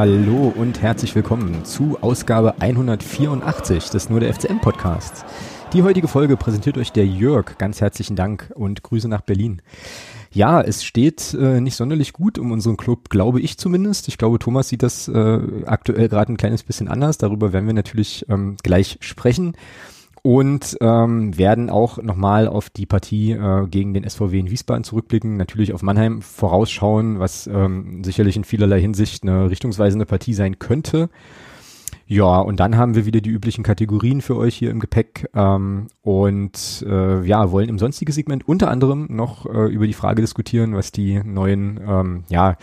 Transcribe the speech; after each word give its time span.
Hallo 0.00 0.50
und 0.56 0.80
herzlich 0.80 1.14
willkommen 1.14 1.62
zu 1.66 1.98
Ausgabe 2.00 2.58
184 2.58 3.90
des 3.90 4.08
Nur 4.08 4.20
der 4.20 4.32
FCM 4.32 4.58
Podcasts. 4.58 5.26
Die 5.74 5.82
heutige 5.82 6.08
Folge 6.08 6.38
präsentiert 6.38 6.78
euch 6.78 6.90
der 6.90 7.04
Jörg. 7.04 7.58
Ganz 7.58 7.82
herzlichen 7.82 8.16
Dank 8.16 8.50
und 8.54 8.82
Grüße 8.82 9.08
nach 9.08 9.20
Berlin. 9.20 9.60
Ja, 10.32 10.62
es 10.62 10.84
steht 10.84 11.34
äh, 11.34 11.60
nicht 11.60 11.76
sonderlich 11.76 12.14
gut 12.14 12.38
um 12.38 12.50
unseren 12.50 12.78
Club, 12.78 13.10
glaube 13.10 13.42
ich 13.42 13.58
zumindest. 13.58 14.08
Ich 14.08 14.16
glaube, 14.16 14.38
Thomas 14.38 14.70
sieht 14.70 14.82
das 14.82 15.06
äh, 15.06 15.38
aktuell 15.66 16.08
gerade 16.08 16.32
ein 16.32 16.38
kleines 16.38 16.62
bisschen 16.62 16.88
anders. 16.88 17.18
Darüber 17.18 17.52
werden 17.52 17.66
wir 17.66 17.74
natürlich 17.74 18.24
ähm, 18.30 18.56
gleich 18.62 18.96
sprechen 19.02 19.52
und 20.22 20.76
ähm, 20.80 21.36
werden 21.36 21.70
auch 21.70 21.98
nochmal 22.02 22.46
auf 22.46 22.70
die 22.70 22.86
Partie 22.86 23.32
äh, 23.32 23.66
gegen 23.68 23.94
den 23.94 24.08
SVW 24.08 24.38
in 24.38 24.50
Wiesbaden 24.50 24.84
zurückblicken, 24.84 25.36
natürlich 25.36 25.72
auf 25.72 25.82
Mannheim 25.82 26.22
vorausschauen, 26.22 27.18
was 27.18 27.46
ähm, 27.46 28.04
sicherlich 28.04 28.36
in 28.36 28.44
vielerlei 28.44 28.80
Hinsicht 28.80 29.22
eine 29.22 29.50
richtungsweisende 29.50 30.06
Partie 30.06 30.34
sein 30.34 30.58
könnte. 30.58 31.08
Ja, 32.06 32.40
und 32.40 32.58
dann 32.58 32.76
haben 32.76 32.96
wir 32.96 33.06
wieder 33.06 33.20
die 33.20 33.30
üblichen 33.30 33.62
Kategorien 33.62 34.20
für 34.20 34.36
euch 34.36 34.56
hier 34.56 34.70
im 34.70 34.80
Gepäck 34.80 35.30
ähm, 35.34 35.86
und 36.02 36.84
äh, 36.86 37.24
ja, 37.24 37.52
wollen 37.52 37.68
im 37.68 37.78
sonstigen 37.78 38.12
Segment 38.12 38.48
unter 38.48 38.68
anderem 38.68 39.06
noch 39.10 39.46
äh, 39.46 39.66
über 39.66 39.86
die 39.86 39.92
Frage 39.92 40.20
diskutieren, 40.20 40.74
was 40.74 40.90
die 40.90 41.22
neuen 41.22 41.80
ähm, 41.86 42.24
ja, 42.28 42.56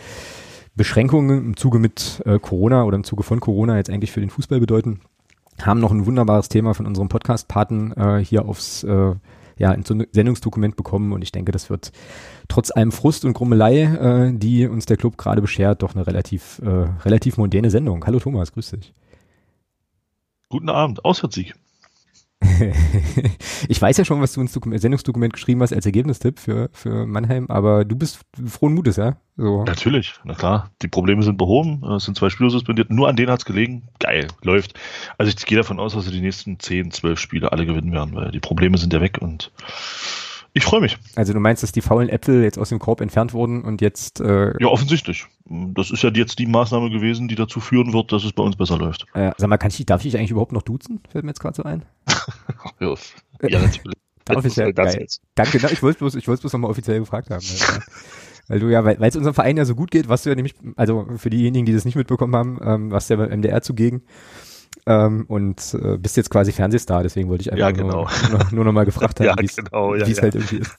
Beschränkungen 0.76 1.46
im 1.46 1.56
Zuge 1.56 1.78
mit 1.78 2.22
äh, 2.26 2.38
Corona 2.38 2.84
oder 2.84 2.96
im 2.96 3.04
Zuge 3.04 3.22
von 3.22 3.40
Corona 3.40 3.78
jetzt 3.78 3.90
eigentlich 3.90 4.12
für 4.12 4.20
den 4.20 4.30
Fußball 4.30 4.60
bedeuten 4.60 5.00
haben 5.62 5.80
noch 5.80 5.90
ein 5.90 6.06
wunderbares 6.06 6.48
Thema 6.48 6.74
von 6.74 6.86
unserem 6.86 7.08
Podcast-Paten 7.08 7.92
äh, 7.92 8.24
hier 8.24 8.46
aufs 8.46 8.84
äh, 8.84 9.14
ja, 9.58 9.72
ins 9.72 9.88
Sendungsdokument 9.88 10.76
bekommen 10.76 11.12
und 11.12 11.22
ich 11.22 11.32
denke, 11.32 11.52
das 11.52 11.68
wird 11.68 11.92
trotz 12.46 12.70
allem 12.70 12.92
Frust 12.92 13.24
und 13.24 13.34
Grummelei, 13.34 13.82
äh, 13.82 14.32
die 14.32 14.66
uns 14.66 14.86
der 14.86 14.96
Club 14.96 15.18
gerade 15.18 15.42
beschert, 15.42 15.82
doch 15.82 15.94
eine 15.94 16.06
relativ, 16.06 16.60
äh, 16.64 16.88
relativ 17.04 17.36
mondäne 17.36 17.70
Sendung. 17.70 18.06
Hallo 18.06 18.20
Thomas, 18.20 18.52
grüß 18.52 18.70
dich. 18.70 18.94
Guten 20.48 20.70
Abend, 20.70 21.04
Auswärtssieg. 21.04 21.54
ich 23.68 23.80
weiß 23.80 23.96
ja 23.96 24.04
schon, 24.04 24.20
was 24.20 24.32
du 24.32 24.40
ins 24.40 24.52
Dokument, 24.52 24.80
Sendungsdokument 24.80 25.32
geschrieben 25.32 25.62
hast 25.62 25.72
als 25.72 25.86
Ergebnistipp 25.86 26.38
für, 26.38 26.70
für 26.72 27.06
Mannheim, 27.06 27.46
aber 27.48 27.84
du 27.84 27.96
bist 27.96 28.20
frohen 28.46 28.74
Mutes, 28.74 28.96
ja? 28.96 29.16
So. 29.36 29.64
Natürlich, 29.64 30.14
na 30.24 30.34
klar. 30.34 30.70
Die 30.82 30.88
Probleme 30.88 31.22
sind 31.22 31.36
behoben, 31.36 31.84
es 31.96 32.04
sind 32.04 32.16
zwei 32.16 32.28
Spieler 32.30 32.50
suspendiert, 32.50 32.90
nur 32.90 33.08
an 33.08 33.16
denen 33.16 33.30
hat 33.30 33.40
es 33.40 33.44
gelegen. 33.44 33.88
Geil, 33.98 34.28
läuft. 34.42 34.74
Also 35.16 35.30
ich 35.30 35.46
gehe 35.46 35.58
davon 35.58 35.80
aus, 35.80 35.94
dass 35.94 36.04
sie 36.04 36.12
die 36.12 36.20
nächsten 36.20 36.58
10, 36.58 36.92
12 36.92 37.18
Spiele 37.18 37.52
alle 37.52 37.66
gewinnen 37.66 37.92
werden, 37.92 38.14
weil 38.14 38.30
die 38.30 38.40
Probleme 38.40 38.78
sind 38.78 38.92
ja 38.92 39.00
weg 39.00 39.18
und 39.20 39.52
ich 40.52 40.64
freue 40.64 40.80
mich. 40.80 40.98
Also 41.14 41.32
du 41.32 41.40
meinst, 41.40 41.62
dass 41.62 41.72
die 41.72 41.80
faulen 41.80 42.08
Äpfel 42.08 42.42
jetzt 42.42 42.58
aus 42.58 42.70
dem 42.70 42.78
Korb 42.78 43.00
entfernt 43.00 43.32
wurden 43.32 43.62
und 43.62 43.80
jetzt... 43.80 44.20
Äh 44.20 44.52
ja, 44.60 44.68
offensichtlich. 44.68 45.26
Das 45.46 45.90
ist 45.90 46.02
ja 46.02 46.10
jetzt 46.10 46.38
die 46.38 46.46
Maßnahme 46.46 46.90
gewesen, 46.90 47.28
die 47.28 47.34
dazu 47.34 47.60
führen 47.60 47.92
wird, 47.92 48.12
dass 48.12 48.24
es 48.24 48.32
bei 48.32 48.42
uns 48.42 48.56
besser 48.56 48.78
läuft. 48.78 49.06
Äh, 49.14 49.32
sag 49.36 49.48
mal, 49.48 49.58
kann 49.58 49.70
ich, 49.70 49.84
darf 49.86 50.04
ich 50.04 50.16
eigentlich 50.16 50.30
überhaupt 50.30 50.52
noch 50.52 50.62
duzen? 50.62 51.00
Fällt 51.10 51.24
mir 51.24 51.30
jetzt 51.30 51.40
gerade 51.40 51.56
so 51.56 51.62
ein. 51.62 51.84
ja, 52.80 52.94
natürlich. 53.60 53.98
darf 54.24 54.44
ich 54.44 54.56
ja, 54.56 54.70
geil. 54.70 55.06
Danke, 55.34 55.58
ich 55.70 55.82
wollte 55.82 55.98
bloß, 55.98 56.14
ich 56.14 56.28
wollte 56.28 56.42
bloß 56.42 56.52
nochmal 56.52 56.70
offiziell 56.70 57.00
gefragt 57.00 57.30
haben. 57.30 57.36
Also. 57.36 57.80
Weil 58.48 58.60
du 58.60 58.68
ja, 58.68 58.82
weil 58.84 58.96
es 59.02 59.16
unserem 59.16 59.34
Verein 59.34 59.58
ja 59.58 59.66
so 59.66 59.74
gut 59.74 59.90
geht, 59.90 60.08
was 60.08 60.22
du 60.22 60.30
ja 60.30 60.34
nämlich, 60.34 60.54
also 60.76 61.06
für 61.18 61.28
diejenigen, 61.28 61.66
die 61.66 61.74
das 61.74 61.84
nicht 61.84 61.96
mitbekommen 61.96 62.34
haben, 62.34 62.58
ähm, 62.62 62.90
was 62.90 63.06
der 63.06 63.18
MDR 63.18 63.60
zugegen 63.60 64.02
ähm, 64.88 65.26
und 65.28 65.76
äh, 65.80 65.98
bist 65.98 66.16
jetzt 66.16 66.30
quasi 66.30 66.50
Fernsehstar, 66.50 67.02
deswegen 67.02 67.28
wollte 67.28 67.42
ich 67.42 67.52
einfach 67.52 67.66
ja, 67.66 67.70
genau. 67.70 68.06
nur, 68.06 68.08
nur, 68.30 68.40
nur 68.52 68.64
noch 68.64 68.72
mal 68.72 68.84
gefragt 68.84 69.20
haben, 69.20 69.26
ja, 69.26 69.34
wie 69.38 69.44
es 69.44 69.56
genau, 69.56 69.94
ja, 69.94 70.04
halt 70.04 70.34
irgendwie 70.34 70.56
ist. 70.56 70.76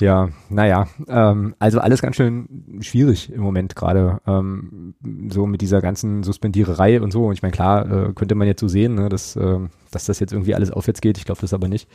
Ja, 0.00 0.30
naja, 0.48 0.88
ähm, 1.06 1.54
also 1.60 1.78
alles 1.78 2.02
ganz 2.02 2.16
schön 2.16 2.80
schwierig 2.80 3.32
im 3.32 3.40
Moment 3.40 3.76
gerade, 3.76 4.18
ähm, 4.26 4.94
so 5.28 5.46
mit 5.46 5.60
dieser 5.60 5.80
ganzen 5.80 6.24
Suspendiererei 6.24 7.00
und 7.00 7.12
so. 7.12 7.26
Und 7.26 7.34
ich 7.34 7.42
meine, 7.42 7.52
klar, 7.52 8.08
äh, 8.08 8.12
könnte 8.12 8.34
man 8.34 8.48
jetzt 8.48 8.60
so 8.60 8.66
sehen, 8.66 8.96
ne, 8.96 9.08
dass, 9.08 9.36
äh, 9.36 9.60
dass 9.94 10.06
das 10.06 10.20
jetzt 10.20 10.32
irgendwie 10.32 10.54
alles 10.54 10.70
aufwärts 10.70 11.00
geht. 11.00 11.18
Ich 11.18 11.24
glaube 11.24 11.40
das 11.40 11.54
aber 11.54 11.68
nicht. 11.68 11.88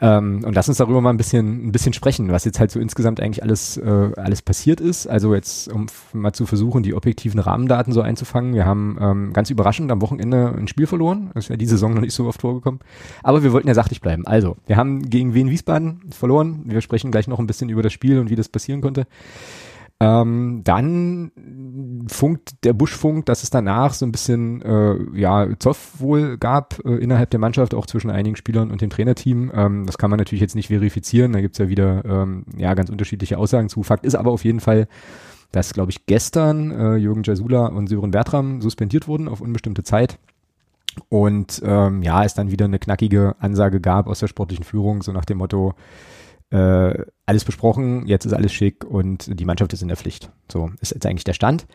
Ähm, 0.00 0.42
und 0.44 0.54
lass 0.54 0.68
uns 0.68 0.78
darüber 0.78 1.00
mal 1.00 1.10
ein 1.10 1.16
bisschen, 1.16 1.68
ein 1.68 1.72
bisschen 1.72 1.92
sprechen, 1.92 2.30
was 2.30 2.44
jetzt 2.44 2.60
halt 2.60 2.70
so 2.70 2.80
insgesamt 2.80 3.20
eigentlich 3.20 3.42
alles, 3.42 3.76
äh, 3.76 4.10
alles 4.16 4.42
passiert 4.42 4.80
ist. 4.80 5.06
Also 5.06 5.34
jetzt, 5.34 5.68
um 5.72 5.86
mal 6.12 6.32
zu 6.32 6.46
versuchen, 6.46 6.82
die 6.82 6.94
objektiven 6.94 7.40
Rahmendaten 7.40 7.92
so 7.92 8.00
einzufangen. 8.00 8.54
Wir 8.54 8.66
haben 8.66 8.98
ähm, 9.00 9.32
ganz 9.32 9.50
überraschend 9.50 9.90
am 9.90 10.00
Wochenende 10.00 10.54
ein 10.56 10.68
Spiel 10.68 10.86
verloren. 10.86 11.30
Das 11.34 11.44
ist 11.44 11.50
ja 11.50 11.56
die 11.56 11.66
Saison 11.66 11.94
noch 11.94 12.00
nicht 12.00 12.14
so 12.14 12.26
oft 12.26 12.40
vorgekommen. 12.40 12.80
Aber 13.22 13.42
wir 13.42 13.52
wollten 13.52 13.68
ja 13.68 13.74
sachlich 13.74 14.00
bleiben. 14.00 14.26
Also, 14.26 14.56
wir 14.66 14.76
haben 14.76 15.08
gegen 15.08 15.34
Wien 15.34 15.50
Wiesbaden 15.50 16.10
verloren. 16.10 16.62
Wir 16.66 16.80
sprechen 16.80 17.10
gleich 17.10 17.28
noch 17.28 17.38
ein 17.38 17.46
bisschen 17.46 17.68
über 17.68 17.82
das 17.82 17.92
Spiel 17.92 18.18
und 18.18 18.30
wie 18.30 18.36
das 18.36 18.48
passieren 18.48 18.80
konnte. 18.80 19.06
Ähm, 20.02 20.62
dann 20.64 21.30
funkt 22.08 22.64
der 22.64 22.72
Buschfunk, 22.72 23.24
dass 23.26 23.44
es 23.44 23.50
danach 23.50 23.94
so 23.94 24.04
ein 24.04 24.10
bisschen 24.10 24.60
äh, 24.62 24.96
ja, 25.16 25.46
Zoff 25.60 26.00
wohl 26.00 26.38
gab 26.38 26.84
äh, 26.84 26.96
innerhalb 26.96 27.30
der 27.30 27.38
Mannschaft, 27.38 27.72
auch 27.72 27.86
zwischen 27.86 28.10
einigen 28.10 28.34
Spielern 28.34 28.72
und 28.72 28.80
dem 28.80 28.90
Trainerteam. 28.90 29.52
Ähm, 29.54 29.86
das 29.86 29.98
kann 29.98 30.10
man 30.10 30.18
natürlich 30.18 30.40
jetzt 30.40 30.56
nicht 30.56 30.66
verifizieren, 30.68 31.32
da 31.32 31.40
gibt's 31.40 31.58
ja 31.58 31.68
wieder 31.68 32.04
ähm, 32.04 32.46
ja, 32.56 32.74
ganz 32.74 32.90
unterschiedliche 32.90 33.38
Aussagen 33.38 33.68
zu. 33.68 33.84
Fakt 33.84 34.04
ist 34.04 34.16
aber 34.16 34.32
auf 34.32 34.44
jeden 34.44 34.58
Fall, 34.58 34.88
dass, 35.52 35.72
glaube 35.72 35.92
ich, 35.92 36.04
gestern 36.06 36.72
äh, 36.72 36.96
Jürgen 36.96 37.22
Jasula 37.22 37.66
und 37.66 37.86
Sören 37.86 38.10
Bertram 38.10 38.60
suspendiert 38.60 39.06
wurden 39.06 39.28
auf 39.28 39.40
unbestimmte 39.40 39.84
Zeit. 39.84 40.18
Und 41.10 41.62
ähm, 41.64 42.02
ja, 42.02 42.24
es 42.24 42.34
dann 42.34 42.50
wieder 42.50 42.64
eine 42.64 42.80
knackige 42.80 43.36
Ansage 43.38 43.80
gab 43.80 44.08
aus 44.08 44.18
der 44.18 44.26
sportlichen 44.26 44.64
Führung, 44.64 45.02
so 45.02 45.12
nach 45.12 45.24
dem 45.24 45.38
Motto, 45.38 45.74
äh, 46.52 47.04
alles 47.24 47.44
besprochen, 47.44 48.06
jetzt 48.06 48.26
ist 48.26 48.34
alles 48.34 48.52
schick 48.52 48.84
und 48.84 49.26
die 49.40 49.44
Mannschaft 49.44 49.72
ist 49.72 49.82
in 49.82 49.88
der 49.88 49.96
Pflicht. 49.96 50.30
So 50.50 50.70
ist 50.80 50.92
jetzt 50.92 51.06
eigentlich 51.06 51.24
der 51.24 51.32
Stand. 51.32 51.66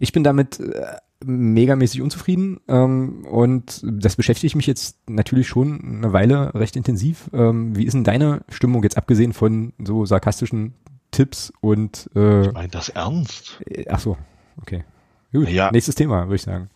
Ich 0.00 0.12
bin 0.12 0.24
damit 0.24 0.58
äh, 0.58 0.96
megamäßig 1.24 2.02
unzufrieden 2.02 2.58
ähm, 2.66 3.24
und 3.24 3.82
das 3.84 4.16
beschäftigt 4.16 4.56
mich 4.56 4.66
jetzt 4.66 4.98
natürlich 5.08 5.46
schon 5.46 5.80
eine 5.80 6.12
Weile 6.12 6.54
recht 6.54 6.76
intensiv. 6.76 7.30
Ähm, 7.32 7.76
wie 7.76 7.84
ist 7.84 7.92
denn 7.92 8.04
deine 8.04 8.42
Stimmung 8.48 8.82
jetzt 8.82 8.96
abgesehen 8.96 9.32
von 9.32 9.72
so 9.78 10.04
sarkastischen 10.04 10.74
Tipps 11.12 11.52
und 11.60 12.10
äh, 12.16 12.46
Ich 12.46 12.52
meine 12.52 12.68
das 12.68 12.88
ernst? 12.88 13.60
Äh, 13.64 13.84
ach 13.88 14.00
so, 14.00 14.16
okay. 14.60 14.84
Gut, 15.32 15.48
ja. 15.48 15.70
nächstes 15.70 15.94
Thema, 15.94 16.24
würde 16.24 16.36
ich 16.36 16.42
sagen. 16.42 16.68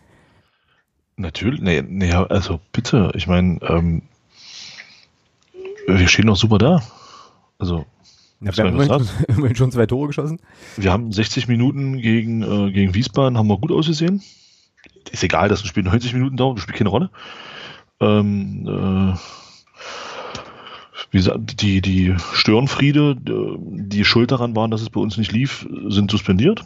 Natürlich, 1.16 1.60
nee, 1.60 1.82
nee, 1.82 2.12
also 2.12 2.60
bitte, 2.72 3.10
ich 3.14 3.26
meine, 3.26 3.58
ähm, 3.62 4.02
wir 5.86 6.08
stehen 6.08 6.26
noch 6.26 6.36
super 6.36 6.58
da. 6.58 6.82
Also, 7.60 7.86
ja, 8.40 8.56
wir 8.56 8.64
haben 8.64 8.80
immerhin, 8.80 9.08
immerhin, 9.28 9.56
schon 9.56 9.70
zwei 9.70 9.86
Tore 9.86 10.08
geschossen. 10.08 10.40
Wir 10.76 10.90
haben 10.92 11.12
60 11.12 11.46
Minuten 11.46 11.98
gegen, 11.98 12.42
äh, 12.42 12.72
gegen 12.72 12.94
Wiesbaden, 12.94 13.38
haben 13.38 13.48
wir 13.48 13.58
gut 13.58 13.70
ausgesehen. 13.70 14.22
Ist 15.12 15.22
egal, 15.22 15.48
dass 15.48 15.62
ein 15.62 15.66
Spiel 15.66 15.82
90 15.82 16.14
Minuten 16.14 16.36
dauert, 16.36 16.56
das 16.56 16.62
spielt 16.62 16.78
keine 16.78 16.90
Rolle. 16.90 17.10
Ähm, 18.00 18.66
äh, 18.66 19.18
wie 21.10 21.18
gesagt, 21.18 21.60
die, 21.60 21.82
die 21.82 22.14
Störenfriede, 22.32 23.16
die 23.18 24.04
schuld 24.04 24.30
daran 24.30 24.54
waren, 24.56 24.70
dass 24.70 24.80
es 24.80 24.90
bei 24.90 25.00
uns 25.00 25.16
nicht 25.16 25.32
lief, 25.32 25.68
sind 25.88 26.10
suspendiert. 26.10 26.64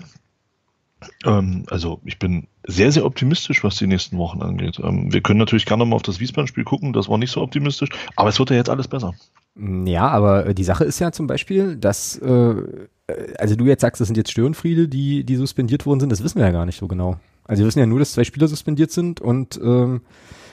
Ähm, 1.24 1.64
also 1.70 2.00
ich 2.04 2.18
bin 2.18 2.46
sehr, 2.66 2.92
sehr 2.92 3.04
optimistisch, 3.04 3.64
was 3.64 3.76
die 3.76 3.86
nächsten 3.86 4.18
Wochen 4.18 4.42
angeht. 4.42 4.78
Ähm, 4.82 5.12
wir 5.12 5.22
können 5.22 5.38
natürlich 5.38 5.66
gerne 5.66 5.84
mal 5.84 5.96
auf 5.96 6.02
das 6.02 6.20
Wiesbaden-Spiel 6.20 6.64
gucken, 6.64 6.92
das 6.92 7.08
war 7.08 7.18
nicht 7.18 7.30
so 7.30 7.42
optimistisch, 7.42 7.90
aber 8.16 8.28
es 8.28 8.38
wird 8.38 8.50
ja 8.50 8.56
jetzt 8.56 8.70
alles 8.70 8.88
besser. 8.88 9.14
Ja, 9.56 10.08
aber 10.08 10.46
äh, 10.46 10.54
die 10.54 10.64
Sache 10.64 10.84
ist 10.84 10.98
ja 10.98 11.12
zum 11.12 11.26
Beispiel, 11.26 11.76
dass, 11.76 12.18
äh, 12.18 12.28
äh, 12.30 13.34
also 13.38 13.54
du 13.54 13.66
jetzt 13.66 13.82
sagst, 13.82 14.00
das 14.00 14.08
sind 14.08 14.16
jetzt 14.16 14.30
Störenfriede, 14.30 14.88
die, 14.88 15.24
die 15.24 15.36
suspendiert 15.36 15.86
worden 15.86 16.00
sind, 16.00 16.10
das 16.10 16.24
wissen 16.24 16.38
wir 16.38 16.46
ja 16.46 16.52
gar 16.52 16.66
nicht 16.66 16.78
so 16.78 16.88
genau. 16.88 17.18
Also 17.44 17.60
wir 17.62 17.66
wissen 17.66 17.78
ja 17.78 17.86
nur, 17.86 17.98
dass 17.98 18.12
zwei 18.12 18.24
Spieler 18.24 18.48
suspendiert 18.48 18.90
sind 18.90 19.20
und 19.20 19.60
ähm, 19.62 20.00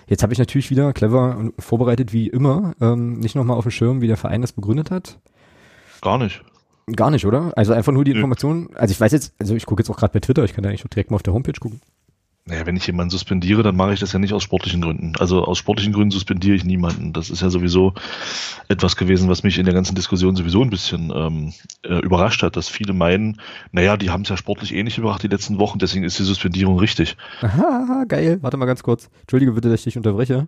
jetzt 0.08 0.24
habe 0.24 0.34
ich 0.34 0.40
natürlich 0.40 0.70
wieder 0.70 0.94
clever 0.94 1.38
und 1.38 1.54
vorbereitet 1.60 2.14
wie 2.14 2.28
immer, 2.28 2.76
ähm, 2.82 3.20
nicht 3.20 3.36
nochmal 3.36 3.58
auf 3.58 3.64
dem 3.64 3.72
Schirm, 3.72 4.02
wie 4.02 4.08
der 4.08 4.18
Verein 4.18 4.42
das 4.42 4.52
begründet 4.52 4.92
hat. 4.92 5.18
Gar 6.02 6.18
nicht. 6.18 6.44
Gar 6.96 7.12
nicht, 7.12 7.26
oder? 7.26 7.54
Also 7.56 7.74
einfach 7.74 7.94
nur 7.94 8.04
die 8.04 8.12
Information. 8.12 8.70
Also 8.76 8.92
ich 8.92 9.00
weiß 9.00 9.12
jetzt, 9.14 9.34
also 9.40 9.56
ich 9.56 9.66
gucke 9.66 9.82
jetzt 9.82 9.90
auch 9.90 9.98
gerade 9.98 10.14
bei 10.14 10.20
Twitter, 10.20 10.44
ich 10.44 10.54
kann 10.54 10.64
da 10.64 10.70
eigentlich 10.70 10.84
auch 10.84 10.90
direkt 10.90 11.12
mal 11.12 11.16
auf 11.16 11.24
der 11.24 11.34
Homepage 11.34 11.60
gucken. 11.60 11.80
Naja, 12.46 12.66
wenn 12.66 12.76
ich 12.76 12.88
jemanden 12.88 13.12
suspendiere, 13.12 13.62
dann 13.62 13.76
mache 13.76 13.94
ich 13.94 14.00
das 14.00 14.14
ja 14.14 14.20
nicht 14.20 14.34
aus 14.34 14.42
sportlichen 14.42 14.82
Gründen. 14.82 15.14
Also 15.20 15.44
aus 15.44 15.60
sportlichen 15.60 15.94
Gründen 15.94 16.10
suspendiere 16.10 16.56
ich 16.56 16.66
niemanden. 16.66 17.14
Das 17.14 17.30
ist 17.30 17.44
ja 17.44 17.52
sowieso 17.52 17.94
etwas 18.68 18.96
gewesen, 18.96 19.30
was 19.30 19.44
mich 19.44 19.60
in 19.60 19.66
der 19.66 19.76
ganzen 19.76 19.94
Diskussion 19.94 20.36
sowieso 20.36 20.64
ein 20.64 20.72
bisschen 20.72 21.14
ähm, 21.16 21.54
äh, 21.84 22.00
überrascht 22.00 22.42
hat, 22.42 22.56
dass 22.56 22.68
viele 22.68 22.94
meinen, 22.94 23.40
naja, 23.72 23.96
die 23.96 24.10
haben 24.10 24.24
es 24.24 24.30
ja 24.30 24.38
sportlich 24.38 24.74
ähnlich 24.74 24.98
eh 24.98 25.02
überbracht 25.02 25.22
die 25.22 25.28
letzten 25.28 25.60
Wochen, 25.60 25.78
deswegen 25.78 26.04
ist 26.04 26.18
die 26.18 26.24
Suspendierung 26.24 26.80
richtig. 26.80 27.16
Aha, 27.42 28.06
geil. 28.08 28.40
Warte 28.42 28.58
mal 28.58 28.66
ganz 28.66 28.82
kurz. 28.82 29.10
Entschuldige 29.22 29.52
bitte, 29.52 29.70
dass 29.70 29.82
ich 29.82 29.86
dich 29.86 29.98
unterbreche. 29.98 30.48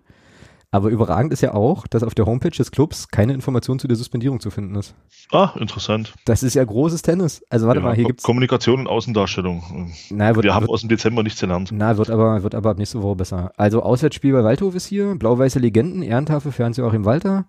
Aber 0.74 0.88
überragend 0.88 1.32
ist 1.32 1.40
ja 1.40 1.54
auch, 1.54 1.86
dass 1.86 2.02
auf 2.02 2.16
der 2.16 2.26
Homepage 2.26 2.50
des 2.50 2.72
Clubs 2.72 3.06
keine 3.06 3.32
Information 3.32 3.78
zu 3.78 3.86
der 3.86 3.96
Suspendierung 3.96 4.40
zu 4.40 4.50
finden 4.50 4.74
ist. 4.74 4.96
Ah, 5.30 5.52
interessant. 5.60 6.14
Das 6.24 6.42
ist 6.42 6.54
ja 6.54 6.64
großes 6.64 7.02
Tennis. 7.02 7.44
Also 7.48 7.68
warte 7.68 7.78
ja, 7.78 7.86
mal, 7.86 7.94
hier 7.94 8.06
gibt's 8.06 8.24
Kommunikation 8.24 8.80
und 8.80 8.88
Außendarstellung. 8.88 9.92
Na, 10.10 10.34
wird, 10.34 10.42
Wir 10.42 10.52
haben 10.52 10.64
wird, 10.64 10.72
aus 10.72 10.80
dem 10.80 10.88
Dezember 10.88 11.22
nichts 11.22 11.38
gelernt. 11.38 11.70
Na, 11.72 11.96
wird 11.96 12.10
aber, 12.10 12.42
wird 12.42 12.56
aber 12.56 12.70
ab 12.70 12.78
nächste 12.78 13.00
Woche 13.00 13.14
besser. 13.14 13.52
Also 13.56 13.84
Auswärtsspiel 13.84 14.32
bei 14.32 14.42
Waldhof 14.42 14.74
ist 14.74 14.86
hier, 14.86 15.14
blau-weiße 15.14 15.60
Legenden, 15.60 16.02
Ehrentafel 16.02 16.50
für 16.50 16.64
Hans-Joachim 16.64 17.04
Walter 17.04 17.44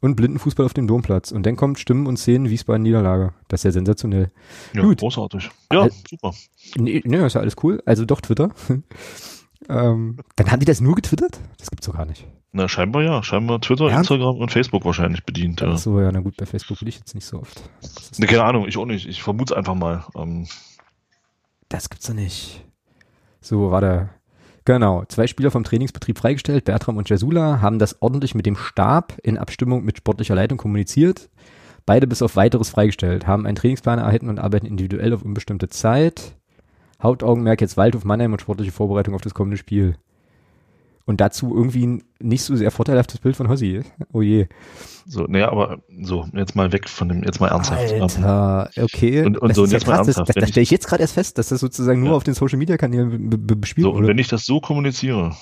und 0.00 0.16
Blindenfußball 0.16 0.66
auf 0.66 0.74
dem 0.74 0.88
Domplatz. 0.88 1.30
Und 1.30 1.46
dann 1.46 1.54
kommt 1.54 1.78
Stimmen 1.78 2.08
und 2.08 2.16
Szenen 2.16 2.50
Wiesbaden-Niederlage. 2.50 3.34
Das 3.46 3.60
ist 3.60 3.64
ja 3.66 3.70
sensationell. 3.70 4.32
Ja, 4.72 4.82
Gut. 4.82 4.98
großartig. 4.98 5.48
Ja, 5.72 5.82
Al 5.82 5.92
super. 6.10 6.34
Nee, 6.74 7.02
nee, 7.04 7.24
ist 7.24 7.34
ja 7.34 7.40
alles 7.40 7.54
cool. 7.62 7.80
Also 7.86 8.04
doch 8.04 8.20
Twitter. 8.20 8.50
ähm, 9.68 10.18
dann 10.36 10.50
haben 10.50 10.60
die 10.60 10.66
das 10.66 10.80
nur 10.80 10.94
getwittert? 10.94 11.40
Das 11.58 11.70
gibt's 11.70 11.86
doch 11.86 11.94
gar 11.94 12.06
nicht. 12.06 12.26
Na, 12.52 12.68
scheinbar 12.68 13.02
ja. 13.02 13.22
Scheinbar 13.22 13.60
Twitter, 13.60 13.88
ja? 13.88 13.98
Instagram 13.98 14.36
und 14.36 14.52
Facebook 14.52 14.84
wahrscheinlich 14.84 15.24
bedient. 15.24 15.62
Ach 15.62 15.76
so, 15.76 16.00
ja, 16.00 16.12
na 16.12 16.20
gut, 16.20 16.36
bei 16.36 16.46
Facebook 16.46 16.80
will 16.80 16.88
ich 16.88 16.98
jetzt 16.98 17.14
nicht 17.14 17.26
so 17.26 17.40
oft. 17.40 17.62
Ne, 18.18 18.26
keine 18.26 18.44
Ahnung, 18.44 18.68
ich 18.68 18.76
auch 18.76 18.86
nicht. 18.86 19.08
Ich 19.08 19.22
vermute 19.22 19.54
es 19.54 19.58
einfach 19.58 19.74
mal. 19.74 20.04
Ähm. 20.16 20.46
Das 21.68 21.90
gibt's 21.90 22.06
doch 22.06 22.14
nicht. 22.14 22.64
So, 23.40 23.70
warte. 23.70 24.10
Genau, 24.64 25.04
zwei 25.08 25.26
Spieler 25.26 25.50
vom 25.50 25.64
Trainingsbetrieb 25.64 26.18
freigestellt, 26.18 26.64
Bertram 26.64 26.96
und 26.96 27.10
Jasula, 27.10 27.60
haben 27.60 27.78
das 27.78 28.00
ordentlich 28.00 28.34
mit 28.34 28.46
dem 28.46 28.56
Stab 28.56 29.14
in 29.22 29.36
Abstimmung 29.36 29.84
mit 29.84 29.98
sportlicher 29.98 30.34
Leitung 30.34 30.56
kommuniziert. 30.56 31.28
Beide 31.84 32.06
bis 32.06 32.22
auf 32.22 32.36
weiteres 32.36 32.70
freigestellt, 32.70 33.26
haben 33.26 33.44
einen 33.44 33.56
Trainingsplan 33.56 33.98
erhalten 33.98 34.30
und 34.30 34.38
arbeiten 34.38 34.64
individuell 34.64 35.12
auf 35.12 35.22
unbestimmte 35.22 35.68
Zeit. 35.68 36.36
Hauptaugenmerk 37.02 37.60
jetzt 37.60 37.76
Waldhof 37.76 38.04
Mannheim 38.04 38.32
und 38.32 38.40
sportliche 38.40 38.72
Vorbereitung 38.72 39.14
auf 39.14 39.22
das 39.22 39.34
kommende 39.34 39.56
Spiel. 39.56 39.96
Und 41.06 41.20
dazu 41.20 41.54
irgendwie 41.54 41.86
ein 41.86 42.04
nicht 42.18 42.42
so 42.42 42.56
sehr 42.56 42.70
vorteilhaftes 42.70 43.20
Bild 43.20 43.36
von 43.36 43.48
Hossi. 43.48 43.82
Oh 44.12 44.22
je. 44.22 44.46
So, 45.06 45.24
naja, 45.24 45.50
aber 45.50 45.82
so, 46.00 46.26
jetzt 46.32 46.56
mal 46.56 46.72
weg 46.72 46.88
von 46.88 47.10
dem, 47.10 47.22
jetzt 47.24 47.40
mal 47.40 47.48
ernsthaft. 47.48 47.92
Alter, 47.92 48.70
okay. 48.80 49.22
Und, 49.22 49.36
und 49.36 49.54
so, 49.54 49.64
und 49.64 49.72
jetzt 49.72 49.82
ja 49.82 49.88
krass, 49.92 49.98
mal 49.98 50.04
ernsthaft. 50.06 50.28
Das, 50.30 50.34
das, 50.36 50.48
stelle 50.48 50.62
ich 50.62 50.70
jetzt 50.70 50.86
gerade 50.86 51.02
erst 51.02 51.12
fest, 51.12 51.36
dass 51.36 51.48
das 51.50 51.60
sozusagen 51.60 52.00
nur 52.00 52.10
ja. 52.10 52.16
auf 52.16 52.24
den 52.24 52.32
Social 52.32 52.58
Media 52.58 52.78
Kanälen 52.78 53.28
bespielt 53.46 53.84
So, 53.84 53.92
und 53.92 54.06
wenn 54.06 54.16
ich 54.16 54.28
das 54.28 54.46
so 54.46 54.60
kommuniziere, 54.60 55.36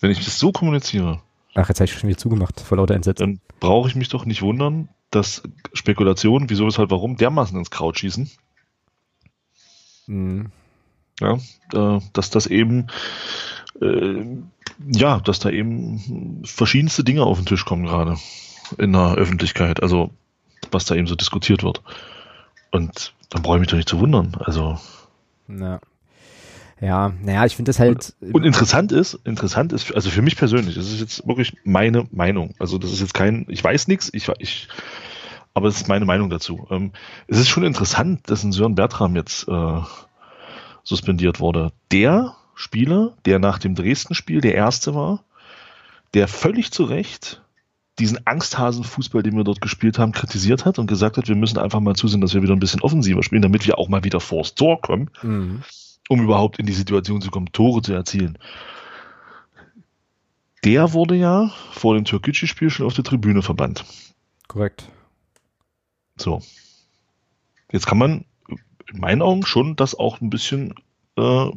wenn 0.00 0.10
ich 0.10 0.24
das 0.24 0.38
so 0.38 0.50
kommuniziere. 0.50 1.20
Ach, 1.54 1.68
jetzt 1.68 1.80
habe 1.80 1.84
ich 1.84 1.92
schon 1.92 2.08
wieder 2.08 2.18
zugemacht, 2.18 2.60
vor 2.60 2.78
lauter 2.78 2.94
Entsetzen. 2.94 3.20
Dann 3.20 3.40
brauche 3.60 3.88
ich 3.88 3.96
mich 3.96 4.08
doch 4.08 4.24
nicht 4.24 4.40
wundern, 4.40 4.88
dass 5.10 5.42
Spekulationen, 5.74 6.48
wieso, 6.48 6.66
weshalb, 6.66 6.90
warum, 6.90 7.16
dermaßen 7.16 7.58
ins 7.58 7.70
Kraut 7.70 7.98
schießen. 7.98 8.30
Mhm. 10.08 10.46
Ja, 11.20 11.38
dass 12.12 12.30
das 12.30 12.46
eben 12.46 12.86
äh, 13.80 14.24
ja, 14.86 15.20
dass 15.20 15.38
da 15.38 15.50
eben 15.50 16.42
verschiedenste 16.44 17.04
Dinge 17.04 17.24
auf 17.24 17.38
den 17.38 17.46
Tisch 17.46 17.64
kommen 17.64 17.84
gerade 17.84 18.16
in 18.76 18.92
der 18.92 19.14
Öffentlichkeit, 19.14 19.82
also 19.82 20.10
was 20.70 20.84
da 20.84 20.94
eben 20.94 21.06
so 21.06 21.14
diskutiert 21.14 21.62
wird. 21.62 21.82
Und 22.70 23.14
dann 23.30 23.42
brauche 23.42 23.56
ich 23.56 23.60
mich 23.60 23.68
doch 23.68 23.76
nicht 23.76 23.88
zu 23.88 24.00
wundern. 24.00 24.36
Also. 24.38 24.78
Na. 25.46 25.80
Ja, 26.80 27.12
naja, 27.22 27.44
ich 27.44 27.56
finde 27.56 27.70
das 27.70 27.80
halt. 27.80 28.14
Und, 28.20 28.34
und, 28.34 28.44
interessant 28.44 28.92
ist, 28.92 29.14
interessant 29.24 29.72
ist, 29.72 29.92
also 29.92 30.10
für 30.10 30.22
mich 30.22 30.36
persönlich, 30.36 30.76
das 30.76 30.86
ist 30.92 31.00
jetzt 31.00 31.26
wirklich 31.26 31.56
meine 31.64 32.06
Meinung. 32.12 32.54
Also 32.60 32.78
das 32.78 32.92
ist 32.92 33.00
jetzt 33.00 33.14
kein, 33.14 33.46
ich 33.48 33.64
weiß 33.64 33.88
nichts, 33.88 34.10
ich, 34.12 34.28
ich, 34.38 34.68
aber 35.54 35.68
es 35.68 35.76
ist 35.76 35.88
meine 35.88 36.04
Meinung 36.04 36.30
dazu. 36.30 36.66
Ähm, 36.70 36.92
es 37.26 37.38
ist 37.38 37.48
schon 37.48 37.64
interessant, 37.64 38.30
dass 38.30 38.44
ein 38.44 38.52
Sören 38.52 38.74
Bertram 38.74 39.16
jetzt 39.16 39.48
äh, 39.48 39.80
suspendiert 40.84 41.40
wurde. 41.40 41.72
Der 41.90 42.34
Spieler, 42.54 43.14
der 43.24 43.38
nach 43.38 43.58
dem 43.58 43.74
Dresden-Spiel 43.74 44.40
der 44.40 44.54
erste 44.54 44.94
war, 44.94 45.24
der 46.14 46.28
völlig 46.28 46.72
zu 46.72 46.84
Recht 46.84 47.42
diesen 47.98 48.26
Angsthasen-Fußball, 48.26 49.22
den 49.22 49.36
wir 49.36 49.44
dort 49.44 49.60
gespielt 49.60 49.98
haben, 49.98 50.12
kritisiert 50.12 50.64
hat 50.64 50.78
und 50.78 50.86
gesagt 50.86 51.16
hat, 51.16 51.28
wir 51.28 51.34
müssen 51.34 51.58
einfach 51.58 51.80
mal 51.80 51.96
zusehen, 51.96 52.20
dass 52.20 52.34
wir 52.34 52.42
wieder 52.42 52.54
ein 52.54 52.60
bisschen 52.60 52.80
offensiver 52.80 53.22
spielen, 53.22 53.42
damit 53.42 53.66
wir 53.66 53.78
auch 53.78 53.88
mal 53.88 54.04
wieder 54.04 54.20
vors 54.20 54.54
Tor 54.54 54.80
kommen, 54.80 55.10
mhm. 55.22 55.62
um 56.08 56.22
überhaupt 56.22 56.58
in 56.58 56.66
die 56.66 56.72
Situation 56.72 57.20
zu 57.20 57.30
kommen, 57.30 57.50
Tore 57.52 57.82
zu 57.82 57.92
erzielen. 57.92 58.38
Der 60.64 60.92
wurde 60.92 61.14
ja 61.16 61.50
vor 61.72 61.94
dem 61.94 62.04
Türkgücü-Spiel 62.04 62.70
schon 62.70 62.86
auf 62.86 62.94
der 62.94 63.04
Tribüne 63.04 63.42
verbannt. 63.42 63.84
Korrekt. 64.46 64.88
So. 66.20 66.42
Jetzt 67.72 67.86
kann 67.86 67.98
man 67.98 68.24
in 68.92 69.00
meinen 69.00 69.22
Augen 69.22 69.44
schon 69.44 69.76
das 69.76 69.94
auch 69.94 70.20
ein 70.20 70.30
bisschen 70.30 70.74
äh, 71.16 71.50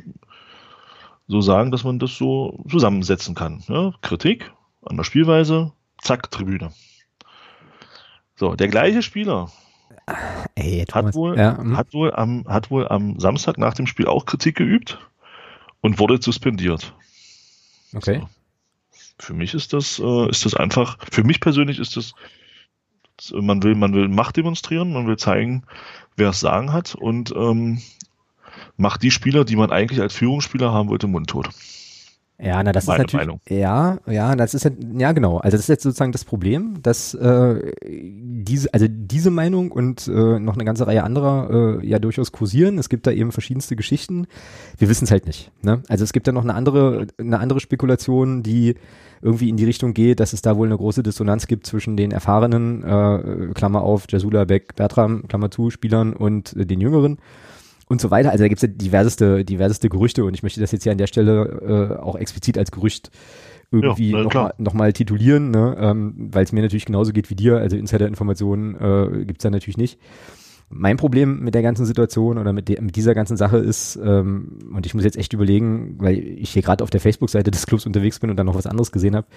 so 1.27 1.41
sagen, 1.41 1.71
dass 1.71 1.83
man 1.83 1.99
das 1.99 2.17
so 2.17 2.63
zusammensetzen 2.69 3.35
kann. 3.35 3.63
Ja, 3.67 3.93
Kritik 4.01 4.51
an 4.83 4.97
der 4.97 5.03
Spielweise, 5.03 5.71
zack, 6.01 6.29
Tribüne. 6.31 6.71
So, 8.35 8.55
der 8.55 8.67
gleiche 8.67 9.01
Spieler 9.01 9.51
Ey, 10.55 10.85
hat, 10.91 11.13
wohl, 11.13 11.37
ja, 11.37 11.57
hm. 11.57 11.77
hat, 11.77 11.93
wohl 11.93 12.13
am, 12.13 12.45
hat 12.47 12.71
wohl 12.71 12.87
am 12.87 13.19
Samstag 13.19 13.57
nach 13.57 13.73
dem 13.73 13.87
Spiel 13.87 14.07
auch 14.07 14.25
Kritik 14.25 14.55
geübt 14.55 14.99
und 15.81 15.99
wurde 15.99 16.21
suspendiert. 16.21 16.93
Okay. 17.93 18.19
So. 18.19 18.29
Für 19.19 19.33
mich 19.33 19.53
ist 19.53 19.73
das, 19.73 19.99
äh, 19.99 20.29
ist 20.29 20.45
das 20.45 20.55
einfach, 20.55 20.97
für 21.11 21.23
mich 21.23 21.39
persönlich 21.39 21.79
ist 21.79 21.95
das, 21.95 22.13
man 23.33 23.63
will, 23.63 23.75
man 23.75 23.93
will 23.93 24.07
Macht 24.07 24.37
demonstrieren, 24.37 24.93
man 24.93 25.07
will 25.07 25.17
zeigen, 25.17 25.63
wer 26.15 26.29
es 26.29 26.39
sagen 26.39 26.73
hat 26.73 26.95
und 26.95 27.33
ähm, 27.35 27.81
macht 28.77 29.03
die 29.03 29.11
Spieler, 29.11 29.45
die 29.45 29.55
man 29.55 29.71
eigentlich 29.71 30.01
als 30.01 30.13
Führungsspieler 30.13 30.71
haben 30.71 30.89
wollte, 30.89 31.07
mundtot. 31.07 31.49
Ja, 32.43 32.63
na 32.63 32.71
das 32.71 32.87
Meine 32.87 33.03
ist 33.03 33.13
natürlich. 33.13 33.27
Meinung. 33.27 33.41
Ja, 33.47 33.99
ja, 34.07 34.35
das 34.35 34.55
ist 34.55 34.63
ja 34.63 35.11
genau. 35.11 35.37
Also 35.37 35.57
das 35.57 35.61
ist 35.61 35.67
jetzt 35.67 35.83
sozusagen 35.83 36.11
das 36.11 36.25
Problem, 36.25 36.81
dass 36.81 37.13
äh, 37.13 37.71
diese, 37.87 38.73
also 38.73 38.87
diese 38.89 39.29
Meinung 39.29 39.71
und 39.71 40.07
äh, 40.07 40.39
noch 40.39 40.55
eine 40.55 40.65
ganze 40.65 40.87
Reihe 40.87 41.03
anderer 41.03 41.79
äh, 41.81 41.87
ja 41.87 41.99
durchaus 41.99 42.31
kursieren. 42.31 42.79
Es 42.79 42.89
gibt 42.89 43.05
da 43.05 43.11
eben 43.11 43.31
verschiedenste 43.31 43.75
Geschichten. 43.75 44.25
Wir 44.79 44.89
wissen 44.89 45.03
es 45.03 45.11
halt 45.11 45.27
nicht. 45.27 45.51
Ne? 45.61 45.83
Also 45.87 46.03
es 46.03 46.13
gibt 46.13 46.27
da 46.27 46.31
noch 46.31 46.43
eine 46.43 46.55
andere, 46.55 47.05
eine 47.19 47.39
andere 47.39 47.59
Spekulation, 47.59 48.41
die 48.41 48.73
irgendwie 49.21 49.49
in 49.49 49.57
die 49.57 49.65
Richtung 49.65 49.93
geht, 49.93 50.19
dass 50.19 50.33
es 50.33 50.41
da 50.41 50.57
wohl 50.57 50.67
eine 50.67 50.77
große 50.77 51.03
Dissonanz 51.03 51.47
gibt 51.47 51.67
zwischen 51.67 51.97
den 51.97 52.11
erfahrenen, 52.11 52.83
äh, 52.83 53.53
Klammer 53.53 53.81
auf, 53.81 54.05
Jasula 54.09 54.45
Beck, 54.45 54.75
Bertram, 54.75 55.27
Klammer 55.27 55.51
zu, 55.51 55.69
Spielern 55.69 56.13
und 56.13 56.55
äh, 56.55 56.65
den 56.65 56.81
Jüngeren 56.81 57.17
und 57.87 58.01
so 58.01 58.09
weiter. 58.09 58.31
Also 58.31 58.43
da 58.43 58.47
gibt 58.47 58.63
es 58.63 58.69
ja 58.69 58.73
diverseste, 58.73 59.45
diverseste 59.45 59.89
Gerüchte 59.89 60.25
und 60.25 60.33
ich 60.33 60.43
möchte 60.43 60.59
das 60.59 60.71
jetzt 60.71 60.83
hier 60.83 60.91
an 60.91 60.97
der 60.97 61.07
Stelle 61.07 61.97
äh, 61.99 62.01
auch 62.01 62.15
explizit 62.15 62.57
als 62.57 62.71
Gerücht 62.71 63.11
irgendwie 63.71 64.11
ja, 64.11 64.23
nochmal 64.23 64.53
noch 64.57 64.73
mal 64.73 64.91
titulieren, 64.91 65.51
ne? 65.51 65.77
ähm, 65.79 66.29
weil 66.31 66.43
es 66.43 66.51
mir 66.51 66.61
natürlich 66.61 66.85
genauso 66.85 67.13
geht 67.13 67.29
wie 67.29 67.35
dir. 67.35 67.57
Also 67.57 67.77
Insider-Informationen 67.77 68.75
äh, 68.75 69.25
gibt 69.25 69.39
es 69.39 69.43
da 69.43 69.49
natürlich 69.49 69.77
nicht. 69.77 69.99
Mein 70.73 70.97
Problem 70.97 71.39
mit 71.41 71.53
der 71.53 71.61
ganzen 71.61 71.85
Situation 71.85 72.37
oder 72.37 72.53
mit, 72.53 72.69
mit 72.81 72.95
dieser 72.95 73.13
ganzen 73.13 73.37
Sache 73.37 73.57
ist, 73.57 73.99
ähm, 74.03 74.59
und 74.73 74.85
ich 74.85 74.93
muss 74.93 75.03
jetzt 75.03 75.17
echt 75.17 75.33
überlegen, 75.33 75.95
weil 75.99 76.17
ich 76.17 76.51
hier 76.51 76.61
gerade 76.61 76.83
auf 76.83 76.89
der 76.89 77.01
Facebook-Seite 77.01 77.51
des 77.51 77.67
Clubs 77.67 77.85
unterwegs 77.85 78.19
bin 78.19 78.29
und 78.29 78.37
dann 78.37 78.45
noch 78.45 78.55
was 78.55 78.67
anderes 78.67 78.91
gesehen 78.91 79.15
habe, 79.15 79.27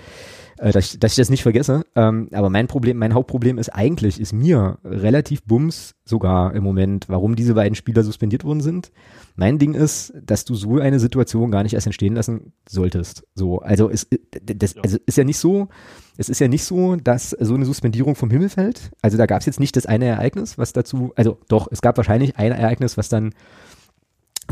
äh, 0.58 0.73
dass, 0.73 0.94
ich, 0.94 1.00
dass 1.00 1.12
ich 1.12 1.16
das 1.16 1.30
nicht 1.30 1.42
vergesse. 1.42 1.84
Ähm, 1.94 2.28
aber 2.32 2.50
mein 2.50 2.66
Problem, 2.66 2.99
mein 2.99 3.14
Hauptproblem 3.14 3.58
ist 3.58 3.70
eigentlich, 3.70 4.20
ist 4.20 4.32
mir 4.32 4.78
relativ 4.84 5.42
bums 5.42 5.94
sogar 6.04 6.54
im 6.54 6.62
Moment, 6.62 7.08
warum 7.08 7.34
diese 7.34 7.54
beiden 7.54 7.75
Spieler 7.75 8.02
suspendiert 8.02 8.44
worden 8.44 8.61
sind. 8.61 8.92
Mein 9.37 9.58
Ding 9.58 9.75
ist, 9.75 10.12
dass 10.23 10.44
du 10.44 10.54
so 10.54 10.78
eine 10.78 11.00
Situation 11.00 11.50
gar 11.50 11.62
nicht 11.62 11.75
erst 11.75 11.87
entstehen 11.87 12.14
lassen 12.14 12.52
solltest. 12.68 13.25
So, 13.34 13.58
also 13.58 13.90
es, 13.90 14.06
das, 14.42 14.76
also 14.76 14.99
ist 15.06 15.18
ja 15.18 15.25
nicht 15.25 15.38
so, 15.38 15.68
es 16.16 16.28
ist 16.28 16.40
ja 16.40 16.49
nicht 16.49 16.64
so, 16.64 16.96
dass 16.96 17.30
so 17.30 17.54
eine 17.54 17.64
Suspendierung 17.64 18.14
vom 18.14 18.30
Himmel 18.30 18.49
fällt. 18.49 18.90
Also 19.02 19.16
da 19.16 19.26
gab 19.26 19.40
es 19.40 19.46
jetzt 19.46 19.61
nicht 19.61 19.76
das 19.76 19.87
eine 19.87 20.04
Ereignis, 20.04 20.58
was 20.58 20.73
dazu, 20.73 21.12
also 21.16 21.38
doch, 21.49 21.68
es 21.70 21.80
gab 21.80 21.96
wahrscheinlich 21.96 22.37
ein 22.37 22.52
Ereignis, 22.52 22.96
was 22.96 23.08
dann 23.08 23.34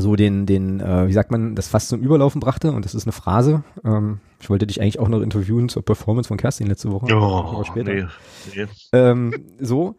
so 0.02 0.16
den, 0.16 0.44
den, 0.44 0.80
äh, 0.80 1.08
wie 1.08 1.12
sagt 1.12 1.30
man, 1.30 1.54
das 1.54 1.68
fast 1.68 1.88
zum 1.88 2.02
Überlaufen 2.02 2.40
brachte 2.40 2.72
und 2.72 2.84
das 2.84 2.94
ist 2.94 3.04
eine 3.06 3.12
Phrase. 3.12 3.64
Ähm, 3.84 4.20
ich 4.40 4.50
wollte 4.50 4.66
dich 4.66 4.80
eigentlich 4.82 4.98
auch 4.98 5.08
noch 5.08 5.22
interviewen 5.22 5.68
zur 5.68 5.84
Performance 5.84 6.28
von 6.28 6.36
Kerstin 6.36 6.66
letzte 6.66 6.92
Woche. 6.92 7.06
Oh, 7.14 7.62
später. 7.64 7.94
Nee, 7.94 8.06
nee. 8.54 8.66
Ähm, 8.92 9.32
so. 9.60 9.96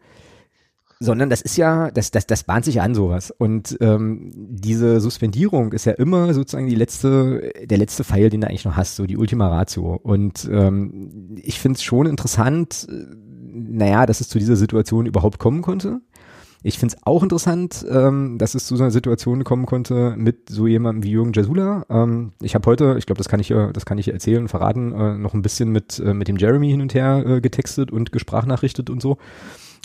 Sondern 1.00 1.28
das 1.28 1.42
ist 1.42 1.56
ja, 1.56 1.90
das, 1.90 2.12
das, 2.12 2.26
das 2.26 2.44
bahnt 2.44 2.64
sich 2.64 2.80
an 2.80 2.94
sowas. 2.94 3.32
Und 3.36 3.76
ähm, 3.80 4.30
diese 4.34 5.00
Suspendierung 5.00 5.72
ist 5.72 5.86
ja 5.86 5.92
immer 5.92 6.32
sozusagen 6.32 6.68
die 6.68 6.76
letzte, 6.76 7.50
der 7.64 7.78
letzte 7.78 8.04
Pfeil, 8.04 8.30
den 8.30 8.42
du 8.42 8.46
eigentlich 8.46 8.64
noch 8.64 8.76
hast, 8.76 8.96
so 8.96 9.04
die 9.04 9.16
Ultima 9.16 9.48
Ratio. 9.48 9.98
Und 10.02 10.48
ähm, 10.50 11.36
ich 11.42 11.58
finde 11.58 11.78
es 11.78 11.82
schon 11.82 12.06
interessant, 12.06 12.86
äh, 12.88 13.06
naja, 13.54 14.06
dass 14.06 14.20
es 14.20 14.28
zu 14.28 14.38
dieser 14.38 14.56
Situation 14.56 15.06
überhaupt 15.06 15.38
kommen 15.38 15.62
konnte. 15.62 16.00
Ich 16.66 16.78
finde 16.78 16.96
es 16.96 17.06
auch 17.06 17.22
interessant, 17.22 17.84
ähm, 17.90 18.38
dass 18.38 18.54
es 18.54 18.66
zu 18.66 18.74
so 18.74 18.82
einer 18.82 18.90
Situation 18.90 19.44
kommen 19.44 19.66
konnte 19.66 20.14
mit 20.16 20.48
so 20.48 20.66
jemandem 20.66 21.02
wie 21.02 21.10
Jürgen 21.10 21.34
Jasula. 21.34 21.84
Ähm, 21.90 22.32
ich 22.40 22.54
habe 22.54 22.64
heute, 22.70 22.96
ich 22.96 23.04
glaube, 23.04 23.18
das 23.18 23.28
kann 23.28 23.38
ich, 23.38 23.48
das 23.48 23.84
kann 23.84 23.98
ich 23.98 24.10
erzählen, 24.10 24.48
verraten, 24.48 24.92
äh, 24.92 25.18
noch 25.18 25.34
ein 25.34 25.42
bisschen 25.42 25.68
mit 25.68 26.00
äh, 26.00 26.14
mit 26.14 26.26
dem 26.26 26.38
Jeremy 26.38 26.70
hin 26.70 26.80
und 26.80 26.94
her 26.94 27.22
äh, 27.26 27.40
getextet 27.42 27.90
und 27.90 28.12
gesprachnachrichtet 28.12 28.88
und 28.88 29.02
so. 29.02 29.18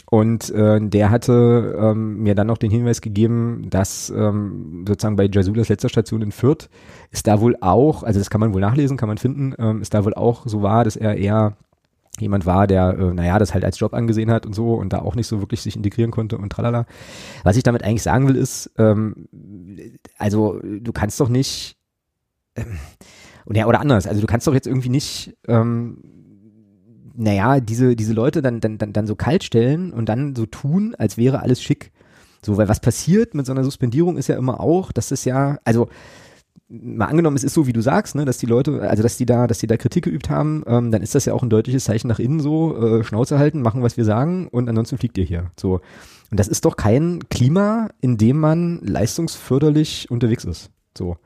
Und 0.09 0.51
äh, 0.51 0.79
der 0.81 1.09
hatte 1.11 1.77
ähm, 1.77 2.23
mir 2.23 2.33
dann 2.33 2.47
noch 2.47 2.57
den 2.57 2.71
Hinweis 2.71 3.01
gegeben, 3.01 3.67
dass 3.69 4.09
ähm, 4.09 4.85
sozusagen 4.87 5.17
bei 5.17 5.29
Jasulas 5.29 5.67
letzter 5.67 5.89
Station 5.89 6.21
in 6.21 6.31
Fürth 6.31 6.69
ist 7.11 7.27
da 7.27 7.41
wohl 7.41 7.57
auch, 7.59 8.03
also 8.03 8.19
das 8.19 8.29
kann 8.29 8.39
man 8.39 8.53
wohl 8.53 8.61
nachlesen, 8.61 8.95
kann 8.95 9.09
man 9.09 9.17
finden, 9.17 9.53
ähm, 9.59 9.81
ist 9.81 9.93
da 9.93 10.05
wohl 10.05 10.13
auch 10.13 10.47
so 10.47 10.61
war, 10.61 10.85
dass 10.85 10.95
er 10.95 11.17
eher 11.17 11.57
jemand 12.19 12.45
war, 12.45 12.67
der, 12.67 12.97
äh, 12.97 13.13
naja, 13.13 13.39
das 13.39 13.53
halt 13.53 13.65
als 13.65 13.79
Job 13.79 13.93
angesehen 13.93 14.31
hat 14.31 14.45
und 14.45 14.53
so 14.53 14.73
und 14.73 14.93
da 14.93 14.99
auch 14.99 15.15
nicht 15.15 15.27
so 15.27 15.41
wirklich 15.41 15.61
sich 15.61 15.75
integrieren 15.75 16.11
konnte 16.11 16.37
und 16.37 16.51
tralala. 16.51 16.85
Was 17.43 17.57
ich 17.57 17.63
damit 17.63 17.83
eigentlich 17.83 18.03
sagen 18.03 18.27
will, 18.27 18.35
ist, 18.35 18.71
ähm, 18.77 19.27
also 20.17 20.59
du 20.61 20.91
kannst 20.91 21.19
doch 21.19 21.29
nicht, 21.29 21.77
ähm, 22.55 22.77
oder, 23.45 23.67
oder 23.67 23.79
anders, 23.79 24.07
also 24.07 24.21
du 24.21 24.27
kannst 24.27 24.47
doch 24.47 24.53
jetzt 24.53 24.67
irgendwie 24.67 24.89
nicht 24.89 25.35
ähm, 25.47 25.97
naja, 27.19 27.59
diese, 27.59 27.97
diese 27.97 28.13
Leute 28.13 28.41
dann, 28.41 28.61
dann, 28.61 28.77
dann, 28.77 28.93
dann 28.93 29.05
so 29.05 29.15
kalt 29.15 29.43
stellen 29.43 29.91
und 29.91 30.07
dann 30.07 30.35
so 30.35 30.45
tun, 30.45 30.95
als 30.97 31.17
wäre 31.17 31.41
alles 31.41 31.61
schick. 31.61 31.91
So, 32.41 32.55
weil 32.55 32.69
was 32.69 32.79
passiert 32.79 33.33
mit 33.33 33.45
so 33.45 33.51
einer 33.51 33.65
Suspendierung 33.65 34.15
ist 34.15 34.29
ja 34.29 34.37
immer 34.37 34.61
auch, 34.61 34.93
dass 34.93 35.11
es 35.11 35.25
ja, 35.25 35.59
also 35.65 35.89
mal 36.69 37.05
angenommen, 37.05 37.35
es 37.35 37.43
ist 37.43 37.53
so, 37.53 37.67
wie 37.67 37.73
du 37.73 37.81
sagst, 37.81 38.15
ne, 38.15 38.25
dass 38.25 38.37
die 38.37 38.45
Leute, 38.45 38.81
also 38.81 39.01
dass 39.01 39.17
die 39.17 39.25
da, 39.25 39.47
dass 39.47 39.57
die 39.57 39.67
da 39.67 39.75
Kritik 39.75 40.03
geübt 40.05 40.29
haben, 40.29 40.63
ähm, 40.67 40.91
dann 40.91 41.01
ist 41.01 41.15
das 41.15 41.25
ja 41.25 41.33
auch 41.33 41.41
ein 41.41 41.49
deutliches 41.49 41.83
Zeichen 41.83 42.07
nach 42.07 42.19
innen 42.19 42.39
so, 42.39 42.77
äh, 42.77 43.03
Schnauze 43.03 43.39
halten, 43.39 43.61
machen, 43.61 43.81
was 43.81 43.97
wir 43.97 44.05
sagen 44.05 44.47
und 44.47 44.69
ansonsten 44.69 44.97
fliegt 44.97 45.17
ihr 45.17 45.23
hier. 45.23 45.51
So. 45.59 45.81
Und 46.31 46.39
das 46.39 46.47
ist 46.47 46.65
doch 46.65 46.75
kein 46.75 47.27
Klima, 47.29 47.89
in 48.01 48.17
dem 48.17 48.39
man 48.39 48.79
leistungsförderlich 48.83 50.11
unterwegs 50.11 50.45
ist. 50.45 50.69
So. 50.95 51.17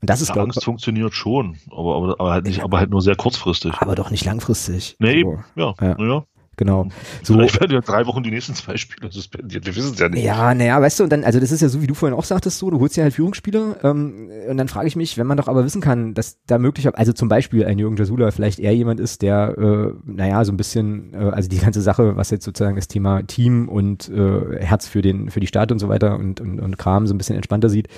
Und 0.00 0.10
das 0.10 0.20
ist 0.20 0.34
ja, 0.34 0.42
Angst 0.42 0.64
funktioniert 0.64 1.14
schon, 1.14 1.56
aber, 1.70 1.96
aber, 1.96 2.20
aber 2.20 2.30
halt 2.30 2.46
nicht, 2.46 2.62
aber 2.62 2.78
halt 2.78 2.90
nur 2.90 3.02
sehr 3.02 3.16
kurzfristig. 3.16 3.74
Aber 3.80 3.94
doch 3.94 4.10
nicht 4.10 4.24
langfristig. 4.24 4.96
Nee, 4.98 5.22
so. 5.22 5.38
ja, 5.56 5.74
ja. 5.80 5.96
ja. 5.98 6.24
Genau. 6.56 6.88
So, 7.22 7.34
Vielleicht 7.34 7.60
werden 7.60 7.72
ja 7.72 7.80
drei 7.80 8.06
Wochen 8.06 8.22
die 8.22 8.30
nächsten 8.30 8.54
zwei 8.54 8.76
Spiele 8.76 9.12
suspendiert. 9.12 9.66
Wir 9.66 9.76
wissen 9.76 9.92
es 9.92 9.98
ja 9.98 10.08
nicht. 10.08 10.24
Ja, 10.24 10.54
naja, 10.54 10.80
weißt 10.80 11.00
du, 11.00 11.04
und 11.04 11.10
dann, 11.10 11.22
also 11.22 11.38
das 11.38 11.52
ist 11.52 11.60
ja 11.60 11.68
so, 11.68 11.82
wie 11.82 11.86
du 11.86 11.94
vorhin 11.94 12.16
auch 12.16 12.24
sagtest, 12.24 12.58
so, 12.58 12.70
du 12.70 12.80
holst 12.80 12.96
ja 12.96 13.02
halt 13.02 13.14
Führungsspieler, 13.14 13.76
ähm, 13.84 14.30
und 14.48 14.56
dann 14.56 14.68
frage 14.68 14.88
ich 14.88 14.96
mich, 14.96 15.18
wenn 15.18 15.26
man 15.26 15.36
doch 15.36 15.48
aber 15.48 15.64
wissen 15.64 15.82
kann, 15.82 16.14
dass 16.14 16.38
da 16.46 16.58
möglicherweise, 16.58 16.98
also 16.98 17.12
zum 17.12 17.28
Beispiel 17.28 17.66
ein 17.66 17.78
Jürgen 17.78 17.96
Jasula 17.96 18.30
vielleicht 18.30 18.58
eher 18.58 18.74
jemand 18.74 19.00
ist, 19.00 19.22
der, 19.22 19.54
äh, 19.58 19.92
naja, 20.04 20.44
so 20.44 20.52
ein 20.52 20.56
bisschen, 20.56 21.12
äh, 21.12 21.18
also 21.18 21.48
die 21.48 21.58
ganze 21.58 21.82
Sache, 21.82 22.16
was 22.16 22.30
jetzt 22.30 22.44
sozusagen 22.44 22.76
das 22.76 22.88
Thema 22.88 23.22
Team 23.22 23.68
und 23.68 24.08
äh, 24.08 24.58
Herz 24.58 24.88
für 24.88 25.02
den, 25.02 25.30
für 25.30 25.40
die 25.40 25.46
Stadt 25.46 25.72
und 25.72 25.78
so 25.78 25.88
weiter 25.88 26.18
und, 26.18 26.40
und, 26.40 26.58
und 26.58 26.78
Kram 26.78 27.06
so 27.06 27.14
ein 27.14 27.18
bisschen 27.18 27.36
entspannter 27.36 27.68
sieht, 27.68 27.88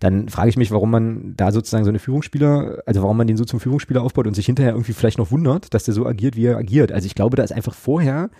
dann 0.00 0.28
frage 0.28 0.48
ich 0.48 0.56
mich, 0.56 0.70
warum 0.70 0.90
man 0.90 1.34
da 1.36 1.52
sozusagen 1.52 1.84
so 1.84 1.90
eine 1.90 1.98
Führungsspieler, 1.98 2.82
also 2.86 3.02
warum 3.02 3.16
man 3.16 3.26
den 3.26 3.36
so 3.36 3.44
zum 3.44 3.60
Führungsspieler 3.60 4.02
aufbaut 4.02 4.26
und 4.26 4.34
sich 4.34 4.46
hinterher 4.46 4.72
irgendwie 4.72 4.92
vielleicht 4.92 5.18
noch 5.18 5.30
wundert, 5.30 5.74
dass 5.74 5.84
der 5.84 5.94
so 5.94 6.06
agiert, 6.06 6.36
wie 6.36 6.46
er 6.46 6.56
agiert. 6.56 6.92
Also 6.92 7.06
ich 7.06 7.14
glaube, 7.14 7.36
da 7.36 7.42
ist 7.42 7.52
einfach 7.52 7.74
vorher 7.74 8.30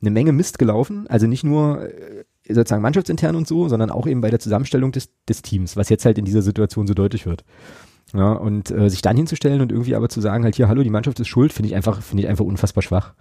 eine 0.00 0.10
Menge 0.10 0.32
Mist 0.32 0.58
gelaufen. 0.58 1.06
Also 1.08 1.26
nicht 1.26 1.44
nur 1.44 1.88
äh, 1.88 2.24
sozusagen 2.48 2.82
mannschaftsintern 2.82 3.36
und 3.36 3.46
so, 3.46 3.68
sondern 3.68 3.90
auch 3.90 4.06
eben 4.06 4.20
bei 4.20 4.30
der 4.30 4.40
Zusammenstellung 4.40 4.92
des, 4.92 5.10
des 5.28 5.42
Teams, 5.42 5.76
was 5.76 5.88
jetzt 5.88 6.04
halt 6.04 6.18
in 6.18 6.24
dieser 6.24 6.42
Situation 6.42 6.86
so 6.86 6.94
deutlich 6.94 7.26
wird. 7.26 7.44
Ja, 8.12 8.32
und 8.32 8.70
äh, 8.70 8.90
sich 8.90 9.02
dann 9.02 9.16
hinzustellen 9.16 9.60
und 9.60 9.72
irgendwie 9.72 9.96
aber 9.96 10.08
zu 10.08 10.20
sagen, 10.20 10.44
halt 10.44 10.54
hier, 10.54 10.68
hallo, 10.68 10.82
die 10.82 10.90
Mannschaft 10.90 11.18
ist 11.18 11.28
schuld, 11.28 11.52
finde 11.52 11.68
ich 11.68 11.74
einfach, 11.74 12.00
finde 12.00 12.22
ich 12.22 12.28
einfach 12.28 12.44
unfassbar 12.44 12.82
schwach. 12.82 13.14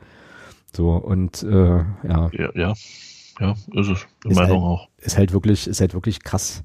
So, 0.76 0.92
und 0.92 1.42
äh, 1.44 1.78
ja. 1.78 2.30
Ja, 2.32 2.52
ja, 2.54 2.74
ja 3.40 3.52
ist 3.74 3.88
es. 3.88 4.06
In 4.26 4.36
Meinung 4.36 4.62
halt, 4.62 4.80
auch. 4.80 4.88
Ist 4.98 5.18
halt 5.18 5.34
wirklich, 5.34 5.68
ist 5.68 5.82
halt 5.82 5.94
wirklich 5.94 6.24
krass. 6.24 6.64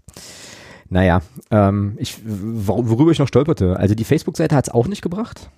Naja, 0.91 1.23
ähm, 1.51 1.95
ich, 1.99 2.19
worüber 2.25 3.11
ich 3.11 3.19
noch 3.19 3.29
stolperte, 3.29 3.77
also 3.77 3.95
die 3.95 4.05
Facebook-Seite 4.05 4.57
hat 4.57 4.69
es 4.69 4.75
auch 4.75 4.89
nicht 4.89 5.03
gebracht 5.03 5.51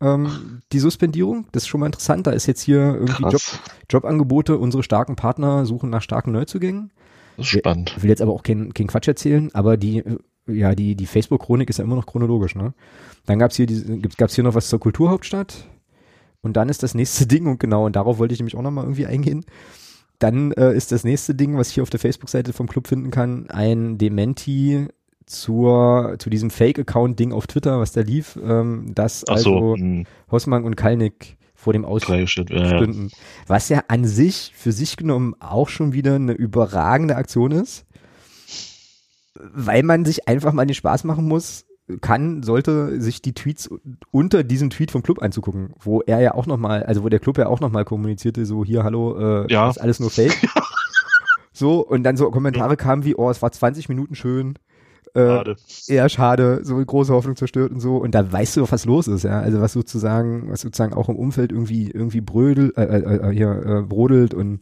ähm, 0.00 0.62
die 0.72 0.78
Suspendierung. 0.78 1.46
Das 1.52 1.64
ist 1.64 1.68
schon 1.68 1.80
mal 1.80 1.86
interessant. 1.86 2.26
Da 2.26 2.30
ist 2.30 2.46
jetzt 2.46 2.62
hier 2.62 2.78
irgendwie 2.78 3.22
Job, 3.22 3.42
Jobangebote. 3.90 4.58
Unsere 4.58 4.82
starken 4.82 5.16
Partner 5.16 5.66
suchen 5.66 5.90
nach 5.90 6.02
starken 6.02 6.32
Neuzugängen. 6.32 6.90
Das 7.36 7.46
ist 7.46 7.58
spannend. 7.58 7.94
Ich 7.96 8.02
will 8.02 8.10
jetzt 8.10 8.22
aber 8.22 8.32
auch 8.32 8.42
keinen 8.42 8.74
kein 8.74 8.86
Quatsch 8.86 9.08
erzählen, 9.08 9.50
aber 9.54 9.76
die, 9.76 10.02
ja, 10.46 10.74
die, 10.74 10.94
die 10.94 11.06
Facebook-Chronik 11.06 11.70
ist 11.70 11.78
ja 11.78 11.84
immer 11.84 11.96
noch 11.96 12.06
chronologisch, 12.06 12.54
ne? 12.54 12.74
Dann 13.26 13.38
gab's 13.38 13.56
hier, 13.56 13.66
die, 13.66 14.02
gab's 14.16 14.34
hier 14.34 14.44
noch 14.44 14.54
was 14.54 14.68
zur 14.68 14.80
Kulturhauptstadt. 14.80 15.68
Und 16.40 16.56
dann 16.56 16.68
ist 16.68 16.82
das 16.82 16.94
nächste 16.94 17.26
Ding, 17.28 17.46
und 17.46 17.60
genau, 17.60 17.86
und 17.86 17.96
darauf 17.96 18.18
wollte 18.18 18.34
ich 18.34 18.40
nämlich 18.40 18.56
auch 18.56 18.62
nochmal 18.62 18.84
irgendwie 18.84 19.06
eingehen. 19.06 19.44
Dann 20.18 20.52
äh, 20.52 20.74
ist 20.74 20.90
das 20.90 21.04
nächste 21.04 21.34
Ding, 21.34 21.56
was 21.56 21.68
ich 21.68 21.74
hier 21.74 21.82
auf 21.82 21.90
der 21.90 22.00
Facebook-Seite 22.00 22.52
vom 22.52 22.68
Club 22.68 22.88
finden 22.88 23.10
kann, 23.10 23.48
ein 23.50 23.98
Dementi 23.98 24.88
zur, 25.26 26.16
zu 26.18 26.30
diesem 26.30 26.50
Fake-Account-Ding 26.50 27.32
auf 27.32 27.46
Twitter, 27.46 27.78
was 27.78 27.92
da 27.92 28.00
lief, 28.00 28.38
ähm, 28.42 28.92
dass 28.94 29.24
Ach 29.28 29.34
also 29.34 29.50
so, 29.50 29.76
hm. 29.76 30.06
Hossmann 30.30 30.64
und 30.64 30.76
Kalnick 30.76 31.36
vor 31.54 31.72
dem 31.72 31.84
Aus 31.84 32.04
Freigestellt, 32.04 32.50
ja, 32.50 32.66
stünden. 32.66 33.10
Was 33.46 33.68
ja 33.68 33.82
an 33.88 34.04
sich, 34.04 34.52
für 34.56 34.72
sich 34.72 34.96
genommen, 34.96 35.34
auch 35.40 35.68
schon 35.68 35.92
wieder 35.92 36.14
eine 36.14 36.32
überragende 36.32 37.16
Aktion 37.16 37.50
ist, 37.50 37.84
weil 39.34 39.82
man 39.82 40.04
sich 40.04 40.28
einfach 40.28 40.52
mal 40.52 40.66
den 40.66 40.74
Spaß 40.74 41.04
machen 41.04 41.26
muss, 41.26 41.64
kann, 42.00 42.42
sollte 42.42 43.00
sich 43.00 43.22
die 43.22 43.32
Tweets 43.32 43.70
unter 44.10 44.44
diesem 44.44 44.70
Tweet 44.70 44.90
vom 44.90 45.02
Club 45.02 45.22
anzugucken, 45.22 45.70
wo 45.80 46.00
er 46.02 46.20
ja 46.20 46.34
auch 46.34 46.46
nochmal, 46.46 46.82
also 46.84 47.02
wo 47.02 47.08
der 47.08 47.20
Club 47.20 47.38
ja 47.38 47.46
auch 47.46 47.60
nochmal 47.60 47.84
kommunizierte, 47.84 48.44
so 48.46 48.64
hier, 48.64 48.84
hallo, 48.84 49.44
äh, 49.44 49.52
Ja. 49.52 49.68
ist 49.70 49.78
alles 49.80 50.00
nur 50.00 50.10
Fake. 50.10 50.36
So, 51.52 51.80
und 51.84 52.04
dann 52.04 52.16
so 52.16 52.30
Kommentare 52.30 52.76
kamen 52.76 53.04
wie, 53.04 53.16
oh, 53.16 53.28
es 53.30 53.42
war 53.42 53.50
20 53.50 53.88
Minuten 53.88 54.14
schön, 54.14 54.54
äh, 55.14 55.26
Schade. 55.26 55.56
eher 55.88 56.08
schade, 56.08 56.60
so 56.62 56.76
große 56.76 57.12
Hoffnung 57.12 57.34
zerstört 57.34 57.72
und 57.72 57.80
so. 57.80 57.96
Und 57.96 58.14
da 58.14 58.30
weißt 58.30 58.56
du 58.56 58.60
doch, 58.60 58.70
was 58.70 58.84
los 58.84 59.08
ist, 59.08 59.24
ja. 59.24 59.40
Also 59.40 59.60
was 59.60 59.72
sozusagen, 59.72 60.48
was 60.50 60.60
sozusagen 60.60 60.92
auch 60.94 61.08
im 61.08 61.16
Umfeld 61.16 61.50
irgendwie, 61.50 61.90
irgendwie 61.90 62.20
brödelt, 62.20 62.76
äh, 62.76 62.84
äh, 62.84 63.30
äh, 63.30 63.34
hier, 63.34 63.50
äh, 63.66 63.82
brodelt 63.82 64.34
und 64.34 64.60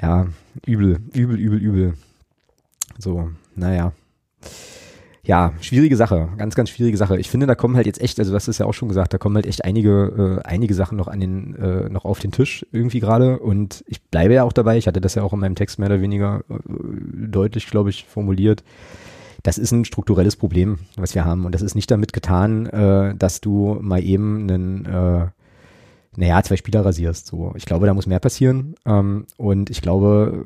ja, 0.00 0.28
übel, 0.64 1.00
übel, 1.14 1.36
übel, 1.36 1.58
übel. 1.58 1.94
So, 2.98 3.30
naja. 3.56 3.92
Ja, 5.24 5.54
schwierige 5.60 5.96
Sache, 5.96 6.28
ganz, 6.36 6.54
ganz 6.54 6.68
schwierige 6.68 6.98
Sache. 6.98 7.18
Ich 7.18 7.30
finde, 7.30 7.46
da 7.46 7.54
kommen 7.54 7.76
halt 7.76 7.86
jetzt 7.86 8.00
echt, 8.00 8.18
also 8.18 8.34
hast 8.34 8.46
es 8.46 8.58
ja 8.58 8.66
auch 8.66 8.74
schon 8.74 8.88
gesagt, 8.88 9.14
da 9.14 9.18
kommen 9.18 9.36
halt 9.36 9.46
echt 9.46 9.64
einige, 9.64 10.40
äh, 10.44 10.46
einige 10.46 10.74
Sachen 10.74 10.98
noch 10.98 11.08
an 11.08 11.20
den, 11.20 11.54
äh, 11.56 11.88
noch 11.88 12.04
auf 12.04 12.18
den 12.18 12.30
Tisch 12.30 12.66
irgendwie 12.72 13.00
gerade. 13.00 13.38
Und 13.38 13.84
ich 13.86 14.02
bleibe 14.02 14.34
ja 14.34 14.44
auch 14.44 14.52
dabei, 14.52 14.76
ich 14.76 14.86
hatte 14.86 15.00
das 15.00 15.14
ja 15.14 15.22
auch 15.22 15.32
in 15.32 15.40
meinem 15.40 15.54
Text 15.54 15.78
mehr 15.78 15.88
oder 15.88 16.02
weniger 16.02 16.40
äh, 16.50 16.54
deutlich, 17.26 17.66
glaube 17.66 17.90
ich, 17.90 18.04
formuliert 18.04 18.62
das 19.44 19.58
ist 19.58 19.72
ein 19.72 19.84
strukturelles 19.84 20.36
Problem, 20.36 20.78
was 20.96 21.14
wir 21.14 21.26
haben. 21.26 21.44
Und 21.44 21.54
das 21.54 21.60
ist 21.60 21.74
nicht 21.74 21.90
damit 21.90 22.14
getan, 22.14 22.64
äh, 22.64 23.14
dass 23.14 23.42
du 23.42 23.78
mal 23.78 24.02
eben 24.02 24.48
einen, 24.48 24.86
äh, 24.86 25.26
naja, 26.16 26.42
zwei 26.42 26.56
Spieler 26.56 26.84
rasierst. 26.84 27.26
So, 27.26 27.52
ich 27.54 27.66
glaube, 27.66 27.86
da 27.86 27.92
muss 27.92 28.06
mehr 28.06 28.20
passieren. 28.20 28.74
Ähm, 28.86 29.26
und 29.36 29.68
ich 29.68 29.82
glaube, 29.82 30.44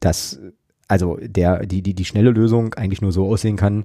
dass 0.00 0.40
also 0.88 1.18
der 1.22 1.64
die 1.64 1.82
die 1.82 1.94
die 1.94 2.04
schnelle 2.04 2.30
Lösung 2.30 2.74
eigentlich 2.74 3.00
nur 3.00 3.12
so 3.12 3.28
aussehen 3.28 3.56
kann, 3.56 3.84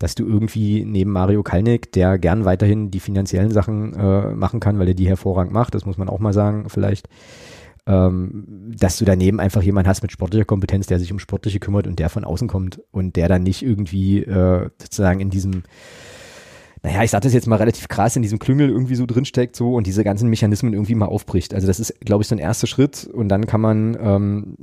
dass 0.00 0.16
du 0.16 0.26
irgendwie 0.26 0.84
neben 0.84 1.12
Mario 1.12 1.44
Kalnick, 1.44 1.92
der 1.92 2.18
gern 2.18 2.44
weiterhin 2.44 2.90
die 2.90 3.00
finanziellen 3.00 3.52
Sachen 3.52 3.94
äh, 3.94 4.34
machen 4.34 4.58
kann, 4.58 4.78
weil 4.78 4.88
er 4.88 4.94
die 4.94 5.06
hervorragend 5.06 5.52
macht, 5.52 5.74
das 5.74 5.86
muss 5.86 5.98
man 5.98 6.08
auch 6.08 6.18
mal 6.18 6.32
sagen, 6.32 6.68
vielleicht, 6.68 7.08
ähm, 7.86 8.72
dass 8.78 8.96
du 8.96 9.04
daneben 9.04 9.40
einfach 9.40 9.62
jemanden 9.62 9.88
hast 9.88 10.02
mit 10.02 10.10
sportlicher 10.10 10.46
Kompetenz, 10.46 10.86
der 10.86 10.98
sich 10.98 11.12
um 11.12 11.18
Sportliche 11.18 11.60
kümmert 11.60 11.86
und 11.86 11.98
der 11.98 12.08
von 12.08 12.24
außen 12.24 12.48
kommt 12.48 12.80
und 12.90 13.14
der 13.14 13.28
dann 13.28 13.42
nicht 13.42 13.62
irgendwie 13.62 14.20
äh, 14.20 14.70
sozusagen 14.80 15.20
in 15.20 15.30
diesem 15.30 15.62
naja, 16.82 17.02
ich 17.02 17.10
sage 17.10 17.24
das 17.24 17.34
jetzt 17.34 17.46
mal 17.46 17.56
relativ 17.56 17.88
krass, 17.88 18.16
in 18.16 18.22
diesem 18.22 18.38
Klüngel 18.38 18.70
irgendwie 18.70 18.94
so 18.94 19.04
drinsteckt 19.04 19.54
so 19.54 19.74
und 19.74 19.86
diese 19.86 20.02
ganzen 20.02 20.30
Mechanismen 20.30 20.72
irgendwie 20.72 20.94
mal 20.94 21.06
aufbricht. 21.06 21.52
Also 21.52 21.66
das 21.66 21.78
ist, 21.78 22.00
glaube 22.00 22.22
ich, 22.22 22.28
so 22.28 22.34
ein 22.34 22.38
erster 22.38 22.66
Schritt 22.66 23.04
und 23.04 23.28
dann 23.28 23.44
kann 23.44 23.60
man, 23.60 23.98
ähm, 24.00 24.56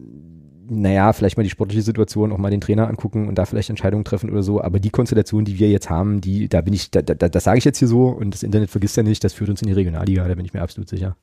naja, 0.69 1.13
vielleicht 1.13 1.37
mal 1.37 1.43
die 1.43 1.49
sportliche 1.49 1.81
Situation, 1.81 2.31
auch 2.31 2.37
mal 2.37 2.51
den 2.51 2.61
Trainer 2.61 2.87
angucken 2.87 3.27
und 3.27 3.35
da 3.35 3.45
vielleicht 3.45 3.69
Entscheidungen 3.69 4.03
treffen 4.03 4.29
oder 4.29 4.43
so. 4.43 4.61
Aber 4.61 4.79
die 4.79 4.89
Konstellation, 4.89 5.45
die 5.45 5.59
wir 5.59 5.69
jetzt 5.69 5.89
haben, 5.89 6.21
die, 6.21 6.49
da 6.49 6.61
bin 6.61 6.73
ich, 6.73 6.91
da, 6.91 7.01
da, 7.01 7.13
das 7.13 7.43
sage 7.43 7.57
ich 7.57 7.65
jetzt 7.65 7.79
hier 7.79 7.87
so 7.87 8.07
und 8.07 8.33
das 8.33 8.43
Internet 8.43 8.69
vergisst 8.69 8.97
ja 8.97 9.03
nicht, 9.03 9.23
das 9.23 9.33
führt 9.33 9.49
uns 9.49 9.61
in 9.61 9.67
die 9.67 9.73
Regionalliga, 9.73 10.27
da 10.27 10.35
bin 10.35 10.45
ich 10.45 10.53
mir 10.53 10.61
absolut 10.61 10.89
sicher. 10.89 11.15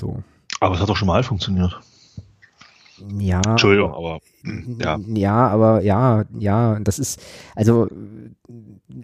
So. 0.00 0.22
Aber 0.60 0.74
es 0.74 0.80
hat 0.80 0.88
doch 0.88 0.96
schon 0.96 1.08
mal 1.08 1.22
funktioniert. 1.22 1.78
Ja. 3.18 3.42
Entschuldigung, 3.46 3.92
aber 3.92 4.20
ja. 4.78 4.98
Ja, 5.06 5.48
aber 5.48 5.82
ja, 5.82 6.24
ja, 6.38 6.78
das 6.80 6.98
ist, 6.98 7.22
also 7.54 7.88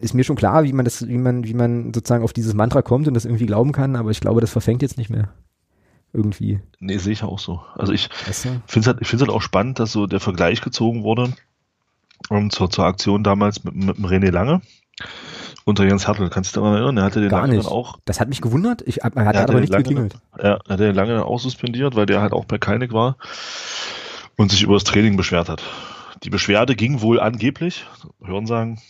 ist 0.00 0.14
mir 0.14 0.24
schon 0.24 0.36
klar, 0.36 0.64
wie 0.64 0.72
man 0.72 0.84
das, 0.84 1.06
wie 1.06 1.18
man, 1.18 1.44
wie 1.44 1.54
man 1.54 1.92
sozusagen 1.92 2.24
auf 2.24 2.32
dieses 2.32 2.54
Mantra 2.54 2.82
kommt 2.82 3.06
und 3.06 3.14
das 3.14 3.26
irgendwie 3.26 3.46
glauben 3.46 3.72
kann, 3.72 3.96
aber 3.96 4.10
ich 4.10 4.20
glaube, 4.20 4.40
das 4.40 4.50
verfängt 4.50 4.82
jetzt 4.82 4.96
nicht 4.96 5.10
mehr. 5.10 5.28
Irgendwie. 6.12 6.60
Nee, 6.78 6.98
sehe 6.98 7.12
ich 7.12 7.22
auch 7.22 7.38
so. 7.38 7.62
Also 7.74 7.92
ich 7.92 8.10
Weißt 8.26 8.44
du? 8.44 8.48
finde 8.66 8.80
es 8.80 8.86
halt, 8.86 8.98
ich 9.00 9.08
find's 9.08 9.22
halt 9.22 9.30
auch 9.30 9.40
spannend, 9.42 9.78
dass 9.78 9.92
so 9.92 10.06
der 10.06 10.20
Vergleich 10.20 10.60
gezogen 10.60 11.04
wurde 11.04 11.32
um, 12.28 12.50
zur, 12.50 12.70
zur 12.70 12.84
Aktion 12.84 13.24
damals 13.24 13.64
mit, 13.64 13.74
mit 13.74 13.96
René 13.98 14.30
Lange 14.30 14.60
unter 15.64 15.84
Jens 15.84 16.06
Hartl. 16.06 16.28
Kannst 16.28 16.54
du 16.54 16.60
dich 16.60 16.62
daran 16.62 16.74
erinnern? 16.76 16.98
Er 16.98 17.04
hatte 17.04 17.20
den 17.20 17.30
Gar 17.30 17.42
Lange 17.42 17.54
nicht. 17.54 17.66
dann 17.66 17.72
auch 17.72 17.98
Das 18.04 18.20
hat 18.20 18.28
mich 18.28 18.40
gewundert. 18.40 18.82
Ich, 18.86 19.00
man 19.14 19.26
hat 19.26 19.34
Er 19.36 19.42
aber 19.44 19.54
den 19.54 19.60
nicht 19.62 19.70
Lange, 19.70 19.84
geklingelt. 19.84 20.16
Ja, 20.38 20.54
hat 20.54 20.68
er 20.68 20.76
den 20.76 20.94
lange 20.94 21.14
dann 21.14 21.22
auch 21.22 21.40
suspendiert, 21.40 21.96
weil 21.96 22.06
der 22.06 22.20
halt 22.20 22.32
auch 22.32 22.44
bei 22.44 22.58
Keinig 22.58 22.92
war 22.92 23.16
und 24.36 24.50
sich 24.50 24.62
über 24.62 24.74
das 24.74 24.84
Training 24.84 25.16
beschwert 25.16 25.48
hat. 25.48 25.62
Die 26.24 26.30
Beschwerde 26.30 26.76
ging 26.76 27.00
wohl 27.00 27.20
angeblich, 27.20 27.84
hören 28.22 28.46
sagen, 28.46 28.80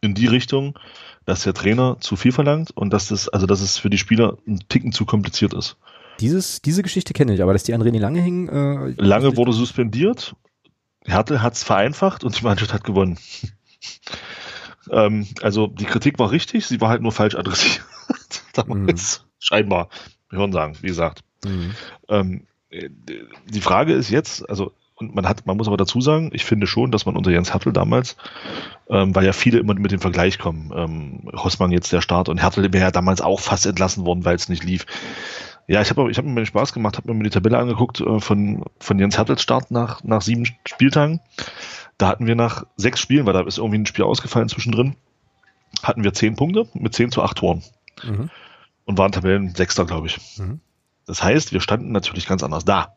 in 0.00 0.14
die 0.14 0.26
Richtung, 0.26 0.78
dass 1.26 1.42
der 1.42 1.54
Trainer 1.54 1.98
zu 2.00 2.16
viel 2.16 2.32
verlangt 2.32 2.70
und 2.70 2.92
dass 2.92 3.08
das, 3.08 3.28
also 3.28 3.46
dass 3.46 3.60
es 3.60 3.78
für 3.78 3.90
die 3.90 3.98
Spieler 3.98 4.38
ein 4.46 4.60
Ticken 4.68 4.92
zu 4.92 5.04
kompliziert 5.04 5.54
ist. 5.54 5.76
Dieses, 6.20 6.62
diese 6.62 6.82
Geschichte 6.82 7.12
kenne 7.12 7.34
ich, 7.34 7.42
aber 7.42 7.52
dass 7.52 7.64
die 7.64 7.74
an 7.74 7.82
René 7.82 7.98
Lange 7.98 8.20
hingen. 8.20 8.48
Äh, 8.48 8.94
Lange 9.02 9.36
wurde 9.36 9.52
suspendiert, 9.52 10.34
Hertel 11.04 11.42
hat 11.42 11.54
es 11.54 11.64
vereinfacht 11.64 12.24
und 12.24 12.38
die 12.38 12.44
Mannschaft 12.44 12.72
hat 12.72 12.84
gewonnen. 12.84 13.18
ähm, 14.90 15.26
also 15.40 15.66
die 15.66 15.84
Kritik 15.84 16.18
war 16.18 16.30
richtig, 16.30 16.66
sie 16.66 16.80
war 16.80 16.88
halt 16.88 17.02
nur 17.02 17.12
falsch 17.12 17.34
adressiert. 17.34 17.84
Damals. 18.54 19.24
Scheinbar. 19.38 19.88
Wir 20.30 20.38
hören 20.38 20.52
sagen, 20.52 20.76
wie 20.80 20.86
gesagt. 20.88 21.22
Mhm. 21.44 21.74
Ähm, 22.08 22.46
äh, 22.70 22.88
die 23.48 23.60
Frage 23.60 23.92
ist 23.94 24.10
jetzt, 24.10 24.48
also 24.48 24.72
Und 24.94 25.14
man 25.14 25.28
hat, 25.28 25.46
man 25.46 25.56
muss 25.56 25.66
aber 25.66 25.76
dazu 25.76 26.00
sagen, 26.00 26.30
ich 26.32 26.44
finde 26.44 26.66
schon, 26.66 26.92
dass 26.92 27.06
man 27.06 27.16
unter 27.16 27.30
Jens 27.30 27.52
Hertel 27.52 27.72
damals, 27.72 28.16
ähm, 28.88 29.14
weil 29.14 29.24
ja 29.24 29.32
viele 29.32 29.58
immer 29.58 29.74
mit 29.74 29.90
dem 29.90 30.00
Vergleich 30.00 30.38
kommen, 30.38 30.70
ähm, 30.74 31.30
Hossmann 31.34 31.72
jetzt 31.72 31.92
der 31.92 32.02
Start 32.02 32.28
und 32.28 32.38
Hertel 32.38 32.72
wäre 32.72 32.84
ja 32.84 32.90
damals 32.90 33.20
auch 33.20 33.40
fast 33.40 33.66
entlassen 33.66 34.06
worden, 34.06 34.24
weil 34.24 34.36
es 34.36 34.48
nicht 34.48 34.64
lief. 34.64 34.86
Ja, 35.68 35.80
ich 35.80 35.90
habe 35.90 36.10
ich 36.10 36.18
hab 36.18 36.24
mir 36.24 36.44
Spaß 36.44 36.72
gemacht, 36.72 36.96
habe 36.96 37.14
mir 37.14 37.24
die 37.24 37.30
Tabelle 37.30 37.58
angeguckt 37.58 38.00
äh, 38.00 38.20
von, 38.20 38.64
von 38.78 38.98
Jens 38.98 39.16
Hertels 39.16 39.42
Start 39.42 39.70
nach, 39.70 40.02
nach 40.02 40.22
sieben 40.22 40.44
Spieltagen. 40.66 41.20
Da 41.98 42.08
hatten 42.08 42.26
wir 42.26 42.34
nach 42.34 42.64
sechs 42.76 43.00
Spielen, 43.00 43.26
weil 43.26 43.32
da 43.32 43.42
ist 43.42 43.58
irgendwie 43.58 43.78
ein 43.78 43.86
Spiel 43.86 44.04
ausgefallen 44.04 44.48
zwischendrin, 44.48 44.96
hatten 45.82 46.04
wir 46.04 46.12
zehn 46.12 46.36
Punkte 46.36 46.68
mit 46.74 46.94
zehn 46.94 47.10
zu 47.10 47.22
acht 47.22 47.38
Toren. 47.38 47.62
Mhm. 48.02 48.30
Und 48.84 48.98
waren 48.98 49.12
Tabellen 49.12 49.54
Sechster, 49.54 49.84
glaube 49.84 50.08
ich. 50.08 50.18
Mhm. 50.38 50.60
Das 51.06 51.22
heißt, 51.22 51.52
wir 51.52 51.60
standen 51.60 51.92
natürlich 51.92 52.26
ganz 52.26 52.42
anders 52.42 52.64
da. 52.64 52.96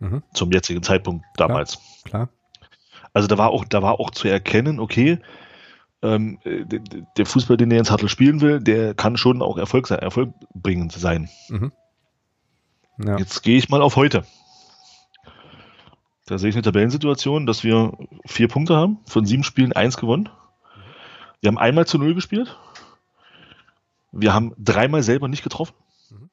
Mhm. 0.00 0.22
Zum 0.32 0.50
jetzigen 0.52 0.82
Zeitpunkt 0.82 1.24
damals. 1.36 1.78
Klar, 2.04 2.26
klar. 2.26 2.28
Also 3.12 3.28
da 3.28 3.38
war 3.38 3.50
auch, 3.50 3.64
da 3.64 3.82
war 3.82 4.00
auch 4.00 4.10
zu 4.10 4.28
erkennen, 4.28 4.80
okay, 4.80 5.18
ähm, 6.02 6.38
der 6.44 7.26
Fußball, 7.26 7.56
den 7.56 7.70
der 7.70 7.76
Jens 7.76 7.90
Hartl 7.90 8.08
spielen 8.08 8.40
will, 8.40 8.60
der 8.60 8.94
kann 8.94 9.16
schon 9.16 9.42
auch 9.42 9.58
Erfolg 9.58 9.86
sein, 9.86 9.98
erfolgbringend 9.98 10.92
sein. 10.92 11.28
Mhm. 11.48 11.72
Ja. 12.98 13.18
Jetzt 13.18 13.42
gehe 13.42 13.56
ich 13.56 13.68
mal 13.68 13.82
auf 13.82 13.96
heute. 13.96 14.24
Da 16.26 16.36
sehe 16.36 16.50
ich 16.50 16.56
eine 16.56 16.62
Tabellensituation, 16.62 17.46
dass 17.46 17.64
wir 17.64 17.92
vier 18.26 18.48
Punkte 18.48 18.76
haben, 18.76 18.98
von 19.06 19.24
sieben 19.24 19.44
Spielen 19.44 19.72
eins 19.72 19.96
gewonnen. 19.96 20.28
Wir 21.40 21.48
haben 21.48 21.58
einmal 21.58 21.86
zu 21.86 21.98
null 21.98 22.14
gespielt. 22.14 22.58
Wir 24.12 24.34
haben 24.34 24.52
dreimal 24.58 25.02
selber 25.02 25.28
nicht 25.28 25.42
getroffen. 25.42 25.74
Mhm. 26.10 26.30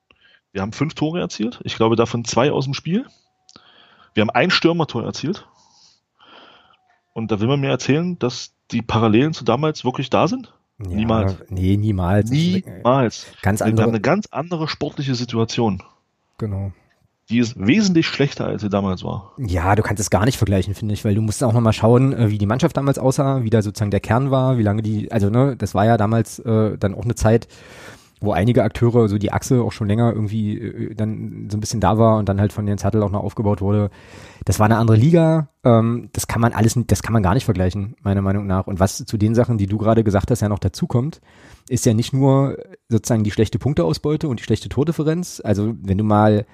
Wir 0.52 0.62
haben 0.62 0.74
fünf 0.74 0.96
Tore 0.96 1.20
erzielt. 1.20 1.60
Ich 1.64 1.76
glaube, 1.76 1.96
davon 1.96 2.26
zwei 2.26 2.52
aus 2.52 2.66
dem 2.66 2.74
Spiel. 2.74 3.06
Wir 4.14 4.22
haben 4.22 4.32
ein 4.32 4.50
Stürmertor 4.52 5.04
erzielt. 5.04 5.48
Und 7.14 7.32
da 7.32 7.40
will 7.40 7.48
man 7.48 7.62
mir 7.62 7.70
erzählen, 7.70 8.20
dass 8.20 8.55
die 8.72 8.82
Parallelen 8.82 9.34
zu 9.34 9.44
damals 9.44 9.86
wirklich 9.86 10.10
da 10.10 10.28
sind? 10.28 10.54
Ja, 10.80 10.88
niemals. 10.88 11.38
Nee, 11.50 11.78
niemals. 11.78 12.30
Niemals. 12.30 13.28
Ganz 13.42 13.62
andere. 13.62 13.78
Wir 13.78 13.84
haben 13.84 13.90
eine 13.92 14.02
ganz 14.02 14.28
andere 14.32 14.68
sportliche 14.68 15.16
Situation. 15.16 15.82
Genau. 16.38 16.72
Die 17.30 17.40
ist 17.40 17.56
wesentlich 17.58 18.06
schlechter, 18.06 18.46
als 18.46 18.62
sie 18.62 18.70
damals 18.70 19.04
war. 19.04 19.32
Ja, 19.38 19.76
du 19.76 19.82
kannst 19.82 20.00
es 20.00 20.12
gar 20.12 20.26
nicht 20.26 20.38
vergleichen, 20.38 20.76
finde 20.76 20.94
ich, 20.94 21.04
weil 21.06 21.16
du 21.16 21.22
musst 21.22 21.44
auch 21.44 21.54
nochmal 21.54 21.74
schauen, 21.74 22.14
äh, 22.14 22.30
wie 22.30 22.38
die 22.38 22.46
Mannschaft 22.46 22.78
damals 22.78 23.00
aussah, 23.00 23.44
wie 23.44 23.50
da 23.50 23.64
sozusagen 23.64 23.90
der 23.90 24.00
Kern 24.00 24.30
war, 24.30 24.60
wie 24.60 24.64
lange 24.64 24.84
die, 24.84 25.12
also 25.12 25.30
ne, 25.30 25.56
das 25.58 25.74
war 25.74 25.86
ja 25.86 25.98
damals 25.98 26.38
äh, 26.40 26.78
dann 26.78 26.94
auch 26.94 27.04
eine 27.04 27.16
Zeit, 27.16 27.48
wo 28.22 28.32
einige 28.32 28.64
Akteure, 28.64 29.08
so 29.10 29.18
die 29.18 29.32
Achse 29.32 29.62
auch 29.62 29.72
schon 29.72 29.88
länger 29.88 30.14
irgendwie 30.14 30.58
äh, 30.58 30.96
dann 30.96 31.48
so 31.50 31.58
ein 31.58 31.60
bisschen 31.60 31.80
da 31.80 31.98
war 31.98 32.18
und 32.18 32.30
dann 32.30 32.40
halt 32.40 32.54
von 32.54 32.68
Jens 32.68 32.84
Hattel 32.84 33.04
auch 33.04 33.12
noch 33.12 33.24
aufgebaut 33.24 33.62
wurde. 33.62 33.90
Das 34.46 34.60
war 34.60 34.66
eine 34.66 34.78
andere 34.78 34.98
Liga. 34.98 35.50
Ähm, 35.64 36.10
das 36.14 36.28
kann 36.28 36.42
man 36.42 36.54
alles, 36.54 36.80
das 36.88 37.04
kann 37.04 37.14
man 37.14 37.24
gar 37.24 37.34
nicht 37.34 37.46
vergleichen, 37.46 37.96
meiner 38.02 38.22
Meinung 38.22 38.48
nach. 38.48 38.68
Und 38.68 38.80
was 38.80 38.98
zu 39.06 39.18
den 39.18 39.36
Sachen, 39.36 39.58
die 39.58 39.68
du 39.68 39.78
gerade 39.78 40.04
gesagt 40.04 40.32
hast, 40.32 40.42
ja 40.42 40.50
noch 40.50 40.60
dazukommt, 40.60 41.22
ist 41.70 41.86
ja 41.86 41.94
nicht 41.94 42.14
nur 42.14 42.58
sozusagen 42.90 43.24
die 43.24 43.32
schlechte 43.32 43.60
Punkteausbeute 43.60 44.28
und 44.28 44.40
die 44.40 44.44
schlechte 44.44 44.70
Tordifferenz. 44.70 45.42
Also 45.44 45.76
wenn 45.82 45.98
du 45.98 46.04
mal, 46.04 46.46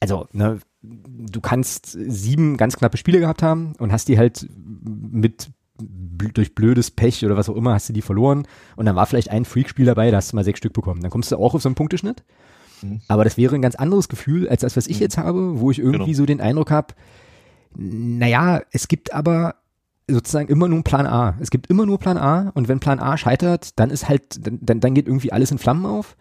also 0.00 0.26
ne, 0.32 0.60
du 0.82 1.40
kannst 1.40 1.86
sieben 1.86 2.56
ganz 2.56 2.76
knappe 2.76 2.96
Spiele 2.96 3.20
gehabt 3.20 3.42
haben 3.42 3.74
und 3.78 3.92
hast 3.92 4.08
die 4.08 4.18
halt 4.18 4.48
mit 4.82 5.50
durch 5.78 6.54
blödes 6.54 6.90
Pech 6.90 7.24
oder 7.24 7.36
was 7.36 7.48
auch 7.48 7.56
immer 7.56 7.74
hast 7.74 7.88
du 7.88 7.92
die 7.92 8.02
verloren 8.02 8.46
und 8.76 8.86
dann 8.86 8.96
war 8.96 9.06
vielleicht 9.06 9.30
ein 9.30 9.44
Freakspiel 9.44 9.86
dabei, 9.86 10.10
da 10.10 10.18
hast 10.18 10.32
du 10.32 10.36
mal 10.36 10.44
sechs 10.44 10.58
Stück 10.58 10.72
bekommen. 10.72 11.02
Dann 11.02 11.10
kommst 11.10 11.30
du 11.30 11.36
auch 11.36 11.54
auf 11.54 11.62
so 11.62 11.68
einen 11.68 11.76
Punkteschnitt. 11.76 12.24
Mhm. 12.82 13.00
Aber 13.08 13.24
das 13.24 13.36
wäre 13.36 13.54
ein 13.54 13.62
ganz 13.62 13.74
anderes 13.74 14.08
Gefühl 14.08 14.48
als 14.48 14.62
das, 14.62 14.76
was 14.76 14.86
ich 14.86 14.96
mhm. 14.96 15.02
jetzt 15.02 15.18
habe, 15.18 15.60
wo 15.60 15.70
ich 15.70 15.78
irgendwie 15.78 16.12
genau. 16.12 16.16
so 16.16 16.26
den 16.26 16.40
Eindruck 16.40 16.70
habe, 16.70 16.94
naja, 17.74 18.62
es 18.72 18.88
gibt 18.88 19.12
aber 19.12 19.56
sozusagen 20.08 20.48
immer 20.48 20.68
nur 20.68 20.82
Plan 20.82 21.06
A. 21.06 21.36
Es 21.40 21.50
gibt 21.50 21.68
immer 21.68 21.84
nur 21.84 21.98
Plan 21.98 22.16
A 22.16 22.50
und 22.54 22.68
wenn 22.68 22.80
Plan 22.80 23.00
A 23.00 23.16
scheitert, 23.16 23.78
dann 23.78 23.90
ist 23.90 24.08
halt, 24.08 24.46
dann, 24.46 24.80
dann 24.80 24.94
geht 24.94 25.06
irgendwie 25.06 25.32
alles 25.32 25.50
in 25.50 25.58
Flammen 25.58 25.84
auf. 25.84 26.16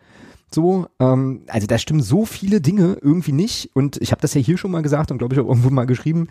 So, 0.51 0.87
ähm, 0.99 1.43
also 1.47 1.67
da 1.67 1.77
stimmen 1.77 2.01
so 2.01 2.25
viele 2.25 2.61
Dinge 2.61 2.97
irgendwie 3.01 3.31
nicht 3.31 3.71
und 3.75 3.97
ich 4.01 4.11
habe 4.11 4.21
das 4.21 4.33
ja 4.33 4.41
hier 4.41 4.57
schon 4.57 4.71
mal 4.71 4.81
gesagt 4.81 5.11
und 5.11 5.17
glaube 5.17 5.35
ich 5.35 5.39
auch 5.39 5.47
irgendwo 5.47 5.69
mal 5.69 5.85
geschrieben 5.85 6.27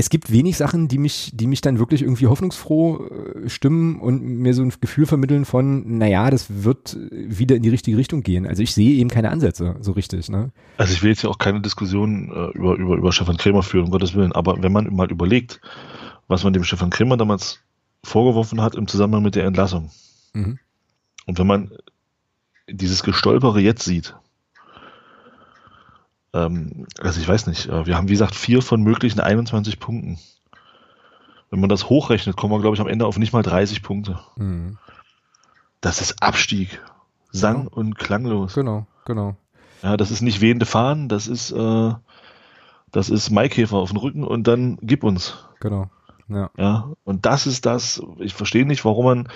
es 0.00 0.08
gibt 0.08 0.32
wenig 0.32 0.56
Sachen, 0.56 0.88
die 0.88 0.96
mich, 0.96 1.30
die 1.34 1.46
mich 1.46 1.60
dann 1.60 1.78
wirklich 1.78 2.00
irgendwie 2.00 2.26
hoffnungsfroh 2.26 3.06
äh, 3.06 3.48
stimmen 3.50 4.00
und 4.00 4.22
mir 4.22 4.54
so 4.54 4.62
ein 4.62 4.72
Gefühl 4.80 5.04
vermitteln 5.04 5.44
von, 5.44 5.98
naja, 5.98 6.30
das 6.30 6.46
wird 6.48 6.96
wieder 7.10 7.56
in 7.56 7.62
die 7.62 7.68
richtige 7.68 7.98
Richtung 7.98 8.22
gehen. 8.22 8.46
Also 8.46 8.62
ich 8.62 8.72
sehe 8.72 8.94
eben 8.96 9.10
keine 9.10 9.30
Ansätze 9.30 9.76
so 9.80 9.92
richtig. 9.92 10.30
Ne? 10.30 10.52
Also 10.78 10.94
ich 10.94 11.02
will 11.02 11.10
jetzt 11.10 11.22
ja 11.22 11.28
auch 11.28 11.36
keine 11.36 11.60
Diskussion 11.60 12.32
äh, 12.34 12.56
über, 12.56 12.76
über, 12.76 12.96
über 12.96 13.12
Stefan 13.12 13.36
Krämer 13.36 13.62
führen, 13.62 13.84
um 13.84 13.90
Gottes 13.90 14.14
Willen, 14.14 14.32
aber 14.32 14.62
wenn 14.62 14.72
man 14.72 14.90
mal 14.94 15.10
überlegt, 15.10 15.60
was 16.28 16.44
man 16.44 16.54
dem 16.54 16.64
Stefan 16.64 16.88
Krämer 16.88 17.18
damals 17.18 17.60
vorgeworfen 18.02 18.62
hat 18.62 18.76
im 18.76 18.88
Zusammenhang 18.88 19.22
mit 19.22 19.34
der 19.34 19.44
Entlassung. 19.44 19.90
Mhm. 20.32 20.58
Und 21.26 21.38
wenn 21.38 21.46
man 21.46 21.70
dieses 22.70 23.02
Gestolpere 23.02 23.60
jetzt 23.60 23.84
sieht, 23.84 24.14
ähm, 26.32 26.86
also 27.00 27.20
ich 27.20 27.28
weiß 27.28 27.46
nicht, 27.46 27.68
äh, 27.68 27.86
wir 27.86 27.96
haben 27.96 28.08
wie 28.08 28.12
gesagt 28.12 28.34
vier 28.34 28.62
von 28.62 28.82
möglichen 28.82 29.20
21 29.20 29.80
Punkten. 29.80 30.18
Wenn 31.50 31.60
man 31.60 31.68
das 31.68 31.88
hochrechnet, 31.88 32.36
kommen 32.36 32.52
wir, 32.52 32.60
glaube 32.60 32.76
ich, 32.76 32.80
am 32.80 32.86
Ende 32.86 33.06
auf 33.06 33.18
nicht 33.18 33.32
mal 33.32 33.42
30 33.42 33.82
Punkte. 33.82 34.20
Mhm. 34.36 34.78
Das 35.80 36.00
ist 36.00 36.22
Abstieg. 36.22 36.80
Sang 37.32 37.64
genau. 37.64 37.70
und 37.70 37.98
klanglos. 37.98 38.54
Genau, 38.54 38.86
genau. 39.04 39.36
Ja, 39.82 39.96
das 39.96 40.10
ist 40.10 40.20
nicht 40.20 40.40
wehende 40.40 40.66
Fahnen, 40.66 41.08
das 41.08 41.26
ist, 41.26 41.52
äh, 41.52 41.94
das 42.90 43.08
ist 43.08 43.30
Maikäfer 43.30 43.76
auf 43.76 43.90
dem 43.90 43.98
Rücken 43.98 44.24
und 44.24 44.46
dann 44.46 44.78
gib 44.82 45.04
uns. 45.04 45.46
Genau. 45.60 45.88
Ja. 46.28 46.50
ja, 46.56 46.92
und 47.02 47.26
das 47.26 47.48
ist 47.48 47.66
das, 47.66 48.00
ich 48.18 48.34
verstehe 48.34 48.64
nicht, 48.64 48.84
warum 48.84 49.04
man, 49.04 49.28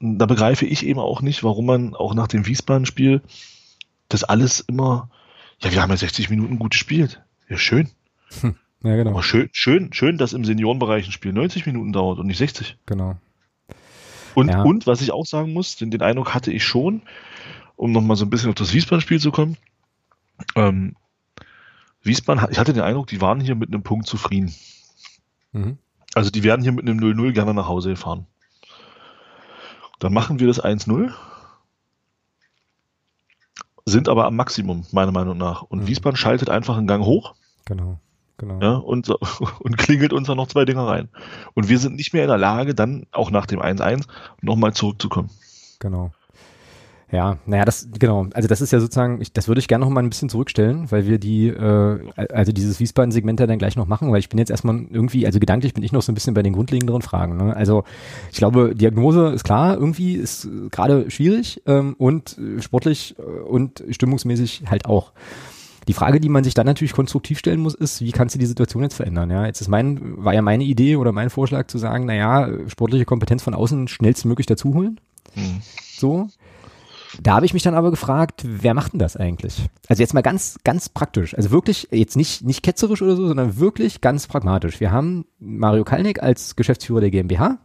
da 0.00 0.24
begreife 0.24 0.64
ich 0.64 0.86
eben 0.86 0.98
auch 0.98 1.20
nicht, 1.20 1.44
warum 1.44 1.66
man 1.66 1.94
auch 1.94 2.14
nach 2.14 2.26
dem 2.26 2.46
Wiesbaden-Spiel 2.46 3.20
das 4.08 4.24
alles 4.24 4.60
immer 4.60 5.10
ja, 5.60 5.72
wir 5.72 5.82
haben 5.82 5.90
ja 5.90 5.96
60 5.96 6.30
Minuten 6.30 6.58
gut 6.58 6.72
gespielt. 6.72 7.22
Ja, 7.48 7.56
schön. 7.56 7.88
Hm. 8.40 8.56
Ja, 8.82 8.96
genau. 8.96 9.10
Aber 9.10 9.22
schön, 9.22 9.48
schön, 9.52 9.92
schön, 9.92 10.18
dass 10.18 10.32
im 10.32 10.44
Seniorenbereich 10.44 11.06
ein 11.06 11.12
Spiel 11.12 11.32
90 11.32 11.66
Minuten 11.66 11.92
dauert 11.92 12.18
und 12.18 12.26
nicht 12.26 12.38
60. 12.38 12.76
Genau. 12.86 13.16
Und, 14.34 14.48
ja. 14.48 14.62
und 14.62 14.86
was 14.86 15.00
ich 15.00 15.12
auch 15.12 15.24
sagen 15.24 15.52
muss, 15.52 15.76
den, 15.76 15.90
den 15.90 16.02
Eindruck 16.02 16.34
hatte 16.34 16.52
ich 16.52 16.64
schon, 16.64 17.02
um 17.74 17.92
nochmal 17.92 18.16
so 18.16 18.26
ein 18.26 18.30
bisschen 18.30 18.50
auf 18.50 18.54
das 18.54 18.74
Wiesbaden-Spiel 18.74 19.18
zu 19.18 19.32
kommen. 19.32 19.56
Ähm, 20.54 20.94
Wiesbaden, 22.02 22.46
ich 22.50 22.58
hatte 22.58 22.74
den 22.74 22.82
Eindruck, 22.82 23.06
die 23.06 23.20
waren 23.20 23.40
hier 23.40 23.54
mit 23.54 23.70
einem 23.70 23.82
Punkt 23.82 24.06
zufrieden. 24.06 24.54
Mhm. 25.52 25.78
Also 26.14 26.30
die 26.30 26.42
werden 26.42 26.62
hier 26.62 26.72
mit 26.72 26.86
einem 26.86 26.98
0-0 26.98 27.32
gerne 27.32 27.54
nach 27.54 27.68
Hause 27.68 27.90
gefahren. 27.90 28.26
Dann 29.98 30.12
machen 30.12 30.38
wir 30.38 30.46
das 30.46 30.62
1-0 30.62 31.12
sind 33.86 34.08
aber 34.08 34.26
am 34.26 34.36
Maximum, 34.36 34.84
meiner 34.90 35.12
Meinung 35.12 35.38
nach. 35.38 35.62
Und 35.62 35.80
mhm. 35.80 35.86
Wiesbaden 35.86 36.16
schaltet 36.16 36.50
einfach 36.50 36.76
einen 36.76 36.88
Gang 36.88 37.04
hoch. 37.04 37.34
Genau, 37.64 37.98
genau. 38.36 38.60
Ja, 38.60 38.74
und, 38.74 39.08
und 39.60 39.78
klingelt 39.78 40.12
uns 40.12 40.26
dann 40.26 40.36
noch 40.36 40.48
zwei 40.48 40.64
Dinger 40.64 40.86
rein. 40.86 41.08
Und 41.54 41.68
wir 41.68 41.78
sind 41.78 41.96
nicht 41.96 42.12
mehr 42.12 42.22
in 42.22 42.28
der 42.28 42.38
Lage, 42.38 42.74
dann 42.74 43.06
auch 43.12 43.30
nach 43.30 43.46
dem 43.46 43.60
1-1 43.60 44.06
nochmal 44.42 44.74
zurückzukommen. 44.74 45.30
Genau. 45.78 46.12
Ja, 47.12 47.38
naja, 47.46 47.64
das, 47.64 47.88
genau, 47.96 48.26
also 48.34 48.48
das 48.48 48.60
ist 48.60 48.72
ja 48.72 48.80
sozusagen, 48.80 49.20
ich, 49.20 49.32
das 49.32 49.46
würde 49.46 49.60
ich 49.60 49.68
gerne 49.68 49.84
noch 49.84 49.92
mal 49.92 50.02
ein 50.02 50.08
bisschen 50.08 50.28
zurückstellen, 50.28 50.90
weil 50.90 51.06
wir 51.06 51.18
die, 51.18 51.48
äh, 51.48 52.00
also 52.32 52.50
dieses 52.50 52.80
Wiesbaden-Segment 52.80 53.38
ja 53.38 53.46
dann 53.46 53.58
gleich 53.58 53.76
noch 53.76 53.86
machen, 53.86 54.10
weil 54.10 54.18
ich 54.18 54.28
bin 54.28 54.40
jetzt 54.40 54.50
erstmal 54.50 54.84
irgendwie, 54.90 55.24
also 55.24 55.38
gedanklich 55.38 55.72
bin 55.72 55.84
ich 55.84 55.92
noch 55.92 56.02
so 56.02 56.10
ein 56.10 56.16
bisschen 56.16 56.34
bei 56.34 56.42
den 56.42 56.52
grundlegenderen 56.52 57.02
Fragen. 57.02 57.36
Ne? 57.36 57.54
Also 57.54 57.84
ich 58.32 58.38
glaube, 58.38 58.74
Diagnose 58.74 59.28
ist 59.28 59.44
klar, 59.44 59.76
irgendwie 59.76 60.14
ist 60.14 60.48
gerade 60.72 61.08
schwierig 61.08 61.62
ähm, 61.66 61.94
und 61.96 62.36
sportlich 62.58 63.14
äh, 63.20 63.22
und 63.22 63.84
stimmungsmäßig 63.88 64.64
halt 64.68 64.86
auch. 64.86 65.12
Die 65.86 65.92
Frage, 65.92 66.18
die 66.18 66.28
man 66.28 66.42
sich 66.42 66.54
dann 66.54 66.66
natürlich 66.66 66.92
konstruktiv 66.92 67.38
stellen 67.38 67.60
muss, 67.60 67.74
ist, 67.74 68.00
wie 68.00 68.10
kannst 68.10 68.34
du 68.34 68.40
die 68.40 68.46
Situation 68.46 68.82
jetzt 68.82 68.96
verändern? 68.96 69.30
Ja, 69.30 69.46
jetzt 69.46 69.60
ist 69.60 69.68
mein, 69.68 70.24
war 70.24 70.34
ja 70.34 70.42
meine 70.42 70.64
Idee 70.64 70.96
oder 70.96 71.12
mein 71.12 71.30
Vorschlag 71.30 71.68
zu 71.68 71.78
sagen, 71.78 72.06
naja, 72.06 72.48
sportliche 72.66 73.04
Kompetenz 73.04 73.44
von 73.44 73.54
außen 73.54 73.86
schnellstmöglich 73.86 74.46
dazuholen. 74.46 75.00
Mhm. 75.36 75.62
So. 75.96 76.28
Da 77.22 77.34
habe 77.34 77.46
ich 77.46 77.54
mich 77.54 77.62
dann 77.62 77.74
aber 77.74 77.90
gefragt, 77.90 78.42
wer 78.44 78.74
macht 78.74 78.92
denn 78.92 78.98
das 78.98 79.16
eigentlich? 79.16 79.68
Also 79.88 80.02
jetzt 80.02 80.14
mal 80.14 80.22
ganz, 80.22 80.58
ganz 80.64 80.88
praktisch. 80.88 81.34
Also 81.34 81.50
wirklich, 81.50 81.88
jetzt 81.90 82.16
nicht, 82.16 82.44
nicht 82.44 82.62
ketzerisch 82.62 83.02
oder 83.02 83.16
so, 83.16 83.26
sondern 83.26 83.58
wirklich 83.58 84.00
ganz 84.00 84.26
pragmatisch. 84.26 84.80
Wir 84.80 84.92
haben 84.92 85.24
Mario 85.38 85.84
Kalnick 85.84 86.22
als 86.22 86.56
Geschäftsführer 86.56 87.00
der 87.00 87.10
GmbH. 87.10 87.58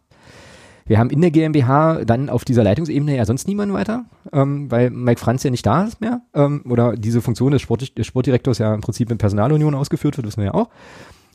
Wir 0.85 0.99
haben 0.99 1.09
in 1.09 1.21
der 1.21 1.31
GmbH 1.31 2.03
dann 2.05 2.29
auf 2.29 2.43
dieser 2.43 2.63
Leitungsebene 2.63 3.15
ja 3.15 3.25
sonst 3.25 3.47
niemanden 3.47 3.73
weiter, 3.73 4.05
ähm, 4.33 4.69
weil 4.71 4.89
Mike 4.89 5.19
Franz 5.19 5.43
ja 5.43 5.51
nicht 5.51 5.65
da 5.65 5.83
ist 5.83 6.01
mehr. 6.01 6.21
Ähm, 6.33 6.63
oder 6.67 6.93
diese 6.97 7.21
Funktion 7.21 7.51
des, 7.51 7.61
Sport, 7.61 7.97
des 7.97 8.07
Sportdirektors 8.07 8.57
ja 8.57 8.73
im 8.73 8.81
Prinzip 8.81 9.11
in 9.11 9.17
Personalunion 9.17 9.75
ausgeführt 9.75 10.17
wird, 10.17 10.27
wissen 10.27 10.41
wir 10.41 10.47
ja 10.47 10.53
auch. 10.53 10.69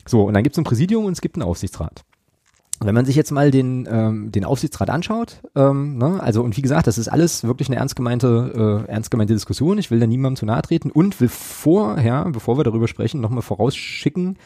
So, 0.05 0.23
und 0.23 0.33
dann 0.33 0.43
gibt 0.43 0.55
es 0.55 0.57
ein 0.59 0.63
Präsidium 0.63 1.05
und 1.05 1.13
es 1.13 1.21
gibt 1.21 1.35
einen 1.35 1.43
Aufsichtsrat. 1.43 2.03
Wenn 2.79 2.93
man 2.93 3.05
sich 3.05 3.15
jetzt 3.15 3.31
mal 3.31 3.49
den, 3.49 3.87
ähm, 3.89 4.31
den 4.31 4.45
Aufsichtsrat 4.45 4.89
anschaut, 4.91 5.41
ähm, 5.55 5.97
ne, 5.97 6.21
also 6.21 6.43
und 6.43 6.55
wie 6.57 6.61
gesagt, 6.61 6.85
das 6.85 6.99
ist 6.99 7.07
alles 7.07 7.43
wirklich 7.43 7.69
eine 7.69 7.77
ernst 7.77 7.95
gemeinte, 7.95 8.85
äh, 8.87 8.91
ernst 8.91 9.09
gemeinte 9.09 9.33
Diskussion. 9.33 9.79
Ich 9.79 9.89
will 9.89 9.99
da 9.99 10.05
niemandem 10.05 10.37
zu 10.37 10.45
nahe 10.45 10.61
treten 10.61 10.91
und 10.91 11.19
will 11.19 11.29
vorher, 11.29 12.25
bevor 12.31 12.57
wir 12.57 12.63
darüber 12.63 12.87
sprechen, 12.87 13.19
nochmal 13.19 13.41
vorausschicken, 13.41 14.37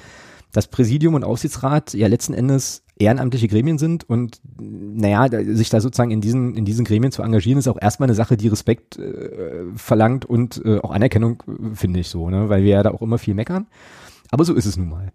dass 0.53 0.67
Präsidium 0.67 1.13
und 1.13 1.25
Aufsichtsrat 1.25 1.93
ja 1.93 2.07
letzten 2.07 2.33
Endes 2.33 2.83
ehrenamtliche 2.97 3.47
Gremien 3.47 3.77
sind 3.77 4.07
und 4.09 4.39
naja, 4.59 5.27
sich 5.29 5.69
da 5.69 5.81
sozusagen 5.81 6.11
in 6.11 6.21
diesen, 6.21 6.55
in 6.55 6.65
diesen 6.65 6.85
Gremien 6.85 7.11
zu 7.11 7.23
engagieren, 7.23 7.59
ist 7.59 7.67
auch 7.67 7.81
erstmal 7.81 8.07
eine 8.07 8.15
Sache, 8.15 8.37
die 8.37 8.47
Respekt 8.47 8.97
äh, 8.97 9.65
verlangt 9.75 10.25
und 10.25 10.61
äh, 10.63 10.79
auch 10.79 10.91
Anerkennung, 10.91 11.43
äh, 11.47 11.75
finde 11.75 11.99
ich 11.99 12.09
so, 12.09 12.29
ne? 12.29 12.47
weil 12.49 12.63
wir 12.63 12.71
ja 12.71 12.83
da 12.83 12.91
auch 12.91 13.01
immer 13.01 13.17
viel 13.17 13.33
meckern. 13.33 13.67
Aber 14.29 14.45
so 14.45 14.53
ist 14.53 14.65
es 14.65 14.77
nun 14.77 14.89
mal. 14.89 15.11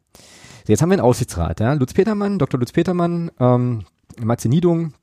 So, 0.67 0.73
jetzt 0.73 0.83
haben 0.83 0.89
wir 0.89 0.95
einen 0.95 1.03
Aufsichtsrat, 1.03 1.61
ja? 1.61 1.75
Lutz 1.75 1.95
Petermann, 1.95 2.41
Dr. 2.41 2.59
Lutz 2.59 2.73
Petermann, 2.73 3.31
ähm, 3.39 3.85
Matze 4.21 4.49
Niedung, 4.49 4.95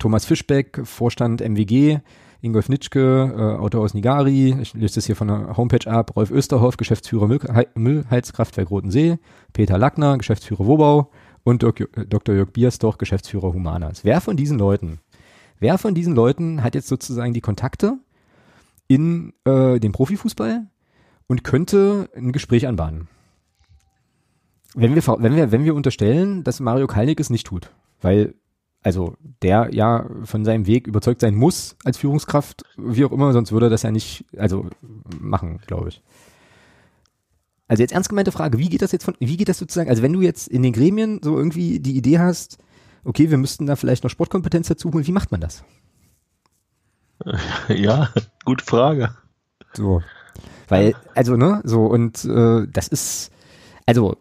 Thomas 0.00 0.24
Fischbeck, 0.24 0.80
Vorstand 0.82 1.40
MWG, 1.40 2.00
Ingolf 2.40 2.68
Nitschke, 2.68 3.32
äh, 3.32 3.60
Autor 3.60 3.82
aus 3.82 3.94
Nigari, 3.94 4.56
ich 4.60 4.74
löse 4.74 4.96
das 4.96 5.06
hier 5.06 5.14
von 5.14 5.28
der 5.28 5.56
Homepage 5.56 5.88
ab, 5.88 6.16
Rolf 6.16 6.32
Österhoff, 6.32 6.78
Geschäftsführer 6.78 7.28
Müll, 7.28 7.38
Müllheizkraftwerk 7.76 8.72
Rotensee, 8.72 9.20
Peter 9.52 9.78
Lackner, 9.78 10.18
Geschäftsführer 10.18 10.66
Wobau 10.66 11.12
und 11.44 11.62
Dr. 11.62 12.34
Jörg 12.34 12.50
Biersdorf, 12.50 12.98
Geschäftsführer 12.98 13.52
Humanas. 13.52 14.04
Wer 14.04 14.20
von 14.20 14.36
diesen 14.36 14.58
Leuten, 14.58 14.98
wer 15.60 15.78
von 15.78 15.94
diesen 15.94 16.16
Leuten 16.16 16.64
hat 16.64 16.74
jetzt 16.74 16.88
sozusagen 16.88 17.34
die 17.34 17.40
Kontakte 17.40 17.98
in 18.88 19.32
äh, 19.44 19.78
den 19.78 19.92
Profifußball 19.92 20.66
und 21.28 21.44
könnte 21.44 22.10
ein 22.16 22.32
Gespräch 22.32 22.66
anbahnen? 22.66 23.06
Wenn 24.74 24.94
wir, 24.94 25.06
wenn 25.06 25.36
wir, 25.36 25.52
wenn 25.52 25.64
wir 25.64 25.74
unterstellen, 25.74 26.44
dass 26.44 26.60
Mario 26.60 26.86
Kalnick 26.86 27.20
es 27.20 27.30
nicht 27.30 27.46
tut, 27.46 27.70
weil 28.00 28.34
also 28.82 29.16
der 29.42 29.68
ja 29.72 30.06
von 30.24 30.44
seinem 30.44 30.66
Weg 30.66 30.86
überzeugt 30.86 31.20
sein 31.20 31.34
muss 31.34 31.76
als 31.84 31.98
Führungskraft, 31.98 32.64
wie 32.76 33.04
auch 33.04 33.12
immer, 33.12 33.32
sonst 33.32 33.52
würde 33.52 33.66
er 33.66 33.70
das 33.70 33.82
ja 33.82 33.90
nicht, 33.90 34.24
also 34.36 34.68
machen, 35.20 35.60
glaube 35.66 35.90
ich. 35.90 36.02
Also 37.68 37.82
jetzt 37.82 37.92
ernst 37.92 38.08
gemeinte 38.08 38.32
Frage, 38.32 38.58
wie 38.58 38.68
geht 38.68 38.82
das 38.82 38.92
jetzt 38.92 39.04
von, 39.04 39.14
wie 39.18 39.36
geht 39.36 39.48
das 39.48 39.58
sozusagen, 39.58 39.88
also 39.88 40.02
wenn 40.02 40.12
du 40.12 40.20
jetzt 40.20 40.48
in 40.48 40.62
den 40.62 40.72
Gremien 40.72 41.20
so 41.22 41.36
irgendwie 41.36 41.78
die 41.80 41.96
Idee 41.96 42.18
hast, 42.18 42.58
okay, 43.04 43.30
wir 43.30 43.38
müssten 43.38 43.66
da 43.66 43.76
vielleicht 43.76 44.04
noch 44.04 44.10
Sportkompetenz 44.10 44.68
dazu 44.68 44.92
holen, 44.92 45.06
wie 45.06 45.12
macht 45.12 45.30
man 45.30 45.40
das? 45.40 45.64
Ja, 47.68 48.10
gute 48.44 48.64
Frage. 48.64 49.14
So. 49.74 50.02
Weil, 50.68 50.94
also, 51.14 51.36
ne, 51.36 51.60
so, 51.64 51.86
und 51.86 52.24
äh, 52.24 52.66
das 52.66 52.88
ist, 52.88 53.31
also 53.86 54.16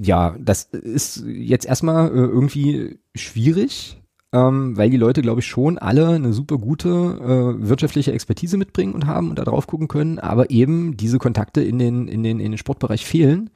ja, 0.00 0.36
das 0.38 0.64
ist 0.64 1.24
jetzt 1.26 1.66
erstmal 1.66 2.08
äh, 2.08 2.12
irgendwie 2.12 2.98
schwierig, 3.14 4.00
ähm, 4.32 4.76
weil 4.76 4.90
die 4.90 4.96
Leute, 4.96 5.22
glaube 5.22 5.40
ich, 5.40 5.46
schon 5.46 5.78
alle 5.78 6.08
eine 6.08 6.32
super 6.32 6.58
gute 6.58 6.88
äh, 6.88 7.68
wirtschaftliche 7.68 8.12
Expertise 8.12 8.56
mitbringen 8.56 8.94
und 8.94 9.06
haben 9.06 9.30
und 9.30 9.38
da 9.38 9.44
drauf 9.44 9.66
gucken 9.66 9.88
können, 9.88 10.18
aber 10.18 10.50
eben 10.50 10.96
diese 10.96 11.18
Kontakte 11.18 11.62
in 11.62 11.78
den, 11.78 12.08
in 12.08 12.22
den, 12.22 12.40
in 12.40 12.52
den 12.52 12.58
Sportbereich 12.58 13.04
fehlen. 13.06 13.50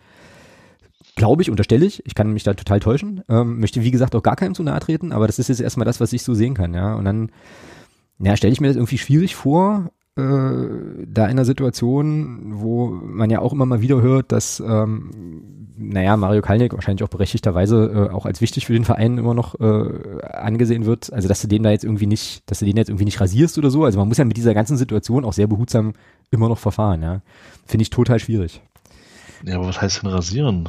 Glaube 1.17 1.43
ich, 1.43 1.51
unterstelle 1.51 1.85
ich, 1.85 2.07
ich 2.07 2.15
kann 2.15 2.33
mich 2.33 2.45
da 2.45 2.55
total 2.55 2.79
täuschen, 2.79 3.25
ähm, 3.29 3.59
möchte 3.59 3.83
wie 3.83 3.91
gesagt 3.91 4.15
auch 4.15 4.23
gar 4.23 4.37
keinem 4.37 4.55
zu 4.55 4.63
nahe 4.63 4.79
treten, 4.79 5.11
aber 5.11 5.27
das 5.27 5.41
ist 5.41 5.49
jetzt 5.49 5.61
erstmal 5.61 5.87
das, 5.87 6.01
was 6.01 6.13
ich 6.13 6.23
so 6.23 6.35
sehen 6.35 6.55
kann, 6.55 6.75
ja. 6.75 6.95
Und 6.95 7.05
dann, 7.05 7.33
ja, 8.21 8.37
stelle 8.37 8.53
ich 8.53 8.61
mir 8.61 8.69
das 8.69 8.77
irgendwie 8.77 8.99
schwierig 8.99 9.35
vor, 9.35 9.91
äh, 10.19 11.07
da 11.07 11.25
in 11.25 11.31
einer 11.31 11.45
Situation, 11.45 12.55
wo 12.57 12.89
man 12.89 13.31
ja 13.31 13.39
auch 13.39 13.53
immer 13.53 13.67
mal 13.67 13.81
wieder 13.81 14.03
hört, 14.03 14.33
dass, 14.33 14.61
ähm, 14.61 15.11
naja, 15.77 16.17
Mario 16.17 16.43
Kalnick 16.43 16.75
wahrscheinlich 16.75 17.05
auch 17.05 17.09
berechtigterweise 17.09 18.09
äh, 18.11 18.13
auch 18.13 18.27
als 18.27 18.41
wichtig 18.41 18.67
für 18.67 18.73
den 18.73 18.85
Verein 18.85 19.17
immer 19.17 19.35
noch 19.35 19.59
äh, 19.61 20.23
angesehen 20.23 20.87
wird. 20.87 21.13
Also, 21.13 21.29
dass 21.29 21.41
du 21.41 21.47
den 21.47 21.63
da 21.63 21.71
jetzt 21.71 21.85
irgendwie 21.85 22.07
nicht, 22.07 22.43
dass 22.51 22.59
du 22.59 22.65
den 22.65 22.77
jetzt 22.77 22.89
irgendwie 22.89 23.05
nicht 23.05 23.21
rasierst 23.21 23.57
oder 23.59 23.71
so. 23.71 23.85
Also, 23.85 23.99
man 23.99 24.09
muss 24.09 24.19
ja 24.19 24.25
mit 24.25 24.37
dieser 24.37 24.55
ganzen 24.55 24.77
Situation 24.77 25.25
auch 25.25 25.33
sehr 25.33 25.47
behutsam 25.47 25.95
immer 26.31 26.49
noch 26.49 26.59
verfahren, 26.59 27.03
ja. 27.03 27.21
Finde 27.67 27.83
ich 27.83 27.91
total 27.91 28.19
schwierig. 28.19 28.61
Ja, 29.45 29.57
aber 29.57 29.69
was 29.69 29.81
heißt 29.81 30.03
denn 30.03 30.11
rasieren? 30.11 30.69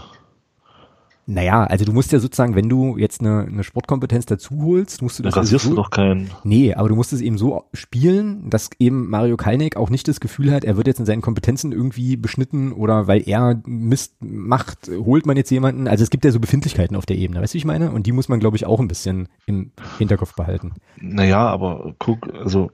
Naja, 1.32 1.64
also 1.64 1.86
du 1.86 1.94
musst 1.94 2.12
ja 2.12 2.18
sozusagen, 2.18 2.56
wenn 2.56 2.70
du 2.70 2.98
jetzt 2.98 3.22
eine, 3.22 3.42
eine 3.42 3.64
Sportkompetenz 3.64 4.26
dazu 4.26 4.64
holst, 4.64 5.04
musst 5.04 5.20
du 5.20 5.24
das. 5.24 5.36
Rasierst 5.36 5.66
so, 5.66 5.70
du 5.70 5.76
doch 5.76 5.92
keinen. 5.92 6.32
Nee, 6.44 6.74
aber 6.74 6.90
du 6.90 6.96
musst 6.96 7.14
es 7.14 7.22
eben 7.22 7.38
so 7.38 7.66
spielen, 7.72 8.50
dass 8.50 8.72
eben 8.80 9.12
Mario 9.12 9.38
Kalnick 9.38 9.78
auch 9.78 9.92
nicht 9.92 10.08
das 10.08 10.22
Gefühl 10.22 10.52
hat, 10.52 10.64
er 10.64 10.76
wird 10.76 10.88
jetzt 10.88 11.00
in 11.00 11.06
seinen 11.06 11.22
Kompetenzen 11.22 11.72
irgendwie 11.72 12.18
beschnitten 12.18 12.72
oder 12.72 13.06
weil 13.06 13.30
er 13.30 13.62
Mist 13.68 14.16
macht, 14.22 14.90
holt 14.90 15.28
man 15.28 15.38
jetzt 15.38 15.52
jemanden. 15.52 15.88
Also 15.88 16.04
es 16.04 16.10
gibt 16.10 16.26
ja 16.26 16.32
so 16.32 16.40
Befindlichkeiten 16.40 16.96
auf 16.96 17.06
der 17.06 17.18
Ebene, 17.18 17.42
weißt 17.42 17.54
du, 17.54 17.56
wie 17.56 17.60
ich 17.60 17.66
meine? 17.66 17.92
Und 17.92 18.08
die 18.08 18.12
muss 18.12 18.28
man, 18.28 18.40
glaube 18.40 18.58
ich, 18.58 18.66
auch 18.66 18.80
ein 18.80 18.88
bisschen 18.88 19.30
im 19.46 19.72
Hinterkopf 20.00 20.34
behalten. 20.34 20.74
Naja, 21.00 21.48
aber 21.48 21.94
guck, 22.00 22.34
also 22.34 22.72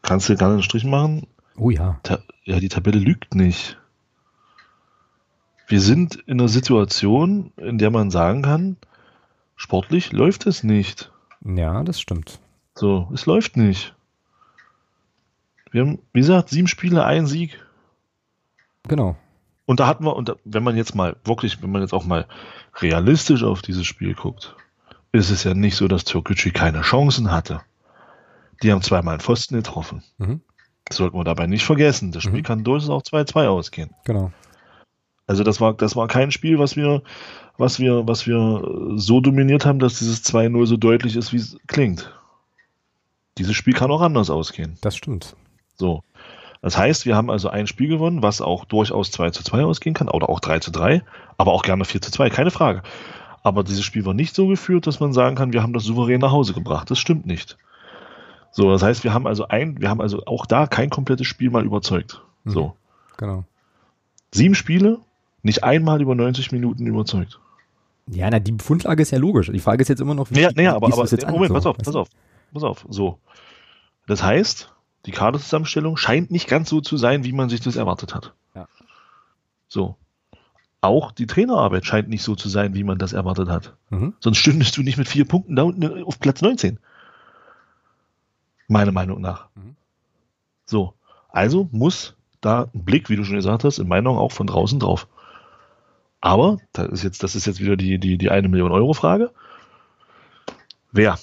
kannst 0.00 0.30
du 0.30 0.36
gar 0.36 0.50
einen 0.50 0.62
Strich 0.62 0.84
machen? 0.84 1.26
Oh 1.58 1.68
ja. 1.68 2.00
Ta 2.04 2.20
ja, 2.44 2.58
die 2.58 2.70
Tabelle 2.70 3.00
lügt 3.00 3.34
nicht 3.34 3.76
wir 5.66 5.80
sind 5.80 6.16
in 6.26 6.40
einer 6.40 6.48
Situation, 6.48 7.52
in 7.56 7.78
der 7.78 7.90
man 7.90 8.10
sagen 8.10 8.42
kann, 8.42 8.76
sportlich 9.56 10.12
läuft 10.12 10.46
es 10.46 10.62
nicht. 10.62 11.10
Ja, 11.44 11.82
das 11.82 12.00
stimmt. 12.00 12.40
So, 12.74 13.08
es 13.12 13.26
läuft 13.26 13.56
nicht. 13.56 13.94
Wir 15.70 15.82
haben, 15.82 15.98
wie 16.12 16.20
gesagt, 16.20 16.48
sieben 16.48 16.68
Spiele, 16.68 17.04
ein 17.04 17.26
Sieg. 17.26 17.58
Genau. 18.88 19.16
Und 19.64 19.80
da 19.80 19.88
hatten 19.88 20.04
wir, 20.04 20.14
und 20.14 20.28
da, 20.28 20.36
wenn 20.44 20.62
man 20.62 20.76
jetzt 20.76 20.94
mal 20.94 21.16
wirklich, 21.24 21.62
wenn 21.62 21.72
man 21.72 21.82
jetzt 21.82 21.92
auch 21.92 22.04
mal 22.04 22.26
realistisch 22.76 23.42
auf 23.42 23.62
dieses 23.62 23.84
Spiel 23.86 24.14
guckt, 24.14 24.54
ist 25.12 25.30
es 25.30 25.44
ja 25.44 25.54
nicht 25.54 25.76
so, 25.76 25.88
dass 25.88 26.04
Türkgücü 26.04 26.52
keine 26.52 26.82
Chancen 26.82 27.32
hatte. 27.32 27.62
Die 28.62 28.70
haben 28.70 28.82
zweimal 28.82 29.14
einen 29.14 29.20
Pfosten 29.20 29.56
getroffen. 29.56 30.02
Mhm. 30.18 30.40
Das 30.84 30.98
sollten 30.98 31.18
wir 31.18 31.24
dabei 31.24 31.46
nicht 31.46 31.64
vergessen. 31.64 32.12
Das 32.12 32.22
Spiel 32.22 32.38
mhm. 32.38 32.44
kann 32.44 32.64
durchaus 32.64 32.90
auch 32.90 33.02
2-2 33.02 33.48
ausgehen. 33.48 33.90
Genau. 34.04 34.32
Also 35.26 35.42
das 35.42 35.60
war, 35.60 35.74
das 35.74 35.96
war 35.96 36.06
kein 36.06 36.30
Spiel, 36.30 36.58
was 36.58 36.76
wir, 36.76 37.02
was 37.58 37.80
wir, 37.80 38.06
was 38.06 38.26
wir 38.26 38.94
so 38.96 39.20
dominiert 39.20 39.66
haben, 39.66 39.78
dass 39.78 39.98
dieses 39.98 40.24
2-0 40.24 40.66
so 40.66 40.76
deutlich 40.76 41.16
ist, 41.16 41.32
wie 41.32 41.38
es 41.38 41.58
klingt. 41.66 42.12
Dieses 43.38 43.56
Spiel 43.56 43.74
kann 43.74 43.90
auch 43.90 44.00
anders 44.00 44.30
ausgehen. 44.30 44.78
Das 44.80 44.96
stimmt. 44.96 45.36
So. 45.74 46.02
Das 46.62 46.78
heißt, 46.78 47.06
wir 47.06 47.16
haben 47.16 47.30
also 47.30 47.48
ein 47.48 47.66
Spiel 47.66 47.88
gewonnen, 47.88 48.22
was 48.22 48.40
auch 48.40 48.64
durchaus 48.64 49.10
2 49.10 49.30
zu 49.30 49.44
2 49.44 49.64
ausgehen 49.64 49.94
kann, 49.94 50.08
oder 50.08 50.28
auch 50.28 50.40
3 50.40 50.60
zu 50.60 50.70
3, 50.70 51.02
aber 51.36 51.52
auch 51.52 51.62
gerne 51.62 51.84
4 51.84 52.00
zu 52.00 52.10
2, 52.10 52.30
keine 52.30 52.50
Frage. 52.50 52.82
Aber 53.42 53.62
dieses 53.62 53.84
Spiel 53.84 54.04
war 54.04 54.14
nicht 54.14 54.34
so 54.34 54.48
geführt, 54.48 54.86
dass 54.86 54.98
man 54.98 55.12
sagen 55.12 55.36
kann, 55.36 55.52
wir 55.52 55.62
haben 55.62 55.72
das 55.72 55.84
souverän 55.84 56.20
nach 56.20 56.32
Hause 56.32 56.54
gebracht. 56.54 56.90
Das 56.90 56.98
stimmt 56.98 57.26
nicht. 57.26 57.56
So, 58.50 58.70
das 58.70 58.82
heißt, 58.82 59.04
wir 59.04 59.12
haben 59.12 59.26
also 59.26 59.48
ein, 59.48 59.80
wir 59.80 59.90
haben 59.90 60.00
also 60.00 60.24
auch 60.26 60.46
da 60.46 60.66
kein 60.66 60.90
komplettes 60.90 61.26
Spiel 61.26 61.50
mal 61.50 61.64
überzeugt. 61.64 62.22
Mhm. 62.44 62.50
So. 62.50 62.76
Genau. 63.18 63.44
Sieben 64.32 64.54
Spiele, 64.54 64.98
nicht 65.46 65.64
einmal 65.64 66.02
über 66.02 66.14
90 66.14 66.52
Minuten 66.52 66.86
überzeugt. 66.86 67.40
Ja, 68.08 68.28
na, 68.30 68.38
die 68.38 68.52
Befundlage 68.52 69.02
ist 69.02 69.10
ja 69.10 69.18
logisch. 69.18 69.50
Die 69.50 69.58
Frage 69.58 69.82
ist 69.82 69.88
jetzt 69.88 70.00
immer 70.00 70.14
noch, 70.14 70.30
wie, 70.30 70.40
ja, 70.40 70.50
naja, 70.54 70.76
aber, 70.76 70.92
aber 70.92 71.06
jetzt 71.06 71.26
Moment, 71.26 71.52
pass 71.52 71.66
auf, 71.66 71.76
pass 71.78 71.94
auf, 71.94 72.08
pass 72.52 72.62
auf. 72.62 72.86
So. 72.88 73.18
Das 74.06 74.22
heißt, 74.22 74.72
die 75.06 75.10
Kaderzusammenstellung 75.10 75.96
scheint 75.96 76.30
nicht 76.30 76.48
ganz 76.48 76.68
so 76.68 76.80
zu 76.80 76.96
sein, 76.96 77.24
wie 77.24 77.32
man 77.32 77.48
sich 77.48 77.60
das 77.60 77.76
erwartet 77.76 78.14
hat. 78.14 78.34
Ja. 78.54 78.68
So. 79.66 79.96
Auch 80.80 81.10
die 81.10 81.26
Trainerarbeit 81.26 81.84
scheint 81.84 82.08
nicht 82.08 82.22
so 82.22 82.36
zu 82.36 82.48
sein, 82.48 82.74
wie 82.74 82.84
man 82.84 82.98
das 82.98 83.12
erwartet 83.12 83.48
hat. 83.48 83.74
Mhm. 83.90 84.14
Sonst 84.20 84.38
stündest 84.38 84.76
du 84.76 84.82
nicht 84.82 84.98
mit 84.98 85.08
vier 85.08 85.26
Punkten 85.26 85.56
da 85.56 85.62
unten 85.62 86.04
auf 86.04 86.20
Platz 86.20 86.42
19. 86.42 86.78
Meiner 88.68 88.92
Meinung 88.92 89.20
nach. 89.20 89.48
Mhm. 89.54 89.74
So. 90.64 90.94
Also 91.28 91.68
muss 91.72 92.14
da 92.40 92.68
ein 92.72 92.84
Blick, 92.84 93.10
wie 93.10 93.16
du 93.16 93.24
schon 93.24 93.36
gesagt 93.36 93.64
hast, 93.64 93.78
in 93.78 93.88
meiner 93.88 94.02
Meinung 94.02 94.18
auch 94.18 94.32
von 94.32 94.46
draußen 94.46 94.78
drauf. 94.78 95.08
Aber, 96.26 96.58
das 96.72 96.88
ist 96.88 97.04
jetzt, 97.04 97.22
das 97.22 97.36
ist 97.36 97.46
jetzt 97.46 97.60
wieder 97.60 97.76
die, 97.76 97.98
die, 97.98 98.18
die 98.18 98.30
eine 98.30 98.48
Million 98.48 98.72
Euro 98.72 98.94
Frage. 98.94 99.30
Wer? 100.90 101.18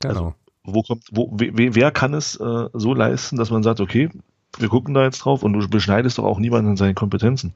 Genau. 0.00 0.14
Also, 0.14 0.34
wo 0.64 0.82
kommt, 0.82 1.04
wo, 1.10 1.30
wer, 1.32 1.74
wer 1.74 1.90
kann 1.90 2.12
es 2.12 2.36
äh, 2.36 2.68
so 2.74 2.92
leisten, 2.92 3.36
dass 3.36 3.50
man 3.50 3.62
sagt, 3.62 3.80
okay, 3.80 4.10
wir 4.58 4.68
gucken 4.68 4.92
da 4.92 5.04
jetzt 5.04 5.20
drauf 5.20 5.42
und 5.42 5.54
du 5.54 5.66
beschneidest 5.68 6.18
doch 6.18 6.24
auch 6.24 6.38
niemanden 6.38 6.72
in 6.72 6.76
seinen 6.76 6.94
Kompetenzen. 6.94 7.54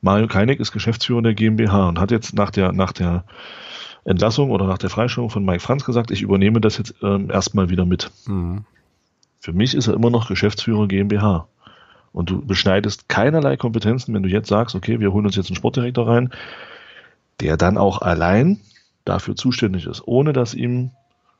Mario 0.00 0.26
Keinig 0.26 0.58
ist 0.58 0.72
Geschäftsführer 0.72 1.22
der 1.22 1.34
GmbH 1.34 1.88
und 1.88 2.00
hat 2.00 2.10
jetzt 2.10 2.34
nach 2.34 2.50
der, 2.50 2.72
nach 2.72 2.90
der 2.90 3.24
Entlassung 4.04 4.50
oder 4.50 4.66
nach 4.66 4.78
der 4.78 4.90
Freistellung 4.90 5.30
von 5.30 5.44
Mike 5.44 5.60
Franz 5.60 5.84
gesagt, 5.84 6.10
ich 6.10 6.22
übernehme 6.22 6.60
das 6.60 6.76
jetzt 6.76 6.96
ähm, 7.02 7.30
erstmal 7.30 7.70
wieder 7.70 7.86
mit. 7.86 8.10
Mhm. 8.26 8.64
Für 9.38 9.52
mich 9.52 9.76
ist 9.76 9.86
er 9.86 9.94
immer 9.94 10.10
noch 10.10 10.26
Geschäftsführer 10.26 10.88
GmbH. 10.88 11.46
Und 12.12 12.30
du 12.30 12.44
beschneidest 12.44 13.08
keinerlei 13.08 13.56
Kompetenzen, 13.56 14.14
wenn 14.14 14.22
du 14.22 14.28
jetzt 14.28 14.48
sagst, 14.48 14.74
okay, 14.74 15.00
wir 15.00 15.12
holen 15.12 15.26
uns 15.26 15.36
jetzt 15.36 15.48
einen 15.48 15.56
Sportdirektor 15.56 16.06
rein, 16.06 16.30
der 17.40 17.56
dann 17.56 17.78
auch 17.78 18.02
allein 18.02 18.60
dafür 19.04 19.34
zuständig 19.34 19.86
ist, 19.86 20.06
ohne 20.06 20.32
dass 20.32 20.54
ihm 20.54 20.90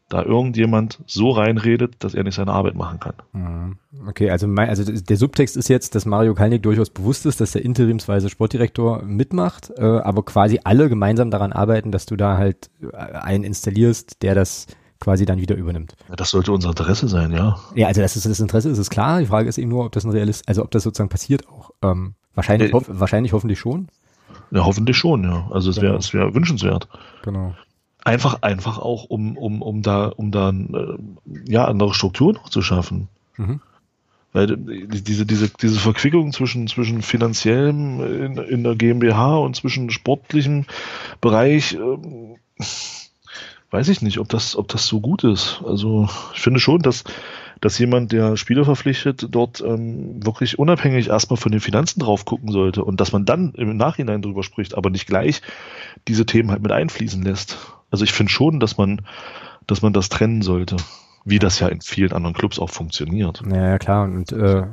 da 0.08 0.22
irgendjemand 0.22 0.98
so 1.06 1.30
reinredet, 1.30 1.94
dass 2.00 2.14
er 2.14 2.22
nicht 2.22 2.34
seine 2.34 2.52
Arbeit 2.52 2.74
machen 2.74 3.00
kann. 3.00 3.14
Mhm. 3.32 3.78
Okay, 4.08 4.30
also, 4.30 4.46
mein, 4.46 4.68
also 4.68 4.84
der 4.84 5.16
Subtext 5.16 5.56
ist 5.56 5.68
jetzt, 5.68 5.94
dass 5.94 6.04
Mario 6.04 6.34
Kalnick 6.34 6.62
durchaus 6.62 6.90
bewusst 6.90 7.24
ist, 7.24 7.40
dass 7.40 7.52
der 7.52 7.64
interimsweise 7.64 8.28
Sportdirektor 8.28 9.02
mitmacht, 9.02 9.72
äh, 9.76 9.82
aber 9.82 10.22
quasi 10.24 10.60
alle 10.64 10.88
gemeinsam 10.90 11.30
daran 11.30 11.52
arbeiten, 11.52 11.92
dass 11.92 12.04
du 12.04 12.16
da 12.16 12.36
halt 12.36 12.68
einen 12.92 13.44
installierst, 13.44 14.22
der 14.22 14.34
das 14.34 14.66
quasi 15.02 15.26
dann 15.26 15.40
wieder 15.40 15.56
übernimmt. 15.56 15.94
Das 16.16 16.30
sollte 16.30 16.52
unser 16.52 16.70
Interesse 16.70 17.08
sein, 17.08 17.32
ja. 17.32 17.58
Ja, 17.74 17.88
also 17.88 18.00
das 18.00 18.16
ist 18.16 18.24
das 18.24 18.38
Interesse, 18.38 18.70
ist 18.70 18.78
es 18.78 18.88
klar. 18.88 19.18
Die 19.20 19.26
Frage 19.26 19.48
ist 19.48 19.58
eben 19.58 19.68
nur, 19.68 19.84
ob 19.84 19.92
das 19.92 20.04
ein 20.04 20.10
Realist, 20.10 20.48
also 20.48 20.62
ob 20.62 20.70
das 20.70 20.84
sozusagen 20.84 21.10
passiert 21.10 21.48
auch. 21.48 21.72
Ähm, 21.82 22.14
wahrscheinlich, 22.34 22.70
äh, 22.70 22.72
hoff, 22.72 22.84
wahrscheinlich 22.88 23.32
hoffentlich 23.32 23.58
schon. 23.58 23.88
Ja, 24.52 24.64
hoffentlich 24.64 24.96
schon, 24.96 25.24
ja. 25.24 25.48
Also 25.50 25.70
es 25.70 25.80
wäre 25.80 25.96
es 25.96 26.14
wäre 26.14 26.34
wünschenswert. 26.34 26.88
Genau. 27.24 27.54
Einfach, 28.04 28.42
einfach 28.42 28.78
auch, 28.78 29.04
um, 29.04 29.36
um, 29.36 29.60
um 29.60 29.82
da, 29.82 30.06
um 30.06 30.30
da 30.30 30.50
äh, 30.50 30.98
ja, 31.46 31.64
andere 31.64 31.94
Strukturen 31.94 32.36
noch 32.36 32.48
zu 32.48 32.62
schaffen. 32.62 33.08
Mhm. 33.36 33.60
Weil 34.32 34.56
diese, 34.56 35.26
diese, 35.26 35.50
diese 35.50 35.80
Verquickung 35.80 36.32
zwischen, 36.32 36.68
zwischen 36.68 37.02
finanziellem 37.02 38.00
in, 38.00 38.36
in 38.38 38.64
der 38.64 38.76
GmbH 38.76 39.36
und 39.38 39.56
zwischen 39.56 39.90
sportlichem 39.90 40.64
Bereich, 41.20 41.74
ähm, 41.74 42.36
weiß 43.72 43.88
ich 43.88 44.02
nicht, 44.02 44.18
ob 44.18 44.28
das, 44.28 44.54
ob 44.54 44.68
das 44.68 44.86
so 44.86 45.00
gut 45.00 45.24
ist. 45.24 45.62
Also 45.66 46.08
ich 46.34 46.40
finde 46.40 46.60
schon, 46.60 46.82
dass, 46.82 47.04
dass 47.60 47.78
jemand, 47.78 48.12
der 48.12 48.36
Spieler 48.36 48.64
verpflichtet, 48.64 49.28
dort 49.30 49.62
ähm, 49.62 50.24
wirklich 50.24 50.58
unabhängig 50.58 51.08
erstmal 51.08 51.38
von 51.38 51.52
den 51.52 51.60
Finanzen 51.60 52.00
drauf 52.00 52.24
gucken 52.24 52.52
sollte 52.52 52.84
und 52.84 53.00
dass 53.00 53.12
man 53.12 53.24
dann 53.24 53.52
im 53.54 53.76
Nachhinein 53.76 54.22
drüber 54.22 54.42
spricht, 54.42 54.76
aber 54.76 54.90
nicht 54.90 55.06
gleich 55.06 55.40
diese 56.06 56.26
Themen 56.26 56.50
halt 56.50 56.62
mit 56.62 56.70
einfließen 56.70 57.22
lässt. 57.22 57.58
Also 57.90 58.04
ich 58.04 58.12
finde 58.12 58.30
schon, 58.30 58.60
dass 58.60 58.76
man, 58.76 59.02
dass 59.66 59.80
man 59.80 59.92
das 59.92 60.10
trennen 60.10 60.42
sollte 60.42 60.76
wie 61.24 61.38
das 61.38 61.60
ja 61.60 61.68
in 61.68 61.80
vielen 61.80 62.12
anderen 62.12 62.34
Clubs 62.34 62.58
auch 62.58 62.70
funktioniert. 62.70 63.42
Ja, 63.48 63.78
klar. 63.78 64.04
Und, 64.04 64.32
äh, 64.32 64.64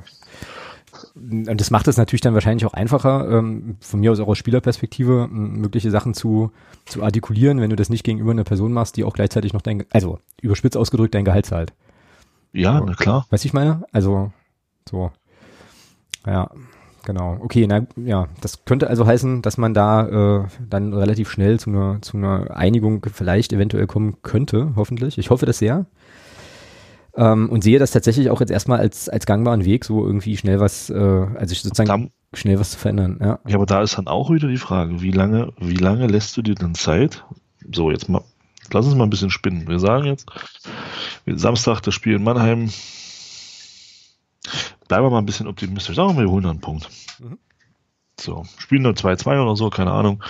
und 1.15 1.59
das 1.59 1.71
macht 1.71 1.87
es 1.87 1.97
natürlich 1.97 2.21
dann 2.21 2.33
wahrscheinlich 2.33 2.65
auch 2.65 2.73
einfacher, 2.73 3.29
ähm, 3.29 3.77
von 3.79 3.99
mir 3.99 4.11
aus 4.11 4.19
auch 4.19 4.27
aus 4.27 4.37
Spielerperspektive, 4.37 5.27
mögliche 5.29 5.91
Sachen 5.91 6.13
zu, 6.13 6.51
zu 6.85 7.03
artikulieren, 7.03 7.61
wenn 7.61 7.69
du 7.69 7.75
das 7.75 7.89
nicht 7.89 8.03
gegenüber 8.03 8.31
einer 8.31 8.43
Person 8.43 8.73
machst, 8.73 8.97
die 8.97 9.03
auch 9.03 9.13
gleichzeitig 9.13 9.53
noch 9.53 9.61
dein, 9.61 9.85
also 9.91 10.19
überspitzt 10.41 10.77
ausgedrückt, 10.77 11.15
dein 11.15 11.25
Gehalt 11.25 11.45
zahlt. 11.45 11.73
Ja, 12.53 12.81
na 12.85 12.93
klar. 12.93 13.27
Weißt 13.29 13.43
du, 13.43 13.47
ich 13.47 13.53
meine? 13.53 13.83
Also, 13.91 14.31
so. 14.89 15.11
Ja, 16.25 16.49
genau. 17.05 17.37
Okay, 17.41 17.67
na 17.67 17.85
ja, 17.95 18.27
das 18.41 18.65
könnte 18.65 18.87
also 18.87 19.05
heißen, 19.05 19.41
dass 19.41 19.57
man 19.57 19.73
da 19.73 20.41
äh, 20.41 20.47
dann 20.67 20.93
relativ 20.93 21.29
schnell 21.29 21.59
zu 21.59 21.69
einer, 21.69 22.01
zu 22.01 22.17
einer 22.17 22.55
Einigung 22.55 23.05
vielleicht 23.11 23.53
eventuell 23.53 23.87
kommen 23.87 24.17
könnte, 24.21 24.73
hoffentlich. 24.75 25.17
Ich 25.17 25.29
hoffe 25.29 25.45
das 25.45 25.59
sehr. 25.59 25.85
Ähm, 27.15 27.49
und 27.49 27.63
sehe 27.63 27.79
das 27.79 27.91
tatsächlich 27.91 28.29
auch 28.29 28.39
jetzt 28.39 28.51
erstmal 28.51 28.79
als, 28.79 29.09
als 29.09 29.25
gangbaren 29.25 29.65
Weg, 29.65 29.85
so 29.85 30.05
irgendwie 30.05 30.37
schnell 30.37 30.59
was, 30.59 30.89
äh, 30.89 30.93
also 30.93 31.55
sozusagen 31.55 31.87
dann, 31.87 32.11
schnell 32.33 32.59
was 32.59 32.71
zu 32.71 32.77
verändern. 32.77 33.17
Ja. 33.21 33.39
ja, 33.47 33.55
aber 33.55 33.65
da 33.65 33.81
ist 33.81 33.97
dann 33.97 34.07
auch 34.07 34.29
wieder 34.29 34.47
die 34.47 34.57
Frage, 34.57 35.01
wie 35.01 35.11
lange, 35.11 35.51
wie 35.59 35.75
lange 35.75 36.07
lässt 36.07 36.37
du 36.37 36.41
dir 36.41 36.55
dann 36.55 36.75
Zeit? 36.75 37.25
So, 37.73 37.91
jetzt 37.91 38.09
mal, 38.09 38.23
lass 38.71 38.85
uns 38.85 38.95
mal 38.95 39.05
ein 39.05 39.09
bisschen 39.09 39.31
spinnen. 39.31 39.67
Wir 39.67 39.79
sagen 39.79 40.05
jetzt, 40.05 40.27
Samstag 41.25 41.81
das 41.81 41.93
Spiel 41.93 42.15
in 42.15 42.23
Mannheim. 42.23 42.69
Bleiben 44.87 45.05
wir 45.05 45.09
mal 45.09 45.19
ein 45.19 45.25
bisschen 45.25 45.47
optimistisch. 45.47 45.95
Sagen 45.95 46.09
wir 46.09 46.13
mal, 46.15 46.25
wir 46.25 46.31
holen 46.31 46.45
einen 46.45 46.61
Punkt. 46.61 46.89
Mhm. 47.19 47.37
So, 48.19 48.45
spielen 48.57 48.83
nur 48.83 48.93
2-2 48.93 49.41
oder 49.41 49.55
so, 49.55 49.69
keine 49.69 49.91
Ahnung. 49.91 50.23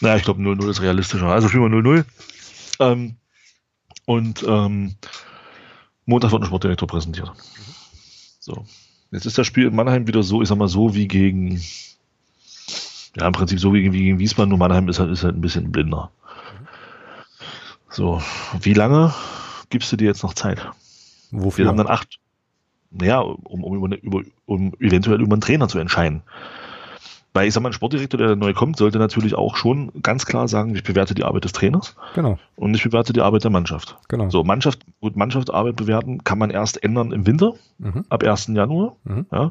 Naja, 0.00 0.16
ich 0.16 0.24
glaube 0.24 0.42
0-0 0.42 0.70
ist 0.70 0.82
realistischer. 0.82 1.26
Also 1.26 1.48
spielen 1.48 1.70
wir 1.70 1.78
0-0. 1.78 2.04
Ähm, 2.80 3.16
und 4.06 4.44
ähm, 4.46 4.96
Montag 6.06 6.32
wird 6.32 6.42
ein 6.42 6.46
Sportdirektor 6.46 6.88
präsentiert. 6.88 7.32
So. 8.40 8.64
Jetzt 9.10 9.26
ist 9.26 9.38
das 9.38 9.46
Spiel 9.46 9.68
in 9.68 9.74
Mannheim 9.74 10.06
wieder 10.06 10.22
so, 10.22 10.42
ich 10.42 10.48
sag 10.48 10.58
mal 10.58 10.68
so 10.68 10.94
wie 10.94 11.08
gegen, 11.08 11.62
ja, 13.16 13.26
im 13.26 13.32
Prinzip 13.32 13.60
so 13.60 13.72
wie 13.72 13.82
gegen, 13.82 13.92
wie 13.92 14.04
gegen 14.04 14.18
Wiesbaden, 14.18 14.48
nur 14.50 14.58
Mannheim 14.58 14.88
ist 14.88 14.98
halt, 14.98 15.10
ist 15.10 15.24
halt 15.24 15.36
ein 15.36 15.40
bisschen 15.40 15.70
blinder. 15.72 16.10
So. 17.88 18.20
Wie 18.60 18.74
lange 18.74 19.14
gibst 19.70 19.92
du 19.92 19.96
dir 19.96 20.06
jetzt 20.06 20.22
noch 20.22 20.34
Zeit? 20.34 20.66
Wofür? 21.30 21.64
Wir 21.64 21.68
haben 21.68 21.76
dann 21.76 21.86
acht, 21.86 22.18
naja, 22.90 23.20
um, 23.20 23.62
um, 23.64 23.92
über, 23.92 24.22
um 24.46 24.74
eventuell 24.80 25.20
über 25.20 25.34
einen 25.34 25.40
Trainer 25.40 25.68
zu 25.68 25.78
entscheiden. 25.78 26.22
Weil 27.34 27.48
ich 27.48 27.54
sag 27.54 27.64
mal, 27.64 27.70
ein 27.70 27.72
Sportdirektor, 27.72 28.16
der 28.16 28.36
neu 28.36 28.54
kommt, 28.54 28.76
sollte 28.76 28.98
natürlich 28.98 29.34
auch 29.34 29.56
schon 29.56 29.90
ganz 30.02 30.24
klar 30.24 30.46
sagen, 30.46 30.72
ich 30.76 30.84
bewerte 30.84 31.14
die 31.14 31.24
Arbeit 31.24 31.44
des 31.44 31.52
Trainers. 31.52 31.96
Genau. 32.14 32.38
Und 32.54 32.72
ich 32.74 32.84
bewerte 32.84 33.12
die 33.12 33.22
Arbeit 33.22 33.42
der 33.42 33.50
Mannschaft. 33.50 33.98
Genau. 34.06 34.30
So, 34.30 34.44
Mannschaft, 34.44 34.86
gut, 35.00 35.16
Mannschaftsarbeit 35.16 35.74
bewerten 35.74 36.22
kann 36.22 36.38
man 36.38 36.50
erst 36.50 36.82
ändern 36.84 37.10
im 37.10 37.26
Winter, 37.26 37.54
mhm. 37.78 38.04
ab 38.08 38.22
1. 38.22 38.46
Januar. 38.54 38.94
Mhm. 39.02 39.26
Ja. 39.32 39.50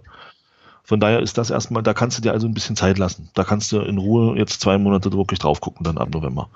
Von 0.86 1.02
daher 1.02 1.20
ist 1.20 1.38
das 1.38 1.50
erstmal, 1.50 1.84
da 1.84 1.94
kannst 1.94 2.18
du 2.18 2.22
dir 2.22 2.32
also 2.32 2.48
ein 2.48 2.54
bisschen 2.54 2.78
Zeit 2.78 2.98
lassen. 2.98 3.30
Da 3.34 3.44
kannst 3.44 3.74
du 3.74 3.82
in 3.82 3.98
Ruhe 3.98 4.38
jetzt 4.38 4.62
zwei 4.62 4.78
Monate 4.78 5.12
wirklich 5.12 5.40
drauf 5.40 5.60
gucken, 5.60 5.84
dann 5.84 5.98
ab 5.98 6.08
November. 6.14 6.48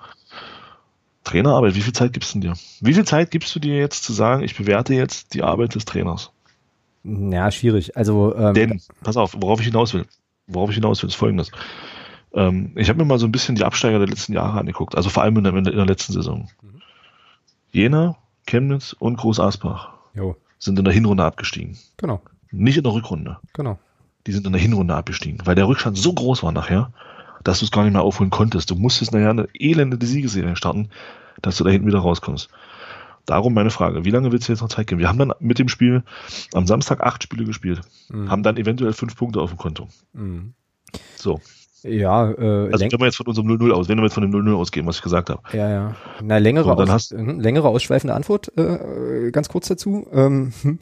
Trainerarbeit, 1.26 1.76
wie 1.76 1.82
viel 1.82 1.94
Zeit 1.94 2.13
gibst 2.13 2.36
du 2.36 2.40
dir? 2.40 2.54
Wie 2.80 2.94
viel 2.94 3.06
Zeit 3.06 3.32
gibst 3.32 3.54
du 3.54 3.60
dir 3.60 3.78
jetzt 3.78 4.06
zu 4.06 4.13
sagen, 4.13 4.44
ich 4.44 4.56
bewerte 4.56 4.94
jetzt 4.94 5.34
die 5.34 5.44
Arbeit 5.44 5.76
des 5.76 5.84
Trainers? 5.84 6.32
Ja, 7.04 7.52
schwierig. 7.52 7.98
Also, 7.98 8.34
ähm, 8.34 8.54
Denn, 8.54 8.82
pass 9.04 9.18
auf, 9.18 9.36
worauf 9.38 9.60
ich 9.60 9.66
hinaus 9.66 9.94
will 9.94 10.06
worauf 10.48 10.70
ich 10.70 10.76
hinaus 10.76 11.02
will, 11.02 11.10
ist 11.10 11.16
folgendes. 11.16 11.52
Ähm, 12.34 12.72
ich 12.76 12.90
habe 12.90 13.00
mir 13.00 13.06
mal 13.06 13.20
so 13.20 13.26
ein 13.26 13.32
bisschen 13.32 13.56
die 13.56 13.64
Absteiger 13.64 14.00
der 14.00 14.08
letzten 14.08 14.34
Jahre 14.34 14.60
angeguckt, 14.60 14.96
also 14.96 15.10
vor 15.10 15.24
allem 15.24 15.38
in 15.38 15.44
der, 15.44 15.56
in 15.56 15.64
der 15.64 15.86
letzten 15.86 16.14
Saison. 16.14 16.50
Mhm. 16.62 16.82
Jena, 17.72 18.18
Chemnitz 18.46 18.94
und 18.94 19.18
Groß 19.18 19.40
Asbach 19.40 19.90
jo. 20.16 20.36
sind 20.58 20.80
in 20.80 20.86
der 20.86 20.94
Hinrunde 20.94 21.24
abgestiegen. 21.24 21.78
Genau. 21.98 22.22
Nicht 22.52 22.78
in 22.78 22.84
der 22.84 22.94
Rückrunde. 22.94 23.38
Genau. 23.54 23.78
Die 24.26 24.32
sind 24.32 24.46
in 24.46 24.54
der 24.54 24.62
Hinrunde 24.62 24.96
abgestiegen, 24.96 25.40
weil 25.46 25.56
der 25.56 25.68
Rückstand 25.68 25.98
so 25.98 26.14
groß 26.14 26.44
war 26.44 26.52
nachher, 26.52 26.92
dass 27.44 27.60
du 27.60 27.66
es 27.66 27.72
gar 27.72 27.84
nicht 27.84 27.94
mehr 27.94 28.02
aufholen 28.02 28.30
konntest. 28.30 28.72
Du 28.72 28.76
musstest 28.76 29.14
nachher 29.14 29.30
eine 29.30 29.48
elende 29.54 30.04
Siegesserie 30.06 30.56
starten, 30.56 30.90
dass 31.42 31.58
du 31.58 31.64
da 31.64 31.70
hinten 31.70 31.88
wieder 31.88 32.00
rauskommst. 32.00 32.50
Darum 33.28 33.54
meine 33.54 33.72
Frage, 33.72 34.06
wie 34.06 34.10
lange 34.10 34.32
willst 34.32 34.48
du 34.48 34.54
jetzt 34.54 34.62
noch 34.62 34.70
Zeit 34.70 34.88
geben? 34.88 35.00
Wir 35.00 35.10
haben 35.10 35.20
dann 35.20 35.34
mit 35.40 35.60
dem 35.60 35.68
Spiel 35.68 36.02
am 36.54 36.66
Samstag 36.66 37.02
acht 37.02 37.22
Spiele 37.22 37.44
gespielt, 37.44 37.82
mhm. 38.10 38.32
haben 38.32 38.42
dann 38.42 38.56
eventuell 38.56 38.94
fünf 38.94 39.18
Punkte 39.18 39.42
auf 39.42 39.52
dem 39.52 39.58
Konto. 39.58 39.90
Mhm. 40.13 40.54
So. 41.18 41.40
Ja, 41.84 42.32
äh, 42.32 42.72
also 42.72 42.86
wenn 42.86 43.00
wir 43.00 43.06
jetzt 43.06 43.18
von 43.18 43.28
unserem 43.28 43.50
0-0 43.50 43.72
aus, 43.72 43.90
wenn 43.90 43.98
wir 43.98 44.06
jetzt 44.06 44.13
von 44.13 44.24
dem 44.24 44.32
0-0 44.32 44.56
ausgehen, 44.56 44.88
was 44.88 44.98
ich 44.98 45.02
gesagt 45.02 45.30
habe. 45.30 45.42
Ja, 45.52 45.70
ja. 45.70 45.96
Na, 46.24 46.38
längere, 46.38 46.63
so, 46.63 46.72
aus, 46.72 46.90
hast, 46.90 47.13
mhm, 47.13 47.42
längere 47.42 47.68
ausschweifende 47.68 48.13
Antwort, 48.13 48.52
äh, 48.58 49.30
ganz 49.32 49.50
kurz 49.50 49.68
dazu. 49.68 50.08
Ähm, 50.13 50.54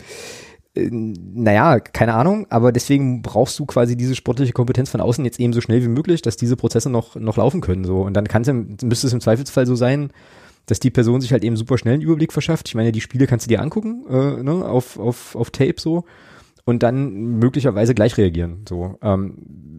äh, 0.76 0.90
naja, 0.92 1.80
keine 1.80 2.14
Ahnung, 2.14 2.46
aber 2.52 2.72
deswegen 2.72 3.24
brauchst 3.24 3.58
du 3.58 3.66
quasi 3.66 3.98
diese 3.98 4.16
sportliche 4.16 4.54
Kompetenz 4.54 4.92
von 4.92 5.02
außen 5.02 5.26
jetzt 5.26 5.40
eben 5.40 5.52
so 5.52 5.62
schnell 5.62 5.82
wie 5.82 5.88
möglich, 5.88 6.22
dass 6.22 6.38
diese 6.38 6.56
Prozesse 6.56 6.92
noch, 6.92 7.16
noch 7.16 7.38
laufen 7.38 7.62
können. 7.62 7.86
So. 7.86 8.02
Und 8.02 8.14
dann 8.14 8.28
kann's, 8.28 8.48
müsste 8.48 9.08
es 9.08 9.14
im 9.14 9.22
Zweifelsfall 9.22 9.66
so 9.66 9.76
sein, 9.76 10.12
dass 10.66 10.80
die 10.80 10.92
Person 10.92 11.22
sich 11.22 11.32
halt 11.32 11.44
eben 11.44 11.58
super 11.58 11.78
schnell 11.78 11.96
einen 11.96 12.04
Überblick 12.04 12.34
verschafft. 12.34 12.68
Ich 12.68 12.76
meine, 12.76 12.92
die 12.92 13.02
Spiele 13.02 13.28
kannst 13.28 13.46
du 13.46 13.50
dir 13.50 13.62
angucken, 13.62 14.06
äh, 14.10 14.44
ne, 14.44 14.66
auf, 14.66 14.98
auf, 15.00 15.36
auf 15.36 15.52
Tape 15.52 15.76
so 15.78 16.06
und 16.66 16.82
dann 16.82 17.14
möglicherweise 17.40 17.94
gleich 17.94 18.18
reagieren. 18.18 18.66
So, 18.68 18.98
ähm, 19.02 19.38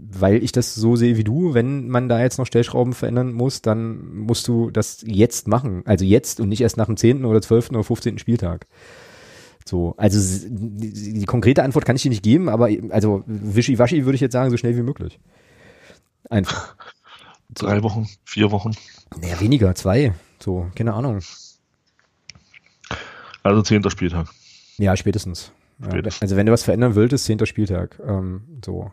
weil 0.09 0.43
ich 0.43 0.53
das 0.53 0.75
so 0.75 0.97
sehe 0.97 1.17
wie 1.17 1.25
du, 1.25 1.53
wenn 1.53 1.89
man 1.89 2.09
da 2.09 2.21
jetzt 2.21 2.39
noch 2.39 2.47
Stellschrauben 2.47 2.93
verändern 2.93 3.33
muss, 3.33 3.61
dann 3.61 4.15
musst 4.15 4.47
du 4.47 4.71
das 4.71 5.05
jetzt 5.05 5.49
machen. 5.49 5.83
Also 5.85 6.05
jetzt 6.05 6.41
und 6.41 6.49
nicht 6.49 6.61
erst 6.61 6.77
nach 6.77 6.87
dem 6.87 6.97
10. 6.97 7.25
oder 7.25 7.43
12. 7.43 7.71
oder 7.71 7.85
15. 7.85 8.19
Spieltag. 8.19 8.67
So, 9.65 9.95
also 9.97 10.47
die, 10.49 11.15
die 11.15 11.25
konkrete 11.25 11.65
Antwort 11.65 11.85
kann 11.85 11.97
ich 11.97 12.03
dir 12.03 12.11
nicht 12.11 12.23
geben, 12.23 12.49
aber 12.49 12.69
also 12.91 13.25
wischiwaschi 13.27 14.05
würde 14.05 14.15
ich 14.15 14.21
jetzt 14.21 14.33
sagen, 14.33 14.51
so 14.51 14.57
schnell 14.57 14.77
wie 14.77 14.83
möglich. 14.83 15.19
Einfach. 16.31 16.77
Drei 17.51 17.83
Wochen, 17.83 18.09
vier 18.25 18.53
Wochen. 18.53 18.73
Naja, 19.21 19.41
weniger, 19.41 19.75
zwei. 19.75 20.13
So, 20.39 20.71
keine 20.75 20.95
Ahnung. 20.95 21.21
Also 23.43 23.63
zehnter 23.63 23.91
Spieltag. 23.91 24.29
Ja, 24.79 24.97
spätestens. 24.97 25.53
Ja, 25.81 26.01
also 26.21 26.37
wenn 26.37 26.47
du 26.47 26.53
was 26.53 26.63
verändern 26.65 26.95
willst, 26.95 27.25
zehnter 27.25 27.47
Spieltag. 27.47 28.01
Ähm, 28.07 28.43
so. 28.65 28.91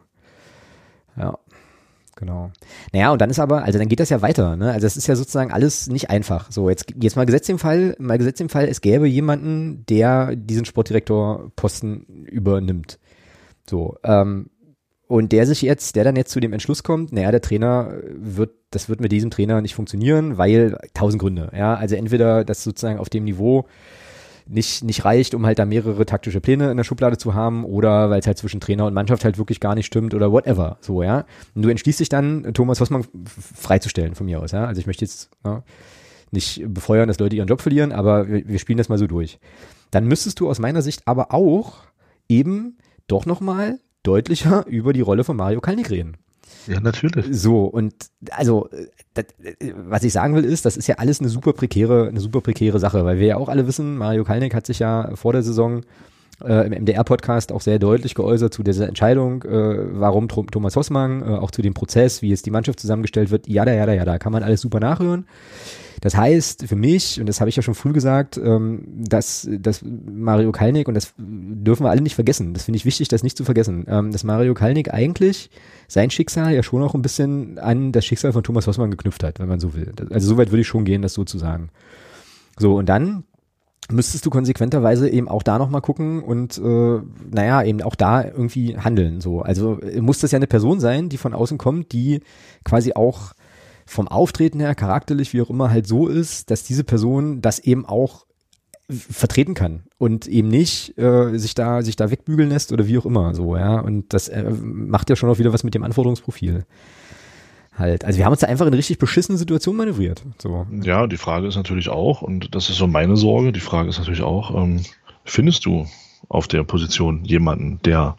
Ja. 1.15 1.37
Genau. 2.15 2.51
Naja, 2.91 3.11
und 3.11 3.19
dann 3.21 3.31
ist 3.31 3.39
aber, 3.39 3.63
also 3.63 3.79
dann 3.79 3.87
geht 3.87 3.99
das 3.99 4.09
ja 4.09 4.21
weiter, 4.21 4.55
ne? 4.55 4.71
Also 4.71 4.85
es 4.85 4.97
ist 4.97 5.07
ja 5.07 5.15
sozusagen 5.15 5.51
alles 5.51 5.87
nicht 5.87 6.09
einfach. 6.09 6.51
So, 6.51 6.69
jetzt, 6.69 6.85
jetzt 6.95 7.15
mal 7.15 7.25
gesetzt 7.25 7.49
im 7.49 7.57
Fall, 7.57 7.95
mal 7.97 8.17
gesetzt 8.17 8.39
im 8.39 8.49
Fall, 8.49 8.67
es 8.67 8.81
gäbe 8.81 9.07
jemanden, 9.07 9.83
der 9.87 10.35
diesen 10.35 10.65
Sportdirektorposten 10.65 12.25
übernimmt. 12.25 12.99
So, 13.67 13.97
ähm, 14.03 14.51
und 15.07 15.31
der 15.31 15.45
sich 15.45 15.61
jetzt, 15.61 15.95
der 15.95 16.03
dann 16.03 16.15
jetzt 16.15 16.31
zu 16.31 16.39
dem 16.39 16.53
Entschluss 16.53 16.83
kommt, 16.83 17.11
naja, 17.11 17.31
der 17.31 17.41
Trainer 17.41 17.93
wird, 18.15 18.51
das 18.71 18.89
wird 18.89 19.01
mit 19.01 19.11
diesem 19.11 19.31
Trainer 19.31 19.61
nicht 19.61 19.75
funktionieren, 19.75 20.37
weil 20.37 20.77
tausend 20.93 21.21
Gründe. 21.21 21.51
Ja, 21.55 21.75
also 21.75 21.95
entweder 21.95 22.43
das 22.43 22.63
sozusagen 22.63 22.99
auf 22.99 23.09
dem 23.09 23.25
Niveau 23.25 23.65
nicht, 24.45 24.83
nicht 24.83 25.05
reicht, 25.05 25.35
um 25.35 25.45
halt 25.45 25.59
da 25.59 25.65
mehrere 25.65 26.05
taktische 26.05 26.41
Pläne 26.41 26.71
in 26.71 26.77
der 26.77 26.83
Schublade 26.83 27.17
zu 27.17 27.33
haben 27.33 27.63
oder 27.63 28.09
weil 28.09 28.19
es 28.19 28.27
halt 28.27 28.37
zwischen 28.37 28.59
Trainer 28.59 28.85
und 28.85 28.93
Mannschaft 28.93 29.23
halt 29.23 29.37
wirklich 29.37 29.59
gar 29.59 29.75
nicht 29.75 29.85
stimmt 29.85 30.13
oder 30.13 30.31
whatever. 30.31 30.77
So, 30.81 31.03
ja. 31.03 31.25
Und 31.55 31.61
du 31.61 31.69
entschließt 31.69 31.99
dich 31.99 32.09
dann, 32.09 32.53
Thomas 32.53 32.79
Hossmann 32.79 33.05
freizustellen 33.25 34.15
von 34.15 34.25
mir 34.25 34.41
aus, 34.41 34.51
ja. 34.51 34.65
Also 34.65 34.79
ich 34.79 34.87
möchte 34.87 35.05
jetzt 35.05 35.31
ja, 35.45 35.63
nicht 36.31 36.63
befeuern, 36.67 37.07
dass 37.07 37.19
Leute 37.19 37.35
ihren 37.35 37.47
Job 37.47 37.61
verlieren, 37.61 37.91
aber 37.91 38.27
wir, 38.27 38.47
wir 38.47 38.59
spielen 38.59 38.77
das 38.77 38.89
mal 38.89 38.97
so 38.97 39.07
durch. 39.07 39.39
Dann 39.91 40.07
müsstest 40.07 40.39
du 40.39 40.49
aus 40.49 40.59
meiner 40.59 40.81
Sicht 40.81 41.07
aber 41.07 41.33
auch 41.33 41.83
eben 42.27 42.77
doch 43.07 43.25
nochmal 43.25 43.79
deutlicher 44.03 44.65
über 44.67 44.93
die 44.93 45.01
Rolle 45.01 45.23
von 45.23 45.37
Mario 45.37 45.61
Kalnick 45.61 45.89
reden. 45.89 46.17
Ja, 46.67 46.79
natürlich. 46.79 47.25
So, 47.31 47.65
und 47.65 47.93
also, 48.31 48.69
das, 49.13 49.25
was 49.75 50.03
ich 50.03 50.13
sagen 50.13 50.35
will, 50.35 50.45
ist, 50.45 50.65
das 50.65 50.77
ist 50.77 50.87
ja 50.87 50.95
alles 50.95 51.19
eine 51.19 51.29
super 51.29 51.53
prekäre, 51.53 52.07
eine 52.07 52.19
super 52.19 52.41
prekäre 52.41 52.79
Sache, 52.79 53.03
weil 53.05 53.19
wir 53.19 53.27
ja 53.27 53.37
auch 53.37 53.49
alle 53.49 53.67
wissen, 53.67 53.97
Mario 53.97 54.23
Kalnick 54.23 54.53
hat 54.53 54.65
sich 54.65 54.79
ja 54.79 55.15
vor 55.15 55.33
der 55.33 55.43
Saison 55.43 55.81
äh, 56.43 56.67
im 56.67 56.83
MDR-Podcast 56.83 57.51
auch 57.51 57.61
sehr 57.61 57.79
deutlich 57.79 58.15
geäußert 58.15 58.53
zu 58.53 58.63
dieser 58.63 58.87
Entscheidung, 58.87 59.43
äh, 59.43 59.99
warum 59.99 60.27
Thomas 60.27 60.75
Hossmann, 60.75 61.21
äh, 61.21 61.25
auch 61.25 61.51
zu 61.51 61.61
dem 61.61 61.73
Prozess, 61.73 62.21
wie 62.21 62.29
jetzt 62.29 62.45
die 62.45 62.51
Mannschaft 62.51 62.79
zusammengestellt 62.79 63.31
wird, 63.31 63.47
ja, 63.47 63.65
ja, 63.65 63.73
ja, 63.73 63.91
ja, 63.91 64.05
da 64.05 64.17
kann 64.17 64.31
man 64.31 64.43
alles 64.43 64.61
super 64.61 64.79
nachhören. 64.79 65.25
Das 66.03 66.17
heißt 66.17 66.67
für 66.67 66.75
mich, 66.75 67.17
und 67.21 67.29
das 67.29 67.39
habe 67.39 67.49
ich 67.49 67.55
ja 67.55 67.61
schon 67.61 67.75
früh 67.75 67.93
gesagt, 67.93 68.35
ähm, 68.35 68.83
dass, 68.93 69.47
dass 69.49 69.85
Mario 69.85 70.51
Kalnick, 70.51 70.89
und 70.89 70.95
das 70.95 71.13
dürfen 71.17 71.85
wir 71.85 71.91
alle 71.91 72.01
nicht 72.01 72.15
vergessen, 72.15 72.53
das 72.53 72.65
finde 72.65 72.75
ich 72.75 72.83
wichtig, 72.83 73.07
das 73.07 73.23
nicht 73.23 73.37
zu 73.37 73.45
vergessen, 73.45 73.85
ähm, 73.87 74.11
dass 74.11 74.25
Mario 74.25 74.53
Kalnick 74.53 74.93
eigentlich 74.93 75.49
sein 75.87 76.09
Schicksal 76.09 76.53
ja 76.53 76.61
schon 76.61 76.83
auch 76.83 76.93
ein 76.93 77.01
bisschen 77.01 77.57
an 77.57 77.93
das 77.93 78.03
Schicksal 78.03 78.33
von 78.33 78.43
Thomas 78.43 78.67
Hossmann 78.67 78.91
geknüpft 78.91 79.23
hat, 79.23 79.39
wenn 79.39 79.47
man 79.47 79.61
so 79.61 79.75
will. 79.75 79.93
Also 80.09 80.27
soweit 80.27 80.51
würde 80.51 80.59
ich 80.59 80.67
schon 80.67 80.83
gehen, 80.83 81.01
das 81.01 81.13
so 81.13 81.23
zu 81.23 81.37
sagen. 81.37 81.69
So, 82.59 82.75
und 82.75 82.89
dann 82.89 83.23
müsstest 83.89 84.25
du 84.25 84.29
konsequenterweise 84.29 85.07
eben 85.07 85.29
auch 85.29 85.41
da 85.41 85.57
nochmal 85.57 85.81
gucken 85.81 86.21
und 86.21 86.57
äh, 86.57 86.99
naja, 87.31 87.63
eben 87.63 87.81
auch 87.81 87.95
da 87.95 88.25
irgendwie 88.25 88.77
handeln. 88.77 89.21
So. 89.21 89.41
Also 89.41 89.79
muss 90.01 90.19
das 90.19 90.31
ja 90.31 90.35
eine 90.35 90.47
Person 90.47 90.81
sein, 90.81 91.07
die 91.07 91.17
von 91.17 91.33
außen 91.33 91.57
kommt, 91.57 91.93
die 91.93 92.19
quasi 92.65 92.91
auch 92.93 93.31
vom 93.85 94.07
Auftreten 94.07 94.59
her, 94.59 94.75
charakterlich, 94.75 95.33
wie 95.33 95.41
auch 95.41 95.49
immer, 95.49 95.69
halt 95.69 95.87
so 95.87 96.07
ist, 96.07 96.51
dass 96.51 96.63
diese 96.63 96.83
Person 96.83 97.41
das 97.41 97.59
eben 97.59 97.85
auch 97.85 98.25
vertreten 98.89 99.53
kann 99.53 99.83
und 99.97 100.27
eben 100.27 100.49
nicht 100.49 100.97
äh, 100.97 101.37
sich 101.37 101.55
da 101.55 101.81
sich 101.81 101.95
da 101.95 102.11
wegbügeln 102.11 102.49
lässt 102.49 102.71
oder 102.71 102.87
wie 102.87 102.97
auch 102.97 103.05
immer 103.05 103.33
so 103.33 103.55
ja. 103.55 103.79
Und 103.79 104.13
das 104.13 104.27
äh, 104.27 104.43
macht 104.43 105.09
ja 105.09 105.15
schon 105.15 105.29
auch 105.29 105.39
wieder 105.39 105.53
was 105.53 105.63
mit 105.63 105.73
dem 105.73 105.83
Anforderungsprofil 105.83 106.65
halt. 107.77 108.03
Also 108.05 108.17
wir 108.17 108.25
haben 108.25 108.33
uns 108.33 108.41
da 108.41 108.47
einfach 108.47 108.67
in 108.67 108.73
richtig 108.73 108.97
beschissene 108.97 109.37
Situation 109.37 109.77
manövriert 109.77 110.23
so. 110.37 110.67
Ja 110.81 111.07
die 111.07 111.17
Frage 111.17 111.47
ist 111.47 111.55
natürlich 111.55 111.89
auch 111.89 112.21
und 112.21 112.53
das 112.55 112.69
ist 112.69 112.77
so 112.77 112.87
meine 112.87 113.15
Sorge 113.15 113.51
die 113.51 113.61
Frage 113.61 113.89
ist 113.89 113.99
natürlich 113.99 114.21
auch 114.21 114.53
ähm, 114.55 114.83
findest 115.23 115.65
du 115.65 115.87
auf 116.27 116.47
der 116.47 116.63
Position 116.63 117.23
jemanden 117.23 117.79
der 117.83 118.17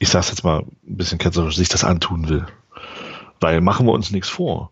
ich 0.00 0.08
sag's 0.08 0.30
jetzt 0.30 0.44
mal 0.44 0.60
ein 0.60 0.96
bisschen 0.96 1.18
ketzerisch 1.18 1.56
sich 1.56 1.68
das 1.68 1.84
antun 1.84 2.28
will 2.28 2.46
weil 3.40 3.60
machen 3.60 3.86
wir 3.86 3.92
uns 3.92 4.10
nichts 4.10 4.28
vor. 4.28 4.70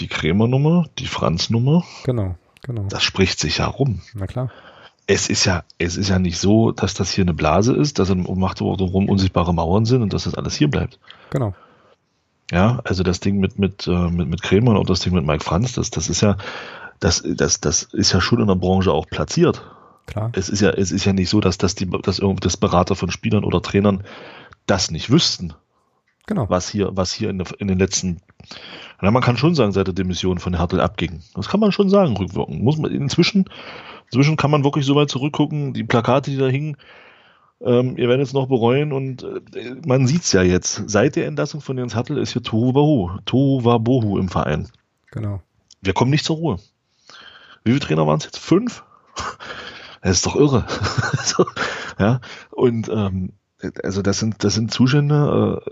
Die 0.00 0.08
Krämer-Nummer, 0.08 0.86
die 0.98 1.06
Franz-Nummer, 1.06 1.84
genau, 2.04 2.36
genau. 2.62 2.84
das 2.88 3.02
spricht 3.02 3.40
sich 3.40 3.58
ja 3.58 3.66
rum. 3.66 4.00
Na 4.14 4.26
klar. 4.26 4.50
Es 5.06 5.28
ist 5.28 5.46
ja, 5.46 5.64
es 5.78 5.96
ist 5.96 6.10
ja 6.10 6.18
nicht 6.18 6.38
so, 6.38 6.70
dass 6.70 6.94
das 6.94 7.10
hier 7.10 7.24
eine 7.24 7.34
Blase 7.34 7.74
ist, 7.74 7.98
dass 7.98 8.10
um 8.10 8.38
Magdeburg 8.38 8.80
rum 8.80 9.08
unsichtbare 9.08 9.54
Mauern 9.54 9.86
sind 9.86 10.02
und 10.02 10.12
dass 10.12 10.24
das 10.24 10.34
alles 10.34 10.54
hier 10.54 10.68
bleibt. 10.68 11.00
Genau. 11.30 11.54
Ja, 12.50 12.80
also 12.84 13.02
das 13.02 13.20
Ding 13.20 13.38
mit, 13.38 13.58
mit, 13.58 13.86
äh, 13.86 14.10
mit, 14.10 14.28
mit 14.28 14.42
Krämer 14.42 14.72
und 14.72 14.76
auch 14.78 14.86
das 14.86 15.00
Ding 15.00 15.14
mit 15.14 15.24
Mike 15.24 15.44
Franz, 15.44 15.72
das, 15.72 15.90
das 15.90 16.08
ist 16.08 16.20
ja, 16.20 16.36
das, 17.00 17.22
das, 17.24 17.60
das 17.60 17.82
ist 17.82 18.12
ja 18.12 18.20
schon 18.20 18.40
in 18.40 18.48
der 18.48 18.54
Branche 18.54 18.92
auch 18.92 19.06
platziert. 19.06 19.62
Klar. 20.06 20.30
Es 20.34 20.48
ist 20.48 20.60
ja, 20.60 20.70
es 20.70 20.90
ist 20.90 21.04
ja 21.04 21.12
nicht 21.12 21.28
so, 21.28 21.40
dass, 21.40 21.58
dass 21.58 21.74
die, 21.74 21.88
dass 22.02 22.18
irgendwie 22.18 22.40
das 22.40 22.56
Berater 22.56 22.96
von 22.96 23.10
Spielern 23.10 23.44
oder 23.44 23.60
Trainern 23.60 24.04
das 24.66 24.90
nicht 24.90 25.10
wüssten. 25.10 25.52
Genau. 26.28 26.44
Was 26.50 26.68
hier, 26.68 26.90
was 26.92 27.10
hier 27.10 27.30
in, 27.30 27.42
in 27.58 27.68
den 27.68 27.78
letzten, 27.78 28.20
na, 29.00 29.10
man 29.10 29.22
kann 29.22 29.38
schon 29.38 29.54
sagen, 29.54 29.72
seit 29.72 29.86
der 29.86 29.94
Demission 29.94 30.38
von 30.38 30.54
Hertel 30.54 30.78
abging. 30.78 31.20
Das 31.34 31.48
kann 31.48 31.58
man 31.58 31.72
schon 31.72 31.88
sagen, 31.88 32.18
rückwirken. 32.18 32.62
Muss 32.62 32.76
man, 32.76 32.92
inzwischen, 32.92 33.46
inzwischen 34.04 34.36
kann 34.36 34.50
man 34.50 34.62
wirklich 34.62 34.84
so 34.84 34.94
weit 34.94 35.08
zurückgucken, 35.08 35.72
die 35.72 35.84
Plakate, 35.84 36.30
die 36.30 36.36
da 36.36 36.46
hingen, 36.46 36.76
ähm, 37.62 37.96
ihr 37.96 38.10
werdet 38.10 38.26
es 38.26 38.34
noch 38.34 38.46
bereuen 38.46 38.92
und 38.92 39.22
äh, 39.22 39.74
man 39.86 40.06
sieht's 40.06 40.30
ja 40.32 40.42
jetzt. 40.42 40.82
Seit 40.86 41.16
der 41.16 41.26
Entlassung 41.26 41.62
von 41.62 41.78
Jens 41.78 41.94
Hattel 41.94 42.18
ist 42.18 42.34
hier 42.34 42.42
Tohu 42.42 42.74
Wahu, 42.74 43.18
Tohu 43.24 43.64
Wabohu 43.64 44.18
im 44.18 44.28
Verein. 44.28 44.68
Genau. 45.10 45.40
Wir 45.80 45.94
kommen 45.94 46.10
nicht 46.10 46.26
zur 46.26 46.36
Ruhe. 46.36 46.58
Wie 47.64 47.70
viele 47.70 47.80
Trainer 47.80 48.06
waren 48.06 48.18
es 48.18 48.24
jetzt? 48.24 48.38
Fünf? 48.38 48.84
Das 50.00 50.12
ist 50.12 50.26
doch 50.26 50.36
irre. 50.36 50.64
so, 51.24 51.44
ja, 51.98 52.20
und 52.52 52.88
ähm, 52.88 53.32
also 53.82 54.00
das 54.00 54.20
sind, 54.20 54.44
das 54.44 54.54
sind 54.54 54.70
Zustände, 54.70 55.60
äh, 55.66 55.70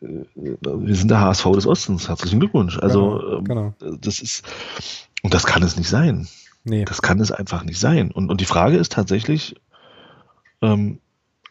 wir 0.00 0.94
sind 0.94 1.10
der 1.10 1.20
HSV 1.20 1.52
des 1.52 1.66
Ostens. 1.66 2.08
Herzlichen 2.08 2.40
Glückwunsch. 2.40 2.78
Also 2.78 3.40
genau, 3.42 3.74
genau. 3.80 3.96
das 4.00 4.20
ist 4.20 4.44
und 5.22 5.34
das 5.34 5.46
kann 5.46 5.62
es 5.62 5.76
nicht 5.76 5.88
sein. 5.88 6.28
Nee. 6.64 6.84
Das 6.84 7.00
kann 7.00 7.20
es 7.20 7.32
einfach 7.32 7.64
nicht 7.64 7.78
sein. 7.78 8.10
Und, 8.10 8.30
und 8.30 8.40
die 8.40 8.44
Frage 8.44 8.76
ist 8.76 8.92
tatsächlich, 8.92 9.54
ähm, 10.62 11.00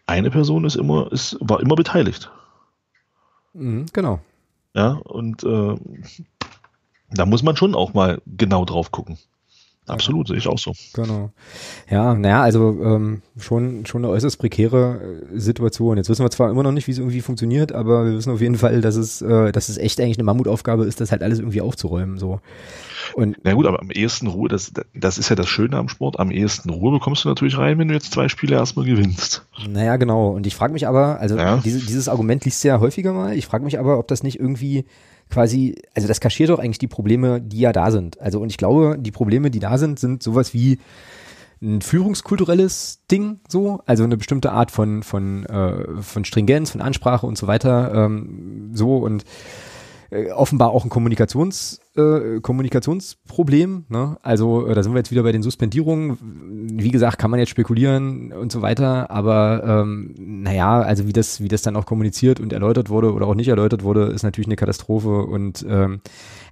eine 0.08 0.30
Person 0.30 0.66
ist 0.66 0.76
immer, 0.76 1.12
ist, 1.12 1.38
war 1.40 1.62
immer 1.62 1.76
beteiligt. 1.76 2.32
Mhm, 3.54 3.86
genau. 3.94 4.20
Ja, 4.74 4.92
und 4.92 5.44
äh, 5.44 5.76
da 7.12 7.26
muss 7.26 7.44
man 7.44 7.56
schon 7.56 7.76
auch 7.76 7.94
mal 7.94 8.22
genau 8.26 8.66
drauf 8.66 8.92
gucken. 8.92 9.18
Absolut, 9.88 10.28
sehe 10.28 10.38
ich 10.38 10.48
auch 10.48 10.58
so. 10.58 10.74
Genau. 10.94 11.32
Ja, 11.90 12.16
naja, 12.16 12.42
also 12.42 12.78
ähm, 12.84 13.22
schon, 13.38 13.86
schon 13.86 14.04
eine 14.04 14.12
äußerst 14.12 14.40
prekäre 14.40 15.22
äh, 15.34 15.40
Situation. 15.40 15.98
Jetzt 15.98 16.10
wissen 16.10 16.26
wir 16.26 16.32
zwar 16.32 16.50
immer 16.50 16.64
noch 16.64 16.72
nicht, 16.72 16.88
wie 16.88 16.92
es 16.92 16.98
irgendwie 16.98 17.22
funktioniert, 17.22 17.72
aber 17.72 18.06
wir 18.06 18.14
wissen 18.14 18.34
auf 18.34 18.42
jeden 18.42 18.56
Fall, 18.56 18.82
dass 18.82 18.96
es, 18.96 19.22
äh, 19.22 19.52
dass 19.52 19.70
es 19.70 19.78
echt 19.78 20.00
eigentlich 20.00 20.18
eine 20.18 20.24
Mammutaufgabe 20.24 20.86
ist, 20.86 21.02
das 21.02 21.12
halt 21.12 21.22
alles 21.22 21.40
irgendwie 21.40 21.62
aufzuräumen. 21.62 22.18
So. 22.18 22.40
Und 23.14 23.38
Na 23.44 23.54
gut, 23.54 23.68
aber 23.68 23.80
am 23.80 23.92
ehesten 23.92 24.28
Ruhe, 24.28 24.50
das, 24.50 24.74
das 24.96 25.20
ist 25.20 25.30
ja 25.30 25.36
das 25.36 25.48
Schöne 25.48 25.78
am 25.78 25.88
Sport, 25.88 26.20
am 26.20 26.32
ehesten 26.32 26.72
Ruhe 26.72 26.92
bekommst 26.92 27.24
du 27.24 27.30
natürlich 27.30 27.58
rein, 27.58 27.78
wenn 27.78 27.88
du 27.88 27.94
jetzt 27.94 28.12
zwei 28.12 28.28
Spiele 28.28 28.56
erstmal 28.56 28.86
gewinnst. 28.86 29.46
Naja, 29.70 29.98
genau. 29.98 30.32
Und 30.32 30.48
ich 30.48 30.56
frage 30.56 30.74
mich 30.74 30.88
aber, 30.88 31.20
also 31.20 31.38
ja. 31.38 31.58
diese, 31.64 31.86
dieses 31.86 32.10
Argument 32.10 32.44
liest 32.44 32.64
du 32.64 32.70
ja 32.70 32.80
häufiger 32.80 33.14
mal, 33.14 33.38
ich 33.38 33.46
frage 33.46 33.64
mich 33.64 33.78
aber, 33.78 34.00
ob 34.00 34.08
das 34.08 34.24
nicht 34.24 34.40
irgendwie 34.40 34.86
quasi, 35.30 35.76
also 35.94 36.08
das 36.08 36.20
kaschiert 36.20 36.50
doch 36.50 36.60
eigentlich 36.60 36.80
die 36.80 36.88
Probleme, 36.88 37.42
die 37.42 37.60
ja 37.60 37.72
da 37.72 37.92
sind. 37.92 38.20
Also 38.20 38.40
und 38.40 38.50
ich 38.50 38.58
glaube, 38.58 38.98
die 39.00 39.12
Probleme, 39.12 39.52
die 39.52 39.60
da 39.60 39.78
sind, 39.78 40.00
sind 40.00 40.24
sowas 40.24 40.54
wie 40.54 40.80
ein 41.62 41.82
führungskulturelles 41.82 43.02
Ding, 43.10 43.40
so, 43.48 43.82
also 43.86 44.04
eine 44.04 44.18
bestimmte 44.18 44.52
Art 44.52 44.72
von 44.72 45.04
von 45.04 45.46
äh, 45.46 46.02
von 46.02 46.26
Stringenz, 46.26 46.72
von 46.72 46.82
Ansprache 46.82 47.26
und 47.26 47.38
so 47.38 47.48
weiter, 47.48 47.94
ähm, 47.94 48.72
so 48.74 48.98
und 48.98 49.24
äh, 50.12 50.32
offenbar 50.32 50.72
auch 50.72 50.84
ein 50.84 50.90
Kommunikations, 50.90 51.80
äh, 51.96 52.40
Kommunikationsproblem. 52.42 53.86
Ne? 53.90 54.18
Also 54.22 54.68
äh, 54.68 54.74
da 54.74 54.84
sind 54.84 54.94
wir 54.94 55.00
jetzt 55.00 55.12
wieder 55.12 55.24
bei 55.24 55.32
den 55.32 55.44
Suspendierungen. 55.44 56.18
Wie 56.74 56.92
gesagt, 56.92 57.18
kann 57.18 57.32
man 57.32 57.40
jetzt 57.40 57.50
spekulieren 57.50 58.32
und 58.32 58.52
so 58.52 58.62
weiter, 58.62 59.10
aber 59.12 59.64
ähm, 59.84 60.14
naja, 60.18 60.82
also 60.82 61.08
wie 61.08 61.14
das, 61.14 61.42
wie 61.42 61.48
das 61.48 61.62
dann 61.62 61.76
auch 61.76 61.86
kommuniziert 61.86 62.40
und 62.40 62.54
erläutert 62.54 62.90
wurde 62.90 63.14
oder 63.14 63.28
auch 63.28 63.36
nicht 63.36 63.48
erläutert 63.48 63.84
wurde, 63.84 64.06
ist 64.06 64.24
natürlich 64.24 64.48
eine 64.48 64.56
Katastrophe. 64.56 65.24
Und 65.24 65.66
ähm, 65.70 66.02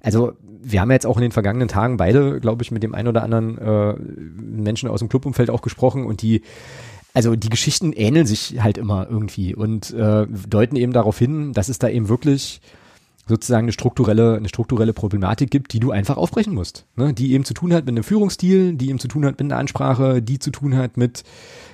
also 0.01 0.33
wir 0.61 0.81
haben 0.81 0.91
jetzt 0.91 1.05
auch 1.05 1.17
in 1.17 1.23
den 1.23 1.31
vergangenen 1.31 1.67
Tagen 1.67 1.97
beide, 1.97 2.39
glaube 2.39 2.63
ich, 2.63 2.71
mit 2.71 2.83
dem 2.83 2.95
einen 2.95 3.09
oder 3.09 3.23
anderen 3.23 3.57
äh, 3.57 3.93
Menschen 3.93 4.89
aus 4.89 4.99
dem 4.99 5.09
Clubumfeld 5.09 5.49
auch 5.49 5.61
gesprochen 5.61 6.05
und 6.05 6.21
die 6.21 6.41
also 7.15 7.35
die 7.35 7.49
Geschichten 7.49 7.93
ähneln 7.93 8.25
sich 8.25 8.63
halt 8.63 8.79
immer 8.79 9.07
irgendwie 9.07 9.53
und 9.53 9.91
äh, 9.91 10.25
deuten 10.27 10.75
eben 10.75 10.93
darauf 10.93 11.19
hin, 11.19 11.53
dass 11.53 11.69
es 11.69 11.77
da 11.77 11.87
eben 11.87 12.09
wirklich 12.09 12.59
sozusagen 13.27 13.65
eine 13.65 13.71
strukturelle, 13.71 14.35
eine 14.35 14.49
strukturelle 14.49 14.93
Problematik 14.93 15.49
gibt, 15.49 15.73
die 15.73 15.79
du 15.79 15.91
einfach 15.91 16.17
aufbrechen 16.17 16.53
musst. 16.53 16.85
Ne? 16.95 17.13
Die 17.13 17.31
eben 17.31 17.45
zu 17.45 17.53
tun 17.53 17.73
hat 17.73 17.85
mit 17.85 17.93
einem 17.93 18.03
Führungsstil, 18.03 18.73
die 18.73 18.89
eben 18.89 18.99
zu 18.99 19.07
tun 19.07 19.25
hat 19.25 19.39
mit 19.39 19.41
einer 19.41 19.57
Ansprache, 19.57 20.21
die 20.21 20.39
zu 20.39 20.51
tun 20.51 20.75
hat 20.75 20.97
mit 20.97 21.23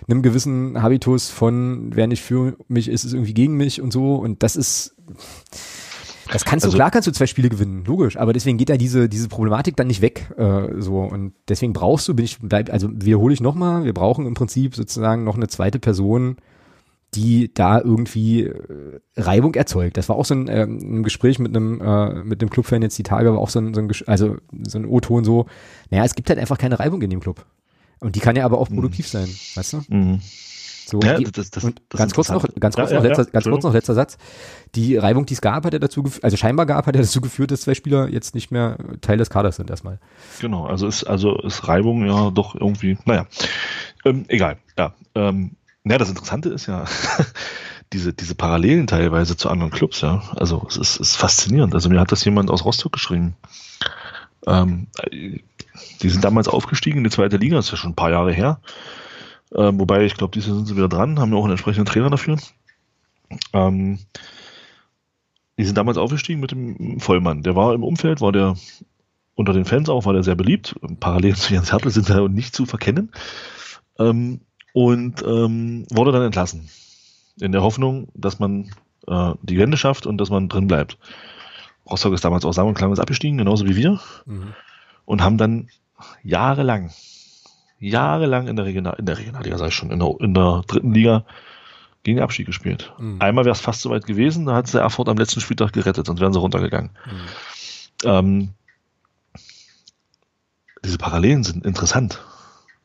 einem 0.07 0.21
gewissen 0.21 0.81
Habitus 0.81 1.29
von, 1.29 1.89
wer 1.93 2.07
nicht 2.07 2.21
für 2.21 2.55
mich 2.67 2.87
ist, 2.87 3.03
ist 3.03 3.13
irgendwie 3.13 3.33
gegen 3.33 3.57
mich 3.57 3.81
und 3.81 3.91
so. 3.91 4.15
Und 4.15 4.43
das 4.43 4.55
ist, 4.55 4.95
das 6.31 6.45
kannst 6.45 6.65
also, 6.65 6.75
du, 6.75 6.77
klar 6.77 6.91
kannst 6.91 7.07
du 7.07 7.11
zwei 7.11 7.25
Spiele 7.25 7.49
gewinnen, 7.49 7.83
logisch, 7.85 8.17
aber 8.17 8.33
deswegen 8.33 8.59
geht 8.59 8.69
da 8.69 8.77
diese, 8.77 9.09
diese 9.09 9.27
Problematik 9.27 9.75
dann 9.75 9.87
nicht 9.87 10.01
weg, 10.01 10.31
äh, 10.37 10.79
so. 10.79 10.99
Und 11.01 11.33
deswegen 11.47 11.73
brauchst 11.73 12.07
du, 12.07 12.13
bin 12.13 12.25
ich, 12.25 12.37
bleib, 12.39 12.71
also 12.71 12.89
wiederhole 12.93 13.33
ich 13.33 13.41
nochmal, 13.41 13.85
wir 13.85 13.93
brauchen 13.93 14.27
im 14.27 14.35
Prinzip 14.35 14.75
sozusagen 14.75 15.23
noch 15.23 15.35
eine 15.35 15.47
zweite 15.47 15.79
Person, 15.79 16.37
die 17.15 17.51
da 17.53 17.79
irgendwie 17.79 18.43
äh, 18.43 18.99
Reibung 19.17 19.55
erzeugt. 19.55 19.97
Das 19.97 20.09
war 20.09 20.15
auch 20.15 20.25
so 20.25 20.35
ein, 20.35 20.47
äh, 20.47 20.63
ein 20.63 21.03
Gespräch 21.03 21.39
mit 21.39 21.55
einem 21.55 21.81
äh, 21.81 22.23
mit 22.23 22.41
dem 22.41 22.49
Clubfan 22.49 22.81
jetzt 22.81 22.97
die 22.97 23.03
Tage, 23.03 23.31
war 23.31 23.39
auch 23.39 23.49
so 23.49 23.59
ein, 23.59 23.73
so 23.73 23.81
ein 23.81 23.91
also 24.05 24.37
so 24.67 24.77
ein 24.77 24.85
O-Ton 24.85 25.23
so, 25.23 25.45
naja, 25.89 26.03
es 26.03 26.15
gibt 26.15 26.29
halt 26.29 26.39
einfach 26.39 26.57
keine 26.57 26.79
Reibung 26.79 27.01
in 27.01 27.09
dem 27.09 27.19
Club. 27.19 27.45
Und 27.99 28.15
die 28.15 28.19
kann 28.19 28.35
ja 28.35 28.45
aber 28.45 28.59
auch 28.59 28.69
produktiv 28.69 29.07
mhm. 29.07 29.17
sein, 29.17 29.29
weißt 29.55 29.73
du? 29.73 29.81
Mhm. 29.89 30.21
So, 30.89 30.99
ja, 31.01 31.17
die, 31.17 31.25
das, 31.25 31.51
das, 31.51 31.63
und 31.63 31.81
das 31.89 31.99
ganz 31.99 32.13
kurz 32.15 32.29
noch, 32.29 32.43
ganz 32.59 32.75
kurz 32.75 32.89
ja, 32.89 32.97
noch, 32.97 33.03
letzter, 33.03 33.25
ja, 33.25 33.29
ganz 33.29 33.45
kurz 33.45 33.63
noch 33.63 33.73
letzter 33.73 33.93
Satz. 33.93 34.17
Die 34.73 34.97
Reibung, 34.97 35.27
die 35.27 35.35
es 35.35 35.41
gab, 35.41 35.63
hat 35.65 35.73
er 35.73 35.79
dazu, 35.79 36.03
also 36.23 36.35
scheinbar 36.35 36.65
gab, 36.65 36.87
hat 36.87 36.95
er 36.95 37.03
dazu 37.03 37.21
geführt, 37.21 37.51
dass 37.51 37.61
zwei 37.61 37.75
Spieler 37.75 38.09
jetzt 38.09 38.33
nicht 38.33 38.49
mehr 38.49 38.77
Teil 39.01 39.17
des 39.17 39.29
Kaders 39.29 39.57
sind 39.57 39.69
erstmal. 39.69 39.99
Genau, 40.41 40.65
also 40.65 40.87
ist, 40.87 41.03
also 41.03 41.37
ist 41.41 41.67
Reibung 41.67 42.07
ja 42.07 42.31
doch 42.31 42.55
irgendwie, 42.55 42.97
naja, 43.05 43.27
ähm, 44.03 44.25
egal, 44.29 44.57
ja, 44.79 44.95
ähm, 45.13 45.51
ja, 45.85 45.97
das 45.97 46.09
Interessante 46.09 46.49
ist 46.49 46.67
ja 46.67 46.85
diese, 47.93 48.13
diese 48.13 48.35
Parallelen 48.35 48.87
teilweise 48.87 49.37
zu 49.37 49.49
anderen 49.49 49.71
Clubs, 49.71 50.01
ja. 50.01 50.21
Also 50.35 50.65
es 50.67 50.77
ist, 50.77 50.97
ist 50.97 51.15
faszinierend. 51.15 51.73
Also 51.73 51.89
mir 51.89 51.99
hat 51.99 52.11
das 52.11 52.25
jemand 52.25 52.51
aus 52.51 52.65
Rostock 52.65 52.91
geschrieben. 52.91 53.35
Ähm, 54.47 54.87
die 55.11 56.09
sind 56.09 56.23
damals 56.23 56.47
aufgestiegen 56.47 56.99
in 56.99 57.03
die 57.03 57.09
zweite 57.09 57.37
Liga, 57.37 57.55
das 57.55 57.65
ist 57.65 57.71
ja 57.71 57.77
schon 57.77 57.91
ein 57.91 57.95
paar 57.95 58.11
Jahre 58.11 58.31
her. 58.31 58.59
Ähm, 59.55 59.79
wobei, 59.79 60.05
ich 60.05 60.15
glaube, 60.15 60.31
dieses 60.31 60.49
Jahr 60.49 60.57
sind 60.57 60.67
sie 60.67 60.75
wieder 60.75 60.89
dran, 60.89 61.19
haben 61.19 61.31
ja 61.31 61.37
auch 61.37 61.43
einen 61.43 61.51
entsprechenden 61.51 61.85
Trainer 61.85 62.09
dafür. 62.09 62.37
Ähm, 63.53 63.99
die 65.57 65.65
sind 65.65 65.77
damals 65.77 65.97
aufgestiegen 65.97 66.39
mit 66.39 66.51
dem 66.51 66.99
Vollmann. 66.99 67.43
Der 67.43 67.55
war 67.55 67.73
im 67.73 67.83
Umfeld, 67.83 68.21
war 68.21 68.31
der 68.31 68.55
unter 69.35 69.53
den 69.53 69.65
Fans 69.65 69.89
auch, 69.89 70.05
war 70.05 70.13
der 70.13 70.23
sehr 70.23 70.35
beliebt. 70.35 70.75
Parallel 70.99 71.35
zu 71.35 71.53
Jens 71.53 71.71
Hertel 71.71 71.91
sind 71.91 72.09
da 72.09 72.27
nicht 72.27 72.55
zu 72.55 72.65
verkennen. 72.65 73.11
Ähm, 73.97 74.41
und 74.73 75.23
ähm, 75.23 75.85
wurde 75.89 76.11
dann 76.11 76.23
entlassen. 76.23 76.69
In 77.39 77.51
der 77.51 77.61
Hoffnung, 77.61 78.09
dass 78.13 78.39
man 78.39 78.71
äh, 79.07 79.33
die 79.41 79.57
Wende 79.57 79.77
schafft 79.77 80.05
und 80.05 80.17
dass 80.17 80.29
man 80.29 80.49
drin 80.49 80.67
bleibt. 80.67 80.97
Rostock 81.89 82.13
ist 82.13 82.23
damals 82.23 82.45
auch 82.45 82.53
sang- 82.53 82.67
und 82.67 82.75
klanglos 82.75 82.99
abgestiegen, 82.99 83.37
genauso 83.37 83.65
wie 83.65 83.75
wir. 83.75 83.99
Mhm. 84.25 84.53
Und 85.05 85.23
haben 85.23 85.37
dann 85.37 85.69
jahrelang, 86.23 86.91
jahrelang 87.79 88.47
in 88.47 88.55
der, 88.55 88.65
Regional, 88.65 88.95
in 88.99 89.05
der 89.05 89.17
Regionalliga, 89.17 89.57
sag 89.57 89.69
ich 89.69 89.75
schon, 89.75 89.91
in 89.91 89.99
der, 89.99 90.15
in 90.19 90.33
der 90.33 90.63
dritten 90.67 90.93
Liga 90.93 91.25
gegen 92.03 92.19
Abstieg 92.19 92.45
gespielt. 92.45 92.93
Mhm. 92.99 93.17
Einmal 93.19 93.45
wäre 93.45 93.53
es 93.53 93.61
fast 93.61 93.81
so 93.81 93.89
weit 93.89 94.05
gewesen, 94.05 94.45
da 94.45 94.55
hat 94.55 94.65
es 94.65 94.71
der 94.73 94.81
Erfurt 94.81 95.09
am 95.09 95.17
letzten 95.17 95.41
Spieltag 95.41 95.73
gerettet, 95.73 96.05
sonst 96.05 96.21
wären 96.21 96.33
sie 96.33 96.39
runtergegangen. 96.39 96.91
Mhm. 97.05 97.19
Ähm, 98.05 98.49
diese 100.83 100.97
Parallelen 100.97 101.43
sind 101.43 101.65
interessant. 101.65 102.23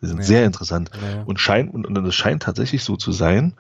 Die 0.05 0.09
sind 0.09 0.19
ja. 0.19 0.25
sehr 0.25 0.45
interessant. 0.45 0.91
Ja. 0.95 1.23
Und, 1.23 1.41
scheint, 1.41 1.73
und, 1.73 1.87
und 1.87 2.07
es 2.07 2.15
scheint 2.15 2.43
tatsächlich 2.43 2.85
so 2.85 2.97
zu 2.97 3.11
sein, 3.11 3.55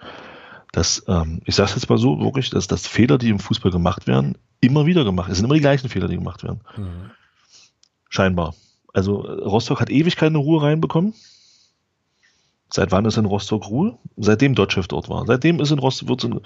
dass, 0.72 1.05
ähm, 1.09 1.40
ich 1.45 1.55
sage 1.55 1.70
es 1.70 1.74
jetzt 1.76 1.88
mal 1.88 1.99
so, 1.99 2.20
wirklich, 2.20 2.51
dass, 2.51 2.66
dass 2.66 2.86
Fehler, 2.86 3.16
die 3.16 3.30
im 3.30 3.38
Fußball 3.38 3.70
gemacht 3.72 4.07
werden, 4.07 4.36
immer 4.61 4.86
wieder 4.86 5.05
gemacht. 5.05 5.30
Es 5.30 5.38
sind 5.38 5.47
immer 5.47 5.55
die 5.55 5.61
gleichen 5.61 5.88
Fehler, 5.88 6.09
die 6.09 6.16
gemacht 6.16 6.42
werden. 6.42 6.61
Mhm. 6.76 7.11
Scheinbar. 8.09 8.55
Also 8.92 9.20
Rostock 9.20 9.80
hat 9.80 9.90
ewig 9.90 10.16
keine 10.16 10.38
Ruhe 10.38 10.62
reinbekommen. 10.62 11.14
Seit 12.72 12.92
wann 12.92 13.05
ist 13.05 13.16
in 13.16 13.24
Rostock 13.24 13.68
Ruhe? 13.68 13.99
Seitdem 14.16 14.55
Dotchev 14.55 14.88
dort 14.88 15.09
war. 15.09 15.26
Seitdem 15.26 15.61
ist 15.61 15.70
in 15.70 15.78
Rostock, 15.78 16.09
wird's 16.09 16.24
in, 16.24 16.40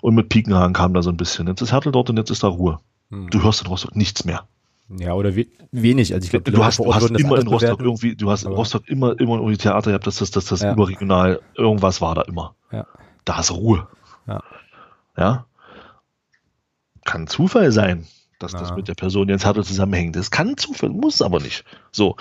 und 0.00 0.14
mit 0.14 0.28
Piekenhagen 0.28 0.72
kam 0.72 0.94
da 0.94 1.02
so 1.02 1.10
ein 1.10 1.16
bisschen. 1.16 1.46
Jetzt 1.46 1.60
ist 1.60 1.72
Hertel 1.72 1.92
dort 1.92 2.10
und 2.10 2.16
jetzt 2.16 2.30
ist 2.30 2.42
da 2.42 2.48
Ruhe. 2.48 2.80
Hm. 3.10 3.28
Du 3.30 3.42
hörst 3.42 3.60
in 3.60 3.66
Rostock 3.66 3.94
nichts 3.94 4.24
mehr. 4.24 4.48
Ja, 4.88 5.14
oder 5.14 5.34
we 5.34 5.46
wenig. 5.72 6.12
Also 6.12 6.24
ich 6.24 6.30
glaube, 6.30 6.50
du 6.50 6.64
hast, 6.64 6.78
du 6.78 6.94
hast 6.94 7.10
immer 7.10 7.38
in 7.38 7.46
Rostock 7.46 7.78
bewerten. 7.78 7.84
irgendwie, 7.84 8.16
du 8.16 8.30
hast 8.30 8.44
in 8.44 8.52
Rostock 8.52 8.88
immer, 8.88 9.18
immer 9.18 9.36
irgendwie 9.36 9.56
Theater 9.56 9.90
gehabt, 9.90 10.06
dass 10.06 10.16
das, 10.16 10.30
das, 10.30 10.46
das 10.46 10.60
ja. 10.60 10.72
überregional, 10.72 11.40
irgendwas 11.56 12.00
war 12.00 12.14
da 12.14 12.22
immer. 12.22 12.54
Ja. 12.70 12.86
Da 13.24 13.40
ist 13.40 13.50
Ruhe. 13.50 13.88
Ja. 14.26 14.42
ja. 15.16 15.46
Kann 17.04 17.26
Zufall 17.26 17.72
sein, 17.72 18.06
dass 18.38 18.52
Na. 18.52 18.60
das 18.60 18.74
mit 18.76 18.88
der 18.88 18.94
Person 18.94 19.28
Jens 19.28 19.44
Hertel 19.44 19.64
zusammenhängt. 19.64 20.16
Das 20.16 20.30
kann 20.30 20.56
Zufall, 20.56 20.90
muss 20.90 21.22
aber 21.22 21.40
nicht. 21.40 21.64
So. 21.90 22.16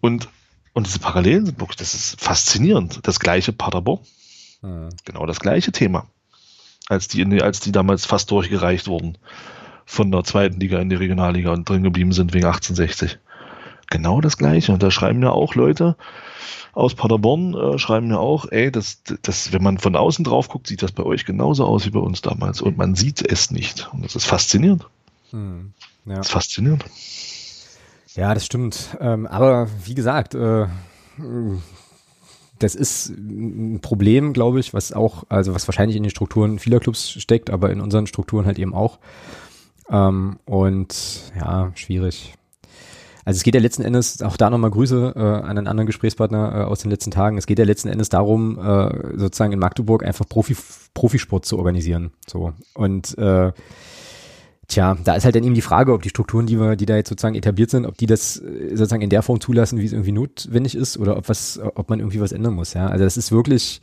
Und 0.00 0.28
und 0.76 0.86
diese 0.86 0.98
Parallelen 0.98 1.46
sind 1.46 1.58
wirklich, 1.58 1.78
das 1.78 1.94
ist 1.94 2.20
faszinierend. 2.20 3.00
Das 3.04 3.18
gleiche 3.18 3.50
Paderborn. 3.54 4.00
Genau 5.06 5.24
das 5.24 5.40
gleiche 5.40 5.72
Thema. 5.72 6.06
Als 6.90 7.08
die, 7.08 7.24
als 7.40 7.60
die 7.60 7.72
damals 7.72 8.04
fast 8.04 8.30
durchgereicht 8.30 8.86
wurden 8.86 9.16
von 9.86 10.10
der 10.10 10.24
zweiten 10.24 10.60
Liga 10.60 10.78
in 10.80 10.90
die 10.90 10.96
Regionalliga 10.96 11.52
und 11.52 11.68
drin 11.68 11.82
geblieben 11.82 12.12
sind 12.12 12.34
wegen 12.34 12.44
1860. 12.44 13.18
Genau 13.88 14.20
das 14.20 14.36
gleiche. 14.36 14.72
Und 14.72 14.82
da 14.82 14.90
schreiben 14.90 15.20
mir 15.20 15.32
auch 15.32 15.54
Leute 15.54 15.96
aus 16.72 16.94
Paderborn, 16.94 17.54
äh, 17.54 17.78
schreiben 17.78 18.08
mir 18.08 18.18
auch, 18.18 18.46
ey, 18.50 18.70
das, 18.70 19.02
das, 19.22 19.52
wenn 19.52 19.62
man 19.62 19.78
von 19.78 19.96
außen 19.96 20.24
drauf 20.24 20.48
guckt, 20.48 20.66
sieht 20.66 20.82
das 20.82 20.92
bei 20.92 21.04
euch 21.04 21.24
genauso 21.24 21.64
aus 21.64 21.86
wie 21.86 21.90
bei 21.90 22.00
uns 22.00 22.20
damals. 22.20 22.60
Und 22.60 22.76
man 22.76 22.94
sieht 22.94 23.22
es 23.22 23.50
nicht. 23.50 23.88
Und 23.94 24.04
das 24.04 24.16
ist 24.16 24.26
faszinierend. 24.26 24.86
Hm, 25.30 25.72
ja. 26.04 26.16
Das 26.16 26.26
ist 26.26 26.32
faszinierend. 26.32 26.84
Ja, 28.16 28.34
das 28.34 28.44
stimmt. 28.44 28.96
Ähm, 29.00 29.26
aber 29.26 29.68
wie 29.84 29.94
gesagt, 29.94 30.34
äh, 30.34 30.66
das 32.58 32.74
ist 32.74 33.10
ein 33.10 33.80
Problem, 33.80 34.32
glaube 34.32 34.60
ich, 34.60 34.74
was 34.74 34.92
auch, 34.92 35.24
also 35.28 35.54
was 35.54 35.68
wahrscheinlich 35.68 35.96
in 35.96 36.02
den 36.02 36.10
Strukturen 36.10 36.58
vieler 36.58 36.80
Clubs 36.80 37.10
steckt, 37.10 37.50
aber 37.50 37.70
in 37.70 37.80
unseren 37.80 38.06
Strukturen 38.06 38.46
halt 38.46 38.58
eben 38.58 38.74
auch. 38.74 38.98
Ähm, 39.90 40.38
und 40.44 41.32
ja, 41.38 41.72
schwierig. 41.74 42.34
Also 43.24 43.38
es 43.38 43.42
geht 43.42 43.56
ja 43.56 43.60
letzten 43.60 43.82
Endes, 43.82 44.22
auch 44.22 44.36
da 44.36 44.50
nochmal 44.50 44.70
Grüße 44.70 45.14
äh, 45.16 45.20
an 45.20 45.58
einen 45.58 45.66
anderen 45.66 45.86
Gesprächspartner 45.86 46.54
äh, 46.54 46.64
aus 46.64 46.78
den 46.80 46.92
letzten 46.92 47.10
Tagen, 47.10 47.38
es 47.38 47.46
geht 47.46 47.58
ja 47.58 47.64
letzten 47.64 47.88
Endes 47.88 48.08
darum, 48.08 48.56
äh, 48.56 49.18
sozusagen 49.18 49.52
in 49.52 49.58
Magdeburg 49.58 50.04
einfach 50.04 50.28
Profi, 50.28 50.56
Profisport 50.94 51.44
zu 51.44 51.58
organisieren. 51.58 52.12
So. 52.28 52.52
Und 52.74 53.18
äh, 53.18 53.52
Tja, 54.68 54.96
da 55.04 55.14
ist 55.14 55.24
halt 55.24 55.36
dann 55.36 55.44
eben 55.44 55.54
die 55.54 55.60
Frage, 55.60 55.92
ob 55.92 56.02
die 56.02 56.08
Strukturen, 56.08 56.46
die 56.46 56.58
wir, 56.58 56.74
die 56.74 56.86
da 56.86 56.96
jetzt 56.96 57.08
sozusagen 57.08 57.36
etabliert 57.36 57.70
sind, 57.70 57.86
ob 57.86 57.96
die 57.96 58.06
das 58.06 58.38
äh, 58.38 58.70
sozusagen 58.70 59.02
in 59.02 59.10
der 59.10 59.22
Form 59.22 59.40
zulassen, 59.40 59.78
wie 59.78 59.84
es 59.84 59.92
irgendwie 59.92 60.12
notwendig 60.12 60.74
ist, 60.74 60.98
oder 60.98 61.16
ob 61.16 61.28
was, 61.28 61.60
ob 61.76 61.88
man 61.88 62.00
irgendwie 62.00 62.20
was 62.20 62.32
ändern 62.32 62.54
muss. 62.54 62.74
Ja, 62.74 62.88
also 62.88 63.04
das 63.04 63.16
ist 63.16 63.30
wirklich, 63.30 63.80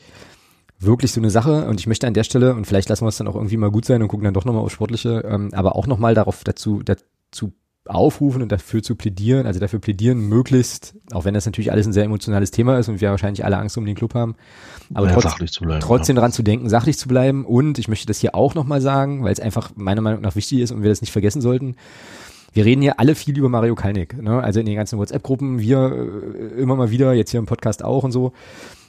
wirklich 0.85 1.11
so 1.11 1.21
eine 1.21 1.29
Sache. 1.29 1.67
Und 1.67 1.79
ich 1.79 1.87
möchte 1.87 2.07
an 2.07 2.13
der 2.13 2.23
Stelle 2.23 2.53
und 2.55 2.65
vielleicht 2.65 2.89
lassen 2.89 3.03
wir 3.05 3.09
es 3.09 3.17
dann 3.17 3.27
auch 3.27 3.35
irgendwie 3.35 3.57
mal 3.57 3.71
gut 3.71 3.85
sein 3.85 4.01
und 4.01 4.07
gucken 4.07 4.25
dann 4.25 4.33
doch 4.33 4.45
nochmal 4.45 4.63
auf 4.63 4.71
sportliche, 4.71 5.23
ähm, 5.27 5.49
aber 5.53 5.75
auch 5.75 5.87
nochmal 5.87 6.13
darauf 6.13 6.43
dazu, 6.43 6.81
dazu 6.83 7.53
aufrufen 7.85 8.41
und 8.41 8.51
dafür 8.51 8.81
zu 8.81 8.95
plädieren, 8.95 9.45
also 9.45 9.59
dafür 9.59 9.79
plädieren, 9.79 10.29
möglichst, 10.29 10.95
auch 11.11 11.25
wenn 11.25 11.33
das 11.33 11.45
natürlich 11.45 11.71
alles 11.71 11.85
ein 11.85 11.93
sehr 11.93 12.05
emotionales 12.05 12.51
Thema 12.51 12.77
ist 12.77 12.87
und 12.87 13.01
wir 13.01 13.09
wahrscheinlich 13.09 13.43
alle 13.43 13.57
Angst 13.57 13.77
um 13.77 13.85
den 13.85 13.95
Club 13.95 14.13
haben, 14.13 14.35
aber 14.93 15.07
ja, 15.07 15.13
trotz, 15.13 15.59
bleiben, 15.59 15.81
trotzdem 15.81 16.15
ja. 16.15 16.21
daran 16.21 16.31
zu 16.31 16.43
denken, 16.43 16.69
sachlich 16.69 16.97
zu 16.97 17.09
bleiben 17.09 17.45
und 17.45 17.79
ich 17.79 17.89
möchte 17.89 18.07
das 18.07 18.19
hier 18.19 18.35
auch 18.35 18.55
nochmal 18.55 18.79
sagen, 18.79 19.23
weil 19.23 19.33
es 19.33 19.41
einfach 19.41 19.71
meiner 19.75 20.01
Meinung 20.01 20.21
nach 20.21 20.35
wichtig 20.35 20.59
ist 20.59 20.71
und 20.71 20.81
wir 20.81 20.89
das 20.89 21.01
nicht 21.01 21.11
vergessen 21.11 21.41
sollten. 21.41 21.75
Wir 22.53 22.65
reden 22.65 22.81
hier 22.81 22.99
alle 22.99 23.15
viel 23.15 23.37
über 23.37 23.49
Mario 23.49 23.75
Kalnick, 23.75 24.21
ne? 24.21 24.41
also 24.41 24.59
in 24.59 24.65
den 24.65 24.75
ganzen 24.75 24.99
WhatsApp-Gruppen, 24.99 25.59
wir 25.59 25.91
äh, 26.37 26.61
immer 26.61 26.75
mal 26.75 26.91
wieder, 26.91 27.11
jetzt 27.13 27.31
hier 27.31 27.39
im 27.39 27.47
Podcast 27.47 27.83
auch 27.83 28.03
und 28.03 28.11
so. 28.11 28.31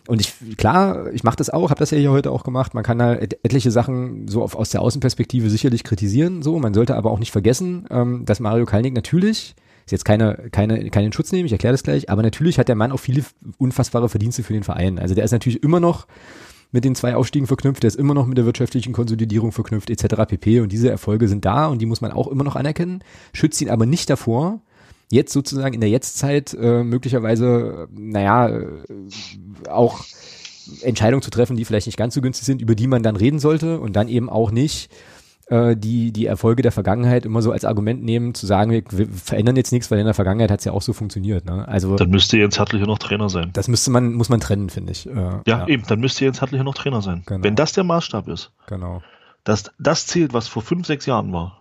Und 0.06 0.20
ich, 0.20 0.34
klar, 0.56 1.12
ich 1.12 1.24
mache 1.24 1.36
das 1.36 1.48
auch, 1.48 1.70
habe 1.70 1.78
das 1.78 1.90
ja 1.90 1.98
hier 1.98 2.10
heute 2.10 2.30
auch 2.30 2.44
gemacht. 2.44 2.74
Man 2.74 2.84
kann 2.84 2.98
da 2.98 3.14
et 3.14 3.38
etliche 3.42 3.70
Sachen 3.70 4.28
so 4.28 4.42
auf, 4.42 4.54
aus 4.54 4.70
der 4.70 4.82
Außenperspektive 4.82 5.48
sicherlich 5.48 5.82
kritisieren. 5.82 6.42
So, 6.42 6.58
man 6.58 6.74
sollte 6.74 6.94
aber 6.94 7.10
auch 7.10 7.18
nicht 7.18 7.32
vergessen, 7.32 7.86
ähm, 7.90 8.24
dass 8.26 8.40
Mario 8.40 8.66
Kalnick 8.66 8.94
natürlich 8.94 9.54
ist 9.86 9.92
jetzt 9.92 10.04
keine, 10.04 10.48
keine, 10.50 10.88
keinen 10.90 11.12
Schutz 11.12 11.30
nehmen, 11.32 11.46
ich 11.46 11.52
erkläre 11.52 11.74
das 11.74 11.82
gleich, 11.82 12.08
aber 12.08 12.22
natürlich 12.22 12.58
hat 12.58 12.68
der 12.68 12.74
Mann 12.74 12.92
auch 12.92 13.00
viele 13.00 13.22
unfassbare 13.58 14.08
Verdienste 14.08 14.42
für 14.42 14.54
den 14.54 14.62
Verein. 14.62 14.98
Also 14.98 15.14
der 15.14 15.24
ist 15.24 15.32
natürlich 15.32 15.62
immer 15.62 15.80
noch 15.80 16.06
mit 16.72 16.84
den 16.84 16.94
zwei 16.94 17.14
Aufstiegen 17.14 17.46
verknüpft, 17.46 17.82
der 17.82 17.88
ist 17.88 17.96
immer 17.96 18.14
noch 18.14 18.26
mit 18.26 18.38
der 18.38 18.46
wirtschaftlichen 18.46 18.92
Konsolidierung 18.92 19.52
verknüpft, 19.52 19.90
etc. 19.90 20.26
pp. 20.26 20.60
Und 20.60 20.72
diese 20.72 20.90
Erfolge 20.90 21.28
sind 21.28 21.44
da 21.44 21.66
und 21.66 21.80
die 21.80 21.86
muss 21.86 22.00
man 22.00 22.12
auch 22.12 22.28
immer 22.28 22.44
noch 22.44 22.56
anerkennen, 22.56 23.04
schützt 23.32 23.60
ihn 23.60 23.70
aber 23.70 23.86
nicht 23.86 24.10
davor, 24.10 24.60
jetzt 25.14 25.32
sozusagen 25.32 25.74
in 25.74 25.80
der 25.80 25.90
Jetztzeit 25.90 26.54
äh, 26.54 26.82
möglicherweise, 26.82 27.88
naja, 27.92 28.48
äh, 28.48 28.66
auch 29.68 30.04
Entscheidungen 30.82 31.22
zu 31.22 31.30
treffen, 31.30 31.56
die 31.56 31.64
vielleicht 31.64 31.86
nicht 31.86 31.96
ganz 31.96 32.14
so 32.14 32.20
günstig 32.20 32.46
sind, 32.46 32.60
über 32.60 32.74
die 32.74 32.86
man 32.86 33.02
dann 33.02 33.16
reden 33.16 33.38
sollte 33.38 33.80
und 33.80 33.96
dann 33.96 34.08
eben 34.08 34.28
auch 34.28 34.50
nicht 34.50 34.90
äh, 35.46 35.76
die, 35.76 36.12
die 36.12 36.26
Erfolge 36.26 36.62
der 36.62 36.72
Vergangenheit 36.72 37.26
immer 37.26 37.42
so 37.42 37.52
als 37.52 37.64
Argument 37.64 38.02
nehmen, 38.02 38.34
zu 38.34 38.46
sagen, 38.46 38.70
wir, 38.70 38.82
wir 38.90 39.08
verändern 39.08 39.56
jetzt 39.56 39.72
nichts, 39.72 39.90
weil 39.90 39.98
in 39.98 40.06
der 40.06 40.14
Vergangenheit 40.14 40.50
hat 40.50 40.60
es 40.60 40.64
ja 40.64 40.72
auch 40.72 40.82
so 40.82 40.92
funktioniert. 40.92 41.44
Ne? 41.44 41.66
Also, 41.68 41.96
dann 41.96 42.10
müsste 42.10 42.38
Jens 42.38 42.58
Hartlicher 42.58 42.86
noch 42.86 42.98
Trainer 42.98 43.28
sein. 43.28 43.50
Das 43.52 43.68
müsste 43.68 43.90
man, 43.90 44.14
muss 44.14 44.28
man 44.28 44.40
trennen, 44.40 44.70
finde 44.70 44.92
ich. 44.92 45.06
Äh, 45.06 45.12
ja, 45.12 45.42
ja, 45.46 45.68
eben, 45.68 45.84
dann 45.86 46.00
müsste 46.00 46.24
Jens 46.24 46.40
Hartlicher 46.40 46.64
noch 46.64 46.74
Trainer 46.74 47.02
sein. 47.02 47.22
Genau. 47.26 47.44
Wenn 47.44 47.56
das 47.56 47.72
der 47.72 47.84
Maßstab 47.84 48.28
ist. 48.28 48.52
Genau. 48.66 49.02
Dass 49.44 49.70
das 49.78 50.06
zählt, 50.06 50.32
was 50.32 50.48
vor 50.48 50.62
fünf, 50.62 50.86
sechs 50.86 51.04
Jahren 51.04 51.32
war. 51.32 51.60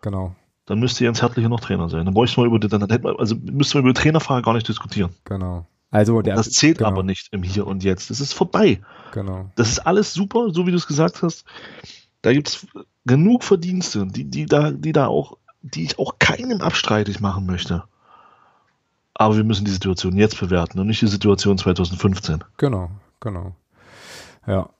Genau 0.00 0.34
dann 0.70 0.78
müsste 0.78 1.02
Jens 1.02 1.20
Hertlicher 1.20 1.48
noch 1.48 1.58
Trainer 1.58 1.88
sein. 1.88 2.04
Dann 2.04 2.14
bräuchte 2.14 2.38
man 2.38 2.46
über, 2.46 2.60
dann 2.60 2.80
hätte 2.82 3.02
man, 3.02 3.16
also 3.16 3.34
müsste 3.34 3.76
man 3.76 3.84
über 3.84 3.92
die 3.92 4.00
Trainerfrage 4.00 4.42
gar 4.42 4.54
nicht 4.54 4.68
diskutieren. 4.68 5.10
Genau. 5.24 5.66
Also 5.90 6.22
der, 6.22 6.36
das 6.36 6.52
zählt 6.52 6.78
genau. 6.78 6.90
aber 6.90 7.02
nicht 7.02 7.26
im 7.32 7.42
Hier 7.42 7.66
und 7.66 7.82
Jetzt. 7.82 8.08
Das 8.08 8.20
ist 8.20 8.32
vorbei. 8.32 8.80
Genau. 9.12 9.50
Das 9.56 9.68
ist 9.68 9.80
alles 9.80 10.14
super, 10.14 10.50
so 10.52 10.68
wie 10.68 10.70
du 10.70 10.76
es 10.76 10.86
gesagt 10.86 11.24
hast. 11.24 11.44
Da 12.22 12.32
gibt 12.32 12.50
es 12.50 12.66
genug 13.04 13.42
Verdienste, 13.42 14.06
die, 14.06 14.30
die 14.30 14.46
da, 14.46 14.70
die 14.70 14.92
da 14.92 15.08
auch, 15.08 15.38
die 15.62 15.82
ich 15.82 15.98
auch 15.98 16.20
keinem 16.20 16.60
abstreitig 16.60 17.18
machen 17.18 17.46
möchte. 17.46 17.82
Aber 19.14 19.36
wir 19.36 19.42
müssen 19.42 19.64
die 19.64 19.72
Situation 19.72 20.16
jetzt 20.16 20.38
bewerten 20.38 20.78
und 20.78 20.86
nicht 20.86 21.02
die 21.02 21.08
Situation 21.08 21.58
2015. 21.58 22.44
Genau, 22.58 22.92
genau. 23.18 23.56
Ja. 24.46 24.70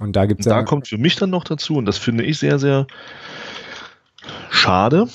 Und 0.00 0.16
da 0.16 0.26
gibt 0.26 0.40
es 0.40 0.46
ja. 0.46 0.56
Da 0.56 0.64
kommt 0.64 0.88
für 0.88 0.98
mich 0.98 1.16
dann 1.16 1.30
noch 1.30 1.44
dazu, 1.44 1.76
und 1.76 1.86
das 1.86 1.96
finde 1.96 2.24
ich 2.24 2.38
sehr, 2.38 2.58
sehr 2.58 2.86
schade, 4.50 5.08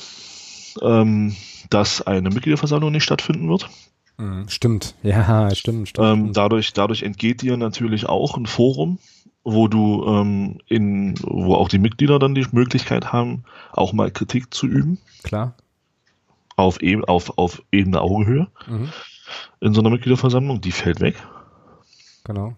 ähm, 0.82 1.36
dass 1.70 2.02
eine 2.02 2.30
Mitgliederversammlung 2.30 2.92
nicht 2.92 3.04
stattfinden 3.04 3.50
wird. 3.50 3.70
Mhm, 4.18 4.50
stimmt, 4.50 4.96
ja, 5.02 5.54
stimmt. 5.56 5.90
stimmt. 5.90 6.08
Ähm, 6.08 6.34
dadurch, 6.34 6.74
dadurch 6.74 7.04
entgeht 7.04 7.42
dir 7.42 7.56
natürlich 7.58 8.08
auch 8.08 8.36
ein 8.38 8.46
Forum, 8.46 9.00
wo 9.44 9.68
du 9.68 10.06
ähm, 10.06 10.60
in, 10.68 11.16
wo 11.22 11.56
auch 11.56 11.70
die 11.70 11.80
Mitglieder 11.80 12.20
dann 12.20 12.36
die 12.36 12.46
Möglichkeit 12.52 13.14
haben, 13.14 13.44
auch 13.72 13.94
mal 13.94 14.12
Kritik 14.12 14.54
zu 14.54 14.68
üben. 14.68 14.98
Klar. 15.24 15.56
Auf, 16.56 16.82
e 16.82 17.02
auf, 17.02 17.38
auf 17.38 17.64
Ebene 17.72 18.02
Augenhöhe. 18.02 18.48
Mhm. 18.68 18.90
In 19.62 19.74
so 19.74 19.80
einer 19.80 19.90
Mitgliederversammlung, 19.90 20.60
die 20.60 20.74
fällt 20.74 21.00
weg. 21.00 21.16
Genau. 22.26 22.56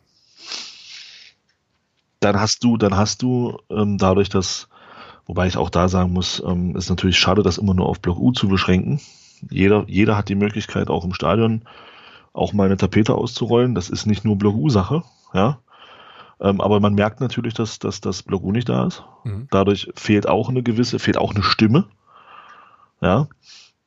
Dann 2.20 2.39
hast 2.39 2.64
du, 2.64 2.78
dann 2.78 2.97
hast 2.97 3.22
du 3.22 3.60
ähm, 3.70 3.97
dadurch, 3.97 4.30
dass 4.30 4.68
Wobei 5.32 5.47
ich 5.47 5.55
auch 5.55 5.69
da 5.69 5.88
sagen 5.88 6.11
muss, 6.11 6.43
ähm, 6.45 6.75
ist 6.75 6.89
natürlich 6.89 7.17
schade, 7.17 7.41
das 7.41 7.57
immer 7.57 7.73
nur 7.73 7.88
auf 7.88 8.01
Block 8.01 8.19
U 8.19 8.34
zu 8.34 8.49
beschränken. 8.49 8.99
Jeder, 9.49 9.86
jeder 9.88 10.17
hat 10.17 10.27
die 10.27 10.36
Möglichkeit, 10.36 10.89
auch 10.89 11.05
im 11.05 11.13
Stadion 11.13 11.61
auch 12.34 12.51
mal 12.51 12.65
eine 12.65 12.75
Tapete 12.75 13.15
auszurollen. 13.15 13.73
Das 13.73 13.89
ist 13.89 14.05
nicht 14.05 14.25
nur 14.25 14.36
Block 14.36 14.57
U-Sache, 14.57 15.03
ja. 15.34 15.59
Ähm, 16.41 16.59
aber 16.59 16.82
man 16.82 16.95
merkt 16.95 17.21
natürlich, 17.21 17.53
dass, 17.53 17.79
dass 17.79 18.01
das 18.01 18.23
Block 18.23 18.43
U 18.43 18.51
nicht 18.51 18.67
da 18.67 18.88
ist. 18.88 19.05
Mhm. 19.23 19.47
Dadurch 19.51 19.89
fehlt 19.95 20.27
auch 20.27 20.49
eine 20.49 20.63
gewisse, 20.63 20.99
fehlt 20.99 21.17
auch 21.17 21.34
eine 21.34 21.43
Stimme. 21.43 21.86
Ja. 22.99 23.29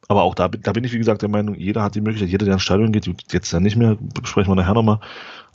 Aber 0.09 0.23
auch 0.23 0.35
da, 0.35 0.49
da 0.49 0.73
bin 0.73 0.85
ich, 0.85 0.95
wie 0.95 0.99
gesagt, 0.99 1.21
der 1.21 1.29
Meinung, 1.29 1.57
jeder 1.57 1.83
hat 1.83 1.95
die 1.95 2.01
Möglichkeit, 2.01 2.31
jeder, 2.31 2.47
der 2.47 2.55
ins 2.55 2.63
Stadion 2.63 2.91
geht, 2.91 3.07
jetzt 3.35 3.53
ja 3.53 3.61
nicht 3.61 3.77
mehr, 3.77 3.99
besprechen 4.19 4.51
wir 4.51 4.57
nachher 4.57 4.73
nochmal, 4.73 5.01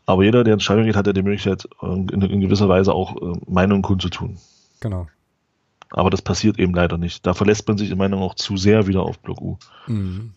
Aber 0.06 0.24
jeder, 0.24 0.44
der 0.44 0.54
ins 0.54 0.64
Stadion 0.64 0.86
geht, 0.86 0.96
hat 0.96 1.08
ja 1.08 1.14
die 1.14 1.24
Möglichkeit, 1.24 1.68
in, 1.82 2.08
in 2.10 2.42
gewisser 2.42 2.70
Weise 2.70 2.94
auch 2.94 3.16
äh, 3.16 3.40
Meinungen 3.48 3.82
kundzutun. 3.82 4.38
Genau. 4.82 5.08
Aber 5.92 6.10
das 6.10 6.22
passiert 6.22 6.60
eben 6.60 6.74
leider 6.74 6.98
nicht. 6.98 7.26
Da 7.26 7.34
verlässt 7.34 7.68
man 7.68 7.78
sich 7.78 7.90
in 7.92 7.98
meiner 7.98 8.16
Meinung 8.16 8.30
auch 8.30 8.36
zu 8.36 8.58
sehr 8.58 8.88
wieder 8.88 9.02
auf 9.02 9.20
Block 9.20 9.42
U. 9.42 9.58
Mhm. 9.88 10.34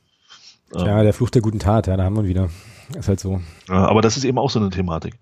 Ähm, 0.75 0.87
ja, 0.87 1.03
der 1.03 1.13
Fluch 1.13 1.31
der 1.31 1.43
guten 1.43 1.59
Tat, 1.59 1.87
ja, 1.87 1.97
da 1.97 2.05
haben 2.05 2.17
wir 2.17 2.23
ihn 2.23 2.29
wieder. 2.29 2.49
Ist 2.97 3.09
halt 3.09 3.21
so. 3.21 3.41
Aber 3.69 4.03
das 4.03 4.17
ist 4.17 4.25
eben 4.25 4.39
auch 4.39 4.51
so 4.51 4.59
eine 4.59 4.71
Thematik. 4.71 5.19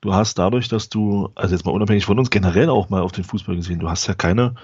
Du 0.00 0.12
hast 0.12 0.38
dadurch, 0.38 0.68
dass 0.68 0.88
du, 0.88 1.30
also 1.34 1.54
jetzt 1.54 1.64
mal 1.64 1.72
unabhängig 1.72 2.04
von 2.04 2.18
uns, 2.18 2.30
generell 2.30 2.68
auch 2.68 2.90
mal 2.90 3.02
auf 3.02 3.12
den 3.12 3.24
Fußball 3.24 3.56
gesehen, 3.56 3.78
du 3.78 3.88
hast 3.88 4.06
ja 4.06 4.14
keine, 4.14 4.54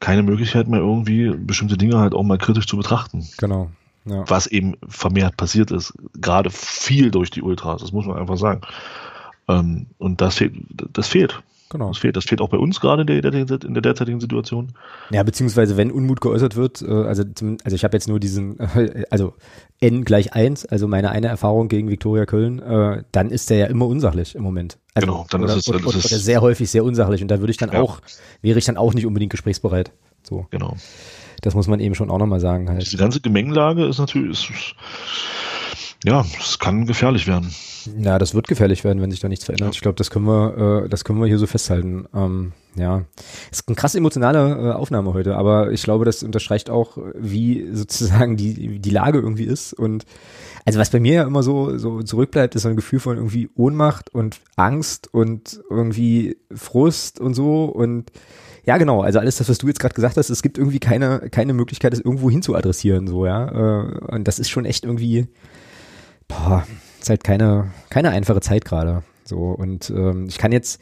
keine 0.00 0.22
Möglichkeit 0.22 0.68
mehr 0.68 0.80
irgendwie 0.80 1.30
bestimmte 1.30 1.76
Dinge 1.76 1.98
halt 1.98 2.14
auch 2.14 2.22
mal 2.22 2.38
kritisch 2.38 2.66
zu 2.66 2.76
betrachten. 2.76 3.26
Genau. 3.38 3.70
Ja. 4.04 4.24
Was 4.28 4.46
eben 4.46 4.76
vermehrt 4.88 5.36
passiert 5.36 5.70
ist. 5.70 5.94
Gerade 6.14 6.50
viel 6.50 7.10
durch 7.10 7.30
die 7.30 7.42
Ultras, 7.42 7.80
das 7.80 7.92
muss 7.92 8.06
man 8.06 8.18
einfach 8.18 8.36
sagen. 8.36 8.60
Ähm, 9.48 9.86
und 9.98 10.20
das 10.20 10.36
fehlt, 10.36 10.54
das 10.92 11.08
fehlt. 11.08 11.42
Genau. 11.74 11.88
Das 11.88 11.98
fehlt, 11.98 12.14
das 12.14 12.24
fehlt 12.26 12.40
auch 12.40 12.50
bei 12.50 12.56
uns 12.56 12.78
gerade 12.78 13.02
in 13.02 13.20
der, 13.20 13.34
in 13.34 13.74
der 13.74 13.82
derzeitigen 13.82 14.20
Situation. 14.20 14.74
Ja, 15.10 15.24
beziehungsweise 15.24 15.76
wenn 15.76 15.90
Unmut 15.90 16.20
geäußert 16.20 16.54
wird, 16.54 16.82
äh, 16.82 16.86
also, 16.88 17.24
also 17.64 17.74
ich 17.74 17.82
habe 17.82 17.96
jetzt 17.96 18.06
nur 18.06 18.20
diesen, 18.20 18.60
also 19.10 19.34
N 19.80 20.04
gleich 20.04 20.34
1, 20.34 20.66
also 20.66 20.86
meine 20.86 21.10
eine 21.10 21.26
Erfahrung 21.26 21.66
gegen 21.66 21.90
Viktoria 21.90 22.26
Köln, 22.26 22.60
äh, 22.60 23.02
dann 23.10 23.28
ist 23.28 23.50
der 23.50 23.56
ja 23.56 23.66
immer 23.66 23.88
unsachlich 23.88 24.36
im 24.36 24.44
Moment. 24.44 24.78
Also, 24.94 25.08
genau, 25.08 25.26
dann 25.28 25.42
oder, 25.42 25.54
ist 25.54 25.58
es, 25.58 25.64
dann 25.64 25.84
oder, 25.84 25.98
ist 25.98 26.12
oder 26.12 26.20
sehr 26.20 26.40
häufig 26.42 26.70
sehr 26.70 26.84
unsachlich 26.84 27.22
und 27.22 27.28
da 27.28 27.40
würde 27.40 27.50
ich 27.50 27.56
dann 27.56 27.72
ja. 27.72 27.80
auch, 27.80 28.00
wäre 28.40 28.56
ich 28.56 28.66
dann 28.66 28.76
auch 28.76 28.94
nicht 28.94 29.04
unbedingt 29.04 29.32
gesprächsbereit. 29.32 29.90
So. 30.22 30.46
Genau. 30.50 30.76
Das 31.42 31.56
muss 31.56 31.66
man 31.66 31.80
eben 31.80 31.96
schon 31.96 32.08
auch 32.08 32.18
nochmal 32.18 32.38
sagen. 32.38 32.70
Halt. 32.70 32.92
Die 32.92 32.96
ganze 32.96 33.20
Gemengelage 33.20 33.84
ist 33.84 33.98
natürlich, 33.98 34.48
ist, 34.48 34.76
ja, 36.04 36.24
es 36.38 36.58
kann 36.58 36.86
gefährlich 36.86 37.26
werden. 37.26 37.50
Ja, 37.98 38.18
das 38.18 38.34
wird 38.34 38.46
gefährlich 38.46 38.84
werden, 38.84 39.00
wenn 39.00 39.10
sich 39.10 39.20
da 39.20 39.28
nichts 39.28 39.46
verändert. 39.46 39.68
Ja. 39.68 39.72
Ich 39.72 39.80
glaube, 39.80 39.96
das 39.96 40.10
können 40.10 40.26
wir, 40.26 40.84
äh, 40.84 40.88
das 40.88 41.04
können 41.04 41.18
wir 41.18 41.26
hier 41.26 41.38
so 41.38 41.46
festhalten. 41.46 42.06
Ähm, 42.14 42.52
ja, 42.76 43.04
ist 43.50 43.66
eine 43.66 43.74
krass 43.74 43.94
emotionale 43.94 44.70
äh, 44.70 44.72
Aufnahme 44.72 45.14
heute, 45.14 45.36
aber 45.36 45.72
ich 45.72 45.82
glaube, 45.82 46.04
das 46.04 46.22
unterstreicht 46.22 46.68
auch, 46.68 46.98
wie 47.14 47.68
sozusagen 47.72 48.36
die 48.36 48.78
die 48.78 48.90
Lage 48.90 49.18
irgendwie 49.18 49.44
ist 49.44 49.72
und 49.72 50.04
also 50.66 50.78
was 50.78 50.90
bei 50.90 51.00
mir 51.00 51.14
ja 51.14 51.22
immer 51.24 51.42
so 51.42 51.78
so 51.78 52.02
zurückbleibt, 52.02 52.54
ist 52.54 52.62
so 52.62 52.68
ein 52.68 52.76
Gefühl 52.76 53.00
von 53.00 53.16
irgendwie 53.16 53.48
Ohnmacht 53.54 54.14
und 54.14 54.40
Angst 54.56 55.08
und 55.12 55.60
irgendwie 55.70 56.36
Frust 56.54 57.18
und 57.18 57.34
so 57.34 57.64
und 57.64 58.10
ja, 58.66 58.78
genau. 58.78 59.02
Also 59.02 59.18
alles 59.18 59.36
das, 59.36 59.48
was 59.48 59.58
du 59.58 59.66
jetzt 59.66 59.78
gerade 59.78 59.94
gesagt 59.94 60.16
hast, 60.16 60.30
es 60.30 60.42
gibt 60.42 60.58
irgendwie 60.58 60.80
keine 60.80 61.28
keine 61.30 61.52
Möglichkeit, 61.52 61.92
es 61.92 62.00
irgendwo 62.00 62.30
hin 62.30 62.42
zu 62.42 62.54
adressieren, 62.54 63.06
so 63.06 63.26
ja. 63.26 63.48
Äh, 63.48 64.14
und 64.14 64.26
das 64.26 64.38
ist 64.38 64.50
schon 64.50 64.64
echt 64.64 64.84
irgendwie, 64.84 65.28
boah, 66.34 66.66
ist 67.00 67.10
halt 67.10 67.24
keine, 67.24 67.70
keine 67.90 68.10
einfache 68.10 68.40
Zeit 68.40 68.64
gerade. 68.64 69.02
So, 69.24 69.38
und 69.38 69.90
ähm, 69.90 70.26
ich 70.28 70.38
kann 70.38 70.52
jetzt 70.52 70.80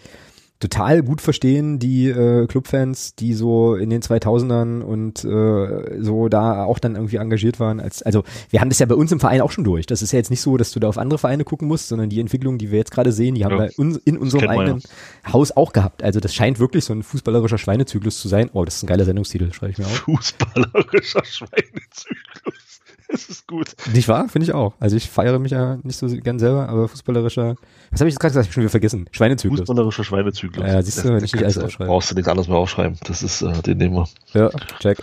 total 0.62 1.02
gut 1.02 1.20
verstehen, 1.20 1.80
die 1.80 2.08
äh, 2.08 2.46
Clubfans, 2.46 3.16
die 3.16 3.34
so 3.34 3.74
in 3.74 3.90
den 3.90 4.00
2000ern 4.00 4.80
und 4.80 5.24
äh, 5.24 6.00
so 6.00 6.28
da 6.28 6.64
auch 6.64 6.78
dann 6.78 6.94
irgendwie 6.94 7.16
engagiert 7.16 7.58
waren. 7.58 7.80
Als, 7.80 8.02
also 8.02 8.22
wir 8.50 8.60
haben 8.60 8.68
das 8.68 8.78
ja 8.78 8.86
bei 8.86 8.94
uns 8.94 9.10
im 9.10 9.18
Verein 9.18 9.40
auch 9.40 9.50
schon 9.50 9.64
durch. 9.64 9.86
Das 9.86 10.02
ist 10.02 10.12
ja 10.12 10.18
jetzt 10.18 10.30
nicht 10.30 10.40
so, 10.40 10.56
dass 10.56 10.70
du 10.70 10.78
da 10.78 10.88
auf 10.88 10.98
andere 10.98 11.18
Vereine 11.18 11.44
gucken 11.44 11.66
musst, 11.66 11.88
sondern 11.88 12.10
die 12.10 12.20
Entwicklung, 12.20 12.58
die 12.58 12.70
wir 12.70 12.78
jetzt 12.78 12.92
gerade 12.92 13.10
sehen, 13.10 13.34
die 13.34 13.44
haben 13.44 13.56
ja. 13.56 13.64
wir 13.64 13.78
uns, 13.78 13.96
in 13.98 14.16
unserem 14.16 14.48
eigenen 14.48 14.78
ja. 14.78 15.32
Haus 15.32 15.50
auch 15.50 15.72
gehabt. 15.72 16.04
Also 16.04 16.20
das 16.20 16.32
scheint 16.32 16.60
wirklich 16.60 16.84
so 16.84 16.92
ein 16.92 17.02
fußballerischer 17.02 17.58
Schweinezyklus 17.58 18.20
zu 18.20 18.28
sein. 18.28 18.48
Oh, 18.52 18.64
das 18.64 18.76
ist 18.76 18.84
ein 18.84 18.86
geiler 18.86 19.04
Sendungstitel, 19.04 19.52
schreibe 19.52 19.72
ich 19.72 19.78
mir 19.78 19.86
auf. 19.86 19.96
Fußballerischer 19.96 21.24
Schweinezyklus. 21.24 22.71
Das 23.22 23.28
ist 23.28 23.46
gut. 23.46 23.74
Nicht 23.92 24.08
wahr? 24.08 24.28
Finde 24.28 24.46
ich 24.46 24.54
auch. 24.54 24.72
Also 24.80 24.96
ich 24.96 25.10
feiere 25.10 25.38
mich 25.38 25.52
ja 25.52 25.76
nicht 25.82 25.96
so 25.96 26.08
gern 26.08 26.38
selber, 26.38 26.68
aber 26.68 26.88
fußballerischer, 26.88 27.56
was 27.90 28.00
habe 28.00 28.08
ich 28.08 28.14
jetzt 28.14 28.20
gerade 28.20 28.32
gesagt? 28.32 28.48
Ich 28.48 28.54
schon 28.54 28.62
wieder 28.62 28.70
vergessen. 28.70 29.06
Schweinezyklus. 29.12 29.60
Fußballerischer 29.60 30.04
Schweinezyklus. 30.04 30.66
Ja, 30.66 30.82
siehst 30.82 31.04
du, 31.04 31.08
wenn 31.10 31.22
ich 31.22 31.32
nicht 31.32 31.44
alles 31.44 31.58
aufschreibe. 31.58 31.88
Brauchst 31.88 32.10
du 32.10 32.14
nichts 32.14 32.28
anderes 32.28 32.48
mehr 32.48 32.56
aufschreiben. 32.56 32.98
Das 33.04 33.22
ist, 33.22 33.42
äh, 33.42 33.62
den 33.62 33.78
nehmen 33.78 33.96
wir. 33.96 34.08
Ja, 34.32 34.50
check. 34.80 34.98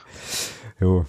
Jo. 0.80 1.05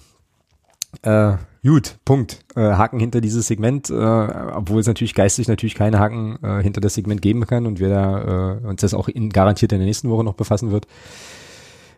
Äh, 1.01 1.37
gut, 1.63 1.97
Punkt. 2.05 2.39
Äh, 2.55 2.61
Haken 2.61 2.99
hinter 2.99 3.21
dieses 3.21 3.47
Segment, 3.47 3.89
äh, 3.89 3.93
obwohl 3.93 4.79
es 4.79 4.87
natürlich 4.87 5.15
geistig 5.15 5.47
natürlich 5.47 5.75
keine 5.75 5.99
Haken 5.99 6.37
äh, 6.43 6.61
hinter 6.61 6.81
das 6.81 6.93
Segment 6.93 7.21
geben 7.21 7.47
kann 7.47 7.65
und 7.65 7.79
wir 7.79 7.89
da 7.89 8.59
äh, 8.61 8.67
uns 8.67 8.81
das 8.81 8.93
auch 8.93 9.07
in, 9.07 9.29
garantiert 9.29 9.71
in 9.71 9.79
der 9.79 9.87
nächsten 9.87 10.09
Woche 10.09 10.23
noch 10.23 10.35
befassen 10.35 10.71
wird. 10.71 10.85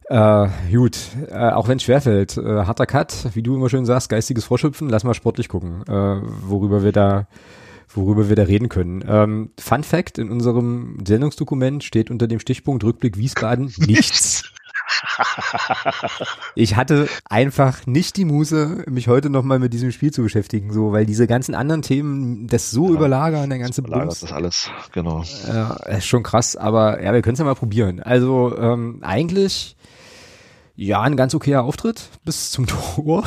Äh, 0.06 0.48
gut, 0.72 0.98
äh, 1.30 1.50
auch 1.52 1.68
wenn 1.68 1.78
es 1.78 1.84
schwerfällt, 1.84 2.38
äh, 2.38 2.66
harter 2.66 2.86
Cut, 2.86 3.30
wie 3.34 3.44
du 3.44 3.56
immer 3.56 3.70
schön 3.70 3.86
sagst, 3.86 4.10
geistiges 4.10 4.46
Vorschöpfen, 4.46 4.90
lass 4.90 5.04
mal 5.04 5.14
sportlich 5.14 5.50
gucken, 5.50 5.84
äh, 5.88 6.22
worüber 6.48 6.84
wir 6.84 6.92
da 6.92 7.28
worüber 7.96 8.30
wir 8.30 8.36
da 8.36 8.44
reden 8.44 8.70
können. 8.70 9.04
Ähm, 9.08 9.52
Fun 9.60 9.84
Fact, 9.84 10.18
in 10.18 10.32
unserem 10.32 10.98
Sendungsdokument 11.06 11.84
steht 11.84 12.10
unter 12.10 12.28
dem 12.28 12.40
Stichpunkt 12.40 12.84
Rückblick 12.84 13.18
Wiesbaden 13.18 13.72
nichts. 13.78 14.44
ich 16.56 16.76
hatte 16.76 17.08
einfach 17.30 17.86
nicht 17.86 18.18
die 18.18 18.26
Muße, 18.26 18.86
mich 18.90 19.08
heute 19.08 19.30
nochmal 19.30 19.60
mit 19.60 19.74
diesem 19.74 19.92
Spiel 19.92 20.12
zu 20.12 20.24
beschäftigen, 20.24 20.74
so, 20.74 20.92
weil 20.92 21.06
diese 21.06 21.28
ganzen 21.28 21.56
anderen 21.56 21.82
Themen 21.82 22.48
das 22.48 22.72
so 22.72 22.88
ja, 22.88 22.96
überlagern, 22.96 23.50
der 23.50 23.60
ganze 23.60 23.82
Bums. 23.82 24.20
Das 24.20 24.32
alles, 24.32 24.70
genau. 24.92 25.24
Äh, 25.48 25.98
ist 25.98 26.08
schon 26.08 26.24
krass, 26.24 26.56
aber 26.56 27.02
ja, 27.02 27.14
wir 27.14 27.22
können 27.22 27.34
es 27.34 27.40
ja 27.40 27.46
mal 27.46 27.56
probieren. 27.56 28.02
Also 28.02 28.58
ähm, 28.58 29.00
eigentlich 29.02 29.78
ja, 30.76 31.02
ein 31.02 31.16
ganz 31.16 31.36
okayer 31.36 31.64
Auftritt 31.64 32.10
bis 32.26 32.52
zum 32.52 32.68
Tor. 32.96 33.24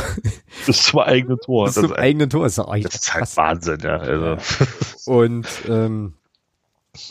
Bis 0.66 0.82
zum 0.84 1.00
eigenen 1.00 1.38
Tor. 1.38 1.66
Bis 1.66 1.74
zum 1.74 1.92
eigenen 1.92 2.30
Tor. 2.30 2.44
Das 2.44 2.58
ist, 2.58 2.66
das 2.66 2.94
ist 2.94 3.14
halt 3.14 3.36
Wahnsinn, 3.36 3.80
ja. 3.80 3.96
Also. 3.96 4.36
Und 5.06 5.46
ähm, 5.68 6.14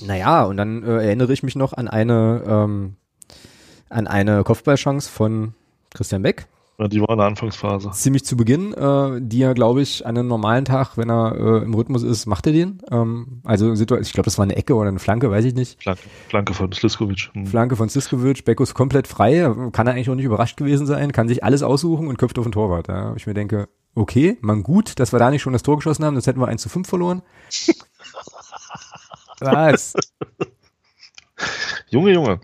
naja, 0.01 0.43
und 0.43 0.57
dann 0.57 0.83
äh, 0.83 1.05
erinnere 1.05 1.31
ich 1.33 1.43
mich 1.43 1.55
noch 1.55 1.73
an 1.73 1.87
eine 1.87 2.43
ähm, 2.45 2.95
an 3.89 4.07
eine 4.07 4.43
Kopfballchance 4.43 5.09
von 5.09 5.53
Christian 5.93 6.21
Beck, 6.21 6.47
ja, 6.77 6.87
die 6.87 7.01
war 7.01 7.09
in 7.09 7.17
der 7.17 7.27
Anfangsphase. 7.27 7.91
Ziemlich 7.91 8.25
zu 8.25 8.35
Beginn, 8.35 8.73
äh, 8.73 9.21
die 9.21 9.41
er, 9.41 9.53
glaube 9.53 9.81
ich, 9.81 10.05
an 10.05 10.17
einem 10.17 10.27
normalen 10.27 10.65
Tag, 10.65 10.97
wenn 10.97 11.09
er 11.09 11.35
äh, 11.35 11.63
im 11.63 11.73
Rhythmus 11.73 12.03
ist, 12.03 12.25
macht 12.25 12.47
er 12.47 12.53
den. 12.53 12.81
Ähm, 12.91 13.41
also 13.43 13.73
ich 13.73 13.85
glaube, 13.87 14.23
das 14.23 14.37
war 14.37 14.43
eine 14.43 14.55
Ecke 14.57 14.75
oder 14.75 14.89
eine 14.89 14.99
Flanke, 14.99 15.31
weiß 15.31 15.45
ich 15.45 15.55
nicht. 15.55 15.81
Flanke, 15.81 16.01
Flanke 16.27 16.53
von 16.53 16.71
Sliskovic. 16.71 17.29
Hm. 17.33 17.47
Flanke 17.47 17.75
von 17.75 17.87
Sliskovic, 17.89 18.43
Beckus 18.43 18.73
komplett 18.73 19.07
frei, 19.07 19.53
kann 19.71 19.87
er 19.87 19.93
eigentlich 19.93 20.09
auch 20.09 20.15
nicht 20.15 20.25
überrascht 20.25 20.57
gewesen 20.57 20.85
sein, 20.85 21.11
kann 21.11 21.27
sich 21.27 21.43
alles 21.43 21.63
aussuchen 21.63 22.07
und 22.07 22.17
köpft 22.17 22.37
auf 22.37 22.45
den 22.45 22.51
Torwart. 22.51 22.89
Ja. 22.89 23.15
Ich 23.15 23.25
mir 23.25 23.33
denke, 23.33 23.69
okay, 23.95 24.37
man 24.41 24.61
gut, 24.61 24.99
dass 24.99 25.13
wir 25.13 25.19
da 25.19 25.31
nicht 25.31 25.41
schon 25.41 25.53
das 25.53 25.63
Tor 25.63 25.77
geschossen 25.77 26.03
haben, 26.03 26.15
sonst 26.15 26.27
hätten 26.27 26.39
wir 26.39 26.47
1 26.47 26.61
zu 26.61 26.69
5 26.69 26.87
verloren. 26.87 27.21
Was? 29.39 29.93
Junge, 31.89 32.11
Junge. 32.11 32.39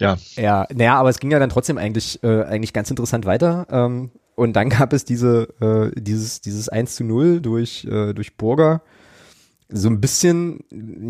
Ja. 0.00 0.16
Ja, 0.36 0.66
naja, 0.72 0.94
aber 0.94 1.10
es 1.10 1.18
ging 1.18 1.30
ja 1.30 1.38
dann 1.38 1.50
trotzdem 1.50 1.78
eigentlich, 1.78 2.22
äh, 2.22 2.42
eigentlich 2.44 2.72
ganz 2.72 2.90
interessant 2.90 3.26
weiter. 3.26 3.66
Ähm, 3.70 4.10
und 4.34 4.54
dann 4.54 4.68
gab 4.70 4.92
es 4.92 5.04
diese, 5.04 5.48
äh, 5.60 6.00
dieses, 6.00 6.40
dieses 6.40 6.68
1 6.68 6.96
zu 6.96 7.04
0 7.04 7.40
durch, 7.40 7.84
äh, 7.84 8.12
durch 8.12 8.36
Burger. 8.36 8.82
So 9.68 9.88
ein 9.88 10.00
bisschen, 10.00 10.60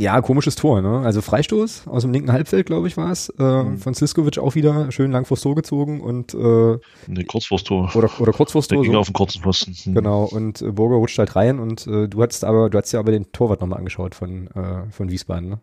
ja, 0.00 0.18
komisches 0.22 0.54
Tor, 0.54 0.80
ne? 0.80 1.00
Also 1.00 1.20
Freistoß 1.20 1.88
aus 1.88 2.00
dem 2.00 2.12
linken 2.14 2.32
Halbfeld, 2.32 2.64
glaube 2.64 2.88
ich, 2.88 2.96
war 2.96 3.10
es. 3.10 3.28
Äh, 3.38 3.42
mhm. 3.42 3.76
Von 3.76 3.92
Siskovic 3.92 4.38
auch 4.38 4.54
wieder 4.54 4.90
schön 4.92 5.12
lang 5.12 5.26
vors 5.26 5.42
Tor 5.42 5.54
gezogen 5.54 6.00
und 6.00 6.32
äh, 6.32 6.78
nee, 7.06 7.24
kurz 7.24 7.44
vors 7.44 7.64
Tor. 7.64 7.94
Oder, 7.94 8.08
oder 8.18 8.32
kurz 8.32 8.52
vors 8.52 8.66
Tor. 8.66 8.78
Der 8.78 8.84
ging 8.84 8.92
so. 8.92 9.00
auf 9.00 9.08
den 9.08 9.12
kurzen 9.12 9.42
Pfosten. 9.42 9.76
Mhm. 9.84 9.94
Genau, 9.94 10.24
und 10.24 10.62
äh, 10.62 10.72
Burger 10.72 10.96
rutscht 10.96 11.18
halt 11.18 11.36
rein 11.36 11.58
und 11.58 11.86
äh, 11.86 12.08
du 12.08 12.22
hattest 12.22 12.44
aber, 12.44 12.70
du 12.70 12.78
hattest 12.78 12.94
ja 12.94 13.00
aber 13.00 13.12
den 13.12 13.30
Torwart 13.30 13.60
nochmal 13.60 13.78
angeschaut 13.78 14.14
von, 14.14 14.46
äh, 14.46 14.90
von 14.90 15.10
Wiesbaden, 15.10 15.50
ne? 15.50 15.60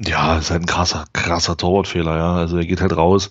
Ja, 0.00 0.38
ist 0.38 0.50
halt 0.50 0.62
ein 0.62 0.66
krasser, 0.66 1.06
krasser 1.12 1.56
Torwartfehler, 1.56 2.16
ja. 2.16 2.34
Also 2.34 2.56
er 2.56 2.66
geht 2.66 2.80
halt 2.80 2.96
raus 2.96 3.30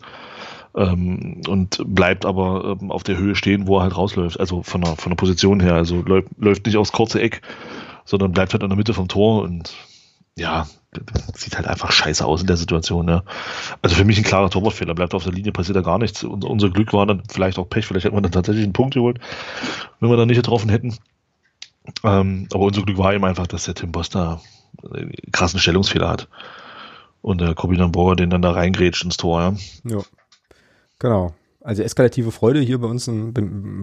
ähm, 0.75 1.41
und 1.47 1.81
bleibt 1.87 2.25
aber 2.25 2.77
ähm, 2.79 2.91
auf 2.91 3.03
der 3.03 3.17
Höhe 3.17 3.35
stehen, 3.35 3.67
wo 3.67 3.77
er 3.77 3.83
halt 3.83 3.97
rausläuft. 3.97 4.39
Also 4.39 4.63
von 4.63 4.81
der, 4.81 4.95
von 4.95 5.11
der 5.11 5.15
Position 5.17 5.59
her. 5.59 5.73
Also 5.73 6.01
läuft, 6.01 6.27
läuft 6.37 6.65
nicht 6.65 6.77
aufs 6.77 6.91
kurze 6.91 7.21
Eck, 7.21 7.41
sondern 8.05 8.31
bleibt 8.31 8.53
halt 8.53 8.63
in 8.63 8.69
der 8.69 8.77
Mitte 8.77 8.93
vom 8.93 9.07
Tor 9.07 9.43
und 9.43 9.73
ja, 10.37 10.67
sieht 11.33 11.57
halt 11.57 11.67
einfach 11.67 11.91
scheiße 11.91 12.23
aus 12.23 12.41
in 12.41 12.47
der 12.47 12.57
Situation. 12.57 13.07
Ja. 13.07 13.23
Also 13.81 13.95
für 13.95 14.05
mich 14.05 14.17
ein 14.17 14.23
klarer 14.23 14.49
Torwartfehler. 14.49 14.93
Bleibt 14.93 15.15
auf 15.15 15.23
der 15.23 15.33
Linie, 15.33 15.51
passiert 15.51 15.75
da 15.75 15.81
gar 15.81 15.97
nichts. 15.97 16.23
Unser, 16.23 16.49
unser 16.49 16.69
Glück 16.69 16.93
war 16.93 17.05
dann 17.05 17.23
vielleicht 17.29 17.57
auch 17.57 17.69
Pech. 17.69 17.87
Vielleicht 17.87 18.05
hätten 18.05 18.15
wir 18.15 18.21
dann 18.21 18.31
tatsächlich 18.31 18.63
einen 18.63 18.73
Punkt 18.73 18.93
geholt, 18.93 19.19
wenn 19.99 20.09
wir 20.09 20.17
dann 20.17 20.27
nicht 20.27 20.37
getroffen 20.37 20.69
hätten. 20.69 20.95
Ähm, 22.03 22.47
aber 22.53 22.65
unser 22.65 22.83
Glück 22.83 22.97
war 22.97 23.13
eben 23.13 23.25
einfach, 23.25 23.47
dass 23.47 23.65
der 23.65 23.73
Tim 23.73 23.91
Boss 23.91 24.09
da 24.09 24.41
krassen 25.31 25.59
Stellungsfehler 25.59 26.09
hat. 26.09 26.27
Und 27.21 27.41
der 27.41 27.55
Corbinian 27.55 27.91
Borger 27.91 28.15
den 28.15 28.29
dann 28.29 28.41
da 28.41 28.51
reingrätscht 28.51 29.03
ins 29.03 29.17
Tor, 29.17 29.41
ja. 29.41 29.97
Ja. 29.97 30.03
Genau. 30.99 31.33
Also 31.61 31.83
eskalative 31.83 32.31
Freude 32.31 32.61
hier 32.61 32.79
bei 32.79 32.87
uns, 32.87 33.07
in, 33.07 33.33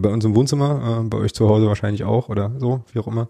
bei 0.01 0.09
uns 0.09 0.25
im 0.25 0.35
Wohnzimmer, 0.35 1.01
äh, 1.03 1.09
bei 1.09 1.19
euch 1.19 1.35
zu 1.35 1.49
Hause 1.49 1.67
wahrscheinlich 1.67 2.05
auch 2.05 2.29
oder 2.29 2.53
so, 2.59 2.83
wie 2.93 2.99
auch 2.99 3.07
immer. 3.07 3.29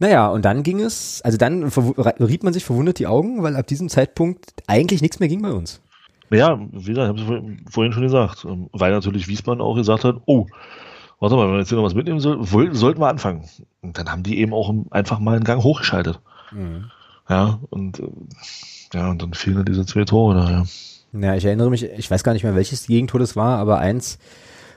Naja, 0.00 0.28
und 0.28 0.44
dann 0.44 0.62
ging 0.62 0.80
es, 0.80 1.20
also 1.22 1.36
dann 1.36 1.64
rieb 1.64 2.42
man 2.42 2.52
sich 2.52 2.64
verwundert 2.64 2.98
die 2.98 3.06
Augen, 3.06 3.42
weil 3.42 3.54
ab 3.54 3.66
diesem 3.66 3.88
Zeitpunkt 3.88 4.54
eigentlich 4.66 5.02
nichts 5.02 5.20
mehr 5.20 5.28
ging 5.28 5.42
bei 5.42 5.52
uns. 5.52 5.80
Ja, 6.30 6.58
wie 6.72 6.94
gesagt, 6.94 7.18
ich 7.18 7.26
habe 7.26 7.54
es 7.66 7.72
vorhin 7.72 7.92
schon 7.92 8.04
gesagt, 8.04 8.44
ähm, 8.44 8.68
weil 8.72 8.92
natürlich 8.92 9.28
Wiesbaden 9.28 9.60
auch 9.60 9.74
gesagt 9.74 10.04
hat, 10.04 10.16
oh, 10.26 10.46
warte 11.18 11.36
mal, 11.36 11.46
wenn 11.46 11.54
wir 11.54 11.58
jetzt 11.60 11.68
hier 11.68 11.76
noch 11.76 11.84
was 11.84 11.94
mitnehmen 11.94 12.20
soll, 12.20 12.44
sollten 12.74 13.00
wir 13.00 13.08
anfangen. 13.08 13.44
Und 13.82 13.98
dann 13.98 14.10
haben 14.10 14.22
die 14.22 14.38
eben 14.38 14.54
auch 14.54 14.72
einfach 14.90 15.18
mal 15.18 15.36
einen 15.36 15.44
Gang 15.44 15.62
hochgeschaltet. 15.62 16.20
Mhm. 16.52 16.90
Ja, 17.28 17.60
und 17.70 18.00
äh, 18.00 18.08
ja, 18.92 19.10
und 19.10 19.22
dann 19.22 19.34
fehlen 19.34 19.64
diese 19.64 19.86
zwei 19.86 20.04
Tore 20.04 20.34
da, 20.34 20.50
ja. 20.50 20.64
Ja, 21.12 21.34
ich 21.34 21.44
erinnere 21.44 21.70
mich, 21.70 21.82
ich 21.82 22.10
weiß 22.10 22.22
gar 22.22 22.32
nicht 22.32 22.44
mehr, 22.44 22.54
welches 22.54 22.86
Gegentor 22.86 23.18
das 23.18 23.34
war, 23.34 23.58
aber 23.58 23.78
eins, 23.78 24.18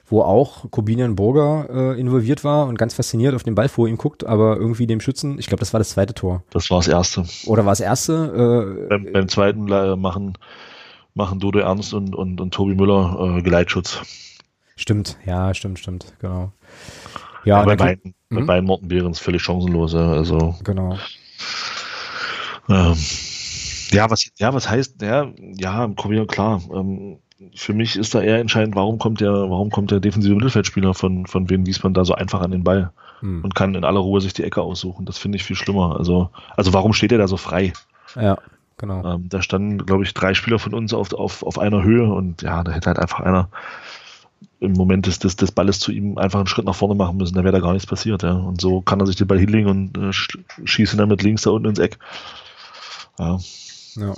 wo 0.08 0.22
auch 0.22 0.70
Corbinian 0.72 1.16
Burger 1.16 1.68
äh, 1.70 2.00
involviert 2.00 2.44
war 2.44 2.68
und 2.68 2.78
ganz 2.78 2.96
fasziniert 2.96 3.36
auf 3.36 3.44
den 3.44 3.56
Ball 3.56 3.70
vor 3.70 3.88
ihm 3.88 3.98
guckt, 3.98 4.26
aber 4.26 4.58
irgendwie 4.58 4.88
dem 4.88 5.00
Schützen, 5.00 5.38
ich 5.38 5.48
glaube, 5.48 5.60
das 5.60 5.74
war 5.74 5.80
das 5.80 5.90
zweite 5.90 6.14
Tor. 6.14 6.44
Das 6.50 6.70
war 6.72 6.80
das 6.80 6.88
erste. 6.88 7.26
Oder 7.46 7.66
war 7.66 7.72
das 7.72 7.80
erste? 7.80 8.86
Äh, 8.86 8.88
beim, 8.88 9.12
beim 9.12 9.28
zweiten 9.28 9.66
machen, 9.66 10.38
machen 11.14 11.40
Dodo 11.40 11.60
Ernst 11.60 11.94
und, 11.94 12.16
und, 12.16 12.42
und 12.42 12.54
Tobi 12.54 12.76
Müller 12.76 13.38
äh, 13.38 13.42
Geleitschutz. 13.42 14.02
Stimmt, 14.76 15.18
ja, 15.26 15.54
stimmt, 15.54 15.80
stimmt, 15.80 16.14
genau. 16.20 16.52
Ja, 17.46 17.60
ja 17.60 17.66
bei, 17.66 17.76
beiden, 17.76 18.16
bei 18.30 18.42
mhm. 18.42 18.46
beiden 18.48 18.66
Morten 18.66 18.92
es 18.92 19.20
völlig 19.20 19.42
chancenlos, 19.44 19.94
also. 19.94 20.56
Genau. 20.64 20.98
Ähm, 22.70 22.96
ja, 23.92 24.10
was, 24.10 24.30
ja, 24.38 24.54
was 24.54 24.70
heißt, 24.70 25.02
ja, 25.02 25.32
ja, 25.58 25.88
klar. 26.26 26.62
Ähm, 26.74 27.20
für 27.56 27.74
mich 27.74 27.98
ist 27.98 28.16
da 28.16 28.22
eher 28.22 28.40
entscheidend, 28.40 28.76
warum 28.76 28.98
kommt 29.00 29.22
der, 29.22 29.32
warum 29.32 29.70
kommt 29.70 29.92
der 29.92 30.00
defensive 30.00 30.34
Mittelfeldspieler 30.36 30.94
von, 30.94 31.26
von 31.26 31.50
Wien 31.50 31.66
Wiesbaden 31.66 31.94
da 31.94 32.06
so 32.06 32.14
einfach 32.14 32.42
an 32.42 32.52
den 32.52 32.64
Ball 32.64 32.92
hm. 33.20 33.44
und 33.44 33.56
kann 33.56 33.76
in 33.76 33.84
aller 33.84 34.00
Ruhe 34.00 34.22
sich 34.22 34.34
die 34.34 34.44
Ecke 34.44 34.62
aussuchen. 34.62 35.06
Das 35.06 35.18
finde 35.18 35.36
ich 35.38 35.44
viel 35.44 35.56
schlimmer. 35.56 35.98
Also, 35.98 36.30
also 36.56 36.74
warum 36.74 36.94
steht 36.94 37.12
er 37.12 37.18
da 37.18 37.28
so 37.28 37.38
frei? 37.38 37.74
Ja, 38.16 38.38
genau. 38.78 39.04
Ähm, 39.06 39.28
da 39.30 39.42
standen, 39.42 39.86
glaube 39.86 40.04
ich, 40.04 40.14
drei 40.14 40.34
Spieler 40.34 40.60
von 40.60 40.74
uns 40.74 40.94
auf, 40.94 41.14
auf, 41.14 41.44
auf 41.44 41.60
einer 41.60 41.84
Höhe 41.84 42.12
und 42.12 42.42
ja, 42.42 42.64
da 42.64 42.72
hätte 42.72 42.88
halt 42.88 43.00
einfach 43.00 43.20
einer 43.20 43.50
im 44.60 44.74
Moment 44.74 45.06
des, 45.08 45.20
des, 45.20 45.36
des 45.36 45.52
Balles 45.52 45.80
zu 45.80 45.92
ihm 45.92 46.18
einfach 46.18 46.40
einen 46.40 46.48
Schritt 46.48 46.66
nach 46.66 46.76
vorne 46.76 46.96
machen 46.96 47.18
müssen, 47.18 47.36
da 47.36 47.44
wäre 47.44 47.54
da 47.54 47.60
gar 47.60 47.74
nichts 47.74 47.88
passiert. 47.88 48.24
Ja. 48.24 48.34
Und 48.34 48.62
so 48.62 48.82
kann 48.82 49.00
er 49.00 49.06
sich 49.06 49.16
den 49.16 49.28
Ball 49.28 49.40
hinlegen 49.40 49.70
und 49.70 49.98
äh, 49.98 50.12
schießt 50.12 50.94
ihn 50.94 50.98
dann 50.98 51.10
mit 51.10 51.24
links 51.24 51.44
da 51.44 51.52
unten 51.52 51.70
ins 51.70 51.80
Eck. 51.80 51.98
Ja. 53.20 53.38
ja. 53.96 54.14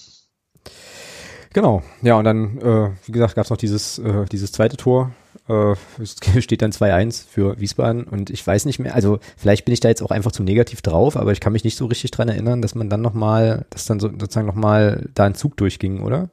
Genau, 1.54 1.84
ja, 2.02 2.16
und 2.16 2.26
dann, 2.26 2.58
äh, 2.58 2.92
wie 3.06 3.14
gesagt, 3.14 3.36
gab 3.36 3.46
es 3.46 3.50
noch 3.50 3.58
dieses, 3.58 3.98
äh, 3.98 4.26
dieses 4.26 4.52
zweite 4.52 4.76
Tor. 4.76 5.12
Äh, 5.48 5.76
es 6.02 6.18
steht 6.44 6.62
dann 6.62 6.72
2-1 6.72 7.26
für 7.30 7.58
Wiesbaden 7.60 8.04
und 8.04 8.30
ich 8.30 8.46
weiß 8.46 8.66
nicht 8.66 8.80
mehr, 8.80 8.94
also 8.94 9.20
vielleicht 9.38 9.64
bin 9.64 9.74
ich 9.74 9.80
da 9.80 9.88
jetzt 9.88 10.02
auch 10.02 10.12
einfach 10.12 10.34
zu 10.34 10.44
negativ 10.44 10.82
drauf, 10.82 11.16
aber 11.16 11.32
ich 11.32 11.40
kann 11.40 11.54
mich 11.54 11.64
nicht 11.64 11.78
so 11.78 11.86
richtig 11.86 12.12
dran 12.12 12.28
erinnern, 12.28 12.62
dass 12.62 12.76
man 12.76 12.90
dann 12.90 13.02
nochmal, 13.02 13.66
dass 13.70 13.86
dann 13.86 14.02
so, 14.02 14.10
sozusagen 14.10 14.48
nochmal 14.48 15.08
da 15.14 15.24
ein 15.24 15.36
Zug 15.36 15.56
durchging, 15.56 16.02
oder? 16.02 16.30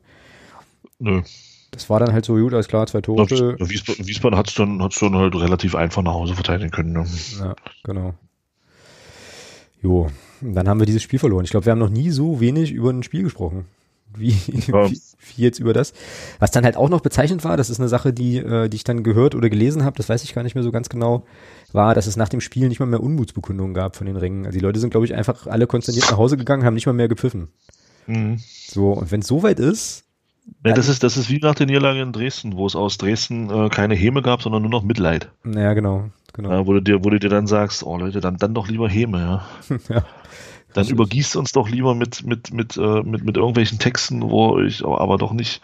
Nö. 0.99 1.22
Das 1.73 1.91
war 1.91 1.99
dann 1.99 2.12
halt 2.12 2.25
so 2.25 2.35
gut, 2.35 2.55
alles 2.55 2.68
klar, 2.68 2.87
zwei 2.87 3.01
Tore. 3.01 3.27
Ja, 3.29 3.68
Wiesbaden, 3.68 4.07
Wiesbaden 4.07 4.39
hat 4.39 4.49
es 4.49 4.55
dann, 4.55 4.83
hat's 4.83 5.01
dann 5.01 5.16
halt 5.16 5.35
relativ 5.35 5.75
einfach 5.75 6.03
nach 6.03 6.12
Hause 6.12 6.35
verteidigen 6.35 6.70
können. 6.70 6.93
Ne? 6.93 7.07
Ja, 7.41 7.57
genau. 7.83 8.14
Jo, 9.83 10.09
dann 10.41 10.68
haben 10.68 10.79
wir 10.79 10.87
dieses 10.87 11.03
Spiel 11.03 11.18
verloren. 11.18 11.45
Ich 11.45 11.51
glaube, 11.51 11.66
wir 11.66 11.73
haben 11.73 11.79
noch 11.79 11.91
nie 11.91 12.11
so 12.11 12.41
wenig 12.41 12.70
über 12.73 12.91
ein 12.91 13.03
Spiel 13.03 13.25
gesprochen 13.25 13.66
wie, 14.16 14.31
ja. 14.31 14.91
wie, 14.91 15.01
wie 15.37 15.43
jetzt 15.43 15.59
über 15.59 15.73
das. 15.73 15.93
Was 16.39 16.51
dann 16.51 16.64
halt 16.64 16.77
auch 16.77 16.89
noch 16.89 17.01
bezeichnend 17.01 17.45
war, 17.45 17.57
das 17.57 17.70
ist 17.70 17.81
eine 17.81 17.89
Sache, 17.89 18.12
die, 18.12 18.39
äh, 18.39 18.68
die 18.68 18.77
ich 18.77 18.85
dann 18.85 19.03
gehört 19.03 19.35
oder 19.35 19.51
gelesen 19.51 19.85
habe, 19.85 19.97
das 19.97 20.09
weiß 20.09 20.25
ich 20.25 20.35
gar 20.35 20.43
nicht 20.43 20.55
mehr 20.55 20.64
so 20.64 20.73
ganz 20.73 20.89
genau, 20.89 21.25
war, 21.73 21.95
dass 21.95 22.07
es 22.07 22.16
nach 22.16 22.29
dem 22.29 22.41
Spiel 22.41 22.68
nicht 22.68 22.81
mal 22.81 22.87
mehr 22.87 23.03
Unmutsbekundungen 23.03 23.75
gab 23.75 23.97
von 23.97 24.07
den 24.07 24.16
Ringen. 24.16 24.47
Also 24.47 24.59
die 24.59 24.64
Leute 24.64 24.81
sind, 24.81 24.91
glaube 24.91 25.07
ich, 25.07 25.14
einfach 25.14 25.47
alle 25.47 25.66
konsterniert 25.66 26.11
nach 26.11 26.18
Hause 26.18 26.37
gegangen, 26.37 26.64
haben 26.64 26.75
nicht 26.75 26.87
mal 26.87 26.93
mehr 26.93 27.09
gepfiffen. 27.09 27.49
Mhm. 28.07 28.39
So, 28.68 28.93
und 28.93 29.11
wenn 29.11 29.20
es 29.20 29.27
soweit 29.27 29.59
ist. 29.59 30.05
Ja, 30.64 30.72
das 30.72 30.88
ist, 30.88 31.03
das 31.03 31.16
ist 31.16 31.30
wie 31.30 31.38
nach 31.38 31.55
der 31.55 31.66
Niederlage 31.66 32.01
in 32.01 32.12
Dresden, 32.12 32.57
wo 32.57 32.66
es 32.66 32.76
aus 32.76 32.99
Dresden 32.99 33.51
äh, 33.51 33.68
keine 33.68 33.95
Häme 33.95 34.22
gab, 34.22 34.43
sondern 34.43 34.62
nur 34.62 34.70
noch 34.70 34.82
Mitleid. 34.82 35.30
Ja, 35.45 35.72
genau. 35.74 36.11
genau. 36.32 36.51
Ja, 36.51 36.66
wo, 36.66 36.72
du 36.72 36.80
dir, 36.80 37.05
wo 37.05 37.11
du 37.11 37.18
dir 37.18 37.28
dann 37.28 37.47
sagst, 37.47 37.84
oh 37.84 37.97
Leute, 37.97 38.20
dann, 38.20 38.36
dann 38.36 38.55
doch 38.55 38.68
lieber 38.68 38.88
Häme, 38.88 39.18
ja. 39.18 39.76
ja. 39.88 40.05
Dann 40.72 40.88
übergießt 40.88 41.36
uns 41.36 41.53
doch 41.53 41.68
lieber 41.68 41.95
mit, 41.95 42.24
mit, 42.24 42.53
mit, 42.53 42.76
äh, 42.76 43.03
mit, 43.03 43.24
mit 43.24 43.36
irgendwelchen 43.36 43.78
Texten, 43.78 44.22
wo 44.22 44.59
ich 44.59 44.84
aber, 44.84 45.01
aber 45.01 45.18
doch 45.18 45.32
nicht, 45.32 45.61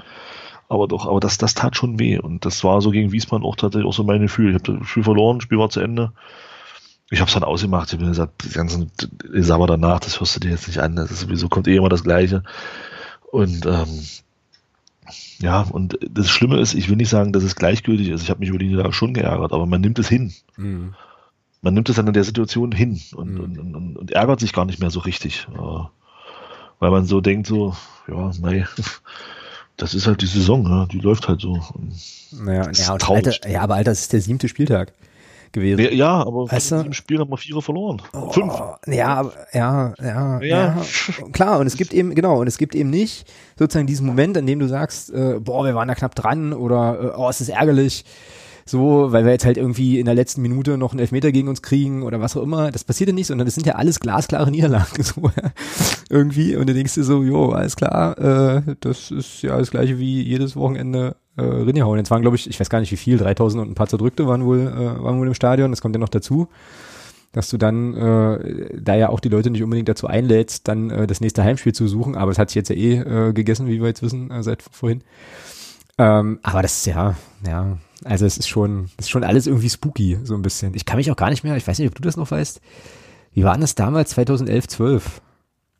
aber 0.68 0.86
doch, 0.86 1.06
aber 1.06 1.20
das, 1.20 1.38
das 1.38 1.54
tat 1.54 1.76
schon 1.76 1.98
weh. 1.98 2.18
Und 2.18 2.44
das 2.44 2.62
war 2.62 2.80
so 2.82 2.90
gegen 2.90 3.12
Wiesbaden 3.12 3.44
auch 3.44 3.56
tatsächlich 3.56 3.88
auch 3.88 3.94
so 3.94 4.04
mein 4.04 4.20
Gefühl. 4.20 4.50
Ich 4.50 4.54
habe 4.62 4.78
das 4.78 4.88
Spiel 4.88 5.04
verloren, 5.04 5.38
das 5.38 5.44
Spiel 5.44 5.58
war 5.58 5.70
zu 5.70 5.80
Ende. 5.80 6.12
Ich 7.10 7.20
habe 7.20 7.28
es 7.28 7.34
dann 7.34 7.44
ausgemacht. 7.44 7.88
Ich 7.88 7.94
habe 7.94 8.04
mir 8.04 8.10
gesagt, 8.10 8.44
die 8.44 8.50
ganzen 8.50 8.92
Sabber 9.32 9.66
danach, 9.66 10.00
das 10.00 10.20
hörst 10.20 10.36
du 10.36 10.40
dir 10.40 10.50
jetzt 10.50 10.68
nicht 10.68 10.80
an. 10.80 10.96
Das 10.96 11.10
ist 11.10 11.20
sowieso 11.20 11.48
kommt 11.48 11.68
eh 11.68 11.76
immer 11.76 11.88
das 11.88 12.04
Gleiche. 12.04 12.42
Und 13.30 13.64
ähm, 13.64 14.02
ja, 15.38 15.62
und 15.62 15.98
das 16.10 16.28
Schlimme 16.28 16.60
ist, 16.60 16.74
ich 16.74 16.88
will 16.88 16.96
nicht 16.96 17.08
sagen, 17.08 17.32
dass 17.32 17.42
es 17.42 17.56
gleichgültig 17.56 18.08
ist. 18.08 18.22
Ich 18.22 18.30
habe 18.30 18.40
mich 18.40 18.48
über 18.48 18.58
die 18.58 18.66
Niederlage 18.66 18.92
schon 18.92 19.14
geärgert, 19.14 19.52
aber 19.52 19.66
man 19.66 19.80
nimmt 19.80 19.98
es 19.98 20.08
hin. 20.08 20.32
Mhm 20.56 20.94
man 21.60 21.74
nimmt 21.74 21.88
es 21.88 21.96
dann 21.96 22.06
in 22.06 22.12
der 22.12 22.24
Situation 22.24 22.72
hin 22.72 23.00
und, 23.14 23.34
mhm. 23.34 23.40
und, 23.40 23.58
und, 23.74 23.96
und, 23.96 24.12
ärgert 24.12 24.40
sich 24.40 24.52
gar 24.52 24.64
nicht 24.64 24.80
mehr 24.80 24.90
so 24.90 25.00
richtig. 25.00 25.46
Äh, 25.52 25.84
weil 26.78 26.90
man 26.90 27.06
so 27.06 27.20
denkt, 27.20 27.46
so, 27.46 27.74
ja, 28.06 28.30
nein, 28.40 28.68
das 29.76 29.94
ist 29.94 30.06
halt 30.06 30.22
die 30.22 30.26
Saison, 30.26 30.64
ja, 30.64 30.86
die 30.86 31.00
läuft 31.00 31.28
halt 31.28 31.40
so. 31.40 31.60
Naja, 32.32 32.70
ja, 32.72 32.92
Alter, 32.92 33.48
ja, 33.48 33.62
aber 33.62 33.74
Alter, 33.74 33.90
das 33.90 34.02
ist 34.02 34.12
der 34.12 34.20
siebte 34.20 34.48
Spieltag 34.48 34.92
gewesen. 35.52 35.80
Ja, 35.80 35.90
ja 35.90 36.26
aber 36.26 36.50
weißt 36.50 36.72
im 36.72 36.92
Spiel 36.92 37.18
haben 37.18 37.30
wir 37.30 37.36
vier 37.36 37.60
verloren. 37.60 38.02
Oh, 38.12 38.30
Fünf. 38.30 38.52
Ja, 38.86 39.30
ja, 39.52 39.94
ja, 40.00 40.40
ja, 40.40 40.42
ja, 40.42 40.76
Klar, 41.32 41.58
und 41.60 41.66
es 41.66 41.76
gibt 41.76 41.92
eben, 41.92 42.14
genau, 42.14 42.40
und 42.40 42.46
es 42.46 42.58
gibt 42.58 42.74
eben 42.74 42.90
nicht 42.90 43.30
sozusagen 43.58 43.86
diesen 43.86 44.06
Moment, 44.06 44.36
an 44.36 44.46
dem 44.46 44.58
du 44.58 44.68
sagst, 44.68 45.12
äh, 45.12 45.38
boah, 45.40 45.64
wir 45.64 45.74
waren 45.74 45.88
da 45.88 45.94
knapp 45.94 46.14
dran 46.14 46.52
oder 46.52 46.98
äh, 47.00 47.16
oh, 47.16 47.28
es 47.28 47.40
ist 47.40 47.48
ärgerlich 47.48 48.04
so, 48.68 49.12
weil 49.12 49.24
wir 49.24 49.32
jetzt 49.32 49.44
halt 49.44 49.56
irgendwie 49.56 49.98
in 49.98 50.04
der 50.04 50.14
letzten 50.14 50.42
Minute 50.42 50.76
noch 50.78 50.92
einen 50.92 51.00
Elfmeter 51.00 51.32
gegen 51.32 51.48
uns 51.48 51.62
kriegen 51.62 52.02
oder 52.02 52.20
was 52.20 52.36
auch 52.36 52.42
immer. 52.42 52.70
Das 52.70 52.84
passiert 52.84 53.08
ja 53.08 53.14
nicht, 53.14 53.26
sondern 53.26 53.46
das 53.46 53.54
sind 53.54 53.66
ja 53.66 53.74
alles 53.74 54.00
glasklare 54.00 54.50
Niederlagen 54.50 55.02
so 55.02 55.30
irgendwie. 56.10 56.56
Und 56.56 56.68
dann 56.68 56.76
denkst 56.76 56.94
du 56.94 57.02
so, 57.02 57.22
jo, 57.22 57.50
alles 57.50 57.76
klar, 57.76 58.18
äh, 58.18 58.62
das 58.80 59.10
ist 59.10 59.42
ja 59.42 59.58
das 59.58 59.70
gleiche 59.70 59.98
wie 59.98 60.22
jedes 60.22 60.56
Wochenende 60.56 61.16
äh, 61.36 61.42
Rinnehauen. 61.42 61.98
Jetzt 61.98 62.10
waren, 62.10 62.22
glaube 62.22 62.36
ich, 62.36 62.48
ich 62.48 62.58
weiß 62.58 62.70
gar 62.70 62.80
nicht 62.80 62.92
wie 62.92 62.96
viel, 62.96 63.18
3000 63.18 63.62
und 63.62 63.70
ein 63.70 63.74
paar 63.74 63.88
zerdrückte 63.88 64.26
waren 64.26 64.44
wohl, 64.44 64.60
äh, 64.60 65.02
waren 65.02 65.18
wohl 65.18 65.26
im 65.26 65.34
Stadion. 65.34 65.70
Das 65.70 65.80
kommt 65.80 65.94
ja 65.94 66.00
noch 66.00 66.08
dazu 66.08 66.48
dass 67.32 67.50
du 67.50 67.58
dann, 67.58 67.94
äh, 67.94 68.80
da 68.80 68.96
ja 68.96 69.10
auch 69.10 69.20
die 69.20 69.28
Leute 69.28 69.50
nicht 69.50 69.62
unbedingt 69.62 69.88
dazu 69.88 70.06
einlädst, 70.06 70.66
dann 70.66 70.90
äh, 70.90 71.06
das 71.06 71.20
nächste 71.20 71.44
Heimspiel 71.44 71.74
zu 71.74 71.86
suchen, 71.86 72.16
aber 72.16 72.30
es 72.30 72.38
hat 72.38 72.50
sich 72.50 72.56
jetzt 72.56 72.70
ja 72.70 72.76
eh 72.76 72.98
äh, 72.98 73.32
gegessen, 73.32 73.66
wie 73.66 73.80
wir 73.80 73.88
jetzt 73.88 74.02
wissen, 74.02 74.30
äh, 74.30 74.42
seit 74.42 74.62
vorhin. 74.62 75.02
Ähm, 75.98 76.38
aber 76.42 76.62
das 76.62 76.78
ist 76.78 76.86
ja, 76.86 77.16
ja, 77.46 77.76
also 78.08 78.24
es 78.24 78.38
ist 78.38 78.48
schon, 78.48 78.86
es 78.96 79.06
ist 79.06 79.10
schon 79.10 79.24
alles 79.24 79.46
irgendwie 79.46 79.68
spooky, 79.68 80.18
so 80.24 80.34
ein 80.34 80.42
bisschen. 80.42 80.74
Ich 80.74 80.86
kann 80.86 80.96
mich 80.96 81.10
auch 81.10 81.16
gar 81.16 81.30
nicht 81.30 81.44
mehr, 81.44 81.56
ich 81.56 81.68
weiß 81.68 81.78
nicht, 81.78 81.88
ob 81.88 81.94
du 81.94 82.02
das 82.02 82.16
noch 82.16 82.30
weißt. 82.30 82.60
Wie 83.32 83.44
war 83.44 83.52
denn 83.52 83.60
das 83.60 83.74
damals, 83.74 84.10
2011, 84.10 84.68
12, 84.68 85.20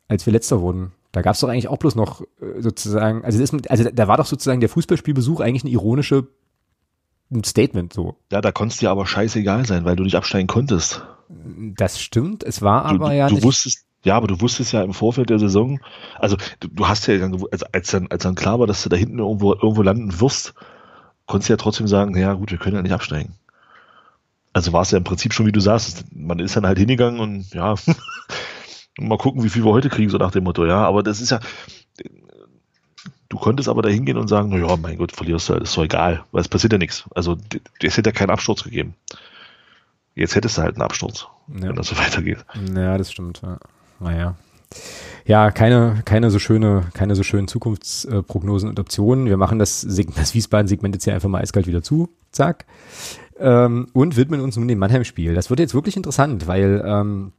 als 0.07 0.25
wir 0.25 0.33
letzter 0.33 0.61
wurden? 0.61 0.91
Da 1.11 1.23
gab 1.23 1.33
es 1.33 1.39
doch 1.39 1.49
eigentlich 1.49 1.67
auch 1.67 1.77
bloß 1.77 1.95
noch 1.95 2.21
äh, 2.21 2.61
sozusagen, 2.61 3.25
also, 3.25 3.39
das, 3.39 3.51
also 3.67 3.89
da 3.91 4.07
war 4.07 4.17
doch 4.17 4.27
sozusagen 4.27 4.59
der 4.59 4.69
Fußballspielbesuch 4.69 5.39
eigentlich 5.39 5.63
eine 5.63 5.71
ironische 5.71 6.27
ein 7.31 7.43
Statement 7.43 7.93
so. 7.93 8.15
Ja, 8.31 8.41
da 8.41 8.51
konntest 8.51 8.81
dir 8.81 8.89
aber 8.91 9.05
scheißegal 9.05 9.65
sein, 9.65 9.85
weil 9.85 9.95
du 9.95 10.03
nicht 10.03 10.15
absteigen 10.15 10.47
konntest. 10.47 11.05
Das 11.29 11.99
stimmt, 11.99 12.43
es 12.43 12.61
war 12.61 12.85
aber 12.85 12.97
du, 12.97 13.05
du, 13.05 13.15
ja 13.15 13.27
du 13.27 13.35
nicht. 13.35 13.43
Wusstest, 13.43 13.85
ja, 14.03 14.15
aber 14.15 14.27
du 14.27 14.41
wusstest 14.41 14.71
ja 14.71 14.83
im 14.83 14.93
Vorfeld 14.93 15.29
der 15.29 15.39
Saison, 15.39 15.79
also 16.17 16.37
du, 16.59 16.67
du 16.69 16.87
hast 16.87 17.07
ja, 17.07 17.15
als, 17.51 17.63
als, 17.63 17.91
dann, 17.91 18.07
als 18.07 18.23
dann 18.23 18.35
klar 18.35 18.59
war, 18.59 18.67
dass 18.67 18.83
du 18.83 18.89
da 18.89 18.97
hinten 18.97 19.19
irgendwo, 19.19 19.53
irgendwo 19.53 19.81
landen 19.81 20.19
wirst, 20.19 20.53
konntest 21.29 21.47
du 21.47 21.53
ja 21.53 21.57
trotzdem 21.57 21.87
sagen, 21.87 22.17
ja 22.17 22.33
gut, 22.33 22.51
wir 22.51 22.57
können 22.57 22.75
ja 22.75 22.81
nicht 22.81 22.91
absteigen. 22.91 23.35
Also 24.51 24.73
war 24.73 24.81
es 24.81 24.89
ja 24.89 24.97
im 24.97 25.03
Prinzip 25.03 25.31
schon, 25.31 25.45
wie 25.45 25.51
du 25.51 25.59
sagst, 25.59 26.05
man 26.11 26.39
ist 26.39 26.55
dann 26.55 26.65
halt 26.65 26.79
hingegangen 26.79 27.19
und 27.19 27.53
ja, 27.53 27.75
mal 28.99 29.17
gucken, 29.19 29.43
wie 29.43 29.49
viel 29.49 29.63
wir 29.63 29.71
heute 29.71 29.89
kriegen, 29.89 30.09
so 30.09 30.17
nach 30.17 30.31
dem 30.31 30.43
Motto, 30.43 30.65
ja, 30.65 30.83
aber 30.83 31.03
das 31.03 31.21
ist 31.21 31.29
ja, 31.29 31.39
du 33.29 33.37
konntest 33.37 33.69
aber 33.69 33.83
da 33.83 33.89
hingehen 33.89 34.17
und 34.17 34.27
sagen, 34.27 34.49
naja, 34.49 34.75
mein 34.75 34.97
Gott, 34.97 35.11
verlierst 35.11 35.49
du, 35.49 35.53
ist 35.53 35.77
doch 35.77 35.83
egal, 35.83 36.23
weil 36.31 36.41
es 36.41 36.49
passiert 36.49 36.73
ja 36.73 36.79
nichts. 36.79 37.05
Also 37.13 37.37
es 37.79 37.95
hätte 37.95 38.09
ja 38.09 38.13
keinen 38.13 38.31
Absturz 38.31 38.63
gegeben. 38.63 38.95
Jetzt 40.15 40.33
hättest 40.33 40.57
du 40.57 40.63
halt 40.63 40.75
einen 40.75 40.81
Absturz, 40.81 41.27
ja. 41.47 41.61
wenn 41.61 41.75
das 41.75 41.89
so 41.89 41.97
weitergeht. 41.99 42.43
Ja, 42.73 42.97
das 42.97 43.11
stimmt. 43.11 43.41
Ja. 43.43 43.59
Naja 43.99 44.35
ja, 45.25 45.51
keine, 45.51 46.01
keine 46.05 46.31
so 46.31 46.39
schöne, 46.39 46.87
keine 46.93 47.15
so 47.15 47.23
schönen 47.23 47.47
Zukunftsprognosen 47.47 48.69
und 48.69 48.79
Optionen. 48.79 49.25
Wir 49.27 49.37
machen 49.37 49.59
das, 49.59 49.85
das 49.87 50.33
Wiesbaden-Segment 50.33 50.95
jetzt 50.95 51.03
hier 51.03 51.13
einfach 51.13 51.29
mal 51.29 51.41
eiskalt 51.41 51.67
wieder 51.67 51.83
zu. 51.83 52.09
Zack. 52.31 52.65
Ähm, 53.39 53.87
und 53.93 54.17
widmen 54.17 54.41
uns 54.41 54.57
nun 54.57 54.67
dem 54.67 54.79
Mannheim-Spiel. 54.79 55.33
Das 55.33 55.49
wird 55.49 55.59
jetzt 55.59 55.73
wirklich 55.73 55.95
interessant, 55.95 56.47
weil, 56.47 56.83
ähm, 56.85 57.31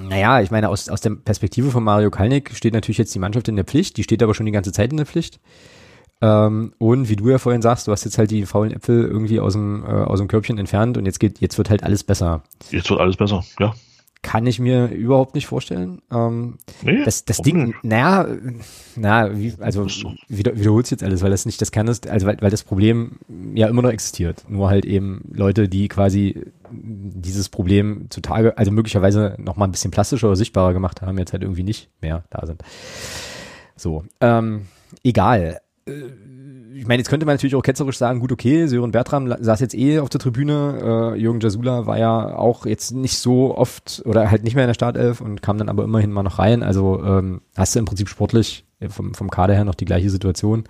naja, 0.00 0.40
ich 0.40 0.50
meine, 0.50 0.70
aus, 0.70 0.88
aus 0.88 1.00
der 1.02 1.10
Perspektive 1.10 1.70
von 1.70 1.84
Mario 1.84 2.10
Kalnick 2.10 2.54
steht 2.54 2.74
natürlich 2.74 2.98
jetzt 2.98 3.14
die 3.14 3.18
Mannschaft 3.18 3.48
in 3.48 3.56
der 3.56 3.64
Pflicht. 3.64 3.96
Die 3.96 4.02
steht 4.02 4.22
aber 4.22 4.34
schon 4.34 4.46
die 4.46 4.52
ganze 4.52 4.72
Zeit 4.72 4.90
in 4.90 4.96
der 4.96 5.06
Pflicht. 5.06 5.40
Ähm, 6.22 6.72
und 6.78 7.08
wie 7.08 7.16
du 7.16 7.28
ja 7.28 7.38
vorhin 7.38 7.60
sagst, 7.60 7.86
du 7.86 7.92
hast 7.92 8.04
jetzt 8.04 8.16
halt 8.16 8.30
die 8.30 8.46
faulen 8.46 8.72
Äpfel 8.72 9.04
irgendwie 9.04 9.40
aus 9.40 9.52
dem, 9.52 9.84
äh, 9.84 9.88
aus 9.88 10.20
dem 10.20 10.28
Körbchen 10.28 10.58
entfernt 10.58 10.96
und 10.96 11.04
jetzt 11.04 11.20
geht, 11.20 11.40
jetzt 11.40 11.58
wird 11.58 11.70
halt 11.70 11.82
alles 11.82 12.02
besser. 12.02 12.42
Jetzt 12.70 12.88
wird 12.88 13.00
alles 13.00 13.16
besser, 13.16 13.44
ja. 13.58 13.74
Kann 14.24 14.46
ich 14.46 14.58
mir 14.58 14.86
überhaupt 14.86 15.34
nicht 15.34 15.46
vorstellen. 15.46 16.00
Ähm, 16.10 16.56
nee, 16.82 17.04
das 17.04 17.26
das 17.26 17.38
Ding, 17.38 17.66
nicht? 17.66 17.84
naja, 17.84 18.26
na, 18.96 19.38
wie, 19.38 19.52
also 19.60 19.86
wieder, 20.28 20.58
wiederholt 20.58 20.90
jetzt 20.90 21.04
alles, 21.04 21.22
weil 21.22 21.30
das 21.30 21.46
nicht 21.46 21.60
das 21.60 21.70
Kern 21.70 21.86
ist, 21.86 22.08
also 22.08 22.26
weil, 22.26 22.38
weil 22.40 22.50
das 22.50 22.64
Problem 22.64 23.18
ja 23.54 23.68
immer 23.68 23.82
noch 23.82 23.90
existiert. 23.90 24.44
Nur 24.48 24.70
halt 24.70 24.86
eben 24.86 25.20
Leute, 25.30 25.68
die 25.68 25.88
quasi 25.88 26.42
dieses 26.72 27.50
Problem 27.50 28.06
zutage, 28.08 28.56
also 28.56 28.72
möglicherweise 28.72 29.36
noch 29.38 29.56
mal 29.56 29.66
ein 29.66 29.72
bisschen 29.72 29.90
plastischer 29.90 30.28
oder 30.28 30.36
sichtbarer 30.36 30.72
gemacht 30.72 31.02
haben, 31.02 31.18
jetzt 31.18 31.34
halt 31.34 31.42
irgendwie 31.42 31.62
nicht 31.62 31.90
mehr 32.00 32.24
da 32.30 32.46
sind. 32.46 32.62
So, 33.76 34.04
ähm, 34.20 34.62
egal. 35.04 35.60
Äh, 36.74 36.78
ich 36.78 36.86
meine, 36.86 37.00
jetzt 37.00 37.08
könnte 37.08 37.26
man 37.26 37.34
natürlich 37.34 37.54
auch 37.54 37.62
ketzerisch 37.62 37.98
sagen, 37.98 38.20
gut, 38.20 38.32
okay, 38.32 38.66
Sören 38.66 38.90
Bertram 38.90 39.34
saß 39.38 39.60
jetzt 39.60 39.74
eh 39.74 39.98
auf 40.00 40.08
der 40.08 40.20
Tribüne, 40.20 41.14
äh, 41.14 41.20
Jürgen 41.20 41.40
Jasula 41.40 41.86
war 41.86 41.98
ja 41.98 42.36
auch 42.36 42.66
jetzt 42.66 42.92
nicht 42.92 43.18
so 43.18 43.56
oft 43.56 44.02
oder 44.04 44.30
halt 44.30 44.44
nicht 44.44 44.54
mehr 44.54 44.64
in 44.64 44.68
der 44.68 44.74
Startelf 44.74 45.20
und 45.20 45.42
kam 45.42 45.58
dann 45.58 45.68
aber 45.68 45.84
immerhin 45.84 46.12
mal 46.12 46.22
noch 46.22 46.38
rein. 46.38 46.62
Also 46.62 47.02
ähm, 47.02 47.40
hast 47.56 47.74
du 47.74 47.78
im 47.78 47.84
Prinzip 47.84 48.08
sportlich 48.08 48.64
vom, 48.88 49.14
vom 49.14 49.30
Kader 49.30 49.54
her 49.54 49.64
noch 49.64 49.74
die 49.74 49.84
gleiche 49.84 50.10
Situation. 50.10 50.64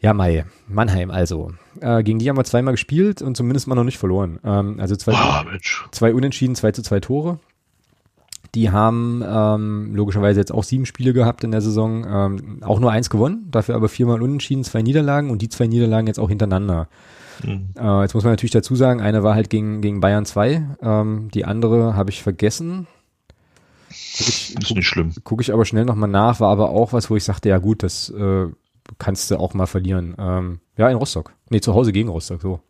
Ja, 0.00 0.14
Mai, 0.14 0.44
Mannheim 0.68 1.10
also. 1.10 1.52
Äh, 1.80 2.04
gegen 2.04 2.20
die 2.20 2.28
haben 2.28 2.36
wir 2.36 2.44
zweimal 2.44 2.74
gespielt 2.74 3.20
und 3.20 3.36
zumindest 3.36 3.66
mal 3.66 3.74
noch 3.74 3.84
nicht 3.84 3.98
verloren. 3.98 4.38
Ähm, 4.44 4.78
also 4.78 4.94
zwei, 4.94 5.12
oh, 5.12 5.58
zwei 5.90 6.14
Unentschieden, 6.14 6.54
zwei 6.54 6.70
zu 6.70 6.82
zwei 6.82 7.00
Tore. 7.00 7.40
Die 8.54 8.70
haben 8.70 9.22
ähm, 9.26 9.94
logischerweise 9.94 10.40
jetzt 10.40 10.52
auch 10.52 10.64
sieben 10.64 10.86
Spiele 10.86 11.12
gehabt 11.12 11.44
in 11.44 11.50
der 11.50 11.60
Saison, 11.60 12.06
ähm, 12.08 12.62
auch 12.62 12.80
nur 12.80 12.90
eins 12.90 13.10
gewonnen, 13.10 13.48
dafür 13.50 13.74
aber 13.74 13.88
viermal 13.88 14.22
unentschieden, 14.22 14.64
zwei 14.64 14.82
Niederlagen 14.82 15.30
und 15.30 15.42
die 15.42 15.48
zwei 15.48 15.66
Niederlagen 15.66 16.06
jetzt 16.06 16.18
auch 16.18 16.28
hintereinander. 16.28 16.88
Mhm. 17.44 17.68
Äh, 17.78 18.02
jetzt 18.02 18.14
muss 18.14 18.24
man 18.24 18.32
natürlich 18.32 18.52
dazu 18.52 18.74
sagen, 18.74 19.00
eine 19.00 19.22
war 19.22 19.34
halt 19.34 19.50
gegen, 19.50 19.80
gegen 19.80 20.00
Bayern 20.00 20.24
2, 20.24 20.76
ähm, 20.82 21.28
die 21.32 21.44
andere 21.44 21.94
habe 21.94 22.10
ich 22.10 22.22
vergessen. 22.22 22.86
Guck 23.88 24.28
ich, 24.28 24.56
ist 24.56 24.74
nicht 24.74 24.86
schlimm. 24.86 25.12
Gucke 25.24 25.42
ich 25.42 25.52
aber 25.52 25.64
schnell 25.64 25.84
nochmal 25.84 26.08
nach, 26.08 26.40
war 26.40 26.50
aber 26.50 26.70
auch 26.70 26.92
was, 26.92 27.10
wo 27.10 27.16
ich 27.16 27.24
sagte, 27.24 27.48
ja 27.48 27.58
gut, 27.58 27.82
das 27.82 28.10
äh, 28.10 28.46
kannst 28.98 29.30
du 29.30 29.38
auch 29.38 29.54
mal 29.54 29.66
verlieren. 29.66 30.14
Ähm, 30.18 30.60
ja, 30.76 30.88
in 30.88 30.96
Rostock. 30.96 31.32
Nee, 31.50 31.60
zu 31.60 31.74
Hause 31.74 31.92
gegen 31.92 32.08
Rostock, 32.08 32.40
so. 32.40 32.60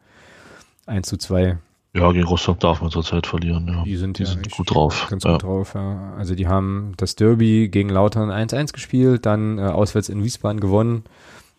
1 0.86 1.06
zu 1.06 1.16
2. 1.18 1.58
Ja, 1.98 2.12
gegen 2.12 2.26
Rostock 2.26 2.60
darf 2.60 2.80
man 2.80 2.90
zurzeit 2.90 3.26
verlieren. 3.26 3.66
Ja. 3.68 3.84
Die 3.84 3.96
sind, 3.96 4.18
die 4.18 4.24
ja 4.24 4.28
sind 4.28 4.50
gut 4.50 4.74
drauf. 4.74 5.06
Ganz 5.10 5.24
ja. 5.24 5.32
gut 5.32 5.42
drauf, 5.42 5.74
ja. 5.74 6.14
Also 6.16 6.34
die 6.34 6.46
haben 6.46 6.94
das 6.96 7.16
Derby 7.16 7.68
gegen 7.68 7.88
Lautern 7.88 8.30
1-1 8.30 8.72
gespielt, 8.72 9.26
dann 9.26 9.58
äh, 9.58 9.62
auswärts 9.62 10.08
in 10.08 10.22
Wiesbaden 10.22 10.60
gewonnen. 10.60 11.04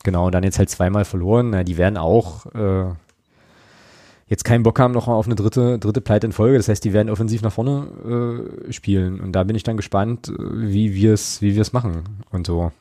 Genau, 0.03 0.27
und 0.27 0.31
dann 0.33 0.43
jetzt 0.43 0.59
halt 0.59 0.69
zweimal 0.69 1.05
verloren. 1.05 1.49
Na, 1.51 1.63
die 1.63 1.77
werden 1.77 1.97
auch 1.97 2.45
äh, 2.53 2.85
jetzt 4.27 4.45
keinen 4.45 4.63
Bock 4.63 4.79
haben 4.79 4.93
noch 4.93 5.07
auf 5.07 5.25
eine 5.25 5.35
dritte, 5.35 5.77
dritte 5.79 6.01
Pleite 6.01 6.27
in 6.27 6.31
Folge. 6.31 6.57
Das 6.57 6.69
heißt, 6.69 6.83
die 6.83 6.93
werden 6.93 7.09
offensiv 7.09 7.41
nach 7.41 7.51
vorne 7.51 8.47
äh, 8.67 8.71
spielen. 8.71 9.19
Und 9.19 9.33
da 9.33 9.43
bin 9.43 9.55
ich 9.55 9.63
dann 9.63 9.77
gespannt, 9.77 10.29
äh, 10.29 10.33
wie 10.37 10.93
wir 10.93 11.13
es 11.13 11.41
wie 11.41 11.55
wir 11.55 11.61
es 11.61 11.73
machen 11.73 12.03
und 12.31 12.47
so. 12.47 12.71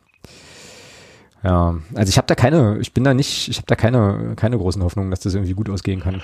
Ja, 1.44 1.76
also 1.94 2.10
ich 2.10 2.16
habe 2.16 2.26
da 2.26 2.34
keine, 2.34 2.78
ich 2.80 2.92
bin 2.92 3.04
da 3.04 3.14
nicht, 3.14 3.48
ich 3.48 3.58
habe 3.58 3.66
da 3.66 3.76
keine, 3.76 4.34
keine 4.34 4.58
großen 4.58 4.82
Hoffnungen, 4.82 5.10
dass 5.10 5.20
das 5.20 5.34
irgendwie 5.34 5.54
gut 5.54 5.70
ausgehen 5.70 6.00
kann. 6.00 6.20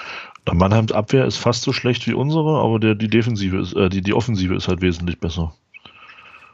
Der 0.47 0.55
Mannheims 0.55 0.91
Abwehr 0.91 1.25
ist 1.25 1.37
fast 1.37 1.63
so 1.63 1.73
schlecht 1.73 2.07
wie 2.09 2.15
unsere, 2.15 2.61
aber 2.61 2.81
der, 2.81 2.97
die 2.97 3.09
Defensive 3.09 3.57
ist, 3.59 3.75
äh, 3.75 3.89
die, 3.89 4.01
die 4.01 4.13
Offensive 4.13 4.55
ist 4.57 4.67
halt 4.67 4.81
wesentlich 4.81 5.21
besser. 5.21 5.53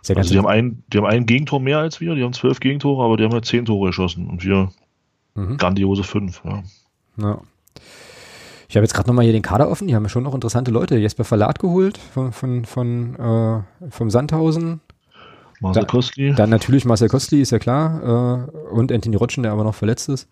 Sehr 0.03 0.17
also 0.17 0.33
die 0.33 0.39
haben, 0.39 0.47
ein, 0.47 0.83
die 0.93 0.99
haben 0.99 1.07
ein 1.07 1.27
Gegentor 1.27 1.61
mehr 1.61 1.79
als 1.79 2.01
wir, 2.01 2.15
die 2.15 2.23
haben 2.23 2.33
zwölf 2.33 2.61
Gegentore, 2.61 3.05
aber 3.05 3.17
die 3.17 3.25
haben 3.25 3.33
halt 3.33 3.47
zehn 3.47 3.65
Tore 3.65 3.89
geschossen 3.89 4.29
und 4.29 4.45
wir 4.45 4.71
mhm. 5.35 5.57
grandiose 5.57 6.05
fünf. 6.05 6.43
Ja. 6.45 6.63
ja. 7.17 7.39
Ich 8.69 8.77
habe 8.77 8.85
jetzt 8.85 8.95
gerade 8.95 9.09
nochmal 9.09 9.25
hier 9.25 9.33
den 9.33 9.43
Kader 9.43 9.69
offen, 9.69 9.89
die 9.89 9.95
haben 9.95 10.05
ja 10.05 10.09
schon 10.09 10.23
noch 10.23 10.35
interessante 10.35 10.71
Leute. 10.71 10.97
Jesper 10.97 11.25
Verlat 11.25 11.59
geholt 11.59 11.99
von, 11.99 12.33
von, 12.33 12.65
von 12.65 13.17
äh, 13.17 13.91
vom 13.91 14.11
Sandhausen. 14.11 14.81
Marcel 15.61 15.87
Kostli. 15.87 16.35
Dann 16.35 16.51
natürlich 16.51 16.85
Marcel 16.85 17.09
Kostli, 17.09 17.41
ist 17.41 17.53
ja 17.53 17.59
klar. 17.59 18.49
Äh, 18.51 18.71
und 18.75 18.91
Anthony 18.91 19.17
Rotschen, 19.17 19.43
der 19.43 19.53
aber 19.53 19.65
noch 19.65 19.75
verletzt 19.75 20.09
ist. 20.09 20.29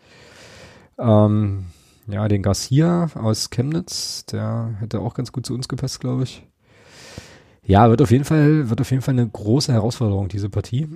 Ähm, 0.99 1.67
ja, 2.07 2.27
den 2.29 2.43
Garcia 2.43 3.11
aus 3.15 3.51
Chemnitz, 3.51 4.25
der 4.27 4.77
hätte 4.81 5.01
auch 5.01 5.15
ganz 5.15 5.31
gut 5.31 5.47
zu 5.47 5.55
uns 5.55 5.69
gepasst, 5.69 6.01
glaube 6.01 6.25
ich. 6.25 6.43
Ja, 7.65 7.91
wird 7.91 8.01
auf 8.01 8.11
jeden 8.11 8.25
Fall, 8.25 8.71
wird 8.71 8.81
auf 8.81 8.91
jeden 8.91 9.03
Fall 9.03 9.13
eine 9.13 9.29
große 9.29 9.73
Herausforderung, 9.73 10.29
diese 10.29 10.49
Partie. 10.49 10.89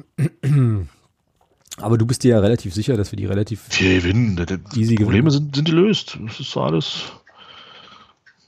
Aber 1.76 1.98
du 1.98 2.06
bist 2.06 2.24
dir 2.24 2.30
ja 2.30 2.38
relativ 2.40 2.72
sicher, 2.74 2.96
dass 2.96 3.12
wir 3.12 3.16
die 3.18 3.26
relativ 3.26 3.66
wir 3.78 4.00
gewinnen. 4.00 4.44
Die 4.74 4.94
Probleme 4.96 5.30
sind, 5.30 5.54
sind 5.54 5.66
gelöst. 5.66 6.18
Das 6.26 6.40
ist 6.40 6.56
alles. 6.56 7.12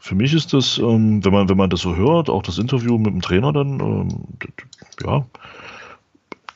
Für 0.00 0.14
mich 0.14 0.34
ist 0.34 0.52
das, 0.52 0.78
ähm, 0.78 1.24
wenn 1.24 1.32
man, 1.32 1.48
wenn 1.48 1.56
man 1.56 1.70
das 1.70 1.80
so 1.80 1.96
hört, 1.96 2.28
auch 2.28 2.42
das 2.42 2.58
Interview 2.58 2.98
mit 2.98 3.06
dem 3.06 3.22
Trainer 3.22 3.52
dann, 3.54 3.80
ähm, 3.80 4.08
ja, 5.02 5.24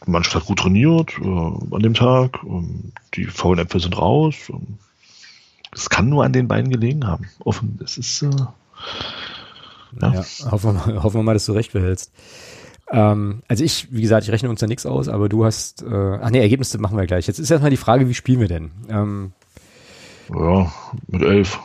die 0.09 0.13
Mannschaft 0.13 0.37
hat 0.37 0.47
gut 0.47 0.59
trainiert 0.59 1.19
äh, 1.21 1.27
an 1.27 1.83
dem 1.83 1.93
Tag. 1.93 2.39
Ähm, 2.45 2.93
die 3.15 3.27
faulen 3.27 3.61
Äpfel 3.61 3.81
sind 3.81 3.99
raus. 3.99 4.35
Ähm, 4.49 4.79
es 5.73 5.91
kann 5.91 6.09
nur 6.09 6.25
an 6.25 6.33
den 6.33 6.49
beiden 6.49 6.71
gelegen 6.71 7.07
haben. 7.07 7.29
Offen, 7.45 7.79
es 7.85 7.99
ist. 7.99 8.23
Äh, 8.23 8.31
ja. 10.01 10.15
ja 10.15 10.25
hoffen, 10.51 10.71
wir 10.71 10.73
mal, 10.73 11.03
hoffen 11.03 11.21
wir 11.21 11.23
mal, 11.25 11.35
dass 11.35 11.45
du 11.45 11.53
recht 11.53 11.75
behältst. 11.75 12.11
Ähm, 12.91 13.43
also 13.49 13.63
ich, 13.63 13.93
wie 13.93 14.01
gesagt, 14.01 14.25
ich 14.25 14.33
rechne 14.33 14.49
uns 14.49 14.61
da 14.61 14.67
nichts 14.67 14.87
aus, 14.87 15.09
aber 15.09 15.29
du 15.29 15.45
hast, 15.45 15.83
äh, 15.83 16.19
ach 16.23 16.31
nee, 16.31 16.41
Ergebnisse 16.41 16.79
machen 16.79 16.97
wir 16.97 17.07
gleich. 17.07 17.27
Jetzt 17.27 17.39
ist 17.39 17.51
erstmal 17.51 17.71
die 17.71 17.77
Frage, 17.77 18.09
wie 18.09 18.15
spielen 18.15 18.41
wir 18.41 18.49
denn? 18.49 18.71
Ähm, 18.89 19.33
ja, 20.35 20.73
mit 21.07 21.21
elf. 21.21 21.61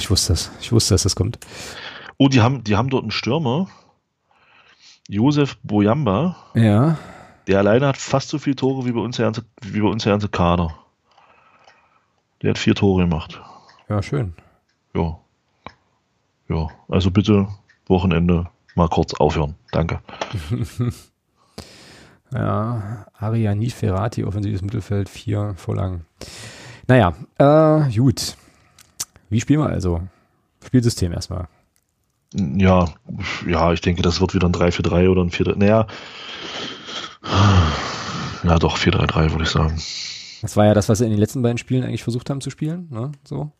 Ich 0.00 0.10
wusste 0.10 0.32
das. 0.32 0.50
Ich 0.60 0.72
wusste, 0.72 0.94
dass 0.94 1.04
das 1.04 1.14
kommt. 1.14 1.38
Oh, 2.18 2.26
die 2.26 2.40
haben, 2.40 2.64
die 2.64 2.74
haben 2.74 2.90
dort 2.90 3.04
einen 3.04 3.12
Stürmer. 3.12 3.68
Josef 5.08 5.56
Boyamba. 5.62 6.34
Ja. 6.54 6.98
Der 7.46 7.58
alleine 7.58 7.88
hat 7.88 7.96
fast 7.96 8.30
so 8.30 8.38
viele 8.38 8.56
Tore 8.56 8.86
wie 8.86 8.92
bei 8.92 9.00
uns 9.00 9.16
der 9.16 9.26
ganze, 9.26 9.44
wie 9.62 9.80
bei 9.80 9.88
uns 9.88 10.04
der 10.04 10.12
ganze 10.12 10.28
Kader. 10.28 10.74
Der 12.42 12.50
hat 12.50 12.58
vier 12.58 12.74
Tore 12.74 13.02
gemacht. 13.02 13.40
Ja, 13.88 14.02
schön. 14.02 14.34
Ja. 14.94 15.18
Ja, 16.48 16.68
also 16.88 17.10
bitte 17.10 17.48
Wochenende 17.86 18.48
mal 18.74 18.88
kurz 18.88 19.14
aufhören. 19.14 19.54
Danke. 19.72 20.00
ja, 22.32 23.06
Ariani 23.14 23.70
Ferrati, 23.70 24.24
offensives 24.24 24.62
Mittelfeld, 24.62 25.08
vier 25.08 25.54
Vorlagen. 25.56 26.06
Naja, 26.86 27.14
äh, 27.38 27.90
gut. 27.96 28.36
Wie 29.30 29.40
spielen 29.40 29.60
wir 29.60 29.70
also? 29.70 30.02
Spielsystem 30.64 31.12
erstmal. 31.12 31.48
Ja, 32.34 32.88
ja, 33.46 33.72
ich 33.72 33.80
denke, 33.80 34.02
das 34.02 34.20
wird 34.20 34.34
wieder 34.34 34.48
ein 34.48 34.52
3-4-3 34.52 35.08
oder 35.08 35.22
ein 35.22 35.30
4 35.30 35.56
Naja, 35.56 35.86
ja, 38.44 38.58
doch, 38.58 38.76
4-3-3, 38.76 39.30
würde 39.30 39.44
ich 39.44 39.50
sagen. 39.50 39.80
Das 40.42 40.56
war 40.56 40.66
ja 40.66 40.74
das, 40.74 40.88
was 40.90 40.98
sie 40.98 41.04
in 41.04 41.10
den 41.10 41.18
letzten 41.18 41.40
beiden 41.40 41.56
Spielen 41.56 41.84
eigentlich 41.84 42.02
versucht 42.02 42.28
haben 42.28 42.42
zu 42.42 42.50
spielen. 42.50 42.88
Ne? 42.90 43.12
So. 43.24 43.50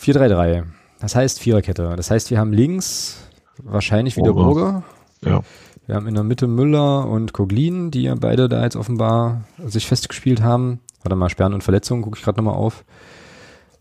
4-3-3. 0.00 0.64
Das 1.00 1.16
heißt 1.16 1.40
Viererkette. 1.40 1.94
Das 1.96 2.10
heißt, 2.10 2.30
wir 2.30 2.38
haben 2.38 2.52
links 2.52 3.18
wahrscheinlich 3.58 4.16
wieder 4.16 4.32
Burger. 4.32 4.84
Ja. 5.24 5.40
Wir 5.86 5.96
haben 5.96 6.06
in 6.06 6.14
der 6.14 6.22
Mitte 6.22 6.46
Müller 6.46 7.08
und 7.08 7.32
Koglin, 7.32 7.90
die 7.90 8.02
ja 8.02 8.14
beide 8.14 8.48
da 8.48 8.62
jetzt 8.62 8.76
offenbar 8.76 9.42
sich 9.66 9.88
festgespielt 9.88 10.40
haben. 10.40 10.78
Warte 11.02 11.16
mal, 11.16 11.28
Sperren 11.28 11.54
und 11.54 11.64
Verletzungen, 11.64 12.02
gucke 12.02 12.16
ich 12.16 12.24
gerade 12.24 12.38
nochmal 12.38 12.54
auf. 12.54 12.84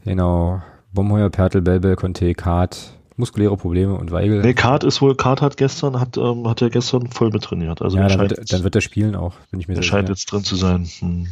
Genau. 0.04 0.64
Bomheuer, 0.92 1.30
Pertel, 1.30 1.62
Belbel, 1.62 1.96
Conte, 1.96 2.34
Kart, 2.34 2.94
muskuläre 3.22 3.56
Probleme 3.56 3.96
und 3.96 4.12
Weigel. 4.12 4.42
Nee, 4.42 4.54
Kart 4.54 4.84
ist 4.84 5.02
wohl, 5.02 5.16
Kart 5.16 5.42
hat 5.42 5.56
gestern, 5.56 6.00
hat, 6.00 6.18
ähm, 6.18 6.48
hat 6.48 6.62
er 6.62 6.70
gestern 6.70 7.08
voll 7.08 7.30
mit 7.30 7.44
trainiert. 7.44 7.82
Also 7.82 7.98
ja, 7.98 8.08
dann 8.08 8.20
wird, 8.20 8.52
dann 8.52 8.64
wird 8.64 8.76
er 8.76 8.82
spielen 8.82 9.16
auch, 9.16 9.36
bin 9.52 9.62
ich 9.62 9.68
mir 9.68 9.76
sicher. 9.76 9.88
scheint 9.88 10.10
jetzt 10.10 10.30
drin 10.32 10.44
zu 10.44 10.56
sein. 10.56 10.86
Hm. 11.00 11.28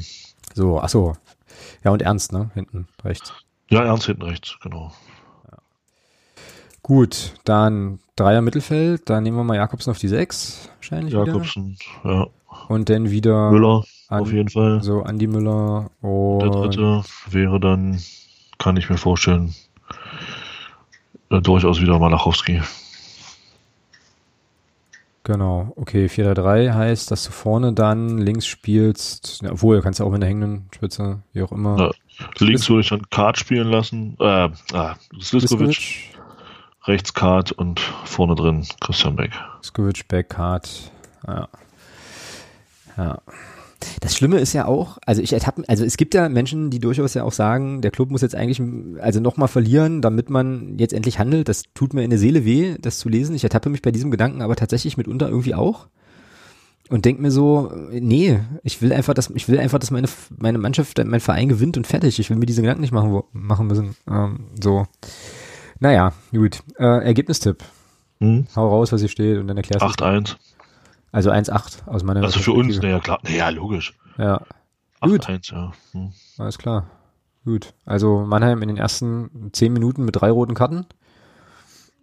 So, 0.54 0.80
ach 0.80 0.90
so. 0.90 1.16
Ja, 1.84 1.92
und 1.92 2.02
Ernst, 2.02 2.32
ne? 2.32 2.52
Hinten 2.54 2.88
rechts. 3.04 3.34
Ja, 3.70 3.84
Ernst 3.84 4.06
hinten 4.06 4.22
rechts, 4.22 4.58
genau. 4.62 4.94
Ja. 5.52 5.58
Gut, 6.82 7.34
dann 7.44 8.00
Dreier 8.16 8.42
Mittelfeld, 8.42 9.10
dann 9.10 9.24
nehmen 9.24 9.38
wir 9.38 9.44
mal 9.44 9.56
Jakobsen 9.56 9.92
auf 9.92 10.00
die 10.00 10.08
Sechs, 10.08 10.70
wahrscheinlich. 10.76 11.14
Jakobsen, 11.14 11.78
wieder. 12.04 12.14
ja. 12.14 12.28
Und 12.68 12.90
dann 12.90 13.10
wieder. 13.12 13.52
Müller, 13.52 13.84
an, 14.08 14.22
auf 14.22 14.32
jeden 14.32 14.50
Fall. 14.50 14.82
So, 14.84 15.02
Andi 15.02 15.28
Müller 15.28 15.90
und. 16.02 16.40
Der 16.40 16.50
dritte 16.50 17.04
wäre 17.30 17.60
dann, 17.60 18.00
kann 18.58 18.78
ich 18.78 18.90
mir 18.90 18.98
vorstellen, 18.98 19.56
äh, 21.30 21.42
durchaus 21.42 21.82
wieder 21.82 22.00
Malachowski. 22.00 22.62
Genau, 25.24 25.74
okay, 25.76 26.08
4-3 26.08 26.74
heißt, 26.74 27.12
dass 27.12 27.24
du 27.26 27.32
vorne 27.32 27.74
dann 27.74 28.18
links 28.18 28.48
spielst, 28.48 29.42
ja, 29.44 29.52
obwohl, 29.52 29.82
kannst 29.82 30.00
du 30.00 30.04
auch 30.04 30.12
mit 30.12 30.22
der 30.24 30.30
hängenden 30.30 30.70
Spitze, 30.74 31.22
wie 31.34 31.44
auch 31.44 31.52
immer. 31.52 31.78
Ja, 31.78 31.92
links 32.40 32.68
würde 32.68 32.82
ich 32.82 32.90
dann 32.90 33.08
Kart 33.12 33.38
spielen 33.38 33.68
lassen, 33.68 34.18
äh, 34.20 34.50
ah, 34.74 34.96
Sliskovic, 35.22 36.16
rechts 36.86 37.14
Kart 37.14 37.52
und 37.52 37.80
vorne 37.80 38.34
drin 38.34 38.66
Christian 38.80 39.16
Beck. 39.18 39.32
Sliskovic, 39.62 40.08
Beck, 40.08 40.30
Kart, 40.30 40.92
ja. 41.28 41.48
Ja. 42.98 43.22
Das 44.02 44.16
Schlimme 44.16 44.40
ist 44.40 44.54
ja 44.54 44.66
auch, 44.66 44.98
also 45.06 45.22
ich 45.22 45.34
ertappe, 45.34 45.64
also 45.68 45.86
es 45.86 45.98
gibt 45.98 46.14
ja 46.14 46.28
Menschen, 46.30 46.70
die 46.70 46.80
durchaus 46.80 47.14
ja 47.14 47.24
auch 47.24 47.32
sagen, 47.32 47.82
der 47.82 47.92
Club 47.92 48.12
muss 48.12 48.22
jetzt 48.22 48.36
eigentlich 48.36 48.62
also 49.00 49.20
nochmal 49.20 49.48
verlieren, 49.48 50.02
damit 50.02 50.30
man 50.30 50.78
jetzt 50.78 50.94
endlich 50.94 51.20
handelt. 51.20 51.48
Das 51.48 51.64
tut 51.74 51.94
mir 51.94 52.04
in 52.04 52.10
der 52.10 52.20
Seele 52.20 52.46
weh, 52.46 52.76
das 52.80 53.00
zu 53.00 53.10
lesen. 53.10 53.36
Ich 53.36 53.44
ertappe 53.44 53.70
mich 53.70 53.82
bei 53.82 53.92
diesem 53.92 54.12
Gedanken 54.12 54.42
aber 54.42 54.56
tatsächlich 54.56 54.98
mitunter 54.98 55.30
irgendwie 55.30 55.56
auch 55.56 55.88
und 56.90 57.06
denk 57.06 57.20
mir 57.20 57.32
so, 57.32 57.72
nee, 57.92 58.40
ich 58.64 58.82
will 58.82 58.92
einfach, 58.92 59.14
dass 59.14 59.30
ich 59.30 59.48
will 59.48 59.60
einfach, 59.60 59.80
dass 59.80 59.92
meine 59.92 60.08
meine 60.38 60.58
Mannschaft, 60.58 61.00
mein 61.06 61.20
Verein 61.20 61.48
gewinnt 61.48 61.78
und 61.78 61.86
fertig. 61.86 62.20
Ich 62.20 62.30
will 62.30 62.38
mir 62.38 62.48
diese 62.48 62.62
Gedanken 62.62 62.82
nicht 62.82 62.92
machen 62.92 63.22
machen 63.32 63.68
müssen. 63.68 63.96
Ähm, 64.10 64.48
so, 64.62 64.88
naja, 65.80 66.14
gut. 66.32 66.64
Äh, 66.78 67.06
Ergebnistipp. 67.06 67.64
Hm. 68.20 68.48
Hau 68.56 68.68
raus, 68.68 68.92
was 68.92 69.02
hier 69.02 69.10
steht 69.10 69.38
und 69.38 69.48
dann 69.48 69.58
erklärst 69.58 69.84
du. 69.84 70.04
8-1. 70.04 70.36
Also 71.12 71.32
1-8 71.32 71.88
aus 71.88 72.04
meiner 72.04 72.24
Also 72.24 72.40
für 72.40 72.52
uns, 72.52 72.82
naja, 72.82 73.00
klar. 73.00 73.20
Naja, 73.24 73.50
logisch. 73.50 73.94
Ja. 74.18 74.42
8-1, 75.02 75.52
ja. 75.54 75.72
Hm. 75.94 76.12
Alles 76.38 76.58
klar. 76.58 76.90
Gut. 77.46 77.74
Also 77.86 78.26
Mannheim 78.26 78.62
in 78.62 78.68
den 78.68 78.78
ersten 78.78 79.50
10 79.54 79.74
Minuten 79.74 80.06
mit 80.06 80.16
drei 80.16 80.30
roten 80.30 80.54
Karten. 80.54 80.86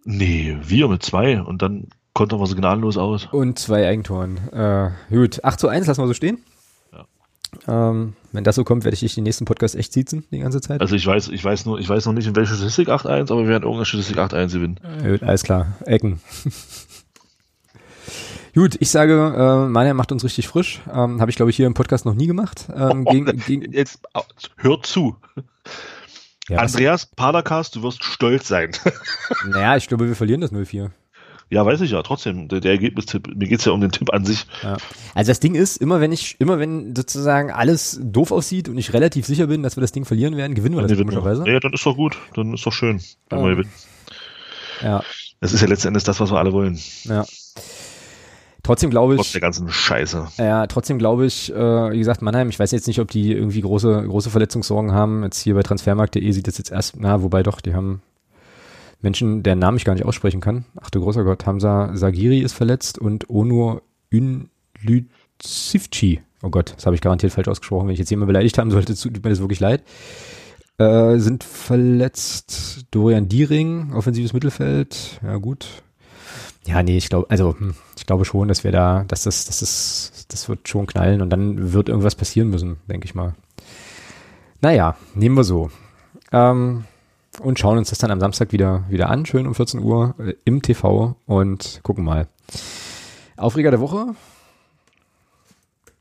Nee, 0.03 0.57
wir 0.61 0.87
mit 0.87 1.03
zwei 1.03 1.41
und 1.41 1.61
dann 1.61 1.87
konnten 2.13 2.39
wir 2.39 2.47
signallos 2.47 2.97
aus. 2.97 3.27
Und 3.31 3.59
zwei 3.59 3.87
Eigentoren. 3.87 4.37
Äh, 4.51 4.89
gut, 5.09 5.43
8 5.43 5.59
zu 5.59 5.67
1 5.67 5.85
lassen 5.85 6.01
wir 6.01 6.07
so 6.07 6.13
stehen. 6.13 6.39
Ja. 6.91 7.91
Ähm, 7.91 8.13
wenn 8.31 8.43
das 8.43 8.55
so 8.55 8.63
kommt, 8.63 8.83
werde 8.83 8.95
ich 8.95 9.01
dich 9.01 9.15
den 9.15 9.23
nächsten 9.23 9.45
Podcast 9.45 9.75
echt 9.75 9.93
sitzen, 9.93 10.25
die 10.31 10.39
ganze 10.39 10.59
Zeit. 10.59 10.81
Also 10.81 10.95
ich 10.95 11.05
weiß, 11.05 11.29
ich 11.29 11.43
weiß 11.43 11.65
nur, 11.65 11.79
ich 11.79 11.87
weiß 11.87 12.05
noch 12.07 12.13
nicht, 12.13 12.27
in 12.27 12.35
welcher 12.35 12.55
Statistik 12.55 12.89
8-1, 12.89 13.31
aber 13.31 13.41
wir 13.41 13.49
werden 13.49 13.63
irgendeine 13.63 13.85
Statistik 13.85 14.17
8-1 14.17 14.53
gewinnen. 14.53 14.79
Gut, 15.03 15.23
alles 15.23 15.43
klar. 15.43 15.75
Ecken. 15.85 16.19
Gut, 18.57 18.75
ich 18.79 18.89
sage, 18.89 19.13
äh, 19.37 19.69
Mania 19.69 19.93
macht 19.93 20.11
uns 20.11 20.23
richtig 20.23 20.47
frisch. 20.47 20.81
Ähm, 20.91 21.21
Habe 21.21 21.29
ich, 21.29 21.35
glaube 21.35 21.51
ich, 21.51 21.55
hier 21.55 21.67
im 21.67 21.75
Podcast 21.75 22.05
noch 22.05 22.15
nie 22.15 22.25
gemacht. 22.25 22.67
Ähm, 22.75 23.03
oh, 23.05 23.11
gegen, 23.11 23.37
gegen 23.45 23.71
jetzt 23.71 23.99
hört 24.55 24.87
zu. 24.87 25.15
Ja, 26.49 26.57
Andreas 26.57 27.05
Padercast, 27.05 27.75
du 27.75 27.83
wirst 27.83 28.03
stolz 28.03 28.47
sein. 28.47 28.71
naja, 29.47 29.77
ich 29.77 29.87
glaube, 29.87 30.07
wir 30.07 30.15
verlieren 30.15 30.41
das 30.41 30.51
0-4. 30.51 30.89
Ja, 31.51 31.67
weiß 31.67 31.81
ich 31.81 31.91
ja, 31.91 32.01
trotzdem, 32.01 32.47
der, 32.47 32.59
der 32.59 32.71
Ergebnistipp, 32.71 33.27
mir 33.27 33.47
geht's 33.47 33.63
ja 33.65 33.73
um 33.73 33.79
den 33.79 33.91
Tipp 33.91 34.11
an 34.11 34.25
sich. 34.25 34.47
Ja. 34.63 34.77
Also 35.13 35.29
das 35.29 35.39
Ding 35.39 35.53
ist, 35.53 35.77
immer 35.77 36.01
wenn 36.01 36.11
ich, 36.11 36.41
immer 36.41 36.57
wenn 36.57 36.95
sozusagen 36.95 37.51
alles 37.51 37.99
doof 38.01 38.31
aussieht 38.31 38.69
und 38.69 38.79
ich 38.79 38.91
relativ 38.91 39.27
sicher 39.27 39.45
bin, 39.45 39.61
dass 39.61 39.77
wir 39.77 39.81
das 39.81 39.91
Ding 39.91 40.03
verlieren 40.03 40.35
werden, 40.35 40.55
gewinnen 40.55 40.75
wir 40.75 40.81
das 40.81 40.97
komischerweise. 40.97 41.47
Ja, 41.47 41.59
dann 41.59 41.73
ist 41.73 41.85
doch 41.85 41.95
gut, 41.95 42.17
dann 42.33 42.55
ist 42.55 42.65
doch 42.65 42.73
schön, 42.73 43.03
wenn 43.29 43.43
wir 43.43 43.51
gewinnen. 43.51 43.71
Ja. 44.81 45.03
Das 45.41 45.53
ist 45.53 45.61
ja 45.61 45.67
letzten 45.67 45.89
Endes 45.89 46.05
das, 46.05 46.19
was 46.19 46.31
wir 46.31 46.39
alle 46.39 46.53
wollen. 46.53 46.79
Ja. 47.03 47.23
Trotzdem 48.67 48.89
glaube 48.89 49.13
ich. 49.13 49.21
Trotz 49.21 49.31
der 49.31 49.39
ganzen 49.39 49.69
Scheiße. 49.69 50.27
Ja, 50.39 50.67
trotzdem 50.67 50.99
glaube 50.99 51.25
ich, 51.25 51.53
äh, 51.53 51.55
wie 51.55 51.97
gesagt, 51.97 52.21
Mannheim, 52.21 52.49
ich 52.49 52.59
weiß 52.59 52.71
jetzt 52.71 52.85
nicht, 52.85 52.99
ob 52.99 53.09
die 53.09 53.31
irgendwie 53.31 53.61
große, 53.61 54.03
große 54.05 54.29
Verletzungssorgen 54.29 54.91
haben. 54.91 55.23
Jetzt 55.23 55.39
hier 55.39 55.55
bei 55.55 55.63
transfermarkt.de 55.63 56.29
sieht 56.31 56.47
das 56.47 56.57
jetzt 56.57 56.73
erst, 56.73 56.97
na, 56.99 57.23
wobei 57.23 57.43
doch, 57.43 57.61
die 57.61 57.73
haben 57.73 58.01
Menschen, 59.01 59.41
deren 59.41 59.59
Namen 59.59 59.77
ich 59.77 59.85
gar 59.85 59.93
nicht 59.93 60.03
aussprechen 60.03 60.41
kann. 60.41 60.65
Ach 60.81 60.89
du 60.89 60.99
großer 60.99 61.23
Gott, 61.23 61.45
Hamza 61.45 61.95
Sagiri 61.95 62.39
ist 62.39 62.51
verletzt 62.51 62.99
und 62.99 63.29
Onur 63.29 63.83
Ünlüzivci. 64.11 66.19
Oh 66.43 66.49
Gott, 66.49 66.73
das 66.75 66.85
habe 66.85 66.95
ich 66.95 67.01
garantiert 67.01 67.31
falsch 67.31 67.47
ausgesprochen. 67.47 67.87
Wenn 67.87 67.93
ich 67.93 67.99
jetzt 67.99 68.09
jemanden 68.09 68.33
beleidigt 68.33 68.57
haben 68.57 68.69
sollte, 68.69 68.95
tut 68.95 69.23
mir 69.23 69.29
das 69.29 69.39
wirklich 69.39 69.61
leid. 69.61 69.81
Äh, 70.77 71.19
sind 71.19 71.45
verletzt 71.45 72.85
Dorian 72.91 73.29
Diering, 73.29 73.93
offensives 73.93 74.33
Mittelfeld. 74.33 75.21
Ja, 75.23 75.37
gut. 75.37 75.83
Ja, 76.67 76.83
nee, 76.83 76.97
ich 76.97 77.09
glaube, 77.09 77.27
also 77.29 77.55
hm, 77.57 77.75
ich 77.95 78.05
glaube 78.05 78.25
schon, 78.25 78.49
dass 78.49 78.65
wir 78.65 78.73
da, 78.73 79.05
dass 79.07 79.23
das, 79.23 79.45
das 79.45 79.61
ist, 79.61 80.25
das 80.27 80.49
wird 80.49 80.67
schon 80.67 80.85
knallen 80.85 81.21
und 81.21 81.29
dann 81.29 81.71
wird 81.71 81.87
irgendwas 81.87 82.15
passieren 82.15 82.49
müssen, 82.49 82.77
denke 82.87 83.05
ich 83.05 83.15
mal. 83.15 83.35
Naja, 84.61 84.97
nehmen 85.15 85.37
wir 85.37 85.45
so. 85.45 85.71
Ähm, 86.33 86.83
und 87.41 87.57
schauen 87.57 87.77
uns 87.77 87.89
das 87.89 87.99
dann 87.99 88.11
am 88.11 88.19
Samstag 88.19 88.51
wieder, 88.51 88.83
wieder 88.89 89.09
an, 89.09 89.25
schön 89.25 89.47
um 89.47 89.55
14 89.55 89.81
Uhr 89.81 90.15
äh, 90.19 90.33
im 90.43 90.61
TV 90.61 91.15
und 91.25 91.79
gucken 91.83 92.03
mal. 92.03 92.27
Aufreger 93.37 93.71
der 93.71 93.79
Woche? 93.79 94.07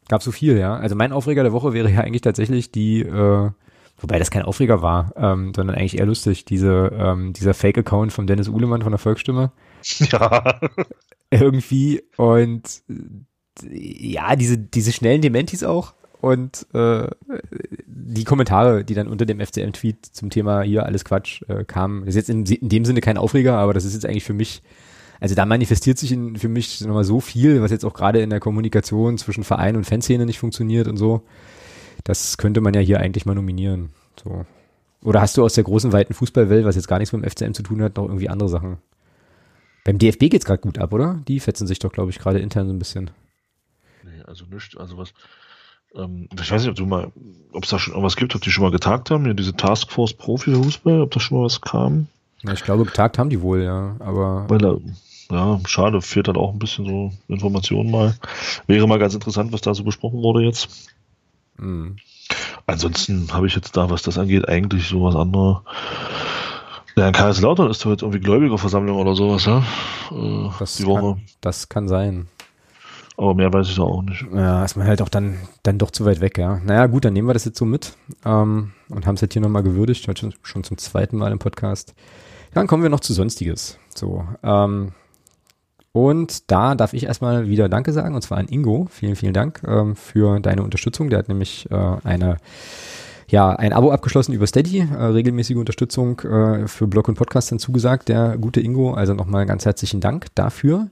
Gab 0.08 0.22
so 0.22 0.32
viel, 0.32 0.58
ja. 0.58 0.76
Also 0.76 0.96
mein 0.96 1.12
Aufreger 1.12 1.44
der 1.44 1.52
Woche 1.52 1.74
wäre 1.74 1.90
ja 1.90 2.00
eigentlich 2.00 2.22
tatsächlich 2.22 2.72
die, 2.72 3.02
äh, 3.02 3.50
wobei 3.98 4.18
das 4.18 4.32
kein 4.32 4.42
Aufreger 4.42 4.82
war, 4.82 5.12
ähm, 5.16 5.52
sondern 5.54 5.76
eigentlich 5.76 5.98
eher 5.98 6.06
lustig, 6.06 6.44
diese, 6.44 6.90
ähm, 6.92 7.34
dieser 7.34 7.54
Fake-Account 7.54 8.12
von 8.12 8.26
Dennis 8.26 8.48
Uhlemann 8.48 8.82
von 8.82 8.92
der 8.92 8.98
Volksstimme. 8.98 9.52
Ja. 10.10 10.60
Irgendwie 11.30 12.02
und 12.16 12.82
ja, 13.62 14.36
diese, 14.36 14.58
diese 14.58 14.92
schnellen 14.92 15.22
Dementis 15.22 15.64
auch 15.64 15.94
und 16.20 16.66
äh, 16.72 17.08
die 17.86 18.24
Kommentare, 18.24 18.84
die 18.84 18.94
dann 18.94 19.08
unter 19.08 19.26
dem 19.26 19.40
FCM-Tweet 19.40 20.06
zum 20.06 20.30
Thema 20.30 20.62
hier 20.62 20.86
alles 20.86 21.04
Quatsch 21.04 21.42
äh, 21.48 21.64
kamen, 21.64 22.00
das 22.00 22.10
ist 22.10 22.28
jetzt 22.28 22.30
in, 22.30 22.44
in, 22.46 22.68
dem 22.68 22.84
Sinne 22.84 23.00
kein 23.00 23.18
Aufreger, 23.18 23.56
aber 23.56 23.74
das 23.74 23.84
ist 23.84 23.94
jetzt 23.94 24.06
eigentlich 24.06 24.24
für 24.24 24.34
mich, 24.34 24.62
also 25.20 25.34
da 25.34 25.46
manifestiert 25.46 25.98
sich 25.98 26.12
in, 26.12 26.36
für 26.36 26.48
mich 26.48 26.80
nochmal 26.82 27.04
so 27.04 27.20
viel, 27.20 27.62
was 27.62 27.70
jetzt 27.70 27.84
auch 27.84 27.94
gerade 27.94 28.20
in 28.20 28.30
der 28.30 28.40
Kommunikation 28.40 29.18
zwischen 29.18 29.44
Verein 29.44 29.76
und 29.76 29.84
Fanszene 29.84 30.26
nicht 30.26 30.38
funktioniert 30.38 30.88
und 30.88 30.96
so. 30.96 31.22
Das 32.04 32.38
könnte 32.38 32.60
man 32.60 32.74
ja 32.74 32.80
hier 32.80 33.00
eigentlich 33.00 33.26
mal 33.26 33.34
nominieren. 33.34 33.90
So. 34.22 34.44
Oder 35.02 35.20
hast 35.20 35.36
du 35.36 35.44
aus 35.44 35.54
der 35.54 35.64
großen, 35.64 35.92
weiten 35.92 36.14
Fußballwelt, 36.14 36.64
was 36.64 36.76
jetzt 36.76 36.88
gar 36.88 36.98
nichts 36.98 37.12
mit 37.12 37.24
dem 37.24 37.30
FCM 37.30 37.52
zu 37.52 37.62
tun 37.62 37.82
hat, 37.82 37.96
noch 37.96 38.04
irgendwie 38.04 38.28
andere 38.28 38.48
Sachen? 38.48 38.78
Beim 39.86 39.98
DFB 39.98 40.30
geht's 40.30 40.44
gerade 40.44 40.60
gut 40.60 40.78
ab, 40.78 40.92
oder? 40.92 41.22
Die 41.28 41.38
fetzen 41.38 41.68
sich 41.68 41.78
doch, 41.78 41.92
glaube 41.92 42.10
ich, 42.10 42.18
gerade 42.18 42.40
intern 42.40 42.66
so 42.66 42.72
ein 42.72 42.78
bisschen. 42.80 43.08
Nee, 44.02 44.20
also 44.26 44.44
nichts, 44.46 44.76
also 44.76 44.98
was, 44.98 45.14
ähm, 45.94 46.28
ich 46.32 46.50
weiß 46.50 46.62
nicht, 46.62 46.70
ob 46.70 46.74
du 46.74 46.86
mal, 46.86 47.12
ob 47.52 47.62
es 47.62 47.70
da 47.70 47.78
schon 47.78 47.92
irgendwas 47.92 48.16
gibt, 48.16 48.34
ob 48.34 48.42
die 48.42 48.50
schon 48.50 48.64
mal 48.64 48.72
getagt 48.72 49.12
haben, 49.12 49.26
ja, 49.26 49.32
diese 49.32 49.54
Taskforce 49.54 50.14
Profi 50.14 50.52
Fußball, 50.54 51.02
ob 51.02 51.12
da 51.12 51.20
schon 51.20 51.38
mal 51.38 51.44
was 51.44 51.60
kam. 51.60 52.08
Ja, 52.42 52.52
ich 52.52 52.64
glaube, 52.64 52.84
getagt 52.84 53.16
haben 53.16 53.30
die 53.30 53.40
wohl, 53.42 53.62
ja, 53.62 53.94
aber. 54.00 54.46
Weil, 54.48 54.80
ja, 55.30 55.60
schade, 55.68 56.02
fehlt 56.02 56.26
dann 56.26 56.36
auch 56.36 56.52
ein 56.52 56.58
bisschen 56.58 56.86
so 56.86 57.12
Informationen 57.28 57.92
mal. 57.92 58.16
Wäre 58.66 58.88
mal 58.88 58.98
ganz 58.98 59.14
interessant, 59.14 59.52
was 59.52 59.60
da 59.60 59.72
so 59.72 59.84
besprochen 59.84 60.20
wurde 60.20 60.42
jetzt. 60.42 60.90
Mhm. 61.58 61.98
Ansonsten 62.66 63.32
habe 63.32 63.46
ich 63.46 63.54
jetzt 63.54 63.76
da, 63.76 63.88
was 63.88 64.02
das 64.02 64.18
angeht, 64.18 64.48
eigentlich 64.48 64.88
so 64.88 65.04
was 65.04 65.14
anderes. 65.14 65.58
Ja, 66.98 67.08
in 67.08 67.12
Kaiserslautern 67.12 67.70
ist 67.70 67.84
doch 67.84 67.90
jetzt 67.90 68.02
irgendwie 68.02 68.20
Gläubigerversammlung 68.20 68.98
oder 68.98 69.14
sowas, 69.14 69.44
ja? 69.44 69.58
Äh, 70.10 70.48
das 70.58 70.76
die 70.76 70.86
Woche. 70.86 71.16
Kann, 71.16 71.22
das 71.42 71.68
kann 71.68 71.88
sein. 71.88 72.26
Aber 73.18 73.34
mehr 73.34 73.52
weiß 73.52 73.68
ich 73.68 73.76
da 73.76 73.82
auch 73.82 74.02
nicht. 74.02 74.24
Ja, 74.34 74.64
ist 74.64 74.76
man 74.76 74.86
halt 74.86 75.02
auch 75.02 75.10
dann, 75.10 75.36
dann 75.62 75.78
doch 75.78 75.90
zu 75.90 76.06
weit 76.06 76.20
weg, 76.20 76.38
ja. 76.38 76.58
Naja, 76.64 76.86
gut, 76.86 77.04
dann 77.04 77.12
nehmen 77.12 77.28
wir 77.28 77.34
das 77.34 77.44
jetzt 77.44 77.58
so 77.58 77.66
mit 77.66 77.94
ähm, 78.24 78.72
und 78.88 79.06
haben 79.06 79.14
es 79.16 79.22
halt 79.22 79.34
hier 79.34 79.42
nochmal 79.42 79.62
gewürdigt, 79.62 80.08
heute 80.08 80.30
schon 80.42 80.64
zum 80.64 80.78
zweiten 80.78 81.18
Mal 81.18 81.32
im 81.32 81.38
Podcast. 81.38 81.94
Dann 82.54 82.66
kommen 82.66 82.82
wir 82.82 82.90
noch 82.90 83.00
zu 83.00 83.12
Sonstiges. 83.12 83.78
So, 83.94 84.26
ähm, 84.42 84.92
und 85.92 86.50
da 86.50 86.74
darf 86.74 86.94
ich 86.94 87.04
erstmal 87.04 87.48
wieder 87.48 87.68
Danke 87.68 87.92
sagen, 87.92 88.14
und 88.14 88.22
zwar 88.22 88.38
an 88.38 88.48
Ingo. 88.48 88.86
Vielen, 88.90 89.16
vielen 89.16 89.32
Dank 89.34 89.62
ähm, 89.66 89.96
für 89.96 90.40
deine 90.40 90.62
Unterstützung. 90.62 91.10
Der 91.10 91.18
hat 91.18 91.28
nämlich 91.28 91.70
äh, 91.70 91.96
eine 92.04 92.38
ja, 93.28 93.50
ein 93.50 93.72
Abo 93.72 93.90
abgeschlossen 93.90 94.32
über 94.32 94.46
Steady, 94.46 94.80
äh, 94.80 95.02
regelmäßige 95.04 95.56
Unterstützung 95.56 96.20
äh, 96.20 96.68
für 96.68 96.86
Blog 96.86 97.08
und 97.08 97.16
Podcast 97.16 97.50
dann 97.50 97.58
zugesagt, 97.58 98.08
der 98.08 98.38
gute 98.38 98.60
Ingo. 98.60 98.94
Also 98.94 99.14
nochmal 99.14 99.46
ganz 99.46 99.64
herzlichen 99.64 100.00
Dank 100.00 100.26
dafür. 100.34 100.88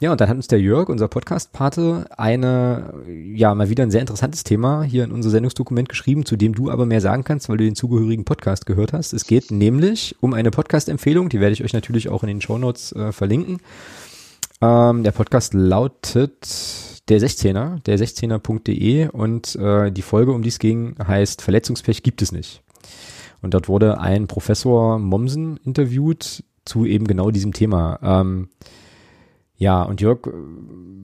Ja, 0.00 0.12
und 0.12 0.20
dann 0.20 0.30
hat 0.30 0.36
uns 0.36 0.48
der 0.48 0.60
Jörg, 0.60 0.88
unser 0.88 1.08
Podcast-Pate, 1.08 2.06
eine, 2.16 2.94
ja, 3.06 3.54
mal 3.54 3.68
wieder 3.68 3.82
ein 3.82 3.90
sehr 3.90 4.00
interessantes 4.00 4.44
Thema 4.44 4.82
hier 4.82 5.04
in 5.04 5.12
unser 5.12 5.28
Sendungsdokument 5.28 5.90
geschrieben, 5.90 6.24
zu 6.24 6.36
dem 6.36 6.54
du 6.54 6.70
aber 6.70 6.86
mehr 6.86 7.02
sagen 7.02 7.22
kannst, 7.22 7.50
weil 7.50 7.58
du 7.58 7.64
den 7.64 7.74
zugehörigen 7.74 8.24
Podcast 8.24 8.64
gehört 8.64 8.94
hast. 8.94 9.12
Es 9.12 9.26
geht 9.26 9.50
nämlich 9.50 10.16
um 10.20 10.32
eine 10.32 10.50
Podcast-Empfehlung, 10.50 11.28
die 11.28 11.38
werde 11.38 11.52
ich 11.52 11.62
euch 11.62 11.74
natürlich 11.74 12.08
auch 12.08 12.22
in 12.22 12.28
den 12.28 12.40
Shownotes 12.40 12.92
äh, 12.92 13.12
verlinken. 13.12 13.58
Ähm, 14.62 15.04
der 15.04 15.12
Podcast 15.12 15.52
lautet 15.52 16.99
der 17.10 17.20
16er, 17.20 17.82
der 17.82 17.98
16er.de 17.98 19.08
und 19.08 19.56
äh, 19.56 19.90
die 19.90 20.02
Folge, 20.02 20.32
um 20.32 20.42
die 20.42 20.48
es 20.48 20.58
ging, 20.58 20.94
heißt 21.04 21.42
Verletzungspech 21.42 22.02
gibt 22.02 22.22
es 22.22 22.32
nicht. 22.32 22.62
Und 23.42 23.54
dort 23.54 23.68
wurde 23.68 24.00
ein 24.00 24.26
Professor 24.26 24.98
Mommsen 24.98 25.58
interviewt 25.64 26.44
zu 26.64 26.84
eben 26.86 27.06
genau 27.06 27.30
diesem 27.30 27.52
Thema. 27.52 27.98
Ähm, 28.02 28.48
ja, 29.56 29.82
und 29.82 30.00
Jörg 30.00 30.26
äh, 30.26 30.30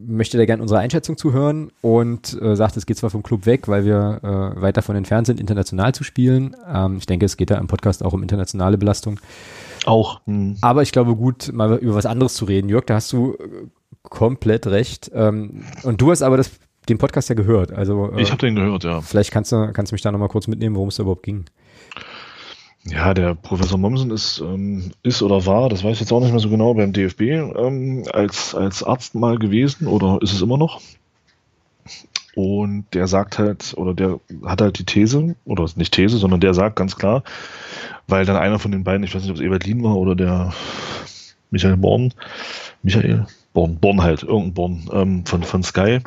möchte 0.07 0.38
da 0.38 0.46
gerne 0.46 0.62
unsere 0.62 0.80
Einschätzung 0.80 1.16
zuhören 1.16 1.72
und 1.82 2.40
äh, 2.40 2.54
sagt, 2.54 2.76
es 2.76 2.86
geht 2.86 2.96
zwar 2.96 3.11
vom 3.11 3.22
Club 3.22 3.44
weg, 3.44 3.68
weil 3.68 3.84
wir 3.84 4.20
äh, 4.22 4.62
weit 4.62 4.76
davon 4.76 4.96
entfernt 4.96 5.26
sind, 5.26 5.40
international 5.40 5.94
zu 5.94 6.04
spielen. 6.04 6.57
Ähm, 6.66 6.96
ich 6.98 7.07
denke, 7.07 7.26
es 7.26 7.36
geht 7.36 7.50
da 7.50 7.59
im 7.59 7.66
Podcast 7.66 8.02
auch 8.04 8.12
um 8.12 8.22
internationale 8.22 8.78
Belastung. 8.78 9.18
Auch. 9.84 10.20
Hm. 10.26 10.57
Aber 10.61 10.82
ich 10.82 10.92
glaube, 10.92 11.16
gut, 11.16 11.52
mal 11.52 11.76
über 11.76 11.94
was 11.94 12.07
anderes 12.07 12.34
zu 12.34 12.44
reden. 12.44 12.68
Jörg, 12.68 12.86
da 12.86 12.94
hast 12.94 13.12
du 13.12 13.34
äh, 13.34 13.66
komplett 14.11 14.66
recht. 14.66 15.11
Ähm, 15.14 15.64
und 15.82 16.00
du 16.00 16.11
hast 16.11 16.22
aber 16.22 16.36
das, 16.36 16.50
den 16.88 16.98
Podcast 16.98 17.28
ja 17.28 17.34
gehört. 17.34 17.72
Also, 17.72 18.12
äh, 18.12 18.22
ich 18.22 18.30
habe 18.30 18.40
den 18.40 18.54
gehört, 18.54 18.84
ja. 18.84 19.00
Vielleicht 19.00 19.30
kannst 19.30 19.52
du, 19.52 19.72
kannst 19.72 19.92
du 19.92 19.94
mich 19.94 20.02
da 20.02 20.12
nochmal 20.12 20.28
kurz 20.28 20.46
mitnehmen, 20.46 20.76
worum 20.76 20.88
es 20.88 20.96
da 20.96 21.02
überhaupt 21.02 21.22
ging. 21.22 21.44
Ja, 22.88 23.14
der 23.14 23.34
Professor 23.34 23.78
Mommsen 23.78 24.12
ist, 24.12 24.40
ähm, 24.40 24.92
ist 25.02 25.20
oder 25.20 25.44
war, 25.44 25.68
das 25.68 25.82
weiß 25.82 25.94
ich 25.94 26.00
jetzt 26.00 26.12
auch 26.12 26.20
nicht 26.20 26.30
mehr 26.30 26.38
so 26.38 26.48
genau, 26.48 26.72
beim 26.74 26.92
DFB 26.92 27.20
ähm, 27.22 28.04
als, 28.12 28.54
als 28.54 28.84
Arzt 28.84 29.16
mal 29.16 29.38
gewesen 29.38 29.88
oder 29.88 30.20
ist 30.22 30.32
es 30.32 30.40
immer 30.40 30.57
noch. 30.57 30.80
Und 32.36 32.84
der 32.92 33.09
sagt 33.09 33.38
halt, 33.38 33.74
oder 33.76 33.92
der 33.92 34.20
hat 34.44 34.61
halt 34.61 34.78
die 34.78 34.84
These, 34.84 35.34
oder 35.46 35.66
nicht 35.74 35.94
These, 35.94 36.18
sondern 36.18 36.38
der 36.38 36.54
sagt 36.54 36.76
ganz 36.76 36.94
klar, 36.94 37.24
weil 38.07 38.24
dann 38.24 38.36
einer 38.36 38.61
von 38.61 38.70
den 38.70 38.84
beiden, 38.84 39.02
ich 39.02 39.14
weiß 39.14 39.22
nicht, 39.22 39.30
ob 39.30 39.36
es 39.38 39.42
Ebert 39.42 39.64
Lien 39.64 39.82
war 39.82 39.96
oder 39.96 40.14
der 40.14 40.52
Michael 41.50 41.78
Born, 41.78 42.12
Michael 42.82 43.26
Born, 43.57 43.78
Born 43.80 44.02
halt, 44.02 44.22
irgendein 44.22 44.52
Born 44.52 44.90
ähm, 44.92 45.24
von, 45.24 45.42
von 45.42 45.62
Sky. 45.62 46.00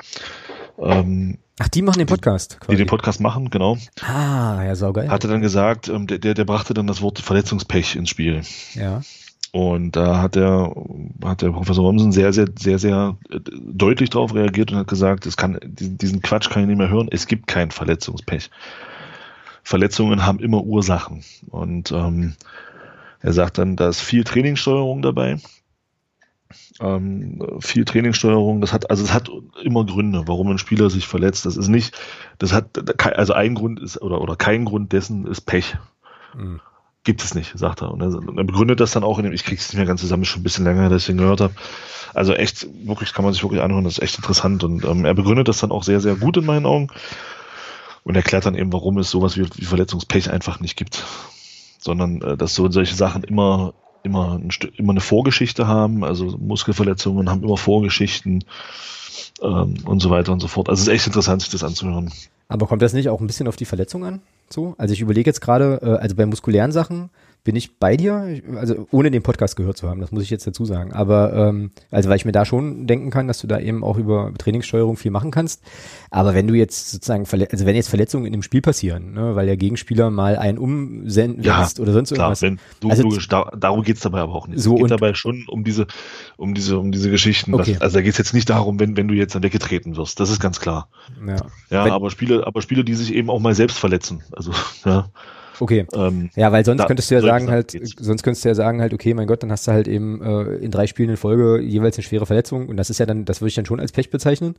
Ähm, 0.78 1.39
Ach, 1.58 1.68
die 1.68 1.82
machen 1.82 1.97
den 1.97 2.06
Podcast. 2.06 2.60
Quasi. 2.60 2.74
Die 2.74 2.84
den 2.84 2.88
Podcast 2.88 3.20
machen, 3.22 3.50
genau. 3.50 3.76
Ah, 4.02 4.64
ja, 4.64 4.76
saugeil. 4.76 5.10
Hatte 5.10 5.28
dann 5.28 5.41
gesagt, 5.41 5.89
ähm, 5.89 6.06
der, 6.06 6.20
der, 6.20 6.36
der 6.36 6.45
brachte 6.45 6.76
dann 6.76 6.86
das 6.86 7.02
Wort 7.02 7.18
Verletzungspech 7.18 7.95
ins 7.95 8.12
Spiel. 8.12 8.43
Ja. 8.76 9.02
Und 9.52 9.95
da 9.95 10.22
hat 10.22 10.36
der, 10.36 10.72
hat 11.26 11.41
der 11.41 11.50
Professor 11.50 11.84
Romsen 11.84 12.12
sehr, 12.12 12.34
sehr, 12.34 12.45
sehr, 12.56 12.78
sehr 12.78 13.18
äh, 13.32 13.39
deutlich 13.41 14.12
darauf 14.12 14.36
reagiert 14.36 14.72
und 14.72 14.78
hat 14.78 14.88
gesagt, 14.88 15.26
es 15.26 15.36
kann, 15.36 15.58
diesen 15.64 16.22
Quatsch 16.22 16.52
kann 16.52 16.62
ich 16.62 16.68
nicht 16.68 16.78
mehr 16.78 16.89
hören. 16.89 17.08
Es 17.10 17.26
gibt 17.26 17.47
kein 17.47 17.72
Verletzungspech. 17.72 18.52
Verletzungen 19.64 20.24
haben 20.24 20.38
immer 20.38 20.64
Ursachen. 20.64 21.24
Und 21.50 21.91
ähm, 21.91 22.36
er 23.22 23.34
sagt 23.34 23.58
dann, 23.58 23.76
da 23.76 23.89
ist 23.89 24.02
viel 24.02 24.24
Trainingssteuerung 24.24 25.02
dabei. 25.02 25.39
Ähm, 26.80 27.41
viel 27.60 27.86
Trainingssteuerung, 27.86 28.62
das 28.62 28.74
hat, 28.74 28.89
also 28.89 29.04
es 29.04 29.14
hat 29.14 29.30
immer 29.64 29.86
Gründe, 29.86 30.24
warum 30.26 30.50
ein 30.50 30.58
Spieler 30.58 30.89
sich 30.89 31.08
verletzt. 31.08 31.45
Das 31.45 31.58
ist 31.58 31.68
nicht, 31.68 31.95
das 32.39 32.54
hat, 32.54 32.91
also 33.18 33.34
ein 33.34 33.54
Grund 33.56 33.80
ist, 33.80 34.02
oder, 34.02 34.22
oder 34.22 34.36
kein 34.36 34.66
Grund 34.66 34.91
dessen 34.91 35.28
ist 35.28 35.41
Pech. 35.41 35.78
Mhm. 36.36 36.60
Gibt 37.04 37.24
es 37.24 37.34
nicht, 37.34 37.58
sagt 37.58 37.82
er. 37.82 37.91
Und 37.91 38.02
er, 38.02 38.43
begründet 38.43 38.80
das 38.80 38.91
dann 38.91 39.04
auch 39.04 39.20
in 39.20 39.24
dem, 39.24 39.34
ich 39.34 39.43
krieg's 39.43 39.70
nicht 39.70 39.78
mehr 39.78 39.86
ganz 39.86 40.02
zusammen, 40.02 40.26
schon 40.26 40.41
ein 40.41 40.43
bisschen 40.43 40.66
länger, 40.66 40.89
dass 40.89 41.04
ich 41.04 41.08
den 41.08 41.18
gehört 41.18 41.41
habe. 41.41 41.54
Also 42.14 42.34
echt, 42.34 42.68
wirklich, 42.86 43.14
kann 43.14 43.24
man 43.24 43.34
sich 43.34 43.43
wirklich 43.43 43.62
anhören, 43.62 43.84
das 43.84 43.93
ist 43.93 44.04
echt 44.04 44.18
interessant. 44.18 44.64
Und 44.64 44.84
ähm, 44.84 45.06
er 45.06 45.14
begründet 45.14 45.47
das 45.47 45.60
dann 45.60 45.72
auch 45.72 45.84
sehr, 45.84 46.02
sehr 46.02 46.16
gut 46.16 46.38
in 46.38 46.45
meinen 46.45 46.66
Augen. 46.66 46.89
Und 48.04 48.16
erklärt 48.16 48.45
dann 48.45 48.56
eben, 48.56 48.74
warum 48.74 48.97
es 48.97 49.10
sowas 49.10 49.38
wie, 49.38 49.47
wie 49.56 49.66
Verletzungspech 49.66 50.30
einfach 50.30 50.60
nicht 50.60 50.76
gibt. 50.76 51.06
Sondern 51.80 52.22
äh, 52.22 52.38
dass 52.38 52.56
so 52.56 52.70
solche 52.70 52.95
Sachen 52.95 53.24
immer, 53.24 53.74
immer, 54.04 54.39
ein, 54.39 54.50
immer 54.76 54.91
eine 54.91 55.02
Vorgeschichte 55.02 55.68
haben. 55.68 56.04
Also 56.04 56.38
Muskelverletzungen 56.38 57.30
haben 57.30 57.43
immer 57.43 57.58
Vorgeschichten 57.58 58.43
ähm, 59.41 59.76
und 59.86 60.00
so 60.02 60.10
weiter 60.10 60.32
und 60.32 60.39
so 60.39 60.47
fort. 60.47 60.70
Also 60.70 60.82
es 60.82 60.88
ist 60.88 60.93
echt 60.93 61.08
interessant, 61.08 61.41
sich 61.41 61.52
das 61.52 61.64
anzuhören. 61.64 62.12
Aber 62.47 62.66
kommt 62.68 62.82
das 62.82 62.93
nicht 62.93 63.10
auch 63.10 63.22
ein 63.22 63.28
bisschen 63.28 63.47
auf 63.47 63.56
die 63.56 63.66
Verletzung 63.66 64.04
an? 64.04 64.22
So, 64.50 64.74
also 64.78 64.93
ich 64.93 65.02
überlege 65.02 65.30
jetzt 65.30 65.41
gerade, 65.41 65.80
äh, 65.84 66.02
also 66.02 66.16
bei 66.16 66.26
muskulären 66.26 66.72
Sachen 66.72 67.10
bin 67.44 67.56
ich 67.56 67.78
bei 67.78 67.96
dir, 67.96 68.42
also 68.56 68.88
ohne 68.92 69.12
den 69.12 69.24
Podcast 69.24 69.56
gehört 69.56 69.78
zu 69.78 69.90
haben, 69.90 70.02
das 70.02 70.12
muss 70.12 70.24
ich 70.24 70.30
jetzt 70.30 70.46
dazu 70.46 70.66
sagen. 70.66 70.92
Aber 70.92 71.34
ähm, 71.34 71.72
also 71.90 72.10
weil 72.10 72.18
ich 72.18 72.26
mir 72.26 72.32
da 72.32 72.46
schon 72.46 72.86
denken 72.86 73.12
kann, 73.12 73.28
dass 73.28 73.40
du 73.40 73.48
da 73.48 73.60
eben 73.60 73.84
auch 73.84 73.98
über 73.98 74.34
Trainingssteuerung 74.38 74.98
viel 74.98 75.12
machen 75.12 75.32
kannst. 75.32 75.64
Aber 76.12 76.34
wenn 76.34 76.48
du 76.48 76.54
jetzt 76.54 76.92
sozusagen, 76.92 77.26
also 77.26 77.66
wenn 77.66 77.76
jetzt 77.76 77.90
Verletzungen 77.90 78.26
in 78.26 78.34
dem 78.34 78.44
Spiel 78.44 78.62
passieren, 78.62 79.14
ne, 79.14 79.36
weil 79.36 79.46
der 79.46 79.58
Gegenspieler 79.58 80.10
mal 80.10 80.36
einen 80.36 80.58
umsetzt 80.58 81.46
ja, 81.46 81.68
oder 81.80 81.94
sonst 81.94 82.14
klar, 82.14 82.28
irgendwas. 82.28 82.42
Wenn, 82.42 82.60
du, 82.82 82.90
also, 82.90 83.04
logisch, 83.04 83.28
da, 83.30 83.52
darum 83.58 83.84
geht's 83.84 84.02
dabei 84.02 84.20
aber 84.20 84.36
auch 84.36 84.48
nicht. 84.48 84.60
So 84.60 84.76
es 84.76 84.82
geht 84.82 84.92
dabei 84.92 85.14
schon 85.14 85.46
um 85.48 85.64
diese, 85.64 85.88
um 86.36 86.54
diese, 86.54 86.78
um 86.78 86.92
diese 86.92 87.10
Geschichten. 87.10 87.54
Okay. 87.54 87.74
Dass, 87.74 87.82
also 87.82 87.98
da 87.98 88.02
geht's 88.02 88.18
jetzt 88.18 88.34
nicht 88.34 88.50
darum, 88.50 88.80
wenn, 88.80 88.98
wenn 88.98 89.08
du 89.08 89.14
jetzt 89.14 89.34
dann 89.34 89.44
weggetreten 89.44 89.96
wirst. 89.96 90.20
Das 90.20 90.30
ist 90.30 90.40
ganz 90.40 90.60
klar. 90.60 90.90
Ja, 91.26 91.36
ja 91.70 91.86
wenn, 91.86 91.94
aber 91.94 92.12
Spiele, 92.12 92.46
aber 92.46 92.62
Spiele, 92.62 92.84
die 92.84 92.96
sich 92.96 93.14
eben 93.14 93.30
auch 93.30 93.40
mal 93.40 93.56
selbst 93.56 93.78
verletzen. 93.78 94.24
Also, 94.32 94.52
ja. 94.86 95.10
Okay. 95.60 95.86
Ähm, 95.93 96.30
ja, 96.36 96.51
weil 96.51 96.64
sonst 96.64 96.80
da, 96.80 96.86
könntest 96.86 97.12
du 97.12 97.16
ja 97.16 97.22
sagen 97.22 97.49
halt, 97.49 97.74
geht's. 97.74 97.95
sonst 97.99 98.24
könntest 98.24 98.45
du 98.45 98.49
ja 98.49 98.55
sagen 98.55 98.82
halt, 98.82 98.93
okay, 98.93 99.14
mein 99.14 99.28
Gott, 99.28 99.43
dann 99.43 99.51
hast 99.51 99.68
du 99.68 99.72
halt 99.72 99.88
eben 99.88 100.22
äh, 100.22 100.55
in 100.55 100.72
drei 100.72 100.88
Spielen 100.88 101.10
in 101.10 101.18
Folge 101.18 101.62
jeweils 101.62 101.97
eine 101.97 102.03
schwere 102.03 102.26
Verletzung 102.26 102.68
und 102.68 102.78
das 102.78 102.89
ist 102.89 102.99
ja 102.99 103.05
dann, 103.05 103.26
das 103.26 103.41
würde 103.41 103.49
ich 103.49 103.55
dann 103.55 103.66
schon 103.66 103.80
als 103.80 103.91
Pech 103.91 104.10
bezeichnen 104.10 104.55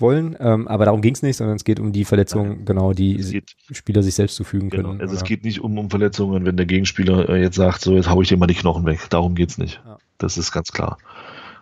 wollen, 0.00 0.36
ähm, 0.38 0.68
aber 0.68 0.84
darum 0.84 1.00
ging 1.00 1.14
es 1.14 1.22
nicht, 1.22 1.36
sondern 1.36 1.56
es 1.56 1.64
geht 1.64 1.80
um 1.80 1.92
die 1.92 2.04
Verletzungen, 2.04 2.64
genau, 2.64 2.92
die 2.92 3.16
geht, 3.16 3.56
Spieler 3.72 4.02
sich 4.02 4.14
selbst 4.14 4.36
zufügen 4.36 4.70
genau, 4.70 4.90
können. 4.90 5.00
Also 5.00 5.12
oder? 5.12 5.22
es 5.22 5.28
geht 5.28 5.44
nicht 5.44 5.60
um, 5.60 5.76
um 5.76 5.90
Verletzungen, 5.90 6.44
wenn 6.44 6.56
der 6.56 6.66
Gegenspieler 6.66 7.28
äh, 7.28 7.40
jetzt 7.40 7.56
sagt, 7.56 7.80
so 7.80 7.94
jetzt 7.94 8.08
hau 8.08 8.22
ich 8.22 8.28
dir 8.28 8.36
mal 8.36 8.46
die 8.46 8.54
Knochen 8.54 8.84
weg. 8.86 9.00
Darum 9.10 9.34
geht's 9.34 9.58
nicht. 9.58 9.80
Ja. 9.84 9.98
Das 10.18 10.38
ist 10.38 10.52
ganz 10.52 10.72
klar. 10.72 10.98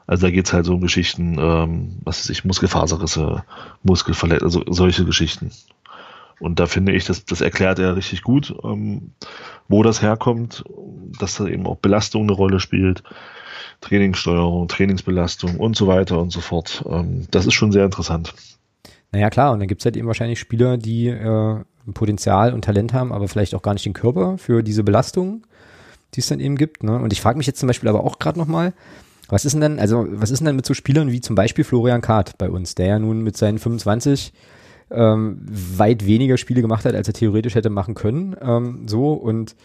Also 0.06 0.26
da 0.26 0.30
geht's 0.30 0.52
halt 0.52 0.66
so 0.66 0.74
um 0.74 0.80
Geschichten, 0.80 1.36
ähm, 1.38 1.96
was 2.04 2.20
weiß 2.20 2.30
ich, 2.30 2.44
Muskelfaserrisse, 2.44 3.42
Muskelverletzungen, 3.82 4.46
also 4.68 4.72
solche 4.72 5.04
Geschichten. 5.04 5.50
Und 6.38 6.60
da 6.60 6.66
finde 6.66 6.92
ich, 6.92 7.04
das, 7.04 7.24
das 7.24 7.40
erklärt 7.40 7.78
er 7.78 7.96
richtig 7.96 8.22
gut, 8.22 8.54
ähm, 8.62 9.12
wo 9.68 9.82
das 9.82 10.02
herkommt, 10.02 10.64
dass 11.18 11.36
da 11.36 11.46
eben 11.46 11.66
auch 11.66 11.76
Belastung 11.76 12.24
eine 12.24 12.32
Rolle 12.32 12.60
spielt, 12.60 13.02
Trainingssteuerung, 13.80 14.68
Trainingsbelastung 14.68 15.56
und 15.56 15.76
so 15.76 15.86
weiter 15.86 16.20
und 16.20 16.30
so 16.30 16.40
fort. 16.40 16.84
Ähm, 16.88 17.26
das 17.30 17.46
ist 17.46 17.54
schon 17.54 17.72
sehr 17.72 17.84
interessant. 17.84 18.34
Naja, 19.12 19.30
klar, 19.30 19.52
und 19.52 19.60
dann 19.60 19.68
gibt 19.68 19.80
es 19.80 19.86
halt 19.86 19.96
eben 19.96 20.06
wahrscheinlich 20.06 20.38
Spieler, 20.38 20.76
die 20.76 21.08
äh, 21.08 21.60
Potenzial 21.94 22.52
und 22.52 22.64
Talent 22.64 22.92
haben, 22.92 23.12
aber 23.12 23.28
vielleicht 23.28 23.54
auch 23.54 23.62
gar 23.62 23.72
nicht 23.72 23.86
den 23.86 23.92
Körper 23.92 24.36
für 24.36 24.62
diese 24.62 24.84
Belastung, 24.84 25.46
die 26.14 26.20
es 26.20 26.26
dann 26.26 26.40
eben 26.40 26.56
gibt. 26.56 26.82
Ne? 26.82 26.98
Und 26.98 27.12
ich 27.12 27.20
frage 27.20 27.38
mich 27.38 27.46
jetzt 27.46 27.60
zum 27.60 27.66
Beispiel 27.66 27.88
aber 27.88 28.04
auch 28.04 28.18
gerade 28.18 28.38
nochmal, 28.38 28.74
was 29.28 29.44
ist 29.44 29.52
denn 29.52 29.60
dann, 29.60 29.78
also 29.78 30.06
was 30.08 30.30
ist 30.30 30.40
denn 30.40 30.46
dann 30.46 30.56
mit 30.56 30.66
so 30.66 30.74
Spielern 30.74 31.10
wie 31.10 31.20
zum 31.20 31.34
Beispiel 31.34 31.64
Florian 31.64 32.00
Kahrt 32.00 32.38
bei 32.38 32.50
uns, 32.50 32.74
der 32.74 32.86
ja 32.86 32.98
nun 32.98 33.22
mit 33.22 33.36
seinen 33.36 33.58
25 33.58 34.32
ähm, 34.90 35.40
weit 35.48 36.06
weniger 36.06 36.36
Spiele 36.36 36.62
gemacht 36.62 36.84
hat, 36.84 36.94
als 36.94 37.08
er 37.08 37.14
theoretisch 37.14 37.54
hätte 37.54 37.70
machen 37.70 37.94
können. 37.94 38.36
Ähm, 38.40 38.86
so 38.86 39.12
und 39.12 39.56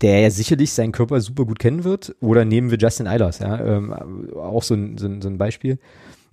der 0.00 0.20
ja 0.20 0.30
sicherlich 0.30 0.72
seinen 0.72 0.92
Körper 0.92 1.20
super 1.20 1.44
gut 1.44 1.58
kennen 1.58 1.84
wird. 1.84 2.14
Oder 2.20 2.44
nehmen 2.44 2.70
wir 2.70 2.78
Justin 2.78 3.06
Eilers, 3.06 3.38
ja, 3.38 3.58
ähm, 3.60 3.92
auch 4.34 4.62
so 4.62 4.74
ein, 4.74 4.98
so 4.98 5.06
ein, 5.06 5.22
so 5.22 5.28
ein 5.28 5.38
Beispiel. 5.38 5.78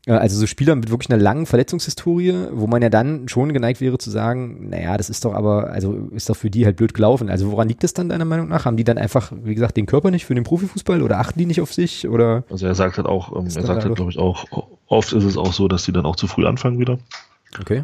Äh, 0.06 0.14
also 0.14 0.38
so 0.40 0.48
Spieler 0.48 0.76
mit 0.76 0.90
wirklich 0.90 1.10
einer 1.10 1.22
langen 1.22 1.46
Verletzungshistorie, 1.46 2.48
wo 2.52 2.68
man 2.68 2.82
ja 2.82 2.90
dann 2.90 3.28
schon 3.28 3.54
geneigt 3.54 3.82
wäre 3.82 3.98
zu 3.98 4.10
sagen, 4.10 4.70
naja, 4.70 4.98
das 4.98 5.10
ist 5.10 5.26
doch 5.26 5.34
aber, 5.34 5.72
also 5.72 6.10
ist 6.12 6.30
doch 6.30 6.36
für 6.36 6.50
die 6.50 6.66
halt 6.66 6.78
blöd 6.78 6.94
gelaufen. 6.94 7.30
Also 7.30 7.52
woran 7.52 7.68
liegt 7.68 7.84
das 7.84 7.94
dann 7.94 8.10
deiner 8.10 8.26
Meinung 8.26 8.48
nach? 8.48 8.66
Haben 8.66 8.78
die 8.78 8.84
dann 8.84 8.98
einfach, 8.98 9.32
wie 9.44 9.56
gesagt, 9.56 9.78
den 9.78 9.86
Körper 9.86 10.12
nicht 10.12 10.26
für 10.26 10.36
den 10.36 10.44
Profifußball 10.44 11.02
oder 11.02 11.20
achten 11.20 11.40
die 11.40 11.46
nicht 11.46 11.62
auf 11.62 11.74
sich? 11.74 12.08
Oder 12.08 12.44
also 12.50 12.68
er 12.68 12.76
sagt 12.76 12.98
halt 12.98 13.08
auch, 13.08 13.36
ähm, 13.36 13.46
er 13.46 13.64
sagt 13.64 13.84
halt, 13.84 13.96
glaube 13.96 14.12
ich, 14.12 14.20
auch, 14.20 14.46
oft 14.88 15.14
ist 15.14 15.24
es 15.24 15.38
auch 15.38 15.54
so, 15.54 15.68
dass 15.68 15.86
die 15.86 15.92
dann 15.92 16.06
auch 16.06 16.16
zu 16.16 16.28
früh 16.28 16.46
anfangen 16.46 16.80
wieder. 16.80 17.00
Okay. 17.60 17.84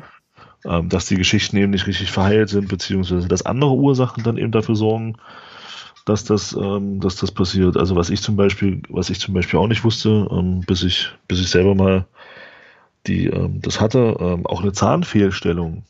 Ähm, 0.63 0.89
dass 0.89 1.07
die 1.07 1.15
Geschichten 1.15 1.57
eben 1.57 1.71
nicht 1.71 1.87
richtig 1.87 2.11
verheilt 2.11 2.49
sind, 2.49 2.67
beziehungsweise 2.67 3.27
dass 3.27 3.45
andere 3.45 3.73
Ursachen 3.73 4.23
dann 4.23 4.37
eben 4.37 4.51
dafür 4.51 4.75
sorgen, 4.75 5.17
dass 6.05 6.23
das, 6.23 6.53
ähm, 6.53 6.99
dass 6.99 7.15
das 7.15 7.31
passiert. 7.31 7.77
Also 7.77 7.95
was 7.95 8.09
ich 8.09 8.21
zum 8.21 8.35
Beispiel, 8.35 8.81
was 8.89 9.09
ich 9.09 9.19
zum 9.19 9.33
Beispiel 9.33 9.59
auch 9.59 9.67
nicht 9.67 9.83
wusste, 9.83 10.27
ähm, 10.31 10.61
bis 10.61 10.83
ich, 10.83 11.09
bis 11.27 11.39
ich 11.39 11.49
selber 11.49 11.75
mal 11.75 12.05
die, 13.07 13.25
ähm, 13.25 13.61
das 13.61 13.81
hatte, 13.81 14.17
ähm, 14.19 14.45
auch 14.45 14.61
eine 14.61 14.73
Zahnfehlstellung, 14.73 15.83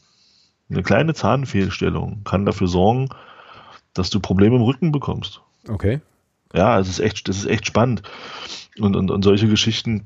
eine 0.70 0.84
kleine 0.84 1.14
Zahnfehlstellung 1.14 2.24
kann 2.24 2.46
dafür 2.46 2.68
sorgen, 2.68 3.10
dass 3.94 4.10
du 4.10 4.20
Probleme 4.20 4.56
im 4.56 4.62
Rücken 4.62 4.92
bekommst. 4.92 5.42
Okay. 5.68 6.00
Ja, 6.54 6.80
es 6.80 6.88
ist 6.88 7.00
echt, 7.00 7.28
das 7.28 7.38
ist 7.38 7.46
echt 7.46 7.66
spannend. 7.66 8.04
Und, 8.80 8.96
und, 8.96 9.12
und 9.12 9.24
solche 9.24 9.48
Geschichten, 9.48 10.06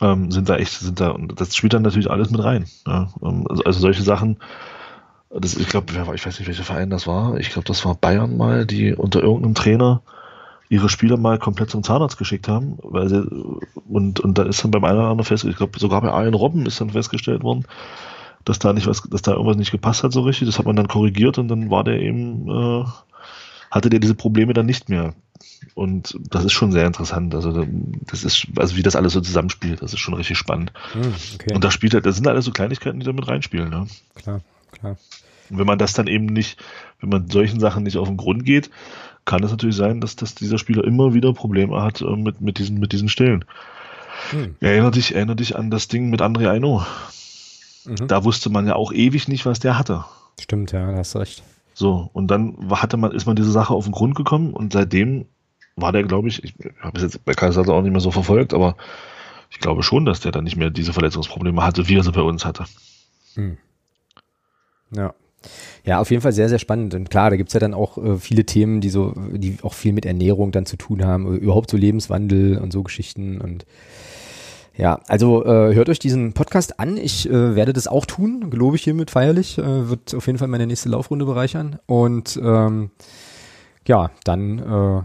ähm, 0.00 0.30
sind 0.30 0.48
da 0.48 0.56
echt, 0.56 0.72
sind 0.72 1.00
da, 1.00 1.10
und 1.10 1.40
das 1.40 1.56
spielt 1.56 1.72
dann 1.72 1.82
natürlich 1.82 2.10
alles 2.10 2.30
mit 2.30 2.42
rein. 2.42 2.66
Ja? 2.86 3.08
Ähm, 3.22 3.46
also, 3.48 3.64
also, 3.64 3.80
solche 3.80 4.02
Sachen, 4.02 4.36
das, 5.30 5.56
ich 5.56 5.68
glaube, 5.68 5.92
ich 6.14 6.26
weiß 6.26 6.38
nicht, 6.38 6.48
welcher 6.48 6.64
Verein 6.64 6.90
das 6.90 7.06
war. 7.06 7.38
Ich 7.38 7.50
glaube, 7.50 7.66
das 7.66 7.84
war 7.84 7.94
Bayern 7.94 8.36
mal, 8.36 8.66
die 8.66 8.94
unter 8.94 9.22
irgendeinem 9.22 9.54
Trainer 9.54 10.02
ihre 10.68 10.88
Spieler 10.88 11.16
mal 11.16 11.38
komplett 11.38 11.70
zum 11.70 11.82
Zahnarzt 11.82 12.16
geschickt 12.16 12.46
haben, 12.48 12.78
weil 12.82 13.08
sie, 13.08 13.22
und, 13.88 14.20
und 14.20 14.38
da 14.38 14.44
ist 14.44 14.62
dann 14.62 14.70
beim 14.70 14.84
einen 14.84 14.98
oder 14.98 15.08
anderen 15.08 15.26
fest, 15.26 15.44
ich 15.44 15.56
glaube, 15.56 15.78
sogar 15.78 16.00
bei 16.00 16.10
Arjen 16.10 16.34
Robben 16.34 16.64
ist 16.66 16.80
dann 16.80 16.90
festgestellt 16.90 17.42
worden, 17.42 17.66
dass 18.44 18.60
da 18.60 18.72
nicht 18.72 18.86
was, 18.86 19.02
dass 19.02 19.22
da 19.22 19.32
irgendwas 19.32 19.56
nicht 19.56 19.72
gepasst 19.72 20.04
hat 20.04 20.12
so 20.12 20.22
richtig. 20.22 20.48
Das 20.48 20.58
hat 20.58 20.66
man 20.66 20.76
dann 20.76 20.88
korrigiert 20.88 21.38
und 21.38 21.48
dann 21.48 21.70
war 21.70 21.84
der 21.84 22.00
eben, 22.00 22.48
äh, 22.48 22.84
hatte 23.70 23.90
der 23.90 24.00
diese 24.00 24.14
Probleme 24.14 24.52
dann 24.52 24.66
nicht 24.66 24.88
mehr. 24.88 25.14
Und 25.74 26.18
das 26.28 26.44
ist 26.44 26.52
schon 26.52 26.72
sehr 26.72 26.86
interessant. 26.86 27.34
Also 27.34 27.66
das 28.06 28.24
ist, 28.24 28.46
also 28.56 28.76
wie 28.76 28.82
das 28.82 28.96
alles 28.96 29.12
so 29.12 29.20
zusammenspielt, 29.20 29.82
das 29.82 29.92
ist 29.92 30.00
schon 30.00 30.14
richtig 30.14 30.38
spannend. 30.38 30.72
Hm, 30.92 31.14
okay. 31.34 31.54
Und 31.54 31.64
da 31.64 31.70
spielt 31.70 31.94
halt, 31.94 32.06
das 32.06 32.16
sind 32.16 32.26
alles 32.26 32.44
so 32.44 32.50
Kleinigkeiten, 32.50 33.00
die 33.00 33.06
da 33.06 33.12
mit 33.12 33.28
reinspielen. 33.28 33.70
Ne? 33.70 33.86
Klar, 34.14 34.40
klar. 34.72 34.96
Und 35.48 35.58
wenn 35.58 35.66
man 35.66 35.78
das 35.78 35.92
dann 35.92 36.06
eben 36.06 36.26
nicht, 36.26 36.58
wenn 37.00 37.08
man 37.10 37.28
solchen 37.28 37.60
Sachen 37.60 37.82
nicht 37.82 37.96
auf 37.96 38.08
den 38.08 38.16
Grund 38.16 38.44
geht, 38.44 38.70
kann 39.24 39.42
es 39.42 39.50
natürlich 39.50 39.76
sein, 39.76 40.00
dass, 40.00 40.16
dass 40.16 40.34
dieser 40.34 40.58
Spieler 40.58 40.84
immer 40.84 41.14
wieder 41.14 41.32
Probleme 41.32 41.82
hat 41.82 42.00
äh, 42.00 42.16
mit, 42.16 42.40
mit, 42.40 42.58
diesen, 42.58 42.78
mit 42.78 42.92
diesen 42.92 43.08
Stellen. 43.08 43.44
Hm. 44.30 44.56
Erinner 44.60 44.90
dich, 44.90 45.14
erinner 45.14 45.34
dich 45.34 45.56
an 45.56 45.70
das 45.70 45.88
Ding 45.88 46.10
mit 46.10 46.20
André 46.20 46.48
Aino. 46.48 46.84
Mhm. 47.84 48.08
Da 48.08 48.24
wusste 48.24 48.50
man 48.50 48.66
ja 48.66 48.74
auch 48.76 48.92
ewig 48.92 49.28
nicht, 49.28 49.46
was 49.46 49.60
der 49.60 49.78
hatte. 49.78 50.04
Stimmt, 50.38 50.72
ja, 50.72 50.90
da 50.90 50.98
hast 50.98 51.16
recht. 51.16 51.42
So, 51.74 52.10
und 52.12 52.30
dann 52.30 52.70
hatte 52.70 52.96
man, 52.96 53.12
ist 53.12 53.26
man 53.26 53.36
diese 53.36 53.50
Sache 53.50 53.74
auf 53.74 53.84
den 53.84 53.92
Grund 53.92 54.14
gekommen 54.14 54.52
und 54.52 54.72
seitdem 54.72 55.26
war 55.76 55.92
der, 55.92 56.02
glaube 56.02 56.28
ich, 56.28 56.44
ich 56.44 56.54
habe 56.80 56.98
es 56.98 57.02
jetzt 57.02 57.24
bei 57.24 57.32
Kaiserslautern 57.32 57.74
auch 57.74 57.82
nicht 57.82 57.92
mehr 57.92 58.00
so 58.00 58.10
verfolgt, 58.10 58.52
aber 58.54 58.76
ich 59.50 59.58
glaube 59.58 59.82
schon, 59.82 60.04
dass 60.04 60.20
der 60.20 60.32
dann 60.32 60.44
nicht 60.44 60.56
mehr 60.56 60.70
diese 60.70 60.92
Verletzungsprobleme 60.92 61.62
hatte, 61.62 61.88
wie 61.88 61.96
er 61.96 62.02
sie 62.02 62.12
bei 62.12 62.22
uns 62.22 62.44
hatte. 62.44 62.64
Hm. 63.34 63.56
Ja. 64.94 65.14
Ja, 65.84 66.00
auf 66.00 66.10
jeden 66.10 66.22
Fall 66.22 66.32
sehr, 66.32 66.50
sehr 66.50 66.58
spannend. 66.58 66.94
Und 66.94 67.10
klar, 67.10 67.30
da 67.30 67.36
gibt's 67.36 67.54
ja 67.54 67.60
dann 67.60 67.72
auch 67.72 67.96
äh, 67.96 68.18
viele 68.18 68.44
Themen, 68.44 68.82
die 68.82 68.90
so, 68.90 69.14
die 69.32 69.56
auch 69.62 69.72
viel 69.72 69.94
mit 69.94 70.04
Ernährung 70.04 70.52
dann 70.52 70.66
zu 70.66 70.76
tun 70.76 71.04
haben, 71.04 71.38
überhaupt 71.38 71.70
so 71.70 71.78
Lebenswandel 71.78 72.58
und 72.58 72.72
so 72.72 72.82
Geschichten 72.82 73.40
und 73.40 73.64
Ja, 74.76 75.00
also 75.08 75.44
äh, 75.44 75.74
hört 75.74 75.88
euch 75.88 75.98
diesen 75.98 76.32
Podcast 76.32 76.80
an. 76.80 76.96
Ich 76.96 77.28
äh, 77.28 77.54
werde 77.54 77.72
das 77.72 77.86
auch 77.86 78.06
tun, 78.06 78.50
gelobe 78.50 78.76
ich 78.76 78.84
hiermit 78.84 79.10
feierlich. 79.10 79.58
Äh, 79.58 79.88
wird 79.90 80.14
auf 80.14 80.26
jeden 80.26 80.38
Fall 80.38 80.48
meine 80.48 80.66
nächste 80.66 80.88
Laufrunde 80.88 81.24
bereichern. 81.24 81.78
Und 81.86 82.40
ähm, 82.42 82.90
ja, 83.86 84.10
dann 84.24 84.58
äh, 84.58 85.02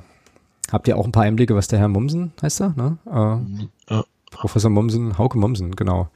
habt 0.71 0.87
ihr 0.87 0.97
auch 0.97 1.05
ein 1.05 1.11
paar 1.11 1.23
Einblicke, 1.23 1.55
was 1.55 1.67
der 1.67 1.79
Herr 1.79 1.87
Mommsen 1.87 2.33
heißt 2.41 2.61
er, 2.61 2.73
ne? 2.75 2.97
Äh, 3.05 3.93
ja. 3.93 4.03
Professor 4.31 4.69
Mommsen, 4.69 5.17
Hauke 5.17 5.37
Mommsen, 5.37 5.75
genau. 5.75 6.09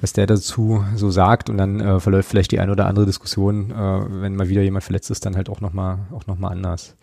Was 0.00 0.12
der 0.12 0.26
dazu 0.26 0.84
so 0.94 1.10
sagt 1.10 1.48
und 1.48 1.56
dann 1.56 1.80
äh, 1.80 2.00
verläuft 2.00 2.28
vielleicht 2.28 2.52
die 2.52 2.60
eine 2.60 2.72
oder 2.72 2.86
andere 2.86 3.06
Diskussion, 3.06 3.70
äh, 3.70 4.22
wenn 4.22 4.36
mal 4.36 4.48
wieder 4.48 4.62
jemand 4.62 4.84
verletzt 4.84 5.10
ist, 5.10 5.24
dann 5.24 5.36
halt 5.36 5.48
auch 5.48 5.60
nochmal 5.60 5.98
auch 6.12 6.26
noch 6.26 6.38
mal 6.38 6.48
anders. 6.48 6.96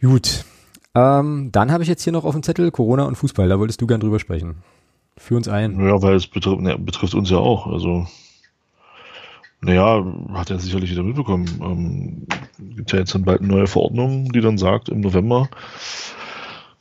Gut, 0.00 0.44
ähm, 0.94 1.50
dann 1.52 1.72
habe 1.72 1.82
ich 1.82 1.88
jetzt 1.88 2.02
hier 2.02 2.12
noch 2.12 2.24
auf 2.24 2.34
dem 2.34 2.42
Zettel 2.42 2.70
Corona 2.70 3.04
und 3.04 3.16
Fußball. 3.16 3.48
Da 3.48 3.58
wolltest 3.58 3.80
du 3.80 3.86
gern 3.86 4.00
drüber 4.00 4.18
sprechen. 4.18 4.56
Führ 5.16 5.36
uns 5.36 5.48
ein. 5.48 5.80
Ja, 5.80 6.02
weil 6.02 6.14
es 6.14 6.26
betrifft, 6.26 6.60
ne, 6.60 6.78
betrifft 6.78 7.14
uns 7.14 7.30
ja 7.30 7.38
auch. 7.38 7.66
Also, 7.66 8.06
naja, 9.60 10.04
hat 10.34 10.50
er 10.50 10.58
sicherlich 10.58 10.90
wieder 10.90 11.02
mitbekommen. 11.02 11.46
Ähm, 11.62 12.26
gibt 12.76 12.92
ja 12.92 12.98
jetzt 12.98 13.14
dann 13.14 13.24
bald 13.24 13.40
eine 13.40 13.48
neue 13.48 13.66
Verordnung, 13.66 14.32
die 14.32 14.40
dann 14.40 14.58
sagt, 14.58 14.88
im 14.88 15.00
November 15.00 15.48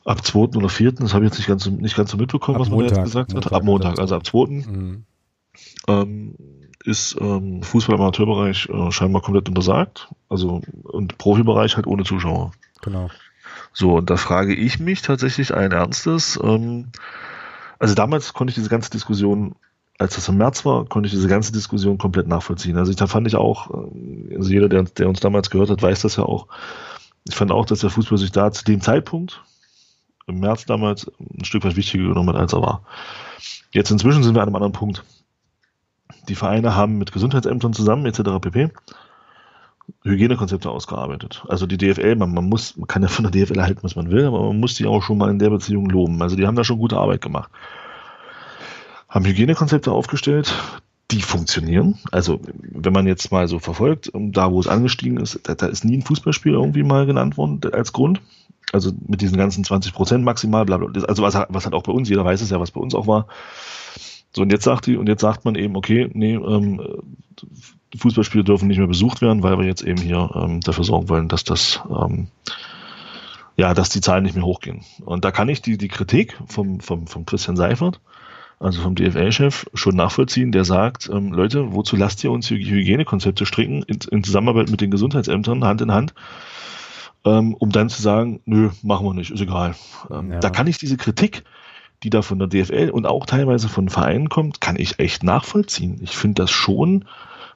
ab 0.06 0.26
2. 0.26 0.58
oder 0.58 0.70
4., 0.70 0.94
das 0.94 1.14
habe 1.14 1.26
ich 1.26 1.32
jetzt 1.32 1.38
nicht 1.40 1.48
ganz, 1.48 1.66
nicht 1.66 1.96
ganz 1.96 2.12
so 2.12 2.18
mitbekommen, 2.18 2.56
ab 2.56 2.62
was 2.62 2.70
Montag, 2.70 2.92
man 2.92 3.06
jetzt 3.06 3.06
gesagt 3.06 3.34
Montag, 3.34 3.52
hat. 3.52 3.58
Ab 3.58 3.64
Montag, 3.64 4.00
also 4.00 4.16
ab 4.16 4.26
2. 4.26 4.48
Mhm. 4.48 5.04
Ähm, 5.88 6.36
ist 6.84 7.16
ähm, 7.20 7.64
Fußball 7.64 7.96
im 7.96 8.02
Amateurbereich 8.02 8.68
äh, 8.70 8.92
scheinbar 8.92 9.22
komplett 9.22 9.48
untersagt. 9.48 10.10
Also 10.30 10.62
und 10.84 11.18
Profibereich 11.18 11.76
halt 11.76 11.88
ohne 11.88 12.04
Zuschauer. 12.04 12.52
Genau. 12.82 13.10
So, 13.74 13.98
und 13.98 14.10
da 14.10 14.18
frage 14.18 14.54
ich 14.54 14.80
mich 14.80 15.02
tatsächlich 15.02 15.54
ein 15.54 15.72
Ernstes. 15.72 16.40
Ähm, 16.42 16.92
also 17.80 17.96
damals 17.96 18.34
konnte 18.34 18.52
ich 18.52 18.56
diese 18.56 18.70
ganze 18.70 18.92
Diskussion, 18.92 19.56
als 19.98 20.16
das 20.16 20.30
im 20.30 20.38
März 20.38 20.64
war, 20.64 20.86
konnte 20.86 21.08
ich 21.08 21.14
diese 21.14 21.28
ganze 21.28 21.52
Diskussion 21.52 21.98
komplett 21.98 22.28
nachvollziehen. 22.28 22.78
Also 22.78 22.92
ich, 22.92 22.98
da 22.98 23.08
fand 23.08 23.28
ich 23.28 23.36
auch, 23.36 23.72
äh, 23.72 24.36
also 24.36 24.52
jeder, 24.52 24.70
der, 24.70 24.84
der 24.84 25.10
uns 25.10 25.20
damals 25.20 25.50
gehört 25.50 25.70
hat, 25.70 25.82
weiß 25.82 26.02
das 26.02 26.16
ja 26.16 26.24
auch. 26.24 26.48
Ich 27.28 27.36
fand 27.36 27.52
auch, 27.52 27.66
dass 27.66 27.80
der 27.80 27.90
Fußball 27.90 28.18
sich 28.18 28.32
da 28.32 28.52
zu 28.52 28.64
dem 28.64 28.82
Zeitpunkt, 28.82 29.42
im 30.28 30.40
März 30.40 30.66
damals, 30.66 31.12
ein 31.20 31.44
Stück 31.44 31.64
weit 31.64 31.76
wichtiger 31.76 32.08
genommen 32.08 32.30
hat, 32.30 32.36
als 32.36 32.54
er 32.54 32.62
war. 32.62 32.84
Jetzt 33.72 33.92
inzwischen 33.92 34.24
sind 34.24 34.36
wir 34.36 34.42
an 34.42 34.48
einem 34.48 34.56
anderen 34.56 34.74
Punkt. 34.74 35.04
Die 36.30 36.36
Vereine 36.36 36.76
haben 36.76 36.98
mit 36.98 37.12
Gesundheitsämtern 37.12 37.74
zusammen, 37.74 38.06
etc. 38.06 38.40
pp. 38.40 38.70
Hygienekonzepte 40.04 40.70
ausgearbeitet. 40.70 41.44
Also 41.48 41.66
die 41.66 41.78
DFL, 41.78 42.16
man, 42.16 42.34
man 42.34 42.48
muss, 42.48 42.78
man 42.78 42.88
kann 42.88 43.02
ja 43.02 43.08
von 43.08 43.30
der 43.30 43.32
DFL 43.32 43.62
halten, 43.62 43.84
was 43.84 43.96
man 43.96 44.12
will, 44.12 44.26
aber 44.26 44.44
man 44.44 44.60
muss 44.60 44.76
die 44.76 44.86
auch 44.86 45.04
schon 45.04 45.18
mal 45.18 45.30
in 45.30 45.40
der 45.40 45.50
Beziehung 45.50 45.90
loben. 45.90 46.22
Also 46.22 46.36
die 46.36 46.46
haben 46.46 46.56
da 46.56 46.64
schon 46.64 46.80
gute 46.80 46.98
Arbeit 46.98 47.22
gemacht. 47.22 47.52
Haben 49.10 49.26
Hygienekonzepte 49.26 49.92
aufgestellt, 49.92 50.54
die 51.12 51.22
funktionieren. 51.22 52.00
Also 52.12 52.40
wenn 52.62 52.94
man 52.94 53.08
jetzt 53.08 53.32
mal 53.32 53.48
so 53.48 53.60
verfolgt, 53.60 54.12
da 54.14 54.52
wo 54.52 54.60
es 54.60 54.68
angestiegen 54.68 55.18
ist, 55.18 55.40
da, 55.44 55.56
da 55.56 55.68
ist 55.68 55.86
nie 55.86 55.98
ein 55.98 56.02
Fußballspiel 56.02 56.54
irgendwie 56.54 56.84
mal 56.84 57.06
genannt 57.06 57.38
worden 57.38 57.62
als 57.74 57.94
Grund. 57.94 58.22
Also 58.72 58.92
mit 59.08 59.22
diesen 59.22 59.38
ganzen 59.38 59.64
20 59.64 59.94
Prozent 59.94 60.24
maximal, 60.24 60.66
bla, 60.66 60.78
bla. 60.78 61.04
Also 61.04 61.22
was, 61.22 61.36
was 61.50 61.66
halt 61.66 61.76
auch 61.76 61.84
bei 61.84 61.92
uns, 61.92 62.10
jeder 62.10 62.26
weiß 62.26 62.42
es 62.42 62.50
ja, 62.50 62.60
was 62.60 62.72
bei 62.72 62.82
uns 62.82 62.96
auch 62.96 63.08
war. 63.08 63.28
So, 64.36 64.42
und 64.42 64.52
jetzt 64.52 64.64
sagt 64.64 64.88
die, 64.88 64.98
und 64.98 65.08
jetzt 65.08 65.22
sagt 65.22 65.46
man 65.46 65.56
eben, 65.56 65.76
okay, 65.76 66.10
nee, 66.14 66.34
ähm, 66.34 66.82
Fußballspiele 67.98 68.44
dürfen 68.44 68.68
nicht 68.68 68.78
mehr 68.78 68.88
besucht 68.88 69.22
werden, 69.22 69.44
weil 69.44 69.58
wir 69.58 69.66
jetzt 69.66 69.84
eben 69.84 70.02
hier 70.02 70.30
ähm, 70.36 70.62
dafür 70.62 70.84
sorgen 70.84 71.10
wollen, 71.10 71.28
dass 71.28 71.44
das 71.44 71.82
ähm, 71.90 72.28
ja, 73.56 73.74
dass 73.74 73.90
die 73.90 74.02
Zahlen 74.02 74.24
nicht 74.24 74.36
mehr 74.36 74.46
hochgehen. 74.46 74.82
Und 75.06 75.26
da 75.26 75.32
kann 75.32 75.50
ich 75.50 75.62
die, 75.62 75.78
die 75.78 75.88
Kritik 75.88 76.38
vom, 76.48 76.80
vom, 76.80 77.08
vom 77.08 77.26
Christian 77.26 77.56
Seifert, 77.56 78.00
also 78.60 78.82
vom 78.82 78.96
DFL-Chef, 78.96 79.66
schon 79.74 79.96
nachvollziehen, 79.96 80.52
der 80.52 80.66
sagt, 80.66 81.10
ähm, 81.12 81.34
Leute, 81.34 81.74
wozu 81.74 81.96
lasst 81.96 82.24
ihr 82.24 82.32
uns 82.32 82.50
Hygienekonzepte 82.50 83.46
stricken 83.46 83.84
in, 83.84 84.00
in 84.10 84.24
Zusammenarbeit 84.24 84.70
mit 84.70 84.82
den 84.82 84.92
Gesundheitsämtern 84.92 85.64
Hand 85.64 85.82
in 85.82 85.92
Hand, 85.92 86.14
ähm, 87.26 87.54
um 87.54 87.72
dann 87.72 87.90
zu 87.90 88.02
sagen, 88.02 88.42
nö, 88.46 88.70
machen 88.82 89.06
wir 89.06 89.14
nicht, 89.14 89.32
ist 89.32 89.42
egal. 89.42 89.76
Ähm, 90.10 90.32
ja. 90.32 90.40
Da 90.40 90.50
kann 90.50 90.68
ich 90.68 90.78
diese 90.78 90.98
Kritik, 90.98 91.44
die 92.02 92.10
da 92.10 92.22
von 92.22 92.40
der 92.40 92.48
DFL 92.48 92.90
und 92.90 93.06
auch 93.06 93.26
teilweise 93.26 93.70
von 93.70 93.88
Vereinen 93.88 94.30
kommt, 94.30 94.62
kann 94.62 94.78
ich 94.78 95.00
echt 95.00 95.24
nachvollziehen. 95.24 96.00
Ich 96.02 96.18
finde 96.18 96.42
das 96.42 96.52
schon 96.52 97.06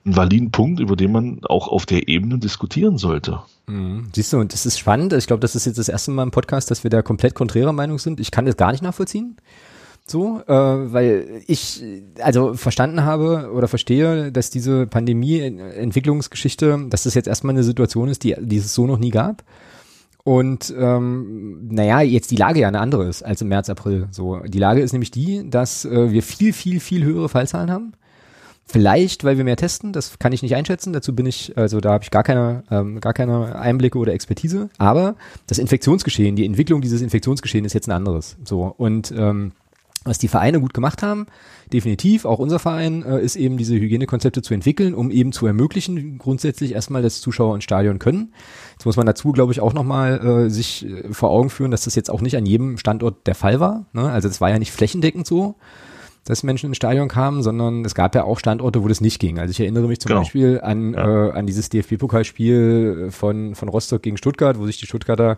einen 0.07 0.15
validen 0.15 0.51
Punkt, 0.51 0.79
über 0.79 0.95
den 0.95 1.11
man 1.11 1.41
auch 1.43 1.67
auf 1.67 1.85
der 1.85 2.07
Ebene 2.07 2.39
diskutieren 2.39 2.97
sollte. 2.97 3.41
Mhm. 3.67 4.07
Siehst 4.15 4.33
du, 4.33 4.39
und 4.39 4.53
das 4.53 4.65
ist 4.65 4.79
spannend. 4.79 5.13
Ich 5.13 5.27
glaube, 5.27 5.41
das 5.41 5.55
ist 5.55 5.65
jetzt 5.65 5.77
das 5.77 5.89
erste 5.89 6.11
Mal 6.11 6.23
im 6.23 6.31
Podcast, 6.31 6.71
dass 6.71 6.83
wir 6.83 6.89
da 6.89 7.01
komplett 7.01 7.35
konträrer 7.35 7.73
Meinung 7.73 7.99
sind. 7.99 8.19
Ich 8.19 8.31
kann 8.31 8.45
das 8.45 8.57
gar 8.57 8.71
nicht 8.71 8.81
nachvollziehen. 8.81 9.37
So, 10.09 10.41
äh, 10.47 10.53
weil 10.53 11.43
ich 11.47 11.83
also 12.21 12.53
verstanden 12.53 13.03
habe 13.03 13.51
oder 13.53 13.67
verstehe, 13.67 14.31
dass 14.31 14.49
diese 14.49 14.87
Pandemie-Entwicklungsgeschichte, 14.87 16.85
dass 16.89 17.03
das 17.03 17.13
jetzt 17.13 17.27
erstmal 17.27 17.53
eine 17.53 17.63
Situation 17.63 18.07
ist, 18.07 18.23
die, 18.23 18.35
die 18.39 18.57
es 18.57 18.73
so 18.73 18.87
noch 18.87 18.99
nie 18.99 19.09
gab. 19.09 19.43
Und 20.23 20.73
ähm, 20.77 21.67
naja, 21.69 21.99
jetzt 22.01 22.31
die 22.31 22.37
Lage 22.37 22.61
ja 22.61 22.69
eine 22.69 22.79
andere 22.79 23.05
ist 23.07 23.21
als 23.23 23.41
im 23.41 23.49
März, 23.49 23.69
April. 23.69 24.07
So, 24.11 24.39
die 24.45 24.59
Lage 24.59 24.81
ist 24.81 24.93
nämlich 24.93 25.11
die, 25.11 25.49
dass 25.49 25.83
äh, 25.83 26.11
wir 26.11 26.23
viel, 26.23 26.53
viel, 26.53 26.79
viel 26.79 27.03
höhere 27.03 27.27
Fallzahlen 27.27 27.69
haben. 27.69 27.93
Vielleicht, 28.69 29.23
weil 29.23 29.37
wir 29.37 29.45
mehr 29.45 29.55
testen, 29.55 29.93
das 29.93 30.19
kann 30.19 30.33
ich 30.33 30.41
nicht 30.41 30.55
einschätzen. 30.55 30.91
Dazu 30.91 31.15
bin 31.15 31.25
ich, 31.25 31.57
also 31.57 31.79
da 31.79 31.93
habe 31.93 32.03
ich 32.03 32.11
gar 32.11 32.23
keine, 32.23 32.63
ähm, 32.69 32.99
gar 32.99 33.13
keine 33.13 33.57
Einblicke 33.57 33.97
oder 33.97 34.13
Expertise. 34.13 34.69
Aber 34.77 35.15
das 35.47 35.57
Infektionsgeschehen, 35.57 36.35
die 36.35 36.45
Entwicklung 36.45 36.81
dieses 36.81 37.01
Infektionsgeschehen 37.01 37.63
ist 37.63 37.73
jetzt 37.73 37.87
ein 37.87 37.93
anderes. 37.93 38.35
So 38.43 38.73
und 38.77 39.13
ähm, 39.17 39.53
was 40.03 40.17
die 40.17 40.27
Vereine 40.27 40.59
gut 40.59 40.73
gemacht 40.73 41.01
haben, 41.01 41.27
definitiv, 41.71 42.25
auch 42.25 42.39
unser 42.39 42.59
Verein, 42.59 43.03
äh, 43.03 43.21
ist 43.21 43.35
eben 43.35 43.57
diese 43.57 43.75
Hygienekonzepte 43.75 44.41
zu 44.41 44.53
entwickeln, 44.53 44.93
um 44.93 45.11
eben 45.11 45.31
zu 45.31 45.47
ermöglichen, 45.47 46.17
grundsätzlich 46.17 46.73
erstmal, 46.73 47.01
dass 47.01 47.21
Zuschauer 47.21 47.55
ins 47.55 47.63
Stadion 47.63 47.99
können. 47.99 48.33
Jetzt 48.73 48.85
muss 48.85 48.97
man 48.97 49.05
dazu, 49.05 49.31
glaube 49.31 49.53
ich, 49.53 49.61
auch 49.61 49.73
nochmal 49.73 50.45
äh, 50.45 50.49
sich 50.49 50.85
äh, 50.85 51.13
vor 51.13 51.29
Augen 51.29 51.49
führen, 51.49 51.71
dass 51.71 51.83
das 51.83 51.95
jetzt 51.95 52.09
auch 52.09 52.21
nicht 52.21 52.35
an 52.35 52.45
jedem 52.45 52.77
Standort 52.77 53.27
der 53.27 53.35
Fall 53.35 53.59
war. 53.59 53.85
Ne? 53.93 54.09
Also 54.09 54.27
es 54.27 54.41
war 54.41 54.49
ja 54.49 54.59
nicht 54.59 54.71
flächendeckend 54.71 55.25
so 55.25 55.55
dass 56.27 56.43
Menschen 56.43 56.67
ins 56.67 56.77
Stadion 56.77 57.07
kamen, 57.07 57.41
sondern 57.41 57.85
es 57.85 57.95
gab 57.95 58.13
ja 58.13 58.25
auch 58.25 58.37
Standorte, 58.37 58.83
wo 58.83 58.87
das 58.89 58.99
nicht 58.99 59.19
ging. 59.19 59.39
Also 59.39 59.51
ich 59.51 59.59
erinnere 59.61 59.87
mich 59.87 59.99
zum 59.99 60.09
genau. 60.09 60.21
Beispiel 60.21 60.59
an, 60.61 60.93
ja. 60.93 61.27
äh, 61.27 61.31
an 61.31 61.47
dieses 61.47 61.69
DFB-Pokalspiel 61.69 63.07
von, 63.11 63.55
von 63.55 63.69
Rostock 63.69 64.01
gegen 64.01 64.17
Stuttgart, 64.17 64.59
wo 64.59 64.65
sich 64.65 64.77
die 64.77 64.87
Stuttgarter 64.87 65.37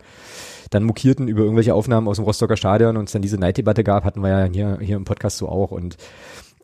dann 0.72 0.84
mokierten 0.84 1.28
über 1.28 1.44
irgendwelche 1.44 1.76
Aufnahmen 1.76 2.08
aus 2.08 2.18
dem 2.18 2.26
Rostocker 2.26 2.58
Stadion 2.58 2.98
und 2.98 3.06
es 3.06 3.12
dann 3.12 3.22
diese 3.22 3.38
Neiddebatte 3.38 3.84
gab, 3.84 4.04
hatten 4.04 4.22
wir 4.22 4.30
ja 4.30 4.44
hier, 4.52 4.80
hier 4.82 4.98
im 4.98 5.06
Podcast 5.06 5.38
so 5.38 5.48
auch. 5.48 5.70
Und 5.70 5.98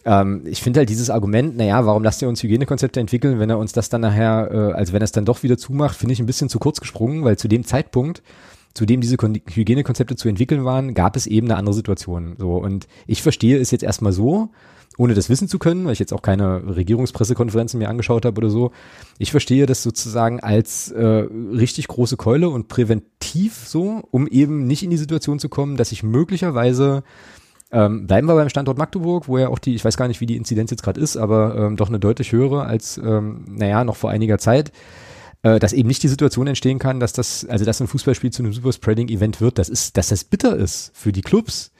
ähm, 0.06 0.42
ich 0.46 0.64
finde 0.64 0.80
halt 0.80 0.90
dieses 0.90 1.12
Argument, 1.12 1.56
naja, 1.56 1.86
warum 1.86 2.04
lasst 2.04 2.24
ihr 2.24 2.28
uns 2.28 2.42
Hygienekonzepte 2.42 3.00
entwickeln, 3.00 3.40
wenn 3.40 3.52
er 3.52 3.60
uns 3.60 3.74
das 3.74 3.90
dann 3.90 4.02
nachher, 4.02 4.50
äh, 4.52 4.74
also 4.74 4.94
wenn 4.94 5.02
er 5.02 5.06
es 5.06 5.12
dann 5.12 5.26
doch 5.26 5.44
wieder 5.44 5.58
zumacht, 5.58 5.96
finde 5.96 6.14
ich 6.14 6.20
ein 6.20 6.26
bisschen 6.26 6.50
zu 6.50 6.58
kurz 6.58 6.80
gesprungen, 6.80 7.24
weil 7.24 7.38
zu 7.38 7.48
dem 7.48 7.64
Zeitpunkt 7.64 8.24
zu 8.76 8.86
dem 8.86 9.02
diese 9.02 9.18
Hygienekonzepte 9.18 10.16
zu 10.16 10.28
entwickeln 10.30 10.66
waren, 10.66 10.94
gab 10.94 11.16
es 11.16 11.26
eben 11.26 11.48
eine 11.48 11.58
andere 11.58 11.74
Situation. 11.74 12.36
So 12.38 12.58
und 12.58 12.88
ich 13.08 13.24
verstehe 13.24 13.58
es 13.58 13.72
jetzt 13.72 13.84
erstmal 13.84 14.12
so, 14.12 14.50
ohne 14.98 15.14
das 15.14 15.30
wissen 15.30 15.48
zu 15.48 15.60
können, 15.60 15.86
weil 15.86 15.94
ich 15.94 16.00
jetzt 16.00 16.14
auch 16.14 16.22
keine 16.22 16.76
Regierungspressekonferenzen 16.76 17.80
mir 17.80 17.90
angeschaut 17.90 18.26
habe 18.26 18.38
oder 18.38 18.50
so. 18.50 18.72
Ich 19.18 19.32
verstehe 19.32 19.66
das 19.66 19.82
sozusagen 19.82 20.42
als 20.42 20.92
äh, 20.92 21.04
richtig 21.04 21.88
große 21.88 22.18
Keule 22.18 22.50
und 22.50 22.68
präventiv 22.68 23.64
so, 23.66 24.04
um 24.12 24.28
eben 24.28 24.68
nicht 24.68 24.84
in 24.84 24.90
die 24.90 24.98
Situation 24.98 25.40
zu 25.40 25.50
kommen, 25.50 25.78
dass 25.78 25.94
ich 25.94 26.04
möglicherweise 26.04 27.04
ähm, 27.72 28.08
bleiben 28.08 28.28
wir 28.28 28.36
beim 28.36 28.50
Standort 28.50 28.78
Magdeburg, 28.78 29.28
wo 29.28 29.38
ja 29.38 29.48
auch 29.48 29.60
die, 29.60 29.74
ich 29.76 29.84
weiß 29.84 29.98
gar 29.98 30.08
nicht, 30.08 30.22
wie 30.22 30.28
die 30.28 30.38
Inzidenz 30.38 30.70
jetzt 30.70 30.84
gerade 30.84 31.00
ist, 31.00 31.18
aber 31.18 31.56
ähm, 31.56 31.78
doch 31.78 31.90
eine 31.90 32.00
deutlich 32.00 32.32
höhere 32.32 32.64
als, 32.64 32.98
ähm, 32.98 33.46
naja, 33.50 33.84
noch 33.84 33.96
vor 33.96 34.12
einiger 34.12 34.38
Zeit 34.38 34.72
äh, 35.46 35.60
dass 35.60 35.74
eben 35.74 35.88
nicht 35.88 36.02
die 36.02 36.08
Situation 36.08 36.48
entstehen 36.48 36.80
kann, 36.80 37.00
dass 37.00 37.14
das, 37.14 37.46
also 37.46 37.66
dass 37.66 37.80
ein 37.80 37.88
Fußballspiel 37.88 38.32
zu 38.32 38.42
einem 38.42 38.52
Superspreading-Event 38.52 39.42
wird, 39.42 39.60
das 39.60 39.70
ist, 39.70 39.96
dass 39.96 40.08
das 40.08 40.24
bitter 40.24 40.56
ist 40.56 40.92
für 40.96 41.12
die 41.12 41.22
Clubs, 41.22 41.72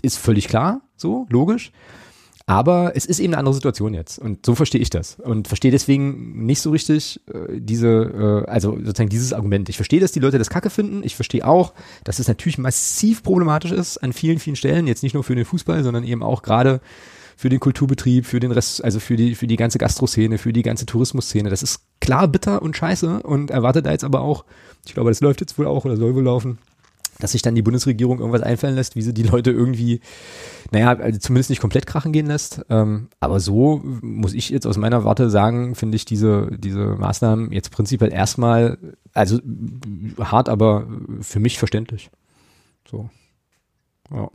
ist 0.00 0.16
völlig 0.16 0.48
klar, 0.48 0.80
so, 0.96 1.26
logisch. 1.28 1.70
Aber 2.46 2.96
es 2.96 3.04
ist 3.04 3.20
eben 3.20 3.34
eine 3.34 3.38
andere 3.38 3.54
Situation 3.54 3.92
jetzt. 3.92 4.18
Und 4.18 4.46
so 4.46 4.54
verstehe 4.54 4.80
ich 4.80 4.88
das. 4.88 5.20
Und 5.20 5.48
verstehe 5.48 5.70
deswegen 5.70 6.46
nicht 6.46 6.62
so 6.62 6.70
richtig 6.70 7.20
äh, 7.32 7.60
diese, 7.60 7.88
äh, 8.46 8.50
also 8.50 8.76
sozusagen 8.76 9.10
dieses 9.10 9.34
Argument. 9.34 9.68
Ich 9.68 9.76
verstehe, 9.76 10.00
dass 10.00 10.12
die 10.12 10.20
Leute 10.20 10.38
das 10.38 10.48
Kacke 10.48 10.70
finden. 10.70 11.02
Ich 11.04 11.14
verstehe 11.14 11.46
auch, 11.46 11.74
dass 12.04 12.20
es 12.20 12.26
natürlich 12.26 12.56
massiv 12.56 13.22
problematisch 13.22 13.70
ist 13.70 13.98
an 13.98 14.14
vielen, 14.14 14.38
vielen 14.38 14.56
Stellen. 14.56 14.86
Jetzt 14.86 15.02
nicht 15.02 15.12
nur 15.12 15.24
für 15.24 15.34
den 15.34 15.44
Fußball, 15.44 15.84
sondern 15.84 16.04
eben 16.04 16.22
auch 16.22 16.42
gerade 16.42 16.80
für 17.40 17.48
den 17.48 17.58
Kulturbetrieb, 17.58 18.26
für 18.26 18.38
den 18.38 18.52
Rest, 18.52 18.84
also 18.84 19.00
für 19.00 19.16
die, 19.16 19.34
für 19.34 19.46
die 19.46 19.56
ganze 19.56 19.78
Gastroszene, 19.78 20.36
für 20.36 20.52
die 20.52 20.60
ganze 20.60 20.84
Tourismusszene. 20.84 21.48
Das 21.48 21.62
ist 21.62 21.80
klar 21.98 22.28
bitter 22.28 22.60
und 22.60 22.76
scheiße 22.76 23.22
und 23.22 23.50
erwartet 23.50 23.86
da 23.86 23.92
jetzt 23.92 24.04
aber 24.04 24.20
auch, 24.20 24.44
ich 24.84 24.92
glaube, 24.92 25.10
das 25.10 25.22
läuft 25.22 25.40
jetzt 25.40 25.58
wohl 25.58 25.66
auch 25.66 25.86
oder 25.86 25.96
soll 25.96 26.14
wohl 26.14 26.24
laufen, 26.24 26.58
dass 27.18 27.32
sich 27.32 27.40
dann 27.40 27.54
die 27.54 27.62
Bundesregierung 27.62 28.18
irgendwas 28.18 28.42
einfallen 28.42 28.74
lässt, 28.74 28.94
wie 28.94 29.00
sie 29.00 29.14
die 29.14 29.22
Leute 29.22 29.52
irgendwie, 29.52 30.02
naja, 30.70 30.90
also 30.98 31.18
zumindest 31.18 31.48
nicht 31.48 31.62
komplett 31.62 31.86
krachen 31.86 32.12
gehen 32.12 32.26
lässt. 32.26 32.60
Ähm, 32.68 33.08
aber 33.20 33.40
so 33.40 33.80
muss 34.02 34.34
ich 34.34 34.50
jetzt 34.50 34.66
aus 34.66 34.76
meiner 34.76 35.04
Warte 35.04 35.30
sagen, 35.30 35.74
finde 35.74 35.96
ich 35.96 36.04
diese, 36.04 36.50
diese 36.58 36.96
Maßnahmen 36.96 37.52
jetzt 37.52 37.70
prinzipiell 37.70 38.12
erstmal, 38.12 38.76
also 39.14 39.40
hart, 40.18 40.50
aber 40.50 40.88
für 41.22 41.40
mich 41.40 41.58
verständlich. 41.58 42.10
So. 42.86 43.08
Ja. 44.10 44.28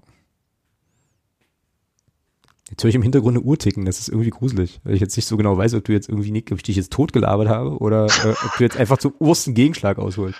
Jetzt 2.70 2.84
höre 2.84 2.90
ich 2.90 2.96
im 2.96 3.04
Hintergrund 3.04 3.38
eine 3.38 3.46
Uhr 3.46 3.60
ticken, 3.60 3.86
das 3.86 4.00
ist 4.00 4.10
irgendwie 4.10 4.32
gruselig, 4.32 4.80
weil 4.84 4.96
ich 4.96 5.02
jetzt 5.02 5.16
nicht 5.16 5.28
so 5.28 5.38
genau 5.38 5.56
weiß, 5.56 5.76
ob 5.76 5.84
du 5.84 5.92
jetzt 5.92 6.10
irgendwie 6.10 6.32
nicht, 6.32 6.52
ob 6.52 6.58
ich 6.58 6.64
dich 6.64 6.76
jetzt 6.76 6.92
totgelabert 6.92 7.48
habe 7.48 7.78
oder 7.78 8.06
äh, 8.06 8.30
ob 8.30 8.58
du 8.58 8.64
jetzt 8.64 8.78
einfach 8.78 8.98
zum 8.98 9.14
ursten 9.20 9.54
Gegenschlag 9.54 10.00
ausholst. 10.00 10.40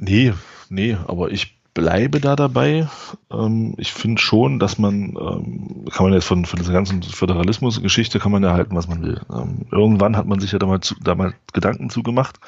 Nee, 0.00 0.32
nee, 0.70 0.96
aber 1.06 1.30
ich 1.30 1.58
bleibe 1.74 2.20
da 2.20 2.36
dabei. 2.36 2.88
Ähm, 3.30 3.74
ich 3.78 3.92
finde 3.92 4.20
schon, 4.20 4.58
dass 4.58 4.78
man, 4.78 5.16
ähm, 5.20 5.84
kann 5.90 6.06
man 6.06 6.12
jetzt 6.12 6.24
von, 6.24 6.44
von 6.44 6.58
dieser 6.58 6.72
ganzen 6.72 7.02
Föderalismus-Geschichte 7.02 8.18
kann 8.18 8.32
man 8.32 8.42
ja 8.42 8.52
halten, 8.52 8.76
was 8.76 8.88
man 8.88 9.02
will. 9.02 9.20
Ähm, 9.32 9.66
irgendwann 9.70 10.16
hat 10.16 10.26
man 10.26 10.40
sich 10.40 10.52
ja 10.52 10.58
da 10.58 10.66
mal, 10.66 10.80
zu, 10.80 10.94
da 11.02 11.14
mal 11.14 11.34
Gedanken 11.52 11.90
zugemacht. 11.90 12.38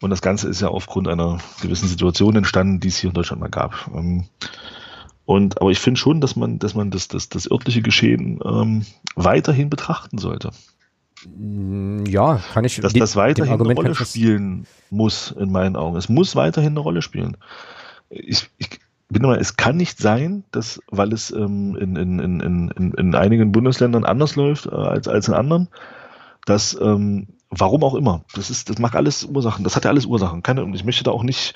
Und 0.00 0.10
das 0.10 0.22
Ganze 0.22 0.48
ist 0.48 0.60
ja 0.60 0.68
aufgrund 0.68 1.06
einer 1.06 1.38
gewissen 1.60 1.88
Situation 1.88 2.34
entstanden, 2.34 2.80
die 2.80 2.88
es 2.88 2.96
hier 2.96 3.10
in 3.10 3.14
Deutschland 3.14 3.40
mal 3.40 3.48
gab. 3.50 3.88
Und, 5.24 5.60
aber 5.60 5.70
ich 5.70 5.78
finde 5.78 5.98
schon, 6.00 6.20
dass 6.20 6.36
man, 6.36 6.58
dass 6.58 6.74
man 6.74 6.90
das, 6.90 7.08
das, 7.08 7.28
das 7.28 7.50
örtliche 7.50 7.82
Geschehen 7.82 8.40
ähm, 8.44 8.84
weiterhin 9.14 9.70
betrachten 9.70 10.18
sollte. 10.18 10.50
Mm, 11.26 12.04
ja, 12.06 12.40
kann 12.52 12.64
ich. 12.64 12.80
Dass 12.80 12.92
das 12.92 13.16
weiterhin 13.16 13.60
eine 13.60 13.74
Rolle 13.74 13.94
spielen 13.94 14.66
muss, 14.90 15.30
in 15.30 15.52
meinen 15.52 15.76
Augen. 15.76 15.96
Es 15.96 16.08
muss 16.08 16.34
weiterhin 16.34 16.72
eine 16.72 16.80
Rolle 16.80 17.02
spielen. 17.02 17.36
Ich, 18.10 18.50
ich 18.58 18.80
bin 19.08 19.22
immer, 19.22 19.38
es 19.38 19.56
kann 19.56 19.76
nicht 19.76 19.98
sein, 19.98 20.44
dass, 20.50 20.80
weil 20.90 21.12
es 21.12 21.30
ähm, 21.30 21.76
in, 21.76 21.96
in, 21.96 22.18
in, 22.18 22.40
in, 22.76 22.92
in 22.92 23.14
einigen 23.14 23.52
Bundesländern 23.52 24.04
anders 24.04 24.36
läuft 24.36 24.66
äh, 24.66 24.70
als, 24.70 25.06
als 25.06 25.28
in 25.28 25.34
anderen, 25.34 25.68
dass 26.46 26.76
ähm, 26.80 27.28
Warum 27.54 27.84
auch 27.84 27.94
immer. 27.94 28.24
Das 28.34 28.48
ist, 28.48 28.70
das 28.70 28.78
macht 28.78 28.96
alles 28.96 29.24
Ursachen. 29.24 29.62
Das 29.62 29.76
hat 29.76 29.84
ja 29.84 29.90
alles 29.90 30.06
Ursachen. 30.06 30.42
Keine, 30.42 30.66
ich 30.74 30.84
möchte 30.84 31.04
da 31.04 31.10
auch 31.10 31.22
nicht, 31.22 31.52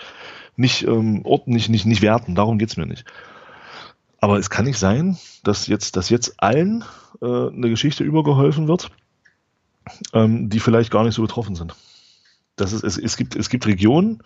nicht 0.55 0.86
ähm, 0.86 1.22
Orten 1.24 1.52
nicht, 1.52 1.70
nicht, 1.70 1.86
nicht 1.86 2.02
werten. 2.02 2.34
Darum 2.34 2.59
geht's 2.59 2.76
mir 2.76 2.84
nicht. 2.84 3.06
Aber 4.20 4.38
es 4.38 4.51
kann 4.51 4.64
nicht 4.64 4.78
sein, 4.78 5.18
dass 5.44 5.66
jetzt, 5.66 5.97
dass 5.97 6.09
jetzt 6.09 6.34
allen 6.38 6.84
äh, 7.20 7.26
eine 7.26 7.68
Geschichte 7.68 8.05
übergeholfen 8.05 8.68
wird, 8.68 8.90
ähm, 10.12 10.48
die 10.48 10.60
vielleicht 10.60 10.90
gar 10.90 11.05
nicht 11.05 11.14
so 11.14 11.22
betroffen 11.22 11.55
sind. 11.55 11.74
Das 12.56 12.72
ist, 12.72 12.82
es, 12.82 12.97
es, 12.98 13.16
gibt, 13.16 13.36
es 13.36 13.51
gibt 13.51 13.66
Regionen 13.66 14.22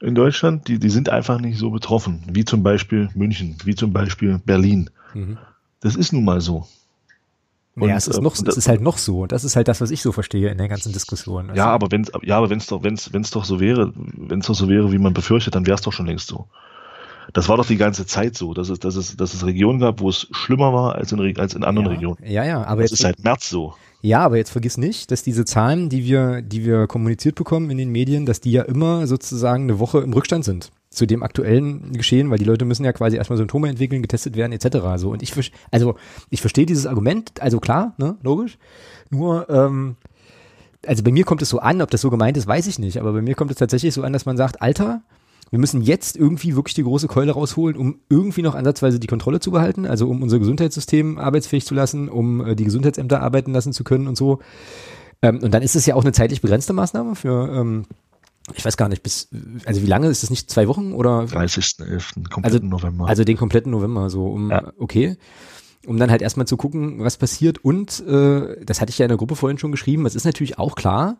in 0.00 0.14
Deutschland, 0.14 0.68
die, 0.68 0.78
die 0.78 0.90
sind 0.90 1.08
einfach 1.08 1.40
nicht 1.40 1.58
so 1.58 1.70
betroffen, 1.70 2.24
wie 2.30 2.44
zum 2.44 2.62
Beispiel 2.62 3.08
München, 3.14 3.56
wie 3.64 3.74
zum 3.74 3.92
Beispiel 3.92 4.40
Berlin. 4.44 4.90
Mhm. 5.14 5.38
Das 5.80 5.96
ist 5.96 6.12
nun 6.12 6.24
mal 6.24 6.40
so. 6.40 6.66
Und, 7.76 7.88
ja, 7.88 7.96
es 7.96 8.08
ist, 8.08 8.20
noch, 8.20 8.34
es 8.34 8.56
ist 8.56 8.68
halt 8.68 8.80
noch 8.80 8.98
so. 8.98 9.26
Das 9.26 9.44
ist 9.44 9.56
halt 9.56 9.68
das, 9.68 9.80
was 9.80 9.90
ich 9.90 10.02
so 10.02 10.12
verstehe 10.12 10.50
in 10.50 10.58
der 10.58 10.68
ganzen 10.68 10.92
Diskussion. 10.92 11.50
Also, 11.50 11.58
ja, 11.58 11.66
aber 11.66 11.90
wenn 11.90 12.04
ja, 12.22 12.36
aber 12.36 12.50
wenn 12.50 12.58
es 12.58 12.66
doch, 12.66 12.82
wenn's, 12.82 13.12
wenn's 13.12 13.30
doch 13.30 13.44
so 13.44 13.60
wäre, 13.60 13.92
wenn 13.94 14.40
es 14.40 14.46
doch 14.46 14.54
so 14.54 14.68
wäre, 14.68 14.92
wie 14.92 14.98
man 14.98 15.14
befürchtet, 15.14 15.54
dann 15.54 15.66
wäre 15.66 15.76
es 15.76 15.80
doch 15.80 15.92
schon 15.92 16.06
längst 16.06 16.26
so. 16.26 16.46
Das 17.32 17.48
war 17.48 17.56
doch 17.56 17.66
die 17.66 17.76
ganze 17.76 18.06
Zeit 18.06 18.36
so, 18.36 18.54
dass 18.54 18.68
es, 18.68 18.78
dass 18.78 18.96
es, 18.96 19.16
dass 19.16 19.34
es 19.34 19.44
Regionen 19.44 19.80
gab, 19.80 20.00
wo 20.00 20.08
es 20.08 20.26
schlimmer 20.30 20.72
war 20.72 20.94
als 20.94 21.12
in, 21.12 21.38
als 21.38 21.54
in 21.54 21.64
anderen 21.64 21.88
ja, 21.88 21.92
Regionen. 21.94 22.18
Ja, 22.24 22.44
ja, 22.44 22.64
aber 22.64 22.82
das 22.82 22.90
jetzt, 22.90 23.00
ist 23.00 23.02
seit 23.02 23.24
März 23.24 23.48
so. 23.48 23.74
Ja, 24.02 24.20
aber 24.20 24.38
jetzt 24.38 24.50
vergiss 24.50 24.78
nicht, 24.78 25.10
dass 25.10 25.22
diese 25.22 25.44
Zahlen, 25.44 25.88
die 25.90 26.04
wir, 26.04 26.40
die 26.42 26.64
wir 26.64 26.86
kommuniziert 26.86 27.34
bekommen 27.34 27.70
in 27.70 27.78
den 27.78 27.90
Medien, 27.90 28.24
dass 28.24 28.40
die 28.40 28.52
ja 28.52 28.62
immer 28.62 29.06
sozusagen 29.06 29.64
eine 29.64 29.78
Woche 29.78 29.98
im 30.00 30.12
Rückstand 30.12 30.44
sind 30.44 30.70
zu 30.88 31.06
dem 31.06 31.22
aktuellen 31.22 31.92
Geschehen, 31.92 32.30
weil 32.30 32.38
die 32.38 32.44
Leute 32.44 32.64
müssen 32.64 32.84
ja 32.84 32.92
quasi 32.92 33.16
erstmal 33.16 33.36
Symptome 33.36 33.68
entwickeln, 33.68 34.02
getestet 34.02 34.36
werden 34.36 34.52
etc. 34.52 34.78
So 34.96 35.10
und 35.10 35.22
ich 35.22 35.52
also 35.70 35.94
ich 36.30 36.40
verstehe 36.40 36.66
dieses 36.66 36.86
Argument, 36.86 37.40
also 37.40 37.60
klar, 37.60 37.94
ne, 37.96 38.16
logisch. 38.22 38.58
Nur 39.10 39.48
ähm, 39.50 39.96
also 40.86 41.04
bei 41.04 41.12
mir 41.12 41.24
kommt 41.24 41.42
es 41.42 41.50
so 41.50 41.60
an, 41.60 41.82
ob 41.82 41.90
das 41.90 42.00
so 42.00 42.10
gemeint 42.10 42.36
ist, 42.36 42.46
weiß 42.46 42.66
ich 42.66 42.78
nicht, 42.78 42.98
aber 42.98 43.12
bei 43.12 43.22
mir 43.22 43.34
kommt 43.34 43.50
es 43.50 43.58
tatsächlich 43.58 43.94
so 43.94 44.02
an, 44.02 44.12
dass 44.12 44.26
man 44.26 44.36
sagt, 44.36 44.62
Alter, 44.62 45.02
wir 45.50 45.58
müssen 45.58 45.82
jetzt 45.82 46.16
irgendwie 46.16 46.56
wirklich 46.56 46.74
die 46.74 46.84
große 46.84 47.08
Keule 47.08 47.32
rausholen, 47.32 47.76
um 47.76 48.00
irgendwie 48.08 48.42
noch 48.42 48.54
ansatzweise 48.54 49.00
die 49.00 49.08
Kontrolle 49.08 49.40
zu 49.40 49.50
behalten, 49.50 49.84
also 49.84 50.08
um 50.08 50.22
unser 50.22 50.38
Gesundheitssystem 50.38 51.18
arbeitsfähig 51.18 51.66
zu 51.66 51.74
lassen, 51.74 52.08
um 52.08 52.44
äh, 52.44 52.56
die 52.56 52.64
Gesundheitsämter 52.64 53.20
arbeiten 53.20 53.52
lassen 53.52 53.72
zu 53.72 53.84
können 53.84 54.06
und 54.06 54.16
so. 54.16 54.38
Ähm, 55.22 55.40
und 55.42 55.52
dann 55.52 55.62
ist 55.62 55.76
es 55.76 55.86
ja 55.86 55.96
auch 55.96 56.02
eine 56.02 56.12
zeitlich 56.12 56.40
begrenzte 56.40 56.72
Maßnahme 56.72 57.14
für 57.16 57.52
ähm, 57.52 57.84
ich 58.54 58.64
weiß 58.64 58.76
gar 58.76 58.88
nicht, 58.88 59.02
bis, 59.02 59.28
also 59.64 59.82
wie 59.82 59.86
lange 59.86 60.08
ist 60.08 60.22
das 60.22 60.30
nicht? 60.30 60.50
Zwei 60.50 60.66
Wochen 60.66 60.92
oder? 60.92 61.20
30.11. 61.20 62.28
kompletten 62.30 62.72
also, 62.72 62.86
November. 62.86 63.06
Also 63.06 63.24
den 63.24 63.36
kompletten 63.36 63.70
November, 63.70 64.10
so 64.10 64.26
um, 64.26 64.50
ja. 64.50 64.72
okay. 64.78 65.16
Um 65.86 65.98
dann 65.98 66.10
halt 66.10 66.22
erstmal 66.22 66.46
zu 66.46 66.56
gucken, 66.56 67.00
was 67.00 67.16
passiert. 67.16 67.64
Und 67.64 68.00
äh, 68.06 68.64
das 68.64 68.80
hatte 68.80 68.90
ich 68.90 68.98
ja 68.98 69.06
in 69.06 69.10
der 69.10 69.18
Gruppe 69.18 69.36
vorhin 69.36 69.58
schon 69.58 69.70
geschrieben, 69.70 70.04
es 70.06 70.14
ist 70.14 70.24
natürlich 70.24 70.58
auch 70.58 70.74
klar, 70.74 71.18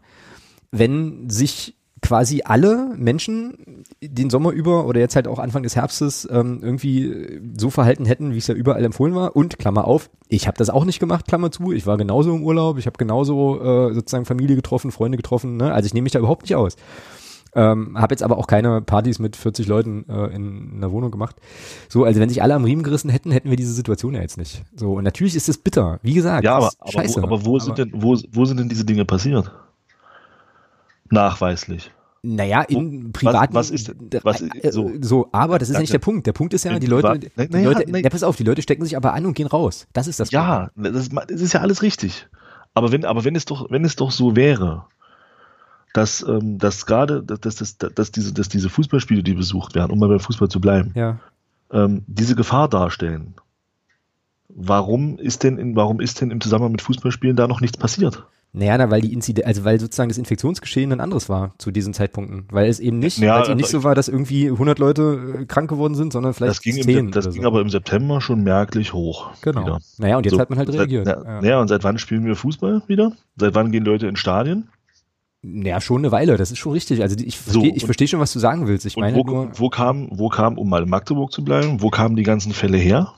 wenn 0.70 1.30
sich 1.30 1.76
quasi 2.02 2.42
alle 2.44 2.94
Menschen 2.96 3.84
den 4.02 4.30
Sommer 4.30 4.50
über 4.52 4.86
oder 4.86 5.00
jetzt 5.00 5.16
halt 5.16 5.28
auch 5.28 5.38
Anfang 5.38 5.62
des 5.62 5.76
Herbstes 5.76 6.28
ähm, 6.30 6.60
irgendwie 6.62 7.40
so 7.56 7.70
verhalten 7.70 8.06
hätten, 8.06 8.32
wie 8.32 8.38
es 8.38 8.46
ja 8.46 8.54
überall 8.54 8.84
empfohlen 8.84 9.14
war. 9.14 9.36
Und 9.36 9.58
Klammer 9.58 9.84
auf, 9.86 10.10
ich 10.28 10.46
habe 10.46 10.56
das 10.56 10.70
auch 10.70 10.84
nicht 10.84 11.00
gemacht, 11.00 11.26
Klammer 11.26 11.50
zu. 11.50 11.72
Ich 11.72 11.86
war 11.86 11.96
genauso 11.96 12.34
im 12.34 12.42
Urlaub, 12.42 12.78
ich 12.78 12.86
habe 12.86 12.98
genauso 12.98 13.60
äh, 13.60 13.94
sozusagen 13.94 14.24
Familie 14.24 14.56
getroffen, 14.56 14.90
Freunde 14.90 15.16
getroffen. 15.16 15.56
Ne? 15.56 15.72
Also 15.72 15.86
ich 15.86 15.94
nehme 15.94 16.04
mich 16.04 16.12
da 16.12 16.18
überhaupt 16.18 16.42
nicht 16.42 16.54
aus. 16.54 16.76
Ähm, 17.54 17.98
habe 17.98 18.12
jetzt 18.12 18.22
aber 18.22 18.38
auch 18.38 18.46
keine 18.46 18.80
Partys 18.80 19.18
mit 19.18 19.34
40 19.34 19.66
Leuten 19.66 20.04
äh, 20.08 20.26
in 20.26 20.74
einer 20.76 20.92
Wohnung 20.92 21.10
gemacht. 21.10 21.36
So, 21.88 22.04
also 22.04 22.20
wenn 22.20 22.28
sich 22.28 22.42
alle 22.42 22.54
am 22.54 22.64
Riemen 22.64 22.84
gerissen 22.84 23.10
hätten, 23.10 23.32
hätten 23.32 23.50
wir 23.50 23.56
diese 23.56 23.72
Situation 23.72 24.14
ja 24.14 24.20
jetzt 24.20 24.38
nicht. 24.38 24.62
So, 24.76 24.94
und 24.94 25.04
natürlich 25.04 25.34
ist 25.34 25.48
es 25.48 25.58
bitter. 25.58 25.98
Wie 26.02 26.14
gesagt, 26.14 26.44
ja, 26.44 26.56
aber, 26.56 26.70
aber, 26.78 26.92
scheiße. 26.92 27.20
Wo, 27.20 27.26
aber 27.26 27.44
wo 27.44 27.56
aber 27.56 27.60
sind 27.64 27.78
denn, 27.78 27.90
wo, 27.94 28.16
wo 28.32 28.44
sind 28.44 28.60
denn 28.60 28.68
diese 28.68 28.84
Dinge 28.84 29.04
passiert? 29.04 29.50
Nachweislich. 31.10 31.90
Naja, 32.22 32.62
in 32.62 33.12
privaten. 33.12 33.54
Was, 33.54 33.70
was 33.72 33.88
ist, 33.88 33.94
was 34.22 34.40
ist 34.42 34.64
äh, 34.64 34.72
so? 34.72 34.90
so? 35.00 35.28
aber 35.32 35.58
das 35.58 35.70
ist 35.70 35.74
ja 35.74 35.80
nicht 35.80 35.92
der 35.92 36.00
Punkt. 36.00 36.26
Der 36.26 36.34
Punkt 36.34 36.52
ist 36.52 36.64
ja, 36.64 36.78
die 36.78 36.86
Leute, 36.86 37.18
die 37.18 37.30
naja, 37.36 37.70
Leute, 37.70 37.90
naja. 37.90 38.10
pass 38.10 38.22
auf, 38.22 38.36
die 38.36 38.44
Leute 38.44 38.60
stecken 38.60 38.84
sich 38.84 38.96
aber 38.96 39.14
an 39.14 39.24
und 39.24 39.32
gehen 39.32 39.46
raus. 39.46 39.86
Das 39.94 40.06
ist 40.06 40.20
das 40.20 40.30
Ja, 40.30 40.70
Problem. 40.74 40.94
das, 40.94 41.08
das 41.08 41.40
ist 41.40 41.54
ja 41.54 41.60
alles 41.60 41.82
richtig. 41.82 42.28
Aber 42.74 42.92
wenn, 42.92 43.06
aber 43.06 43.24
wenn 43.24 43.36
es 43.36 43.46
doch, 43.46 43.70
wenn 43.70 43.84
es 43.84 43.96
doch 43.96 44.10
so 44.10 44.36
wäre, 44.36 44.84
dass, 45.94 46.22
ähm, 46.22 46.58
dass 46.58 46.84
gerade, 46.84 47.22
dass, 47.22 47.40
dass, 47.40 47.78
dass, 47.78 48.12
diese, 48.12 48.34
dass 48.34 48.48
diese 48.48 48.68
Fußballspiele, 48.68 49.22
die 49.22 49.34
besucht 49.34 49.74
werden, 49.74 49.90
um 49.90 49.98
mal 49.98 50.08
beim 50.08 50.20
Fußball 50.20 50.48
zu 50.48 50.60
bleiben, 50.60 50.92
ja. 50.94 51.18
ähm, 51.72 52.04
diese 52.06 52.36
Gefahr 52.36 52.68
darstellen. 52.68 53.34
Warum 54.48 55.18
ist 55.18 55.42
denn 55.42 55.58
in, 55.58 55.74
warum 55.74 56.00
ist 56.00 56.20
denn 56.20 56.30
im 56.30 56.40
Zusammenhang 56.40 56.72
mit 56.72 56.82
Fußballspielen 56.82 57.36
da 57.36 57.48
noch 57.48 57.60
nichts 57.60 57.78
passiert? 57.78 58.24
Naja, 58.52 58.76
na, 58.78 58.90
weil 58.90 59.00
die 59.00 59.12
Inzide 59.12 59.46
also 59.46 59.64
weil 59.64 59.78
sozusagen 59.78 60.08
das 60.08 60.18
Infektionsgeschehen 60.18 60.90
ein 60.92 61.00
anderes 61.00 61.28
war 61.28 61.54
zu 61.58 61.70
diesen 61.70 61.94
Zeitpunkten. 61.94 62.46
Weil 62.50 62.68
es 62.68 62.80
eben 62.80 62.98
nicht, 62.98 63.18
ja, 63.18 63.34
weil 63.34 63.42
es 63.42 63.48
eben 63.48 63.56
nicht 63.58 63.68
so 63.68 63.84
war, 63.84 63.94
dass 63.94 64.08
irgendwie 64.08 64.48
100 64.48 64.80
Leute 64.80 65.36
äh, 65.42 65.44
krank 65.44 65.70
geworden 65.70 65.94
sind, 65.94 66.12
sondern 66.12 66.34
vielleicht 66.34 66.50
das 66.50 66.60
ging 66.60 66.82
10 66.82 66.98
im, 66.98 67.10
Das 67.12 67.30
ging 67.32 67.42
so. 67.42 67.48
aber 67.48 67.60
im 67.60 67.70
September 67.70 68.20
schon 68.20 68.42
merklich 68.42 68.92
hoch. 68.92 69.30
Genau. 69.42 69.62
Wieder. 69.62 69.78
Naja, 69.98 70.16
und 70.16 70.26
jetzt 70.26 70.34
so, 70.34 70.40
hat 70.40 70.50
man 70.50 70.58
halt 70.58 70.72
reagiert. 70.72 71.06
Seit, 71.06 71.24
ja. 71.24 71.40
Naja, 71.40 71.60
und 71.60 71.68
seit 71.68 71.84
wann 71.84 71.98
spielen 71.98 72.24
wir 72.24 72.34
Fußball 72.34 72.82
wieder? 72.88 73.12
Seit 73.36 73.54
wann 73.54 73.70
gehen 73.70 73.84
Leute 73.84 74.08
in 74.08 74.16
Stadien? 74.16 74.68
Ja, 75.42 75.80
schon 75.80 75.98
eine 75.98 76.12
Weile, 76.12 76.36
das 76.36 76.50
ist 76.50 76.58
schon 76.58 76.72
richtig. 76.72 77.02
Also 77.02 77.16
ich 77.18 77.38
verstehe 77.38 77.78
so, 77.78 77.86
versteh 77.86 78.06
schon, 78.08 78.20
was 78.20 78.32
du 78.32 78.40
sagen 78.40 78.66
willst. 78.66 78.84
Ich 78.84 78.96
meine 78.96 79.16
wo, 79.16 79.22
nur, 79.22 79.58
wo 79.58 79.70
kam, 79.70 80.08
wo 80.10 80.28
kam, 80.28 80.58
um 80.58 80.68
mal 80.68 80.82
in 80.82 80.90
Magdeburg 80.90 81.32
zu 81.32 81.44
bleiben, 81.44 81.80
wo 81.80 81.88
kamen 81.88 82.16
die 82.16 82.24
ganzen 82.24 82.52
Fälle 82.52 82.76
her? 82.76 83.14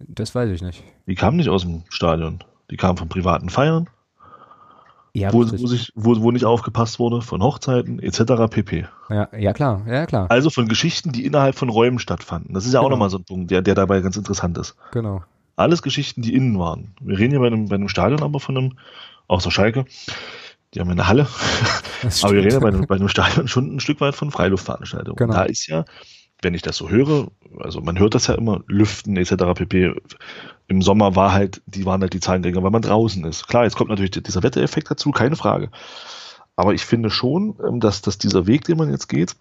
Das 0.00 0.34
weiß 0.34 0.50
ich 0.50 0.62
nicht. 0.62 0.82
Die 1.06 1.14
kamen 1.14 1.36
nicht 1.36 1.48
aus 1.48 1.62
dem 1.62 1.82
Stadion. 1.90 2.42
Die 2.70 2.76
kamen 2.76 2.96
von 2.96 3.08
privaten 3.08 3.50
Feiern. 3.50 3.88
Ja, 5.20 5.32
wo, 5.32 5.38
wo, 5.40 5.66
sich, 5.66 5.92
wo, 5.94 6.20
wo 6.20 6.30
nicht 6.30 6.44
aufgepasst 6.44 6.98
wurde, 6.98 7.22
von 7.22 7.42
Hochzeiten 7.42 7.98
etc. 7.98 8.48
pp. 8.50 8.86
Ja, 9.10 9.28
ja 9.36 9.52
klar, 9.52 9.82
ja 9.86 10.06
klar. 10.06 10.30
Also 10.30 10.50
von 10.50 10.68
Geschichten, 10.68 11.12
die 11.12 11.24
innerhalb 11.24 11.56
von 11.56 11.68
Räumen 11.68 11.98
stattfanden. 11.98 12.54
Das 12.54 12.66
ist 12.66 12.74
ja 12.74 12.80
auch 12.80 12.84
genau. 12.84 12.96
nochmal 12.96 13.10
so 13.10 13.18
ein 13.18 13.24
Punkt, 13.24 13.50
der, 13.50 13.62
der 13.62 13.74
dabei 13.74 14.00
ganz 14.00 14.16
interessant 14.16 14.56
ist. 14.58 14.76
Genau. 14.92 15.22
Alles 15.56 15.82
Geschichten, 15.82 16.22
die 16.22 16.34
innen 16.34 16.58
waren. 16.58 16.94
Wir 17.00 17.18
reden 17.18 17.34
ja 17.34 17.40
bei 17.40 17.48
einem, 17.48 17.68
bei 17.68 17.74
einem 17.74 17.88
Stadion 17.88 18.22
aber 18.22 18.38
von 18.38 18.56
einem, 18.56 18.78
außer 19.26 19.50
Schalke, 19.50 19.86
die 20.74 20.80
haben 20.80 20.90
eine 20.90 21.08
Halle. 21.08 21.26
Aber 22.22 22.32
wir 22.32 22.42
reden 22.42 22.52
ja 22.52 22.60
bei 22.60 22.68
einem, 22.68 22.86
bei 22.86 22.94
einem 22.94 23.08
Stadion 23.08 23.48
schon 23.48 23.74
ein 23.74 23.80
Stück 23.80 24.00
weit 24.00 24.14
von 24.14 24.30
Freiluftveranstaltungen. 24.30 25.16
Genau. 25.16 25.32
da 25.32 25.42
ist 25.42 25.66
ja, 25.66 25.84
wenn 26.42 26.54
ich 26.54 26.62
das 26.62 26.76
so 26.76 26.88
höre, 26.88 27.28
also 27.58 27.80
man 27.80 27.98
hört 27.98 28.14
das 28.14 28.26
ja 28.26 28.34
immer, 28.34 28.62
Lüften 28.66 29.16
etc. 29.16 29.54
pp. 29.54 29.94
Im 30.68 30.82
Sommer 30.82 31.16
war 31.16 31.32
halt, 31.32 31.62
die 31.66 31.84
waren 31.86 32.00
halt 32.00 32.12
die 32.12 32.20
Zahlen 32.20 32.42
geringer, 32.42 32.62
weil 32.62 32.70
man 32.70 32.82
draußen 32.82 33.24
ist. 33.24 33.48
Klar, 33.48 33.64
jetzt 33.64 33.76
kommt 33.76 33.90
natürlich 33.90 34.10
dieser 34.10 34.42
Wettereffekt 34.42 34.90
dazu, 34.90 35.10
keine 35.10 35.36
Frage. 35.36 35.70
Aber 36.56 36.74
ich 36.74 36.84
finde 36.84 37.10
schon, 37.10 37.56
ähm, 37.66 37.80
dass, 37.80 38.02
dass 38.02 38.18
dieser 38.18 38.46
Weg, 38.46 38.64
den 38.64 38.78
man 38.78 38.90
jetzt 38.90 39.08
geht, 39.08 39.34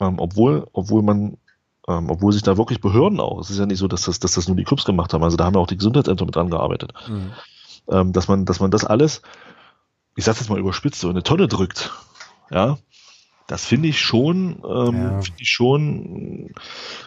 ähm, 0.00 0.18
obwohl, 0.18 0.66
obwohl 0.72 1.02
man, 1.02 1.36
ähm, 1.88 2.10
obwohl 2.10 2.32
sich 2.32 2.42
da 2.42 2.56
wirklich 2.56 2.80
Behörden 2.80 3.20
auch, 3.20 3.40
es 3.40 3.50
ist 3.50 3.58
ja 3.58 3.66
nicht 3.66 3.78
so, 3.78 3.88
dass 3.88 4.02
das, 4.02 4.20
dass 4.20 4.34
das 4.34 4.46
nur 4.46 4.56
die 4.56 4.64
Clubs 4.64 4.84
gemacht 4.84 5.12
haben, 5.12 5.24
also 5.24 5.36
da 5.36 5.44
haben 5.44 5.54
ja 5.54 5.60
auch 5.60 5.66
die 5.66 5.76
Gesundheitsämter 5.76 6.24
mit 6.24 6.36
dran 6.36 6.50
gearbeitet, 6.50 6.92
mhm. 7.08 7.32
ähm, 7.88 8.12
dass 8.12 8.28
man, 8.28 8.44
dass 8.44 8.60
man 8.60 8.70
das 8.70 8.84
alles 8.84 9.22
ich 10.16 10.24
sag's 10.24 10.40
jetzt 10.40 10.50
mal 10.50 10.58
überspitzt, 10.58 11.00
so 11.00 11.08
eine 11.08 11.22
Tonne 11.22 11.48
drückt, 11.48 11.90
ja, 12.50 12.78
das 13.50 13.64
finde 13.64 13.88
ich 13.88 14.00
schon, 14.00 14.62
ähm, 14.64 14.94
ja. 14.94 15.20
finde 15.22 15.40
ich 15.40 15.48
schon 15.50 16.54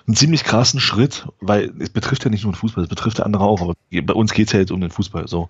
einen 0.06 0.16
ziemlich 0.16 0.44
krassen 0.44 0.82
Schritt, 0.82 1.26
weil 1.40 1.72
es 1.80 1.90
betrifft 1.90 2.26
ja 2.26 2.30
nicht 2.30 2.44
nur 2.44 2.52
den 2.52 2.58
Fußball, 2.58 2.84
es 2.84 2.90
betrifft 2.90 3.20
ja 3.20 3.26
andere 3.26 3.46
auch, 3.46 3.62
aber 3.62 3.76
bei 3.90 4.14
uns 4.14 4.34
geht's 4.34 4.52
ja 4.52 4.60
jetzt 4.60 4.72
um 4.72 4.82
den 4.82 4.92
Fußball 4.92 5.28
so. 5.30 5.48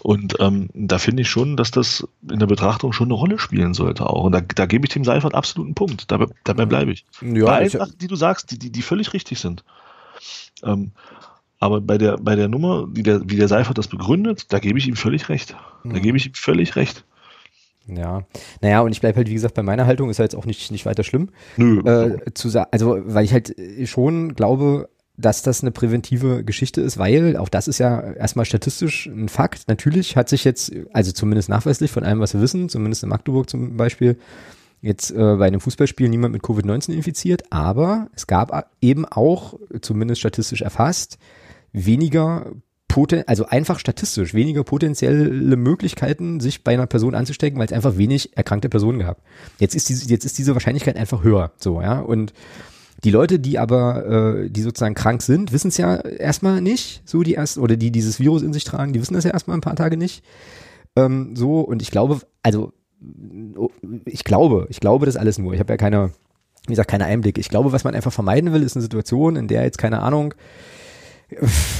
Und 0.00 0.36
ähm, 0.38 0.68
da 0.74 0.98
finde 0.98 1.22
ich 1.22 1.28
schon, 1.28 1.56
dass 1.56 1.72
das 1.72 2.06
in 2.30 2.38
der 2.38 2.46
Betrachtung 2.46 2.92
schon 2.92 3.08
eine 3.08 3.14
Rolle 3.14 3.38
spielen 3.40 3.74
sollte 3.74 4.08
auch. 4.08 4.22
Und 4.22 4.32
da, 4.32 4.40
da 4.40 4.66
gebe 4.66 4.86
ich 4.86 4.92
dem 4.92 5.02
Seifert 5.04 5.34
absoluten 5.34 5.74
Punkt. 5.74 6.10
Dabei, 6.10 6.26
dabei 6.44 6.66
bleibe 6.66 6.92
ich. 6.92 7.04
Ja, 7.20 7.46
Bei 7.46 7.56
allen 7.56 7.68
Sachen, 7.70 7.98
die 7.98 8.06
du 8.06 8.14
sagst, 8.14 8.52
die, 8.52 8.58
die, 8.60 8.70
die 8.70 8.82
völlig 8.82 9.12
richtig 9.14 9.40
sind. 9.40 9.64
Ähm, 10.62 10.92
Aber 11.58 11.80
bei 11.80 11.98
der, 11.98 12.16
bei 12.18 12.36
der 12.36 12.46
Nummer, 12.46 12.86
wie 12.90 13.02
der, 13.02 13.28
wie 13.28 13.36
der 13.36 13.48
Seifert 13.48 13.78
das 13.78 13.88
begründet, 13.88 14.52
da 14.52 14.60
gebe 14.60 14.78
ich 14.78 14.86
ihm 14.86 14.94
völlig 14.94 15.28
recht. 15.28 15.56
Da 15.82 15.90
Mhm. 15.98 16.02
gebe 16.02 16.16
ich 16.16 16.26
ihm 16.26 16.34
völlig 16.34 16.76
recht. 16.76 17.04
Ja, 17.88 18.22
naja, 18.60 18.80
und 18.80 18.92
ich 18.92 19.00
bleibe 19.00 19.16
halt, 19.16 19.28
wie 19.28 19.34
gesagt, 19.34 19.54
bei 19.54 19.62
meiner 19.62 19.86
Haltung, 19.86 20.10
ist 20.10 20.18
ja 20.18 20.24
jetzt 20.24 20.36
auch 20.36 20.46
nicht, 20.46 20.70
nicht 20.70 20.86
weiter 20.86 21.04
schlimm. 21.04 21.30
Nö. 21.56 21.80
Äh, 21.80 22.34
zu 22.34 22.48
also, 22.70 22.98
weil 23.04 23.24
ich 23.24 23.32
halt 23.32 23.58
äh, 23.58 23.86
schon 23.86 24.34
glaube, 24.34 24.88
dass 25.16 25.42
das 25.42 25.62
eine 25.62 25.72
präventive 25.72 26.44
Geschichte 26.44 26.80
ist, 26.80 26.96
weil 26.96 27.36
auch 27.36 27.48
das 27.48 27.66
ist 27.66 27.78
ja 27.78 28.12
erstmal 28.12 28.44
statistisch 28.44 29.06
ein 29.06 29.28
Fakt. 29.28 29.66
Natürlich 29.66 30.16
hat 30.16 30.28
sich 30.28 30.44
jetzt, 30.44 30.72
also 30.92 31.10
zumindest 31.10 31.48
nachweislich 31.48 31.90
von 31.90 32.04
allem, 32.04 32.20
was 32.20 32.34
wir 32.34 32.40
wissen, 32.40 32.68
zumindest 32.68 33.02
in 33.02 33.08
Magdeburg 33.08 33.50
zum 33.50 33.76
Beispiel, 33.76 34.16
jetzt 34.80 35.10
äh, 35.10 35.36
bei 35.36 35.46
einem 35.46 35.60
Fußballspiel 35.60 36.08
niemand 36.08 36.32
mit 36.32 36.42
Covid-19 36.42 36.92
infiziert, 36.92 37.50
aber 37.50 38.08
es 38.14 38.28
gab 38.28 38.70
eben 38.80 39.06
auch, 39.06 39.54
zumindest 39.80 40.20
statistisch 40.20 40.62
erfasst, 40.62 41.18
weniger 41.72 42.52
poten 42.88 43.22
also 43.26 43.46
einfach 43.46 43.78
statistisch 43.78 44.34
weniger 44.34 44.64
potenzielle 44.64 45.56
Möglichkeiten, 45.56 46.40
sich 46.40 46.64
bei 46.64 46.72
einer 46.72 46.86
Person 46.86 47.14
anzustecken, 47.14 47.58
weil 47.58 47.66
es 47.66 47.72
einfach 47.72 47.96
wenig 47.96 48.36
erkrankte 48.36 48.68
Personen 48.68 49.00
gab. 49.00 49.22
Jetzt 49.58 49.74
ist 49.74 49.88
diese, 49.88 50.08
jetzt 50.08 50.24
ist 50.24 50.38
diese 50.38 50.54
Wahrscheinlichkeit 50.54 50.96
einfach 50.96 51.22
höher, 51.22 51.52
so, 51.58 51.80
ja, 51.82 52.00
und 52.00 52.32
die 53.04 53.10
Leute, 53.10 53.38
die 53.38 53.58
aber, 53.58 54.40
äh, 54.40 54.50
die 54.50 54.62
sozusagen 54.62 54.94
krank 54.94 55.22
sind, 55.22 55.52
wissen 55.52 55.68
es 55.68 55.76
ja 55.76 55.96
erstmal 55.96 56.60
nicht, 56.60 57.02
so 57.04 57.22
die 57.22 57.34
ersten, 57.34 57.60
oder 57.60 57.76
die 57.76 57.92
dieses 57.92 58.18
Virus 58.18 58.42
in 58.42 58.52
sich 58.52 58.64
tragen, 58.64 58.92
die 58.92 59.00
wissen 59.00 59.14
das 59.14 59.24
ja 59.24 59.30
erstmal 59.30 59.56
ein 59.56 59.62
paar 59.62 59.76
Tage 59.76 59.96
nicht. 59.96 60.24
Ähm, 60.96 61.36
so, 61.36 61.60
und 61.60 61.80
ich 61.80 61.92
glaube, 61.92 62.20
also, 62.42 62.72
ich 64.04 64.24
glaube, 64.24 64.66
ich 64.70 64.80
glaube 64.80 65.06
das 65.06 65.16
alles 65.16 65.38
nur. 65.38 65.52
Ich 65.52 65.60
habe 65.60 65.72
ja 65.72 65.76
keine, 65.76 66.10
wie 66.66 66.72
gesagt, 66.72 66.90
keine 66.90 67.04
Einblicke. 67.04 67.40
Ich 67.40 67.48
glaube, 67.48 67.70
was 67.70 67.84
man 67.84 67.94
einfach 67.94 68.12
vermeiden 68.12 68.52
will, 68.52 68.64
ist 68.64 68.74
eine 68.74 68.82
Situation, 68.82 69.36
in 69.36 69.46
der 69.46 69.62
jetzt, 69.62 69.78
keine 69.78 70.00
Ahnung, 70.00 70.34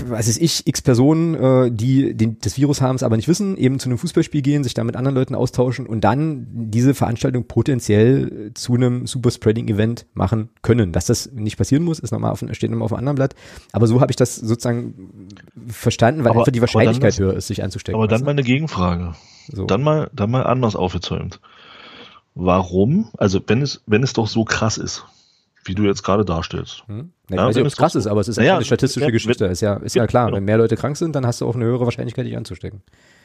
was 0.07 0.29
ist 0.29 0.41
ich, 0.43 0.67
x 0.67 0.83
Personen, 0.83 1.35
äh, 1.35 1.71
die 1.71 2.13
den, 2.15 2.39
das 2.41 2.59
Virus 2.59 2.83
haben, 2.83 2.97
es 2.97 3.03
aber 3.03 3.17
nicht 3.17 3.29
wissen, 3.29 3.57
eben 3.57 3.79
zu 3.79 3.89
einem 3.89 3.97
Fußballspiel 3.97 4.43
gehen, 4.43 4.63
sich 4.63 4.75
da 4.75 4.85
mit 4.85 4.95
anderen 4.95 5.15
Leuten 5.15 5.35
austauschen 5.35 5.87
und 5.87 6.03
dann 6.03 6.47
diese 6.51 6.93
Veranstaltung 6.93 7.45
potenziell 7.45 8.51
zu 8.55 8.75
einem 8.75 9.07
Superspreading-Event 9.07 10.05
machen 10.13 10.51
können. 10.61 10.93
Dass 10.93 11.07
das 11.07 11.33
nicht 11.33 11.57
passieren 11.57 11.83
muss, 11.83 11.99
ist 11.99 12.11
nochmal 12.11 12.31
auf, 12.31 12.45
steht 12.53 12.71
nochmal 12.71 12.85
auf 12.85 12.93
einem 12.93 12.99
anderen 12.99 13.17
Blatt. 13.17 13.35
Aber 13.73 13.87
so 13.87 14.03
habe 14.03 14.13
ich 14.13 14.17
das 14.17 14.37
sozusagen 14.37 15.29
verstanden, 15.67 16.25
weil 16.25 16.31
Aber- 16.33 16.41
einfach 16.41 16.53
die 16.53 16.61
Wahrscheinlichkeit 16.61 17.13
das- 17.13 17.19
höher 17.19 17.35
ist, 17.35 17.47
sich 17.47 17.63
anzustecken. 17.63 17.99
Aber 17.99 18.07
dann 18.07 18.23
mal 18.25 18.33
eine 18.33 18.43
Gegenfrage. 18.43 19.15
so. 19.51 19.65
Dann 19.65 19.83
mal, 19.83 20.11
dann 20.13 20.31
mal 20.31 20.43
anders 20.43 20.77
aufgezäumt. 20.77 21.41
Warum, 22.35 23.09
also 23.17 23.41
wenn 23.47 23.63
es, 23.63 23.83
wenn 23.87 24.03
es 24.03 24.13
doch 24.13 24.29
so 24.29 24.45
krass 24.45 24.79
ist, 24.79 25.05
wie 25.69 25.75
du 25.75 25.85
jetzt 25.85 26.03
gerade 26.03 26.25
darstellst. 26.25 26.83
Hm? 26.87 27.13
Ich 27.29 27.37
Ja, 27.37 27.47
weiß 27.47 27.55
nicht, 27.55 27.61
ob 27.63 27.67
es 27.69 27.77
krass 27.77 27.95
ist, 27.95 28.05
so- 28.05 28.11
aber 28.11 28.21
es 28.21 28.29
ist 28.29 28.39
einfach 28.39 28.57
eine 28.57 28.65
statistische 28.65 29.07
wenn- 29.07 29.13
Geschichte. 29.13 29.45
Ist 29.47 29.61
ja, 29.61 29.75
ist 29.75 29.95
ja 29.95 30.03
Ja, 30.03 30.07
klar. 30.07 30.27
genau. 30.27 30.37
Wenn 30.39 30.45
mehr 30.45 30.59
Leute 30.59 30.77
krank 30.77 30.97
sind, 30.97 31.15
dann 31.15 31.27
hast 31.27 31.41
du 31.41 31.47
auch 31.47 31.55
eine 31.55 31.65
höhere 31.65 31.85
Wahrscheinlichkeit, 31.85 32.27
dich 32.27 32.37
anzustecken. 32.37 32.83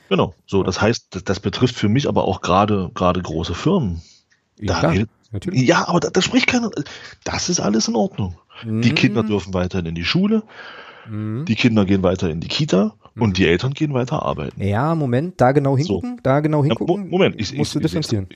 Genau. 0.10 0.34
So, 0.46 0.64
das 0.64 0.82
heißt, 0.82 1.08
das, 1.16 1.24
das 1.24 1.40
betrifft 1.40 1.76
für 1.76 1.90
mich 1.90 2.08
aber 2.08 2.26
auch 2.26 2.42
gerade, 2.42 2.92
gerade 2.94 3.22
große 3.22 3.54
Firmen. 3.56 4.02
Da 4.62 4.80
klar, 4.80 4.92
redet- 4.94 5.10
natürlich. 5.32 5.62
Ja, 5.68 5.88
aber 5.88 6.00
da, 6.02 6.10
da 6.10 6.22
spricht 6.22 6.48
keiner. 6.48 6.70
Das 7.24 7.50
ist 7.50 7.60
alles 7.60 7.88
in 7.88 7.96
Ordnung. 7.96 8.36
Die 8.64 8.70
Mhm. 8.70 8.96
Kinder 8.96 9.24
dürfen 9.24 9.54
weiterhin 9.54 9.88
in 9.88 9.96
die 9.96 10.06
Schule, 10.06 10.44
Mhm. 11.10 11.46
die 11.48 11.56
Kinder 11.56 11.86
gehen 11.86 12.04
weiter 12.04 12.30
in 12.30 12.40
die 12.40 12.48
Kita 12.48 12.94
Mhm. 13.16 13.22
und 13.22 13.38
die 13.38 13.48
Eltern 13.48 13.74
gehen 13.74 13.94
weiter 13.94 14.22
arbeiten. 14.24 14.62
Ja, 14.64 14.94
Moment, 14.96 15.42
da 15.42 15.52
genau 15.54 15.72
So. 15.72 15.78
hingucken, 15.78 16.20
da 16.22 16.40
genau 16.42 16.60
Ja, 16.64 16.70
hingucken. 16.70 17.06
Mo- 17.06 17.08
Moment, 17.18 17.36
ich, 17.40 17.54
musst 17.56 17.74
du 17.74 17.80
ich, 17.80 17.86
ich, 17.86 17.92
differenzieren. 17.92 18.28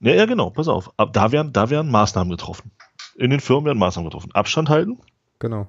Ja, 0.00 0.14
ja, 0.14 0.26
genau, 0.26 0.50
pass 0.50 0.68
auf. 0.68 0.90
Da, 1.12 1.32
werden, 1.32 1.52
da 1.52 1.68
werden 1.70 1.90
Maßnahmen 1.90 2.30
getroffen. 2.30 2.70
In 3.18 3.30
den 3.30 3.40
Firmen 3.40 3.66
werden 3.66 3.78
Maßnahmen 3.78 4.10
getroffen. 4.10 4.32
Abstand 4.32 4.68
halten, 4.68 4.98
Genau. 5.38 5.68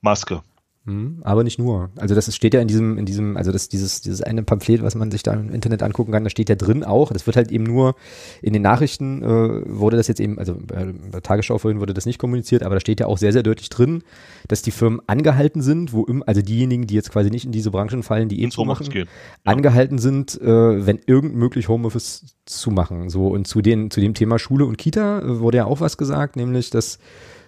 Maske. 0.00 0.42
Mhm, 0.84 1.18
aber 1.22 1.44
nicht 1.44 1.60
nur. 1.60 1.90
Also 1.96 2.16
das 2.16 2.34
steht 2.34 2.54
ja 2.54 2.60
in 2.60 2.66
diesem, 2.66 2.98
in 2.98 3.06
diesem, 3.06 3.36
also 3.36 3.52
das, 3.52 3.68
dieses, 3.68 4.00
dieses 4.00 4.20
eine 4.20 4.42
Pamphlet, 4.42 4.82
was 4.82 4.96
man 4.96 5.12
sich 5.12 5.22
da 5.22 5.32
im 5.32 5.54
Internet 5.54 5.82
angucken 5.82 6.10
kann, 6.10 6.24
da 6.24 6.30
steht 6.30 6.48
ja 6.48 6.56
drin 6.56 6.82
auch. 6.82 7.12
Das 7.12 7.24
wird 7.26 7.36
halt 7.36 7.52
eben 7.52 7.62
nur 7.62 7.94
in 8.40 8.52
den 8.52 8.62
Nachrichten 8.62 9.22
äh, 9.22 9.62
wurde 9.66 9.96
das 9.96 10.08
jetzt 10.08 10.18
eben, 10.18 10.40
also 10.40 10.56
bei 10.60 10.92
der 11.12 11.22
Tagesschau 11.22 11.58
vorhin 11.58 11.78
wurde 11.78 11.94
das 11.94 12.04
nicht 12.04 12.18
kommuniziert, 12.18 12.64
aber 12.64 12.74
da 12.74 12.80
steht 12.80 12.98
ja 12.98 13.06
auch 13.06 13.16
sehr, 13.16 13.32
sehr 13.32 13.44
deutlich 13.44 13.68
drin, 13.70 14.02
dass 14.48 14.62
die 14.62 14.72
Firmen 14.72 15.00
angehalten 15.06 15.62
sind, 15.62 15.92
wo 15.92 16.04
im, 16.04 16.24
also 16.26 16.42
diejenigen, 16.42 16.88
die 16.88 16.94
jetzt 16.94 17.12
quasi 17.12 17.30
nicht 17.30 17.44
in 17.44 17.52
diese 17.52 17.70
Branchen 17.70 18.02
fallen, 18.02 18.28
die 18.28 18.42
eh 18.42 18.50
Homeoffice 18.50 18.86
zumachen, 18.86 18.88
gehen. 18.90 19.08
Ja. 19.44 19.52
angehalten 19.52 19.98
sind, 19.98 20.40
äh, 20.40 20.86
wenn 20.86 20.98
irgend 21.06 21.36
möglich 21.36 21.68
Homeoffice 21.68 22.36
zu 22.44 22.72
machen. 22.72 23.08
So 23.08 23.28
und 23.28 23.46
zu 23.46 23.62
den 23.62 23.92
zu 23.92 24.00
dem 24.00 24.14
Thema 24.14 24.40
Schule 24.40 24.64
und 24.66 24.78
Kita 24.78 25.20
äh, 25.20 25.38
wurde 25.38 25.58
ja 25.58 25.64
auch 25.66 25.80
was 25.80 25.96
gesagt, 25.96 26.34
nämlich 26.34 26.70
dass 26.70 26.98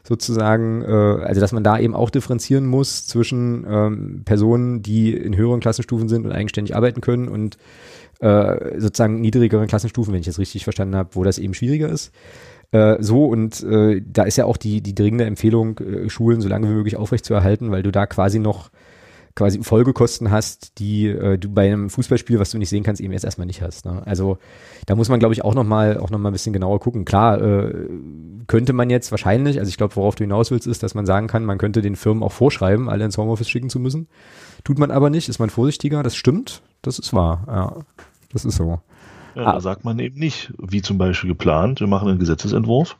sozusagen, 0.06 0.82
äh, 0.82 1.24
also 1.24 1.40
dass 1.40 1.52
man 1.52 1.64
da 1.64 1.78
eben 1.78 1.94
auch 1.94 2.10
differenzieren 2.10 2.66
muss 2.66 3.06
zwischen 3.06 3.66
ähm, 3.68 4.22
Personen, 4.24 4.82
die 4.82 5.14
in 5.14 5.36
höheren 5.36 5.60
Klassenstufen 5.60 6.08
sind 6.08 6.26
und 6.26 6.32
eigenständig 6.32 6.76
arbeiten 6.76 7.00
können 7.00 7.28
und 7.28 7.56
äh, 8.20 8.78
sozusagen 8.78 9.20
niedrigeren 9.20 9.66
Klassenstufen, 9.66 10.12
wenn 10.12 10.20
ich 10.20 10.26
das 10.26 10.38
richtig 10.38 10.64
verstanden 10.64 10.94
habe, 10.94 11.10
wo 11.12 11.24
das 11.24 11.38
eben 11.38 11.54
schwieriger 11.54 11.88
ist. 11.88 12.12
Äh, 12.70 12.96
so 13.00 13.26
und 13.26 13.62
äh, 13.62 14.02
da 14.04 14.24
ist 14.24 14.36
ja 14.36 14.44
auch 14.44 14.58
die, 14.58 14.82
die 14.82 14.94
dringende 14.94 15.24
Empfehlung, 15.24 15.78
äh, 15.78 16.08
Schulen 16.10 16.40
so 16.40 16.48
lange 16.48 16.68
wie 16.68 16.74
möglich 16.74 16.96
aufrechtzuerhalten, 16.96 17.70
weil 17.70 17.82
du 17.82 17.90
da 17.90 18.06
quasi 18.06 18.38
noch 18.38 18.70
quasi 19.36 19.62
Folgekosten 19.62 20.30
hast, 20.30 20.78
die 20.78 21.08
äh, 21.08 21.38
du 21.38 21.48
bei 21.48 21.66
einem 21.66 21.90
Fußballspiel, 21.90 22.38
was 22.38 22.50
du 22.50 22.58
nicht 22.58 22.68
sehen 22.68 22.84
kannst, 22.84 23.00
eben 23.00 23.12
jetzt 23.12 23.24
erstmal 23.24 23.46
nicht 23.46 23.62
hast. 23.62 23.84
Ne? 23.84 24.02
Also 24.06 24.38
da 24.86 24.94
muss 24.94 25.08
man, 25.08 25.18
glaube 25.18 25.34
ich, 25.34 25.44
auch 25.44 25.54
nochmal 25.54 25.98
auch 25.98 26.10
noch 26.10 26.18
mal 26.18 26.30
ein 26.30 26.32
bisschen 26.32 26.52
genauer 26.52 26.78
gucken. 26.78 27.04
Klar, 27.04 27.40
äh, 27.42 27.88
könnte 28.46 28.72
man 28.72 28.90
jetzt 28.90 29.10
wahrscheinlich, 29.10 29.58
also 29.58 29.68
ich 29.68 29.76
glaube, 29.76 29.96
worauf 29.96 30.14
du 30.14 30.22
hinaus 30.24 30.50
willst, 30.50 30.66
ist, 30.68 30.82
dass 30.82 30.94
man 30.94 31.04
sagen 31.06 31.26
kann, 31.26 31.44
man 31.44 31.58
könnte 31.58 31.82
den 31.82 31.96
Firmen 31.96 32.22
auch 32.22 32.32
vorschreiben, 32.32 32.88
alle 32.88 33.04
ins 33.04 33.18
Homeoffice 33.18 33.48
schicken 33.48 33.70
zu 33.70 33.80
müssen. 33.80 34.06
Tut 34.62 34.78
man 34.78 34.90
aber 34.90 35.10
nicht, 35.10 35.28
ist 35.28 35.38
man 35.40 35.50
vorsichtiger, 35.50 36.02
das 36.02 36.14
stimmt, 36.14 36.62
das 36.82 36.98
ist 36.98 37.12
wahr, 37.12 37.44
ja. 37.48 37.76
Das 38.32 38.44
ist 38.44 38.56
so. 38.56 38.80
Ja, 39.34 39.46
Ah. 39.46 39.52
da 39.54 39.60
sagt 39.60 39.84
man 39.84 39.98
eben 39.98 40.18
nicht, 40.18 40.52
wie 40.58 40.80
zum 40.80 40.96
Beispiel 40.96 41.30
geplant, 41.30 41.80
wir 41.80 41.88
machen 41.88 42.08
einen 42.08 42.20
Gesetzesentwurf. 42.20 42.96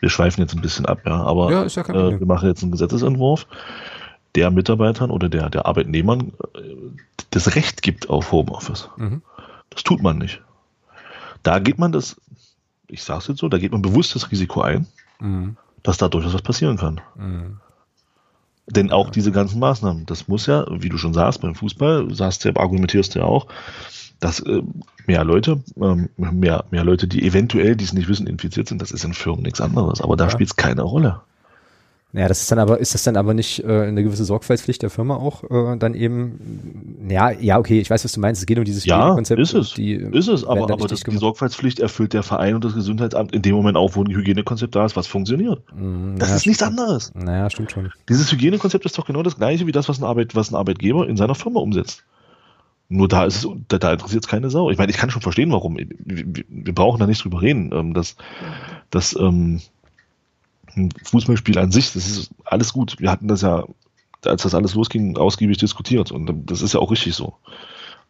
Wir 0.00 0.08
schweifen 0.08 0.40
jetzt 0.40 0.54
ein 0.54 0.62
bisschen 0.62 0.86
ab, 0.86 1.00
ja, 1.06 1.22
aber 1.22 1.50
Ja, 1.52 1.62
ist 1.62 1.76
ja 1.76 1.82
kein 1.82 1.94
äh, 1.94 2.18
wir 2.18 2.26
machen 2.26 2.48
jetzt 2.48 2.62
einen 2.62 2.72
Gesetzesentwurf, 2.72 3.46
der 4.34 4.50
Mitarbeitern 4.50 5.10
oder 5.10 5.28
der, 5.28 5.50
der 5.50 5.66
Arbeitnehmern 5.66 6.32
äh, 6.54 6.60
das 7.30 7.54
Recht 7.54 7.82
gibt 7.82 8.08
auf 8.10 8.32
Homeoffice. 8.32 8.88
Mhm. 8.96 9.22
Das 9.70 9.82
tut 9.82 10.02
man 10.02 10.18
nicht. 10.18 10.40
Da 11.42 11.58
geht 11.58 11.78
man 11.78 11.92
das, 11.92 12.16
ich 12.88 13.02
sage 13.02 13.20
es 13.20 13.28
jetzt 13.28 13.38
so, 13.40 13.48
da 13.48 13.58
geht 13.58 13.72
man 13.72 13.82
bewusst 13.82 14.14
das 14.14 14.30
Risiko 14.30 14.60
ein, 14.62 14.86
Mhm. 15.20 15.56
dass 15.82 15.98
da 15.98 16.08
durchaus 16.08 16.34
was 16.34 16.42
passieren 16.42 16.76
kann. 16.76 17.00
Mhm. 17.16 17.58
Denn 18.68 18.92
auch 18.92 19.10
diese 19.10 19.32
ganzen 19.32 19.58
Maßnahmen, 19.58 20.06
das 20.06 20.28
muss 20.28 20.46
ja, 20.46 20.64
wie 20.70 20.88
du 20.88 20.96
schon 20.98 21.14
sagst, 21.14 21.40
beim 21.42 21.54
Fußball, 21.54 22.14
sagst 22.14 22.44
du, 22.44 22.54
argumentierst 22.56 23.14
du 23.14 23.18
ja 23.20 23.24
auch, 23.24 23.46
dass 24.20 24.38
äh, 24.40 24.62
mehr 25.06 25.24
Leute, 25.24 25.62
ähm, 25.80 26.08
mehr, 26.16 26.64
mehr 26.70 26.84
Leute, 26.84 27.08
die 27.08 27.24
eventuell, 27.26 27.74
die 27.74 27.84
es 27.84 27.92
nicht 27.92 28.08
wissen, 28.08 28.26
infiziert 28.28 28.68
sind, 28.68 28.80
das 28.80 28.92
ist 28.92 29.04
in 29.04 29.14
Firmen 29.14 29.42
nichts 29.42 29.60
anderes. 29.60 30.00
Aber 30.00 30.16
da 30.16 30.24
Ja. 30.24 30.30
spielt 30.30 30.50
es 30.50 30.56
keine 30.56 30.82
Rolle. 30.82 31.20
Ja, 32.14 32.28
das 32.28 32.42
ist 32.42 32.52
dann 32.52 32.58
aber, 32.58 32.78
ist 32.78 32.92
das 32.92 33.04
dann 33.04 33.16
aber 33.16 33.32
nicht 33.32 33.64
äh, 33.64 33.84
eine 33.84 34.02
gewisse 34.02 34.26
Sorgfaltspflicht 34.26 34.82
der 34.82 34.90
Firma 34.90 35.16
auch 35.16 35.44
äh, 35.44 35.78
dann 35.78 35.94
eben, 35.94 37.06
ja, 37.08 37.30
ja, 37.30 37.58
okay, 37.58 37.80
ich 37.80 37.88
weiß, 37.88 38.04
was 38.04 38.12
du 38.12 38.20
meinst, 38.20 38.42
es 38.42 38.46
geht 38.46 38.58
um 38.58 38.64
dieses 38.64 38.84
Ja, 38.84 38.98
Hygienekonzept 38.98 39.40
ist 39.40 39.54
es. 39.54 39.72
Die, 39.72 39.94
Ist 39.94 40.28
es, 40.28 40.44
aber, 40.44 40.70
aber 40.70 40.88
das, 40.88 41.00
die. 41.04 41.16
Sorgfaltspflicht 41.16 41.80
erfüllt 41.80 42.12
der 42.12 42.22
Verein 42.22 42.54
und 42.54 42.64
das 42.64 42.74
Gesundheitsamt 42.74 43.32
in 43.34 43.40
dem 43.40 43.54
Moment 43.54 43.78
auch, 43.78 43.96
wo 43.96 44.04
ein 44.04 44.10
Hygienekonzept 44.14 44.74
da 44.74 44.84
ist, 44.84 44.94
was 44.94 45.06
funktioniert. 45.06 45.62
Mhm, 45.74 46.16
Das 46.18 46.28
naja, 46.28 46.36
ist 46.36 46.46
nichts 46.46 46.62
anderes. 46.62 47.12
Naja, 47.14 47.48
stimmt 47.48 47.72
schon. 47.72 47.90
Dieses 48.10 48.30
Hygienekonzept 48.30 48.84
ist 48.84 48.98
doch 48.98 49.06
genau 49.06 49.22
das 49.22 49.36
gleiche 49.38 49.66
wie 49.66 49.72
das, 49.72 49.88
was 49.88 49.98
ein, 49.98 50.04
Arbeit, 50.04 50.34
was 50.34 50.50
ein 50.52 50.56
Arbeitgeber 50.56 51.08
in 51.08 51.16
seiner 51.16 51.34
Firma 51.34 51.60
umsetzt. 51.60 52.04
Nur 52.90 53.08
da 53.08 53.24
ist 53.24 53.36
es, 53.42 53.48
da, 53.68 53.78
da 53.78 53.92
interessiert 53.94 54.22
es 54.24 54.28
keine 54.30 54.50
Sau. 54.50 54.68
Ich 54.70 54.76
meine, 54.76 54.90
ich 54.90 54.98
kann 54.98 55.08
schon 55.08 55.22
verstehen, 55.22 55.50
warum. 55.50 55.78
Wir, 55.78 55.86
wir- 56.04 56.44
wir 56.46 56.74
brauchen 56.74 57.00
da 57.00 57.06
nicht 57.06 57.24
drüber 57.24 57.40
reden. 57.40 57.70
Ähm, 57.72 57.94
dass, 57.94 58.16
dass 58.90 59.16
ähm, 59.18 59.62
ein 60.76 60.90
Fußballspiel 61.04 61.58
an 61.58 61.72
sich, 61.72 61.92
das 61.92 62.06
ist 62.06 62.30
alles 62.44 62.72
gut. 62.72 62.96
Wir 62.98 63.10
hatten 63.10 63.28
das 63.28 63.42
ja, 63.42 63.64
als 64.24 64.42
das 64.42 64.54
alles 64.54 64.74
losging, 64.74 65.16
ausgiebig 65.16 65.58
diskutiert. 65.58 66.12
Und 66.12 66.50
das 66.50 66.62
ist 66.62 66.74
ja 66.74 66.80
auch 66.80 66.90
richtig 66.90 67.14
so. 67.14 67.34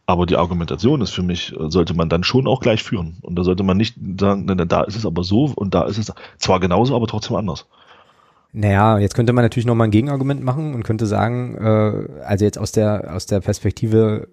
Aber 0.07 0.27
die 0.27 0.37
Argumentation 0.37 1.01
ist 1.01 1.11
für 1.11 1.23
mich, 1.23 1.53
äh, 1.53 1.71
sollte 1.71 1.95
man 1.95 2.09
dann 2.09 2.25
schon 2.25 2.47
auch 2.47 2.61
gleich 2.61 2.83
führen. 2.83 3.19
Und 3.23 3.37
da 3.37 3.45
sollte 3.45 3.63
man 3.63 3.77
nicht 3.77 3.97
sagen, 4.19 4.47
da 4.69 4.83
ist 4.83 4.97
es 4.97 5.07
aber 5.07 5.23
so 5.23 5.53
und 5.55 5.75
da 5.75 5.85
ist 5.85 5.99
es 5.99 6.13
zwar 6.39 6.61
genauso, 6.61 6.97
aber 6.97 7.07
trotzdem 7.07 7.37
anders. 7.37 7.67
Naja, 8.53 8.99
jetzt 8.99 9.15
könnte 9.15 9.33
man 9.33 9.45
natürlich 9.45 9.65
nochmal 9.65 9.89
ein 9.89 9.93
Gegenargument 9.93 10.43
machen 10.43 10.75
und 10.75 10.83
könnte 10.83 11.07
sagen, 11.07 11.57
äh, 11.57 12.23
also 12.25 12.45
jetzt 12.45 12.59
aus 12.59 12.73
der, 12.73 13.15
aus 13.15 13.27
der 13.27 13.41
Perspektive 13.41 14.29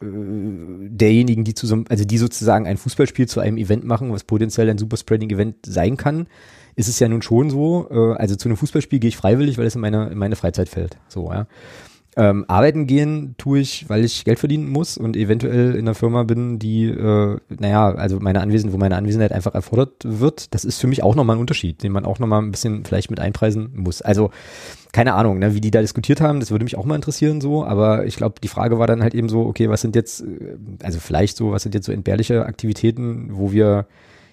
äh, 0.00 0.06
derjenigen, 0.06 1.44
die 1.44 1.54
zu 1.54 1.66
so, 1.66 1.84
also 1.88 2.04
die 2.04 2.18
sozusagen 2.18 2.66
ein 2.66 2.76
Fußballspiel 2.76 3.28
zu 3.28 3.38
einem 3.40 3.58
Event 3.58 3.84
machen, 3.84 4.12
was 4.12 4.24
potenziell 4.24 4.68
ein 4.68 4.78
Superspreading-Event 4.78 5.64
sein 5.64 5.96
kann, 5.96 6.26
ist 6.76 6.88
es 6.88 7.00
ja 7.00 7.08
nun 7.08 7.22
schon 7.22 7.50
so, 7.50 7.88
äh, 7.90 8.14
also 8.14 8.36
zu 8.36 8.48
einem 8.48 8.56
Fußballspiel 8.56 9.00
gehe 9.00 9.08
ich 9.08 9.16
freiwillig, 9.16 9.58
weil 9.58 9.66
es 9.66 9.74
in 9.74 9.80
meine, 9.80 10.08
in 10.08 10.18
meine 10.18 10.36
Freizeit 10.36 10.68
fällt. 10.68 10.98
So, 11.08 11.32
ja. 11.32 11.46
Ähm, 12.18 12.46
arbeiten 12.48 12.86
gehen 12.86 13.34
tue 13.36 13.58
ich, 13.58 13.90
weil 13.90 14.02
ich 14.02 14.24
Geld 14.24 14.38
verdienen 14.38 14.70
muss 14.70 14.96
und 14.96 15.18
eventuell 15.18 15.74
in 15.74 15.80
einer 15.80 15.94
Firma 15.94 16.22
bin, 16.22 16.58
die, 16.58 16.84
äh, 16.86 17.36
naja, 17.58 17.94
also 17.94 18.20
meine 18.20 18.40
Anwesenheit, 18.40 18.72
wo 18.72 18.78
meine 18.78 18.96
Anwesenheit 18.96 19.32
einfach 19.32 19.54
erfordert 19.54 19.96
wird. 20.02 20.54
Das 20.54 20.64
ist 20.64 20.80
für 20.80 20.86
mich 20.86 21.02
auch 21.02 21.14
nochmal 21.14 21.36
ein 21.36 21.40
Unterschied, 21.40 21.82
den 21.82 21.92
man 21.92 22.06
auch 22.06 22.18
nochmal 22.18 22.40
ein 22.40 22.52
bisschen 22.52 22.86
vielleicht 22.86 23.10
mit 23.10 23.20
einpreisen 23.20 23.70
muss. 23.74 24.00
Also 24.00 24.30
keine 24.92 25.12
Ahnung, 25.12 25.38
ne, 25.38 25.54
wie 25.54 25.60
die 25.60 25.70
da 25.70 25.82
diskutiert 25.82 26.22
haben, 26.22 26.40
das 26.40 26.50
würde 26.50 26.64
mich 26.64 26.78
auch 26.78 26.86
mal 26.86 26.94
interessieren 26.94 27.42
so, 27.42 27.66
aber 27.66 28.06
ich 28.06 28.16
glaube, 28.16 28.36
die 28.42 28.48
Frage 28.48 28.78
war 28.78 28.86
dann 28.86 29.02
halt 29.02 29.14
eben 29.14 29.28
so, 29.28 29.44
okay, 29.44 29.68
was 29.68 29.82
sind 29.82 29.94
jetzt, 29.94 30.22
äh, 30.22 30.56
also 30.82 31.00
vielleicht 31.00 31.36
so, 31.36 31.52
was 31.52 31.64
sind 31.64 31.74
jetzt 31.74 31.84
so 31.84 31.92
entbehrliche 31.92 32.46
Aktivitäten, 32.46 33.28
wo 33.32 33.52
wir 33.52 33.86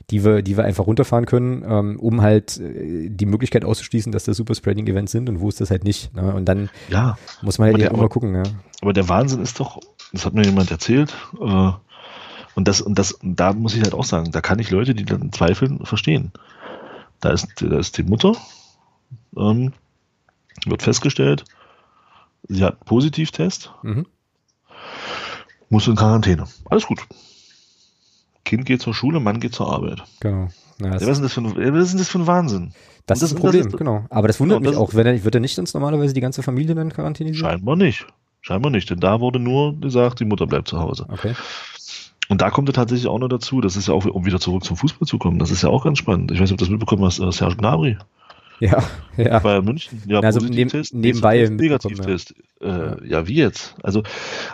die 0.10 0.24
wir, 0.24 0.42
die 0.42 0.58
wir 0.58 0.64
einfach 0.64 0.86
runterfahren 0.86 1.26
können, 1.26 1.64
ähm, 1.68 2.00
um 2.00 2.22
halt 2.22 2.60
äh, 2.60 3.10
die 3.10 3.26
Möglichkeit 3.26 3.66
auszuschließen, 3.66 4.12
dass 4.12 4.26
das 4.26 4.38
Superspreading-Events 4.38 5.12
sind 5.12 5.30
und 5.30 5.40
wo 5.40 5.50
ist 5.50 5.62
das 5.62 5.72
halt 5.72 5.84
nicht. 5.84 6.14
Ne? 6.16 6.34
Und 6.34 6.46
dann 6.46 6.70
ja, 6.90 7.18
muss 7.42 7.58
man 7.58 7.70
halt 7.70 7.82
der, 7.82 7.92
eben 7.92 8.00
mal 8.00 8.10
gucken. 8.10 8.36
Ja. 8.36 8.44
Aber 8.82 8.94
der 8.94 9.08
Wahnsinn 9.10 9.42
ist 9.42 9.60
doch, 9.60 9.80
das 10.12 10.26
hat 10.26 10.34
mir 10.34 10.44
jemand 10.44 10.72
erzählt, 10.72 11.14
äh, 11.42 11.72
und 12.56 12.68
das, 12.68 12.82
und 12.82 13.00
das, 13.00 13.18
da 13.24 13.54
muss 13.54 13.76
ich 13.76 13.82
halt 13.82 13.94
auch 13.94 14.04
sagen, 14.04 14.32
da 14.32 14.42
kann 14.42 14.60
ich 14.60 14.70
Leute, 14.70 14.94
die 14.94 15.06
dann 15.06 15.32
zweifeln, 15.32 15.84
verstehen. 15.86 16.32
Da 17.20 17.32
ist, 17.32 17.48
da 17.62 17.80
ist 17.80 17.98
die 17.98 18.04
Mutter, 18.04 18.36
ähm, 19.36 19.74
wird 20.66 20.84
festgestellt, 20.84 21.46
sie 22.48 22.64
hat 22.64 22.74
einen 22.74 22.86
Positivtest, 22.86 23.72
mhm. 23.82 24.06
muss 25.70 25.88
in 25.88 25.96
Quarantäne. 25.96 26.46
Alles 26.66 26.86
gut. 26.86 27.00
Kind 28.46 28.66
geht 28.66 28.82
zur 28.82 28.94
Schule, 28.94 29.20
Mann 29.20 29.40
geht 29.40 29.54
zur 29.54 29.72
Arbeit. 29.72 30.04
Genau. 30.20 30.48
Ja, 30.80 30.94
was, 30.94 31.04
ist 31.04 31.24
das 31.24 31.34
für 31.34 31.42
ein, 31.42 31.56
was 31.56 31.94
ist 31.94 32.00
das 32.00 32.10
für 32.10 32.20
ein 32.20 32.28
Wahnsinn? 32.28 32.74
Das, 33.06 33.20
das 33.20 33.32
ist 33.32 33.38
ein 33.38 33.42
Problem, 33.42 33.68
ist, 33.68 33.78
genau. 33.78 34.06
Aber 34.10 34.28
das 34.28 34.40
wundert 34.40 34.60
genau, 34.60 34.72
mich 34.72 34.80
auch. 34.80 34.94
Wenn 34.94 35.06
er, 35.06 35.24
wird 35.24 35.36
er 35.36 35.42
nicht 35.42 35.58
uns 35.60 35.74
normalerweise 35.74 36.14
die 36.14 36.22
ganze 36.22 36.44
Familie 36.44 36.76
dann 36.76 36.92
quarantänisieren? 36.92 37.50
Scheinbar 37.50 37.76
nicht. 37.76 38.06
Scheinbar 38.42 38.72
nicht, 38.72 38.90
denn 38.90 39.00
da 39.00 39.20
wurde 39.22 39.40
nur 39.40 39.80
gesagt, 39.80 40.20
die 40.20 40.26
Mutter 40.26 40.48
bleibt 40.48 40.68
zu 40.68 40.80
Hause. 40.80 41.06
Okay. 41.10 41.34
Und 42.30 42.42
da 42.42 42.50
kommt 42.50 42.70
er 42.70 42.74
tatsächlich 42.74 43.08
auch 43.08 43.20
noch 43.20 43.28
dazu, 43.28 43.62
das 43.62 43.76
ist 43.76 43.88
ja 43.88 43.94
auch, 43.94 44.06
um 44.06 44.26
wieder 44.26 44.40
zurück 44.40 44.64
zum 44.64 44.78
Fußball 44.78 45.08
zu 45.08 45.18
kommen, 45.18 45.40
das 45.40 45.52
ist 45.52 45.62
ja 45.62 45.70
auch 45.70 45.84
ganz 45.84 45.98
spannend. 45.98 46.32
Ich 46.32 46.40
weiß 46.40 46.50
nicht, 46.50 46.54
ob 46.54 46.58
du 46.58 46.66
das 46.66 46.72
mitbekommen 46.72 47.04
hast, 47.04 47.20
äh, 47.20 47.32
Serge 47.32 47.58
Gnabry. 47.58 47.98
Ja, 48.64 48.82
ja. 49.18 49.40
Bei 49.40 49.62
München, 49.62 50.02
ja, 50.08 50.22
also 50.22 50.40
Positivtest, 50.40 50.94
nebenbei 50.94 51.50
Negativtest. 51.50 52.34
Ja. 52.62 52.94
Äh, 52.94 53.08
ja, 53.10 53.28
wie 53.28 53.36
jetzt? 53.36 53.76
Also, 53.84 54.04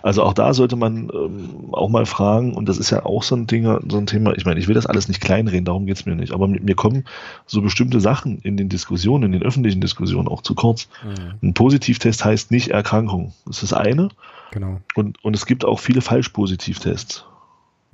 also 0.01 0.23
auch 0.23 0.33
da 0.33 0.55
sollte 0.55 0.75
man 0.75 1.11
ähm, 1.13 1.69
auch 1.73 1.89
mal 1.89 2.07
fragen, 2.07 2.55
und 2.55 2.67
das 2.67 2.79
ist 2.79 2.89
ja 2.89 3.05
auch 3.05 3.21
so 3.21 3.35
ein 3.35 3.45
Ding, 3.45 3.65
so 3.87 3.97
ein 3.99 4.07
Thema, 4.07 4.35
ich 4.35 4.45
meine, 4.45 4.59
ich 4.59 4.67
will 4.67 4.73
das 4.73 4.87
alles 4.87 5.09
nicht 5.09 5.21
kleinreden, 5.21 5.63
darum 5.63 5.85
geht's 5.85 6.07
mir 6.07 6.15
nicht, 6.15 6.33
aber 6.33 6.47
mir, 6.47 6.59
mir 6.59 6.73
kommen 6.73 7.03
so 7.45 7.61
bestimmte 7.61 8.01
Sachen 8.01 8.39
in 8.39 8.57
den 8.57 8.67
Diskussionen, 8.67 9.25
in 9.25 9.31
den 9.31 9.43
öffentlichen 9.43 9.79
Diskussionen 9.79 10.27
auch 10.27 10.41
zu 10.41 10.55
kurz. 10.55 10.89
Mhm. 11.03 11.49
Ein 11.49 11.53
Positivtest 11.53 12.25
heißt 12.25 12.49
nicht 12.49 12.69
Erkrankung. 12.69 13.33
Das 13.45 13.61
ist 13.61 13.71
das 13.71 13.79
eine. 13.79 14.09
Genau. 14.49 14.81
Und, 14.95 15.23
und 15.23 15.35
es 15.35 15.45
gibt 15.45 15.65
auch 15.65 15.79
viele 15.79 16.01
Falsch-Positivtests. 16.01 17.25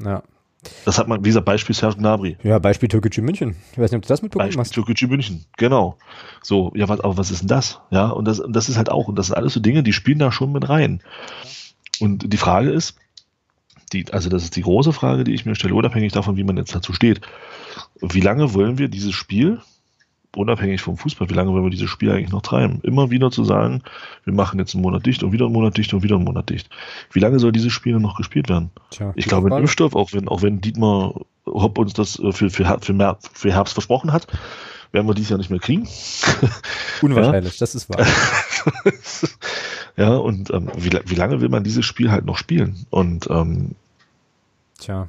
Ja. 0.01 0.23
Das 0.85 0.97
hat 0.97 1.07
man, 1.07 1.23
wie 1.23 1.29
gesagt, 1.29 1.45
Beispiel 1.45 1.75
Serge 1.75 1.97
Gnabry. 1.97 2.37
Ja, 2.43 2.59
Beispiel 2.59 2.89
Türkgücü 2.89 3.21
München. 3.21 3.55
Ich 3.71 3.77
weiß 3.77 3.91
nicht, 3.91 3.97
ob 3.97 4.03
du 4.03 4.07
das 4.07 4.21
mitbekommen 4.21 4.47
Beispiel 4.47 4.61
hast. 4.61 4.73
Türkgücü 4.73 5.07
München, 5.07 5.45
genau. 5.57 5.97
So, 6.41 6.71
ja, 6.75 6.87
was, 6.87 6.99
aber 6.99 7.17
was 7.17 7.31
ist 7.31 7.41
denn 7.41 7.47
das? 7.47 7.79
Ja, 7.91 8.07
und 8.07 8.25
das, 8.25 8.41
das 8.47 8.69
ist 8.69 8.77
halt 8.77 8.91
auch, 8.91 9.07
und 9.07 9.17
das 9.17 9.27
sind 9.27 9.35
alles 9.35 9.53
so 9.53 9.59
Dinge, 9.59 9.83
die 9.83 9.93
spielen 9.93 10.19
da 10.19 10.31
schon 10.31 10.51
mit 10.51 10.69
rein. 10.69 11.01
Und 11.99 12.31
die 12.31 12.37
Frage 12.37 12.69
ist, 12.69 12.97
die, 13.93 14.11
also 14.11 14.29
das 14.29 14.43
ist 14.43 14.55
die 14.55 14.61
große 14.61 14.93
Frage, 14.93 15.23
die 15.23 15.33
ich 15.33 15.45
mir 15.45 15.55
stelle, 15.55 15.75
unabhängig 15.75 16.11
davon, 16.11 16.37
wie 16.37 16.43
man 16.43 16.57
jetzt 16.57 16.75
dazu 16.75 16.93
steht. 16.93 17.21
Wie 18.01 18.21
lange 18.21 18.53
wollen 18.53 18.77
wir 18.77 18.87
dieses 18.87 19.13
Spiel 19.13 19.61
unabhängig 20.37 20.81
vom 20.81 20.97
Fußball, 20.97 21.29
wie 21.29 21.33
lange 21.33 21.51
wollen 21.51 21.63
wir 21.63 21.69
dieses 21.69 21.89
Spiel 21.89 22.11
eigentlich 22.11 22.31
noch 22.31 22.41
treiben? 22.41 22.79
Immer 22.83 23.11
wieder 23.11 23.31
zu 23.31 23.43
sagen, 23.43 23.81
wir 24.23 24.33
machen 24.33 24.59
jetzt 24.59 24.75
einen 24.75 24.83
Monat 24.83 25.05
dicht 25.05 25.23
und 25.23 25.31
wieder 25.31 25.45
einen 25.45 25.53
Monat 25.53 25.77
dicht 25.77 25.93
und 25.93 26.03
wieder 26.03 26.15
einen 26.15 26.25
Monat 26.25 26.49
dicht. 26.49 26.69
Wie 27.11 27.19
lange 27.19 27.39
soll 27.39 27.51
dieses 27.51 27.73
Spiel 27.73 27.99
noch 27.99 28.17
gespielt 28.17 28.49
werden? 28.49 28.71
Tja, 28.91 29.13
ich 29.15 29.25
glaube, 29.25 29.53
ein 29.53 29.61
Impfstoff, 29.61 29.95
auch 29.95 30.13
wenn, 30.13 30.27
auch 30.27 30.41
wenn 30.41 30.61
Dietmar 30.61 31.13
Hopp 31.45 31.77
uns 31.77 31.93
das 31.93 32.19
äh, 32.19 32.31
für, 32.31 32.49
für, 32.49 32.65
für, 32.81 33.17
für 33.33 33.51
Herbst 33.51 33.73
versprochen 33.73 34.11
hat, 34.11 34.27
werden 34.91 35.07
wir 35.07 35.13
dies 35.13 35.29
Jahr 35.29 35.37
nicht 35.37 35.49
mehr 35.49 35.59
kriegen. 35.59 35.87
Unwahrscheinlich, 37.01 37.53
ja. 37.53 37.59
das 37.59 37.75
ist 37.75 37.89
wahr. 37.89 38.05
ja, 39.97 40.15
und 40.15 40.51
ähm, 40.51 40.69
wie, 40.77 40.91
wie 41.05 41.15
lange 41.15 41.41
will 41.41 41.49
man 41.49 41.63
dieses 41.63 41.85
Spiel 41.85 42.11
halt 42.11 42.25
noch 42.25 42.37
spielen? 42.37 42.85
Und 42.89 43.29
ähm, 43.29 43.75
Tja, 44.79 45.07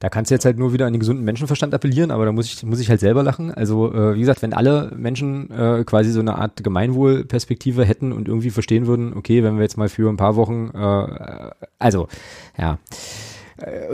da 0.00 0.08
kannst 0.08 0.30
du 0.30 0.34
jetzt 0.34 0.44
halt 0.44 0.58
nur 0.58 0.72
wieder 0.72 0.86
an 0.86 0.92
den 0.92 1.00
gesunden 1.00 1.24
Menschenverstand 1.24 1.74
appellieren, 1.74 2.10
aber 2.10 2.24
da 2.24 2.32
muss 2.32 2.46
ich, 2.46 2.62
muss 2.64 2.80
ich 2.80 2.88
halt 2.88 3.00
selber 3.00 3.22
lachen. 3.22 3.52
Also, 3.52 3.92
äh, 3.92 4.14
wie 4.14 4.20
gesagt, 4.20 4.42
wenn 4.42 4.52
alle 4.52 4.92
Menschen 4.96 5.50
äh, 5.50 5.84
quasi 5.84 6.10
so 6.10 6.20
eine 6.20 6.36
Art 6.36 6.62
Gemeinwohlperspektive 6.62 7.84
hätten 7.84 8.12
und 8.12 8.28
irgendwie 8.28 8.50
verstehen 8.50 8.86
würden, 8.86 9.14
okay, 9.14 9.42
wenn 9.42 9.56
wir 9.56 9.62
jetzt 9.62 9.76
mal 9.76 9.88
für 9.88 10.08
ein 10.08 10.16
paar 10.16 10.36
Wochen, 10.36 10.70
äh, 10.74 11.50
also, 11.78 12.08
ja, 12.58 12.78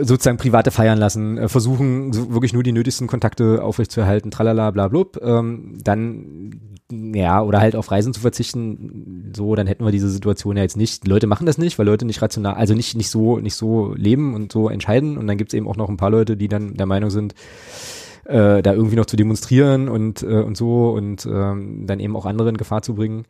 sozusagen 0.01 0.37
private 0.37 0.71
feiern 0.71 0.99
lassen, 0.99 1.37
äh, 1.37 1.49
versuchen 1.49 2.13
wirklich 2.31 2.53
nur 2.53 2.63
die 2.63 2.71
nötigsten 2.71 3.07
Kontakte 3.07 3.63
aufrechtzuerhalten, 3.63 4.31
tralala, 4.31 4.71
bla, 4.71 4.87
blub, 4.87 5.19
ähm, 5.23 5.77
dann 5.83 6.75
ja, 6.91 7.41
oder 7.41 7.59
halt 7.59 7.75
auf 7.75 7.89
Reisen 7.89 8.13
zu 8.13 8.21
verzichten, 8.21 9.33
so, 9.35 9.55
dann 9.55 9.65
hätten 9.65 9.83
wir 9.83 9.91
diese 9.91 10.09
Situation 10.09 10.55
ja 10.55 10.61
jetzt 10.61 10.77
nicht. 10.77 11.03
Die 11.03 11.09
Leute 11.09 11.25
machen 11.25 11.47
das 11.47 11.57
nicht, 11.57 11.79
weil 11.79 11.85
Leute 11.87 12.05
nicht 12.05 12.21
rational, 12.21 12.53
also 12.53 12.75
nicht, 12.75 12.95
nicht 12.95 13.09
so, 13.09 13.39
nicht 13.39 13.55
so 13.55 13.95
leben 13.95 14.35
und 14.35 14.51
so 14.51 14.69
entscheiden. 14.69 15.17
Und 15.17 15.25
dann 15.25 15.37
gibt's 15.37 15.55
eben 15.55 15.67
auch 15.67 15.77
noch 15.77 15.89
ein 15.89 15.97
paar 15.97 16.11
Leute, 16.11 16.37
die 16.37 16.47
dann 16.47 16.75
der 16.75 16.85
Meinung 16.85 17.09
sind, 17.09 17.33
äh, 18.25 18.61
da 18.61 18.73
irgendwie 18.73 18.97
noch 18.97 19.07
zu 19.07 19.15
demonstrieren 19.15 19.89
und, 19.89 20.21
äh, 20.21 20.41
und 20.41 20.57
so 20.57 20.91
und 20.91 21.25
ähm, 21.25 21.87
dann 21.87 21.99
eben 21.99 22.15
auch 22.15 22.27
andere 22.27 22.49
in 22.49 22.57
Gefahr 22.57 22.83
zu 22.83 22.93
bringen. 22.93 23.25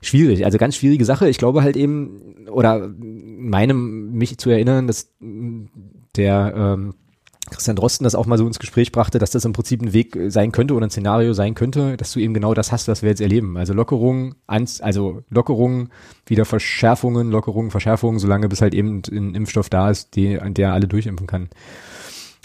Schwierig, 0.00 0.44
also 0.44 0.58
ganz 0.58 0.76
schwierige 0.76 1.04
Sache. 1.04 1.28
Ich 1.28 1.38
glaube 1.38 1.62
halt 1.62 1.76
eben, 1.76 2.46
oder 2.48 2.88
meinem, 2.98 4.12
mich 4.12 4.38
zu 4.38 4.50
erinnern, 4.50 4.86
dass 4.86 5.12
der 5.20 6.54
ähm, 6.56 6.94
Christian 7.50 7.76
Drosten 7.76 8.04
das 8.04 8.14
auch 8.14 8.26
mal 8.26 8.38
so 8.38 8.46
ins 8.46 8.58
Gespräch 8.58 8.92
brachte, 8.92 9.18
dass 9.18 9.30
das 9.30 9.44
im 9.44 9.52
Prinzip 9.52 9.82
ein 9.82 9.92
Weg 9.92 10.16
sein 10.28 10.52
könnte 10.52 10.74
oder 10.74 10.86
ein 10.86 10.90
Szenario 10.90 11.32
sein 11.32 11.54
könnte, 11.54 11.96
dass 11.96 12.12
du 12.12 12.20
eben 12.20 12.34
genau 12.34 12.54
das 12.54 12.72
hast, 12.72 12.88
was 12.88 13.02
wir 13.02 13.10
jetzt 13.10 13.20
erleben. 13.20 13.56
Also 13.56 13.72
Lockerungen, 13.74 14.34
also 14.46 15.22
Lockerungen, 15.30 15.90
wieder 16.26 16.44
Verschärfungen, 16.44 17.30
Lockerungen, 17.30 17.70
Verschärfungen, 17.70 18.18
solange 18.18 18.48
bis 18.48 18.60
halt 18.60 18.74
eben 18.74 19.02
ein 19.10 19.34
Impfstoff 19.34 19.68
da 19.68 19.90
ist, 19.90 20.14
die, 20.14 20.38
an 20.38 20.54
der 20.54 20.72
alle 20.72 20.88
durchimpfen 20.88 21.26
kann. 21.26 21.48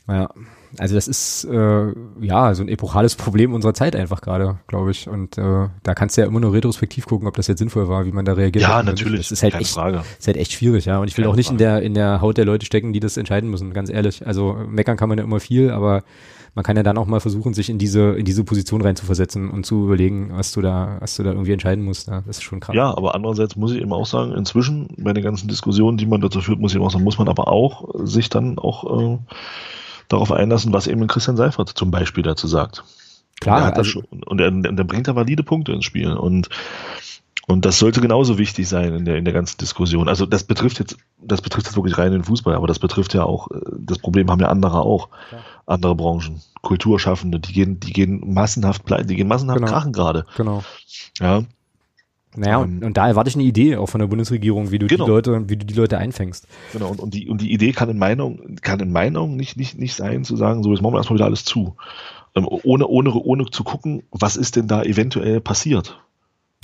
Ja, 0.08 0.30
also 0.78 0.96
das 0.96 1.08
ist 1.08 1.46
äh, 1.46 1.94
ja 2.22 2.54
so 2.54 2.64
ein 2.64 2.68
epochales 2.68 3.16
Problem 3.18 3.54
unserer 3.54 3.74
Zeit 3.74 3.96
einfach 3.96 4.22
gerade, 4.22 4.60
glaube 4.68 4.92
ich. 4.92 5.08
Und 5.08 5.38
äh, 5.38 5.70
da 5.84 5.94
kannst 5.94 6.18
du 6.18 6.22
ja 6.22 6.28
immer 6.28 6.40
nur 6.40 6.54
retrospektiv 6.54 7.06
gucken, 7.06 7.28
ob 7.28 7.36
das 7.36 7.48
jetzt 7.48 7.60
sinnvoll 7.60 7.88
war, 7.88 8.06
wie 8.06 8.12
man 8.12 8.26
da 8.26 8.34
reagiert. 8.34 8.64
Ja, 8.64 8.84
natürlich. 8.84 9.30
Das 9.30 9.32
ist 9.32 9.44
halt 9.44 9.56
echt, 9.56 9.72
Frage. 9.72 10.04
ist 10.18 10.28
halt 10.28 10.38
echt 10.38 10.52
schwierig, 10.54 10.86
ja. 10.86 11.00
Und 11.00 11.08
ich 11.08 11.18
will 11.18 11.24
keine 11.24 11.32
auch 11.32 11.36
nicht 11.36 11.48
Frage. 11.48 11.64
in 11.64 11.70
der 11.70 11.82
in 11.82 11.94
der 11.94 12.22
Haut 12.22 12.38
der 12.38 12.46
Leute 12.46 12.66
stecken, 12.66 12.94
die 12.94 13.00
das 13.00 13.18
entscheiden 13.18 13.50
müssen, 13.50 13.74
ganz 13.74 13.90
ehrlich. 13.90 14.26
Also 14.26 14.56
meckern 14.68 14.98
kann 14.98 15.10
man 15.10 15.18
ja 15.18 15.24
immer 15.24 15.40
viel, 15.40 15.72
aber 15.72 16.04
man 16.56 16.64
kann 16.64 16.78
ja 16.78 16.84
dann 16.84 16.98
auch 16.98 17.08
mal 17.08 17.20
versuchen, 17.20 17.54
sich 17.54 17.70
in 17.70 17.78
diese 17.78 18.12
in 18.12 18.26
diese 18.26 18.44
Position 18.44 18.82
reinzuversetzen 18.82 19.50
und 19.50 19.66
zu 19.66 19.86
überlegen, 19.86 20.32
was 20.34 20.52
du 20.52 20.62
da 20.62 20.98
was 21.00 21.16
du 21.16 21.24
da 21.24 21.32
irgendwie 21.32 21.54
entscheiden 21.54 21.84
musst. 21.84 22.08
Ja, 22.08 22.22
das 22.26 22.38
ist 22.38 22.44
schon 22.44 22.60
krass. 22.60 22.76
Ja, 22.76 22.96
aber 22.96 23.16
andererseits 23.16 23.56
muss 23.56 23.72
ich 23.72 23.82
eben 23.82 23.94
auch 23.94 24.06
sagen, 24.06 24.34
inzwischen 24.34 24.88
bei 24.98 25.14
den 25.14 25.24
ganzen 25.24 25.48
Diskussionen, 25.48 25.98
die 25.98 26.06
man 26.06 26.22
dazu 26.22 26.42
führt, 26.42 26.60
muss 26.60 26.72
ich 26.72 26.76
eben 26.76 26.86
auch 26.86 26.92
sagen, 26.92 27.04
muss 27.04 27.18
man 27.18 27.28
aber 27.28 27.48
auch 27.48 27.90
sich 28.06 28.30
dann 28.30 28.60
auch 28.60 29.14
äh, 29.14 29.18
darauf 30.14 30.32
einlassen, 30.32 30.74
was 30.74 30.88
eben 30.88 31.06
Christian 31.08 31.38
Seifert 31.38 31.70
zum 31.70 31.92
Beispiel 31.92 32.24
dazu 32.24 32.48
sagt. 32.48 32.84
Klar. 33.40 33.68
Und, 33.68 33.78
also, 33.78 33.84
schon, 33.84 34.06
und 34.26 34.40
er, 34.40 34.52
der 34.52 34.84
bringt 34.84 35.08
da 35.08 35.16
valide 35.16 35.44
Punkte 35.44 35.74
ins 35.74 35.86
Spiel. 35.86 36.14
Und, 36.14 36.50
und 37.48 37.66
das 37.66 37.80
sollte 37.80 38.00
genauso 38.00 38.38
wichtig 38.38 38.70
sein 38.70 38.94
in 38.94 39.06
der, 39.06 39.18
in 39.18 39.26
der 39.26 39.34
ganzen 39.34 39.58
Diskussion. 39.58 40.08
Also 40.08 40.26
das 40.26 40.44
betrifft 40.44 40.80
jetzt, 40.80 40.98
das 41.22 41.42
betrifft 41.42 41.68
jetzt 41.68 41.76
wirklich 41.76 41.98
rein 41.98 42.12
den 42.12 42.24
Fußball, 42.24 42.56
aber 42.56 42.68
das 42.68 42.80
betrifft 42.80 43.14
ja 43.14 43.24
auch, 43.24 43.50
das 43.78 44.00
Problem 44.00 44.32
haben 44.32 44.40
ja 44.40 44.48
andere 44.48 44.82
auch. 44.82 45.10
Ja. 45.32 45.40
Andere 45.66 45.96
Branchen, 45.96 46.42
Kulturschaffende, 46.62 47.40
die 47.40 47.54
gehen, 47.54 47.80
die 47.80 47.94
gehen 47.94 48.34
massenhaft 48.34 48.86
pleite, 48.86 49.08
die 49.08 49.16
gehen 49.16 49.28
massenhaft 49.28 49.60
genau. 49.60 49.72
krachen 49.72 49.94
gerade. 49.94 50.26
Genau. 50.38 50.64
Ja. 51.20 51.44
Naja, 52.36 52.58
und, 52.58 52.82
ähm, 52.82 52.88
und 52.88 52.98
da 52.98 53.08
erwarte 53.08 53.30
ich 53.30 53.36
eine 53.36 53.44
Idee 53.44 53.78
auch 53.78 53.88
von 53.88 54.00
der 54.00 54.08
Bundesregierung, 54.08 54.72
wie 54.72 54.80
du 54.80 54.88
genau. 54.88 55.06
die 55.06 55.12
Leute, 55.12 55.50
wie 55.50 55.58
du 55.58 55.66
die 55.66 55.74
Leute 55.74 55.98
einfängst. 55.98 56.48
Genau, 56.72 56.90
und, 56.90 57.00
und, 57.00 57.14
die, 57.14 57.30
und 57.30 57.42
die 57.42 57.52
Idee 57.52 57.72
kann 57.72 57.90
in 57.90 57.98
meiner, 57.98 58.32
kann 58.62 58.80
in 58.80 59.18
Augen 59.18 59.36
nicht, 59.36 59.58
nicht, 59.58 59.78
nicht 59.78 59.96
sein, 59.96 60.24
zu 60.24 60.36
sagen, 60.36 60.64
so, 60.64 60.72
jetzt 60.72 60.82
machen 60.82 60.94
wir 60.94 60.98
erstmal 60.98 61.18
wieder 61.18 61.26
alles 61.26 61.46
zu. 61.46 61.76
Ähm, 62.36 62.48
ohne, 62.48 62.88
ohne, 62.88 63.14
ohne 63.14 63.46
zu 63.52 63.64
gucken, 63.64 64.04
was 64.12 64.36
ist 64.36 64.56
denn 64.56 64.68
da 64.68 64.84
eventuell 64.84 65.40
passiert 65.40 66.00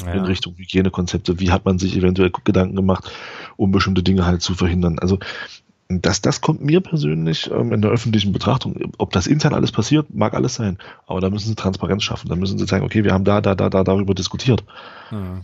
ja. 0.02 0.14
in 0.14 0.26
Richtung 0.26 0.56
Hygienekonzepte, 0.58 1.40
wie 1.40 1.52
hat 1.52 1.66
man 1.66 1.78
sich 1.78 1.96
eventuell 1.96 2.32
Gedanken 2.44 2.76
gemacht, 2.76 3.12
um 3.56 3.72
bestimmte 3.72 4.02
Dinge 4.02 4.26
halt 4.26 4.42
zu 4.42 4.56
verhindern. 4.56 4.98
Also 5.00 5.20
das, 5.88 6.22
das 6.22 6.42
kommt 6.42 6.64
mir 6.64 6.82
persönlich 6.82 7.50
ähm, 7.52 7.74
in 7.74 7.82
der 7.82 7.92
öffentlichen 7.92 8.32
Betrachtung, 8.32 8.94
ob 8.98 9.12
das 9.12 9.28
intern 9.28 9.54
alles 9.54 9.72
passiert, 9.72 10.14
mag 10.14 10.34
alles 10.34 10.56
sein, 10.56 10.78
aber 11.08 11.20
da 11.20 11.30
müssen 11.30 11.50
sie 11.50 11.56
Transparenz 11.56 12.04
schaffen, 12.04 12.30
da 12.30 12.36
müssen 12.36 12.60
sie 12.60 12.66
sagen, 12.66 12.86
okay, 12.86 13.04
wir 13.04 13.12
haben 13.12 13.24
da, 13.24 13.42
da, 13.42 13.56
da, 13.56 13.70
da 13.70 13.84
darüber 13.84 14.14
diskutiert. 14.14 14.64
Ja 15.12 15.42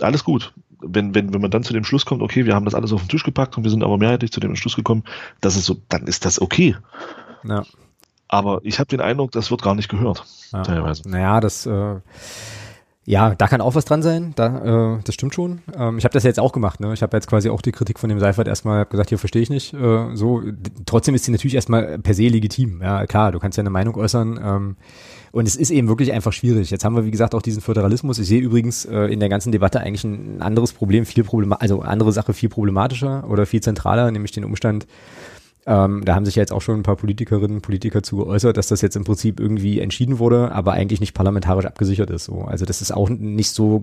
alles 0.00 0.24
gut. 0.24 0.52
Wenn, 0.80 1.14
wenn, 1.14 1.32
wenn 1.32 1.40
man 1.40 1.50
dann 1.50 1.62
zu 1.62 1.72
dem 1.72 1.84
Schluss 1.84 2.04
kommt, 2.04 2.22
okay, 2.22 2.44
wir 2.44 2.54
haben 2.54 2.64
das 2.64 2.74
alles 2.74 2.92
auf 2.92 3.02
den 3.02 3.08
Tisch 3.08 3.24
gepackt 3.24 3.56
und 3.56 3.64
wir 3.64 3.70
sind 3.70 3.82
aber 3.82 3.96
mehrheitlich 3.96 4.30
zu 4.30 4.40
dem 4.40 4.56
Schluss 4.56 4.76
gekommen, 4.76 5.04
dass 5.40 5.56
es 5.56 5.64
so, 5.64 5.76
dann 5.88 6.06
ist 6.06 6.24
das 6.24 6.40
okay. 6.40 6.76
Ja. 7.44 7.64
Aber 8.28 8.60
ich 8.62 8.78
habe 8.78 8.88
den 8.88 9.00
Eindruck, 9.00 9.32
das 9.32 9.50
wird 9.50 9.62
gar 9.62 9.74
nicht 9.74 9.88
gehört, 9.88 10.24
ja. 10.52 10.62
teilweise. 10.62 11.08
Naja, 11.08 11.40
das, 11.40 11.64
äh, 11.64 12.00
Ja, 13.08 13.36
da 13.36 13.46
kann 13.46 13.60
auch 13.60 13.76
was 13.76 13.84
dran 13.84 14.02
sein, 14.02 14.32
da, 14.34 14.96
äh, 14.96 14.98
das 15.04 15.14
stimmt 15.14 15.32
schon. 15.32 15.60
Ähm, 15.78 15.96
ich 15.96 16.04
habe 16.04 16.12
das 16.12 16.24
jetzt 16.24 16.40
auch 16.40 16.50
gemacht, 16.52 16.80
ne? 16.80 16.92
Ich 16.92 17.02
habe 17.02 17.16
jetzt 17.16 17.28
quasi 17.28 17.48
auch 17.48 17.62
die 17.62 17.70
Kritik 17.70 18.00
von 18.00 18.08
dem 18.08 18.18
Seifert 18.18 18.48
erstmal 18.48 18.84
gesagt, 18.84 19.10
hier 19.10 19.18
verstehe 19.18 19.42
ich 19.42 19.50
nicht. 19.50 19.72
Äh, 19.74 20.16
so, 20.16 20.42
trotzdem 20.86 21.14
ist 21.14 21.24
sie 21.24 21.30
natürlich 21.30 21.54
erstmal 21.54 22.00
per 22.00 22.14
se 22.14 22.26
legitim. 22.26 22.82
Ja, 22.82 23.06
klar, 23.06 23.30
du 23.30 23.38
kannst 23.38 23.58
ja 23.58 23.62
eine 23.62 23.70
Meinung 23.70 23.94
äußern. 23.94 24.40
Ähm, 24.42 24.76
und 25.32 25.46
es 25.46 25.56
ist 25.56 25.70
eben 25.70 25.88
wirklich 25.88 26.12
einfach 26.12 26.32
schwierig. 26.32 26.70
Jetzt 26.70 26.84
haben 26.84 26.96
wir, 26.96 27.04
wie 27.04 27.10
gesagt, 27.10 27.34
auch 27.34 27.42
diesen 27.42 27.62
Föderalismus. 27.62 28.18
Ich 28.18 28.28
sehe 28.28 28.40
übrigens 28.40 28.84
äh, 28.84 29.12
in 29.12 29.20
der 29.20 29.28
ganzen 29.28 29.52
Debatte 29.52 29.80
eigentlich 29.80 30.04
ein 30.04 30.40
anderes 30.40 30.72
Problem, 30.72 31.06
viel 31.06 31.24
problema 31.24 31.56
also 31.56 31.80
andere 31.80 32.12
Sache 32.12 32.32
viel 32.32 32.48
problematischer 32.48 33.28
oder 33.28 33.46
viel 33.46 33.60
zentraler, 33.60 34.10
nämlich 34.10 34.32
den 34.32 34.44
Umstand, 34.44 34.86
ähm, 35.66 36.04
da 36.04 36.14
haben 36.14 36.24
sich 36.24 36.36
ja 36.36 36.42
jetzt 36.42 36.52
auch 36.52 36.62
schon 36.62 36.78
ein 36.78 36.84
paar 36.84 36.96
Politikerinnen 36.96 37.56
und 37.56 37.62
Politiker 37.62 38.02
zu 38.02 38.18
geäußert, 38.18 38.56
dass 38.56 38.68
das 38.68 38.82
jetzt 38.82 38.94
im 38.94 39.02
Prinzip 39.02 39.40
irgendwie 39.40 39.80
entschieden 39.80 40.20
wurde, 40.20 40.52
aber 40.52 40.72
eigentlich 40.72 41.00
nicht 41.00 41.12
parlamentarisch 41.12 41.66
abgesichert 41.66 42.10
ist. 42.10 42.24
So. 42.24 42.42
Also 42.42 42.64
das 42.64 42.80
ist 42.80 42.92
auch 42.92 43.08
nicht 43.08 43.50
so, 43.50 43.82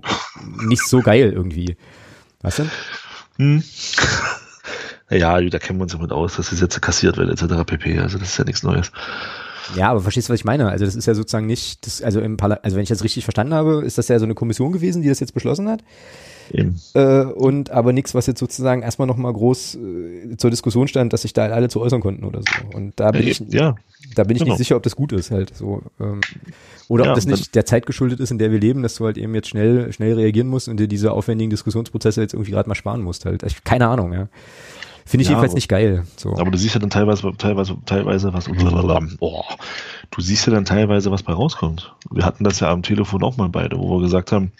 nicht 0.62 0.82
so 0.82 1.00
geil 1.00 1.30
irgendwie. 1.34 1.76
Weißt 2.42 2.60
du? 2.60 2.70
Hm. 3.36 3.62
Ja, 5.10 5.38
da 5.38 5.58
kennen 5.58 5.78
wir 5.78 5.82
uns 5.82 5.92
damit 5.92 6.12
aus, 6.12 6.36
dass 6.36 6.48
die 6.48 6.56
Sätze 6.56 6.80
kassiert 6.80 7.18
werden, 7.18 7.30
etc. 7.30 7.62
pp. 7.66 7.98
Also 7.98 8.18
das 8.18 8.30
ist 8.30 8.38
ja 8.38 8.44
nichts 8.44 8.62
Neues. 8.62 8.90
Ja, 9.76 9.90
aber 9.90 10.00
verstehst 10.00 10.28
du, 10.28 10.32
was 10.32 10.40
ich 10.40 10.44
meine? 10.44 10.68
Also 10.68 10.84
das 10.84 10.94
ist 10.94 11.06
ja 11.06 11.14
sozusagen 11.14 11.46
nicht, 11.46 11.86
das, 11.86 12.02
also 12.02 12.20
im 12.20 12.36
Parla 12.36 12.60
also 12.62 12.76
wenn 12.76 12.82
ich 12.82 12.88
das 12.88 13.02
richtig 13.02 13.24
verstanden 13.24 13.54
habe, 13.54 13.82
ist 13.84 13.98
das 13.98 14.08
ja 14.08 14.18
so 14.18 14.24
eine 14.24 14.34
Kommission 14.34 14.72
gewesen, 14.72 15.02
die 15.02 15.08
das 15.08 15.20
jetzt 15.20 15.34
beschlossen 15.34 15.68
hat. 15.68 15.82
Äh, 16.94 17.24
und 17.24 17.70
aber 17.70 17.92
nichts, 17.92 18.14
was 18.14 18.26
jetzt 18.26 18.38
sozusagen 18.38 18.82
erstmal 18.82 19.08
nochmal 19.08 19.32
groß 19.32 19.76
äh, 19.76 20.36
zur 20.36 20.50
Diskussion 20.50 20.88
stand, 20.88 21.12
dass 21.12 21.22
sich 21.22 21.32
da 21.32 21.46
alle 21.46 21.68
zu 21.68 21.80
äußern 21.80 22.00
konnten 22.00 22.24
oder 22.24 22.40
so. 22.40 22.76
Und 22.76 22.92
da 22.96 23.10
bin 23.10 23.22
ja, 23.22 23.28
ich, 23.28 23.40
ja, 23.48 23.74
da 24.14 24.24
bin 24.24 24.36
ich 24.36 24.42
genau. 24.42 24.52
nicht 24.52 24.58
sicher, 24.58 24.76
ob 24.76 24.82
das 24.82 24.96
gut 24.96 25.12
ist 25.12 25.30
halt 25.30 25.56
so. 25.56 25.82
Ähm, 26.00 26.20
oder 26.88 27.04
ja, 27.04 27.10
ob 27.10 27.16
das 27.16 27.26
nicht 27.26 27.54
der 27.54 27.64
Zeit 27.64 27.86
geschuldet 27.86 28.20
ist, 28.20 28.30
in 28.30 28.38
der 28.38 28.50
wir 28.50 28.60
leben, 28.60 28.82
dass 28.82 28.96
du 28.96 29.06
halt 29.06 29.16
eben 29.16 29.34
jetzt 29.34 29.48
schnell, 29.48 29.92
schnell 29.92 30.14
reagieren 30.14 30.48
musst 30.48 30.68
und 30.68 30.78
dir 30.78 30.88
diese 30.88 31.12
aufwendigen 31.12 31.50
Diskussionsprozesse 31.50 32.20
jetzt 32.20 32.34
irgendwie 32.34 32.52
gerade 32.52 32.68
mal 32.68 32.74
sparen 32.74 33.02
musst 33.02 33.24
halt. 33.24 33.42
Ich, 33.42 33.64
keine 33.64 33.88
Ahnung, 33.88 34.12
ja. 34.12 34.28
Finde 35.06 35.22
ich 35.22 35.28
ja, 35.28 35.32
jedenfalls 35.32 35.54
nicht 35.54 35.68
geil. 35.68 36.04
So. 36.16 36.36
Aber 36.36 36.50
du 36.50 36.56
siehst 36.56 36.74
ja 36.74 36.80
dann 36.80 36.90
teilweise, 36.90 37.30
teilweise, 37.36 37.76
teilweise 37.84 38.32
was, 38.32 38.48
oh, 39.20 39.42
du 40.10 40.20
siehst 40.20 40.46
ja 40.46 40.52
dann 40.52 40.64
teilweise, 40.64 41.10
was 41.10 41.22
bei 41.22 41.32
rauskommt. 41.32 41.94
Wir 42.10 42.24
hatten 42.24 42.44
das 42.44 42.60
ja 42.60 42.70
am 42.70 42.82
Telefon 42.82 43.22
auch 43.22 43.36
mal 43.36 43.50
beide, 43.50 43.78
wo 43.78 43.98
wir 43.98 44.00
gesagt 44.00 44.32
haben, 44.32 44.52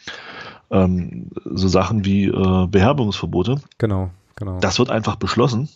ähm, 0.70 1.30
so 1.44 1.68
Sachen 1.68 2.04
wie 2.04 2.26
äh, 2.26 2.66
Beherbergungsverbote. 2.66 3.60
Genau, 3.78 4.10
genau. 4.36 4.58
Das 4.60 4.78
wird 4.78 4.90
einfach 4.90 5.16
beschlossen. 5.16 5.68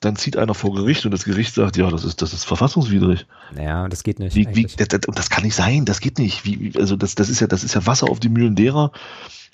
Dann 0.00 0.14
zieht 0.14 0.36
einer 0.36 0.54
vor 0.54 0.74
Gericht 0.74 1.06
und 1.06 1.10
das 1.10 1.24
Gericht 1.24 1.54
sagt, 1.54 1.76
ja, 1.76 1.90
das 1.90 2.04
ist, 2.04 2.22
das 2.22 2.32
ist 2.32 2.44
verfassungswidrig. 2.44 3.26
Naja, 3.54 3.88
das 3.88 4.04
geht 4.04 4.20
nicht. 4.20 4.36
Wie, 4.36 4.46
wie, 4.54 4.66
das, 4.76 4.88
das, 4.88 5.00
das, 5.00 5.30
kann 5.30 5.42
nicht 5.42 5.54
sein, 5.54 5.86
das 5.86 6.00
geht 6.00 6.18
nicht. 6.18 6.44
Wie, 6.44 6.72
also 6.76 6.96
das, 6.96 7.14
das 7.14 7.30
ist 7.30 7.40
ja, 7.40 7.46
das 7.46 7.64
ist 7.64 7.74
ja 7.74 7.86
Wasser 7.86 8.10
auf 8.10 8.20
die 8.20 8.28
Mühlen 8.28 8.54
derer, 8.54 8.92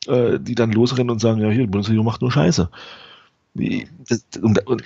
äh, 0.08 0.38
die 0.40 0.54
dann 0.54 0.72
losrennen 0.72 1.10
und 1.10 1.20
sagen, 1.20 1.40
ja, 1.40 1.48
hier, 1.48 1.62
die 1.62 1.70
Bundesregierung 1.70 2.04
macht 2.04 2.20
nur 2.20 2.32
Scheiße. 2.32 2.68
Das, 3.54 4.24
und, 4.40 4.66
und, 4.66 4.82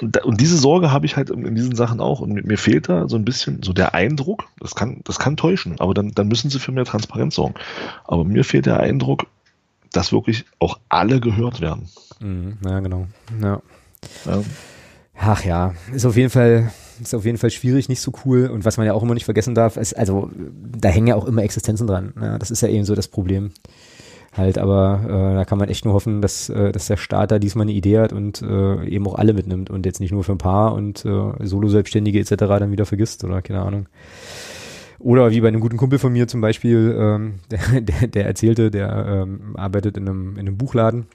und, 0.00 0.24
und 0.24 0.40
diese 0.40 0.56
Sorge 0.56 0.90
habe 0.90 1.06
ich 1.06 1.16
halt 1.16 1.30
in 1.30 1.54
diesen 1.54 1.74
Sachen 1.74 2.00
auch. 2.00 2.20
Und 2.20 2.44
mir 2.44 2.58
fehlt 2.58 2.88
da 2.88 3.08
so 3.08 3.16
ein 3.16 3.24
bisschen 3.24 3.62
so 3.62 3.72
der 3.72 3.94
Eindruck, 3.94 4.44
das 4.58 4.74
kann, 4.74 5.00
das 5.04 5.18
kann 5.18 5.36
täuschen, 5.36 5.80
aber 5.80 5.94
dann, 5.94 6.12
dann 6.12 6.28
müssen 6.28 6.50
sie 6.50 6.58
für 6.58 6.72
mehr 6.72 6.84
Transparenz 6.84 7.34
sorgen. 7.34 7.54
Aber 8.04 8.24
mir 8.24 8.44
fehlt 8.44 8.66
der 8.66 8.80
Eindruck, 8.80 9.26
dass 9.92 10.12
wirklich 10.12 10.44
auch 10.58 10.78
alle 10.88 11.20
gehört 11.20 11.60
werden. 11.60 11.88
Mhm, 12.20 12.58
ja, 12.64 12.80
genau. 12.80 13.06
Ja. 13.40 13.60
ja. 14.24 14.42
Ach 15.18 15.44
ja, 15.44 15.74
ist 15.94 16.06
auf 16.06 16.16
jeden 16.16 16.30
Fall, 16.30 16.72
ist 17.00 17.14
auf 17.14 17.24
jeden 17.24 17.38
Fall 17.38 17.50
schwierig, 17.50 17.88
nicht 17.88 18.00
so 18.00 18.12
cool. 18.24 18.46
Und 18.48 18.64
was 18.64 18.76
man 18.78 18.86
ja 18.86 18.94
auch 18.94 19.02
immer 19.02 19.14
nicht 19.14 19.26
vergessen 19.26 19.54
darf, 19.54 19.76
ist, 19.76 19.96
also 19.96 20.30
da 20.76 20.88
hängen 20.88 21.06
ja 21.06 21.14
auch 21.14 21.26
immer 21.26 21.42
Existenzen 21.42 21.86
dran. 21.86 22.12
Ja, 22.20 22.38
das 22.38 22.50
ist 22.50 22.62
ja 22.62 22.68
eben 22.68 22.84
so 22.84 22.94
das 22.94 23.08
Problem 23.08 23.52
halt, 24.32 24.58
aber 24.58 25.00
äh, 25.04 25.34
da 25.36 25.44
kann 25.44 25.58
man 25.58 25.68
echt 25.68 25.84
nur 25.84 25.94
hoffen, 25.94 26.22
dass, 26.22 26.48
äh, 26.48 26.72
dass 26.72 26.86
der 26.86 26.96
Staat 26.96 27.30
da 27.30 27.38
diesmal 27.38 27.64
eine 27.64 27.72
Idee 27.72 27.98
hat 27.98 28.12
und 28.12 28.42
äh, 28.42 28.84
eben 28.86 29.06
auch 29.06 29.16
alle 29.16 29.34
mitnimmt 29.34 29.70
und 29.70 29.86
jetzt 29.86 30.00
nicht 30.00 30.12
nur 30.12 30.24
für 30.24 30.32
ein 30.32 30.38
paar 30.38 30.74
und 30.74 31.04
äh, 31.04 31.32
Solo-Selbstständige 31.40 32.18
etc. 32.18 32.34
dann 32.36 32.72
wieder 32.72 32.86
vergisst 32.86 33.24
oder 33.24 33.42
keine 33.42 33.60
Ahnung. 33.60 33.88
Oder 34.98 35.32
wie 35.32 35.40
bei 35.40 35.48
einem 35.48 35.60
guten 35.60 35.76
Kumpel 35.76 35.98
von 35.98 36.12
mir 36.12 36.28
zum 36.28 36.40
Beispiel, 36.40 36.96
ähm, 36.98 37.34
der, 37.50 37.80
der, 37.80 38.08
der 38.08 38.26
erzählte, 38.26 38.70
der 38.70 39.06
ähm, 39.06 39.56
arbeitet 39.56 39.96
in 39.96 40.08
einem, 40.08 40.32
in 40.34 40.40
einem 40.40 40.56
Buchladen 40.56 41.06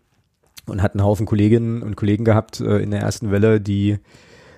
und 0.68 0.82
hat 0.82 0.94
einen 0.94 1.04
Haufen 1.04 1.26
Kolleginnen 1.26 1.82
und 1.82 1.96
Kollegen 1.96 2.26
gehabt 2.26 2.60
äh, 2.60 2.80
in 2.80 2.92
der 2.92 3.00
ersten 3.00 3.32
Welle, 3.32 3.62
die, 3.62 3.98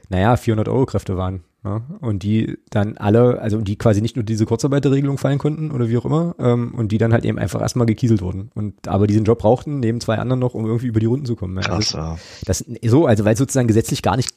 naja, 0.10 0.36
400 0.36 0.68
Euro 0.68 0.86
Kräfte 0.86 1.16
waren. 1.16 1.44
Ja, 1.64 1.82
und 2.00 2.24
die 2.24 2.58
dann 2.70 2.98
alle, 2.98 3.42
also 3.42 3.60
die 3.60 3.76
quasi 3.76 4.02
nicht 4.02 4.16
nur 4.16 4.24
diese 4.24 4.46
Kurzarbeiterregelung 4.46 5.18
fallen 5.18 5.40
konnten 5.40 5.72
oder 5.72 5.90
wie 5.90 5.98
auch 5.98 6.06
immer, 6.06 6.36
ähm, 6.40 6.74
und 6.74 6.94
die 6.94 6.98
dann 6.98 7.12
halt 7.12 7.26
eben 7.26 7.38
einfach 7.38 7.60
erstmal 7.60 7.86
gekieselt 7.86 8.22
wurden. 8.22 8.50
Und 8.56 8.88
aber 8.88 9.08
diesen 9.08 9.26
Job 9.26 9.40
brauchten, 9.40 9.82
neben 9.82 10.00
zwei 10.00 10.18
anderen 10.20 10.40
noch, 10.40 10.54
um 10.54 10.66
irgendwie 10.66 10.88
über 10.88 11.02
die 11.02 11.06
Runden 11.06 11.26
zu 11.26 11.36
kommen. 11.36 11.58
Ja. 11.58 11.64
Krass, 11.64 11.92
ja. 11.92 12.18
Das, 12.46 12.64
so, 12.86 13.06
also 13.08 13.26
weil 13.26 13.36
sozusagen 13.36 13.68
gesetzlich 13.68 14.02
gar 14.02 14.16
nicht 14.16 14.34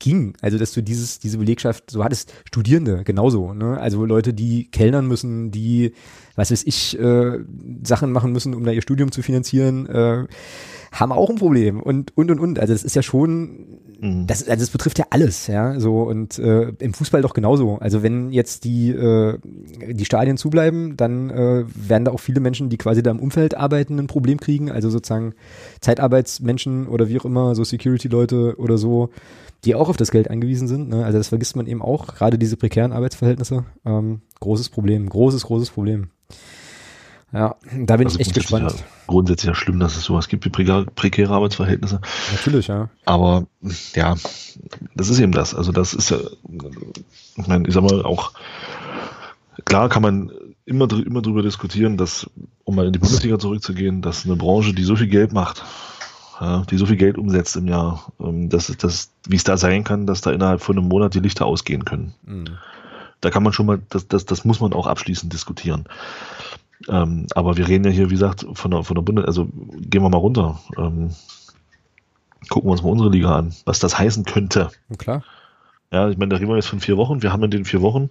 ging. 0.00 0.34
Also, 0.40 0.58
dass 0.58 0.72
du 0.72 0.82
dieses, 0.82 1.18
diese 1.18 1.38
Belegschaft, 1.38 1.90
so 1.90 2.04
hattest 2.04 2.32
Studierende 2.44 3.04
genauso, 3.04 3.52
ne? 3.52 3.78
Also 3.78 4.04
Leute, 4.04 4.34
die 4.34 4.70
kellnern 4.70 5.06
müssen, 5.06 5.50
die, 5.50 5.94
was 6.36 6.50
weiß 6.50 6.64
ich, 6.66 6.98
äh, 6.98 7.38
Sachen 7.84 8.12
machen 8.12 8.32
müssen, 8.32 8.54
um 8.54 8.64
da 8.64 8.70
ihr 8.70 8.82
Studium 8.82 9.12
zu 9.12 9.22
finanzieren, 9.22 9.86
äh, 9.86 10.26
haben 10.92 11.12
auch 11.12 11.30
ein 11.30 11.36
Problem 11.36 11.80
und 11.80 12.16
und 12.16 12.30
und 12.30 12.40
und. 12.40 12.58
Also 12.58 12.72
das 12.72 12.84
ist 12.84 12.96
ja 12.96 13.02
schon, 13.02 13.80
mhm. 14.00 14.26
das, 14.26 14.48
also 14.48 14.60
das 14.60 14.70
betrifft 14.70 14.98
ja 14.98 15.06
alles, 15.10 15.46
ja. 15.46 15.78
So 15.78 16.02
und 16.02 16.38
äh, 16.38 16.72
im 16.78 16.94
Fußball 16.94 17.22
doch 17.22 17.34
genauso. 17.34 17.78
Also 17.78 18.02
wenn 18.02 18.32
jetzt 18.32 18.64
die 18.64 18.90
äh, 18.90 19.38
die 19.92 20.04
Stadien 20.04 20.36
zubleiben, 20.36 20.96
dann 20.96 21.30
äh, 21.30 21.64
werden 21.74 22.04
da 22.04 22.12
auch 22.12 22.20
viele 22.20 22.40
Menschen, 22.40 22.68
die 22.68 22.78
quasi 22.78 23.02
da 23.02 23.10
im 23.10 23.20
Umfeld 23.20 23.56
arbeiten, 23.56 23.98
ein 23.98 24.06
Problem 24.06 24.40
kriegen. 24.40 24.70
Also 24.70 24.90
sozusagen 24.90 25.34
Zeitarbeitsmenschen 25.80 26.86
oder 26.86 27.08
wie 27.08 27.18
auch 27.18 27.24
immer, 27.24 27.54
so 27.54 27.64
Security-Leute 27.64 28.56
oder 28.58 28.78
so, 28.78 29.10
die 29.64 29.74
auch 29.74 29.88
auf 29.88 29.96
das 29.96 30.10
Geld 30.10 30.30
angewiesen 30.30 30.68
sind. 30.68 30.88
Ne? 30.88 31.04
Also 31.04 31.18
das 31.18 31.28
vergisst 31.28 31.56
man 31.56 31.66
eben 31.66 31.82
auch. 31.82 32.14
Gerade 32.14 32.38
diese 32.38 32.56
prekären 32.56 32.92
Arbeitsverhältnisse, 32.92 33.64
ähm, 33.84 34.22
großes 34.40 34.68
Problem, 34.68 35.08
großes 35.08 35.44
großes 35.44 35.70
Problem. 35.70 36.10
Ja, 37.32 37.56
da 37.86 37.96
bin 37.96 38.06
also 38.06 38.18
ich 38.18 38.26
echt 38.26 38.34
gespannt. 38.34 38.72
Ja, 38.72 38.84
grundsätzlich 39.06 39.48
ja 39.48 39.54
schlimm, 39.54 39.80
dass 39.80 39.96
es 39.96 40.04
sowas 40.04 40.28
gibt 40.28 40.46
wie 40.46 40.50
prekäre 40.50 41.34
Arbeitsverhältnisse. 41.34 42.00
Natürlich, 42.32 42.68
ja. 42.68 42.88
Aber 43.04 43.46
ja, 43.94 44.16
das 44.94 45.10
ist 45.10 45.20
eben 45.20 45.32
das. 45.32 45.54
Also 45.54 45.72
das 45.72 45.92
ist 45.92 46.10
ja, 46.10 46.18
ich 47.36 47.46
meine, 47.46 47.68
ich 47.68 47.74
sag 47.74 47.82
mal 47.82 48.02
auch, 48.02 48.32
klar 49.66 49.90
kann 49.90 50.02
man 50.02 50.32
immer, 50.64 50.90
immer 50.90 51.20
drüber 51.20 51.42
diskutieren, 51.42 51.98
dass, 51.98 52.30
um 52.64 52.76
mal 52.76 52.86
in 52.86 52.92
die 52.94 52.98
Bundesliga 52.98 53.38
zurückzugehen, 53.38 54.00
dass 54.00 54.24
eine 54.24 54.36
Branche, 54.36 54.72
die 54.72 54.84
so 54.84 54.96
viel 54.96 55.08
Geld 55.08 55.32
macht, 55.32 55.64
ja, 56.40 56.62
die 56.70 56.78
so 56.78 56.86
viel 56.86 56.96
Geld 56.96 57.18
umsetzt 57.18 57.56
im 57.56 57.68
Jahr, 57.68 58.10
ähm, 58.20 58.48
dass, 58.48 58.68
dass, 58.76 59.10
wie 59.26 59.36
es 59.36 59.44
da 59.44 59.58
sein 59.58 59.84
kann, 59.84 60.06
dass 60.06 60.22
da 60.22 60.30
innerhalb 60.30 60.62
von 60.62 60.78
einem 60.78 60.88
Monat 60.88 61.12
die 61.12 61.20
Lichter 61.20 61.44
ausgehen 61.44 61.84
können. 61.84 62.14
Mhm. 62.24 62.58
Da 63.20 63.30
kann 63.30 63.42
man 63.42 63.52
schon 63.52 63.66
mal, 63.66 63.80
das, 63.90 64.06
das, 64.08 64.24
das 64.24 64.44
muss 64.44 64.60
man 64.60 64.72
auch 64.72 64.86
abschließend 64.86 65.32
diskutieren. 65.32 65.86
Ähm, 66.88 67.26
aber 67.34 67.56
wir 67.56 67.66
reden 67.66 67.84
ja 67.84 67.90
hier, 67.90 68.10
wie 68.10 68.14
gesagt, 68.14 68.46
von 68.52 68.70
der, 68.70 68.84
von 68.84 68.94
der 68.94 69.02
Bundes, 69.02 69.24
also 69.24 69.46
gehen 69.46 70.02
wir 70.02 70.08
mal 70.08 70.18
runter. 70.18 70.60
Ähm, 70.76 71.10
gucken 72.48 72.68
wir 72.68 72.72
uns 72.72 72.82
mal 72.82 72.90
unsere 72.90 73.10
Liga 73.10 73.36
an, 73.36 73.54
was 73.64 73.78
das 73.80 73.98
heißen 73.98 74.24
könnte. 74.24 74.70
Klar. 74.96 75.24
Ja, 75.90 76.08
ich 76.08 76.18
meine, 76.18 76.30
da 76.30 76.36
reden 76.36 76.50
wir 76.50 76.56
jetzt 76.56 76.68
von 76.68 76.80
vier 76.80 76.96
Wochen. 76.96 77.22
Wir 77.22 77.32
haben 77.32 77.42
in 77.42 77.50
den 77.50 77.64
vier 77.64 77.82
Wochen, 77.82 78.10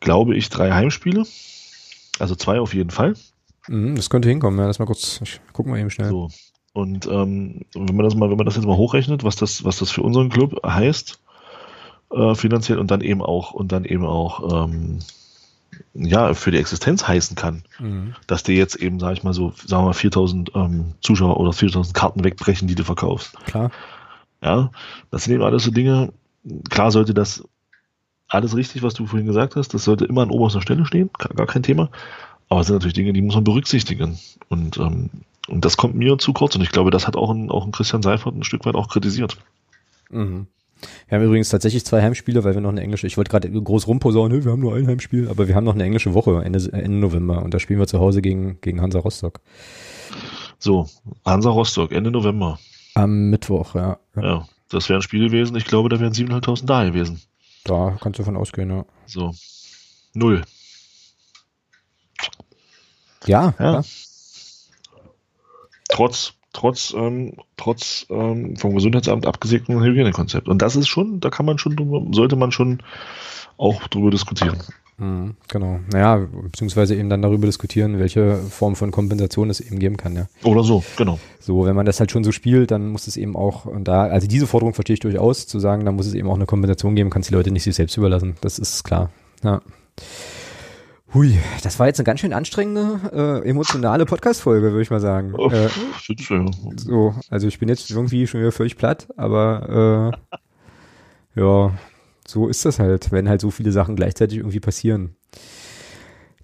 glaube 0.00 0.34
ich, 0.36 0.48
drei 0.48 0.72
Heimspiele. 0.72 1.24
Also 2.18 2.34
zwei 2.34 2.60
auf 2.60 2.74
jeden 2.74 2.90
Fall. 2.90 3.14
Mhm, 3.68 3.94
das 3.94 4.10
könnte 4.10 4.28
hinkommen, 4.28 4.58
ja. 4.58 4.66
Lass 4.66 4.78
mal 4.78 4.86
kurz, 4.86 5.20
ich 5.22 5.40
guck 5.52 5.66
mal 5.66 5.78
eben 5.78 5.90
schnell. 5.90 6.08
So. 6.08 6.30
Und 6.72 7.06
ähm, 7.06 7.62
wenn 7.74 7.96
man 7.96 8.04
das 8.04 8.14
mal, 8.14 8.30
wenn 8.30 8.36
man 8.36 8.46
das 8.46 8.56
jetzt 8.56 8.66
mal 8.66 8.76
hochrechnet, 8.76 9.24
was 9.24 9.36
das, 9.36 9.64
was 9.64 9.78
das 9.78 9.90
für 9.90 10.02
unseren 10.02 10.30
Club 10.30 10.60
heißt, 10.64 11.20
äh, 12.12 12.34
finanziell 12.34 12.78
und 12.78 12.90
dann 12.90 13.00
eben 13.00 13.22
auch, 13.22 13.52
und 13.52 13.72
dann 13.72 13.84
eben 13.84 14.04
auch 14.04 14.64
ähm, 14.64 15.00
ja, 15.94 16.34
für 16.34 16.50
die 16.50 16.58
Existenz 16.58 17.06
heißen 17.06 17.36
kann. 17.36 17.64
Mhm. 17.78 18.14
Dass 18.26 18.42
dir 18.42 18.54
jetzt 18.54 18.76
eben, 18.76 19.00
sag 19.00 19.12
ich 19.12 19.22
mal 19.22 19.34
so, 19.34 19.52
sagen 19.66 19.82
wir 19.82 19.88
mal 19.88 19.92
4000 19.92 20.52
ähm, 20.54 20.94
Zuschauer 21.00 21.38
oder 21.38 21.52
4000 21.52 21.94
Karten 21.94 22.24
wegbrechen, 22.24 22.68
die 22.68 22.74
du 22.74 22.84
verkaufst. 22.84 23.34
Klar. 23.46 23.70
Ja, 24.42 24.70
das 25.10 25.24
sind 25.24 25.34
eben 25.34 25.42
alles 25.42 25.64
so 25.64 25.70
Dinge. 25.70 26.12
Klar 26.70 26.90
sollte 26.90 27.14
das 27.14 27.44
alles 28.28 28.56
richtig, 28.56 28.82
was 28.82 28.94
du 28.94 29.06
vorhin 29.06 29.26
gesagt 29.26 29.56
hast, 29.56 29.72
das 29.74 29.84
sollte 29.84 30.04
immer 30.04 30.22
an 30.22 30.30
oberster 30.30 30.60
Stelle 30.60 30.84
stehen, 30.84 31.10
gar 31.34 31.46
kein 31.46 31.62
Thema. 31.62 31.90
Aber 32.48 32.60
es 32.60 32.66
sind 32.66 32.76
natürlich 32.76 32.94
Dinge, 32.94 33.12
die 33.12 33.22
muss 33.22 33.34
man 33.34 33.44
berücksichtigen. 33.44 34.18
Und, 34.48 34.78
ähm, 34.78 35.10
und 35.48 35.64
das 35.64 35.76
kommt 35.76 35.94
mir 35.94 36.18
zu 36.18 36.32
kurz. 36.32 36.54
Und 36.54 36.62
ich 36.62 36.70
glaube, 36.70 36.90
das 36.90 37.06
hat 37.06 37.16
auch 37.16 37.30
ein, 37.30 37.50
auch 37.50 37.64
ein 37.64 37.72
Christian 37.72 38.02
Seifert 38.02 38.34
ein 38.34 38.44
Stück 38.44 38.64
weit 38.64 38.74
auch 38.74 38.88
kritisiert. 38.88 39.36
Mhm. 40.10 40.46
Wir 41.08 41.18
haben 41.18 41.24
übrigens 41.24 41.48
tatsächlich 41.48 41.84
zwei 41.84 42.02
Heimspiele, 42.02 42.44
weil 42.44 42.54
wir 42.54 42.60
noch 42.60 42.70
eine 42.70 42.80
englische, 42.80 43.06
ich 43.06 43.16
wollte 43.16 43.30
gerade 43.30 43.50
groß 43.50 43.86
rumposaunen, 43.86 44.44
wir 44.44 44.52
haben 44.52 44.60
nur 44.60 44.74
ein 44.74 44.86
Heimspiel, 44.86 45.28
aber 45.28 45.48
wir 45.48 45.54
haben 45.54 45.64
noch 45.64 45.74
eine 45.74 45.84
englische 45.84 46.14
Woche 46.14 46.42
Ende, 46.44 46.58
Ende 46.72 46.98
November 46.98 47.42
und 47.42 47.54
da 47.54 47.58
spielen 47.58 47.80
wir 47.80 47.86
zu 47.86 47.98
Hause 47.98 48.22
gegen, 48.22 48.60
gegen 48.60 48.80
Hansa 48.80 48.98
Rostock. 49.00 49.40
So, 50.58 50.88
Hansa 51.24 51.50
Rostock, 51.50 51.92
Ende 51.92 52.10
November. 52.10 52.58
Am 52.94 53.30
Mittwoch, 53.30 53.74
ja. 53.74 53.98
Ja, 54.16 54.48
das 54.68 54.88
wäre 54.88 54.98
ein 54.98 55.02
Spiel 55.02 55.26
gewesen, 55.26 55.56
ich 55.56 55.64
glaube, 55.64 55.88
da 55.88 56.00
wären 56.00 56.12
7.500 56.12 56.66
da 56.66 56.84
gewesen. 56.84 57.20
Da 57.64 57.96
kannst 58.00 58.18
du 58.18 58.22
davon 58.22 58.36
ausgehen, 58.36 58.70
ja. 58.70 58.84
So, 59.06 59.32
null. 60.14 60.42
Ja, 63.26 63.54
Ja. 63.58 63.72
ja. 63.72 63.82
Trotz, 65.88 66.34
trotz, 66.58 66.92
ähm, 66.96 67.34
trotz 67.56 68.04
ähm, 68.10 68.56
vom 68.56 68.74
Gesundheitsamt 68.74 69.26
abgesegneten 69.26 69.80
Hygienekonzept. 69.80 70.48
Und 70.48 70.60
das 70.60 70.74
ist 70.74 70.88
schon, 70.88 71.20
da 71.20 71.30
kann 71.30 71.46
man 71.46 71.58
schon 71.58 71.76
drüber, 71.76 72.04
sollte 72.10 72.34
man 72.34 72.50
schon 72.50 72.82
auch 73.58 73.86
drüber 73.86 74.10
diskutieren. 74.10 74.58
Mhm, 74.96 75.36
genau. 75.46 75.78
Naja, 75.92 76.26
beziehungsweise 76.42 76.96
eben 76.96 77.08
dann 77.10 77.22
darüber 77.22 77.46
diskutieren, 77.46 78.00
welche 78.00 78.38
Form 78.38 78.74
von 78.74 78.90
Kompensation 78.90 79.50
es 79.50 79.60
eben 79.60 79.78
geben 79.78 79.96
kann, 79.96 80.16
ja. 80.16 80.26
Oder 80.42 80.64
so, 80.64 80.82
genau. 80.96 81.20
So, 81.38 81.64
wenn 81.64 81.76
man 81.76 81.86
das 81.86 82.00
halt 82.00 82.10
schon 82.10 82.24
so 82.24 82.32
spielt, 82.32 82.72
dann 82.72 82.88
muss 82.88 83.06
es 83.06 83.16
eben 83.16 83.36
auch, 83.36 83.64
und 83.64 83.86
da, 83.86 84.02
also 84.06 84.26
diese 84.26 84.48
Forderung 84.48 84.74
verstehe 84.74 84.94
ich 84.94 85.00
durchaus, 85.00 85.46
zu 85.46 85.60
sagen, 85.60 85.84
da 85.84 85.92
muss 85.92 86.06
es 86.06 86.14
eben 86.14 86.28
auch 86.28 86.34
eine 86.34 86.46
Kompensation 86.46 86.96
geben, 86.96 87.10
kann 87.10 87.22
es 87.22 87.28
die 87.28 87.34
Leute 87.34 87.52
nicht 87.52 87.62
sich 87.62 87.76
selbst 87.76 87.96
überlassen. 87.96 88.34
Das 88.40 88.58
ist 88.58 88.82
klar. 88.82 89.10
Ja. 89.44 89.62
Hui, 91.14 91.38
das 91.62 91.78
war 91.78 91.86
jetzt 91.86 91.98
eine 91.98 92.04
ganz 92.04 92.20
schön 92.20 92.34
anstrengende, 92.34 93.00
äh, 93.42 93.48
emotionale 93.48 94.04
Podcast-Folge, 94.04 94.72
würde 94.72 94.82
ich 94.82 94.90
mal 94.90 95.00
sagen. 95.00 95.32
Oh, 95.34 95.48
Äh, 95.50 95.68
so, 96.76 97.14
also 97.30 97.46
ich 97.48 97.58
bin 97.58 97.68
jetzt 97.70 97.90
irgendwie 97.90 98.26
schon 98.26 98.40
wieder 98.40 98.52
völlig 98.52 98.76
platt, 98.76 99.08
aber 99.16 100.12
äh, 101.34 101.40
ja, 101.40 101.72
so 102.26 102.48
ist 102.48 102.64
das 102.66 102.78
halt, 102.78 103.10
wenn 103.10 103.28
halt 103.28 103.40
so 103.40 103.50
viele 103.50 103.72
Sachen 103.72 103.96
gleichzeitig 103.96 104.38
irgendwie 104.38 104.60
passieren. 104.60 105.16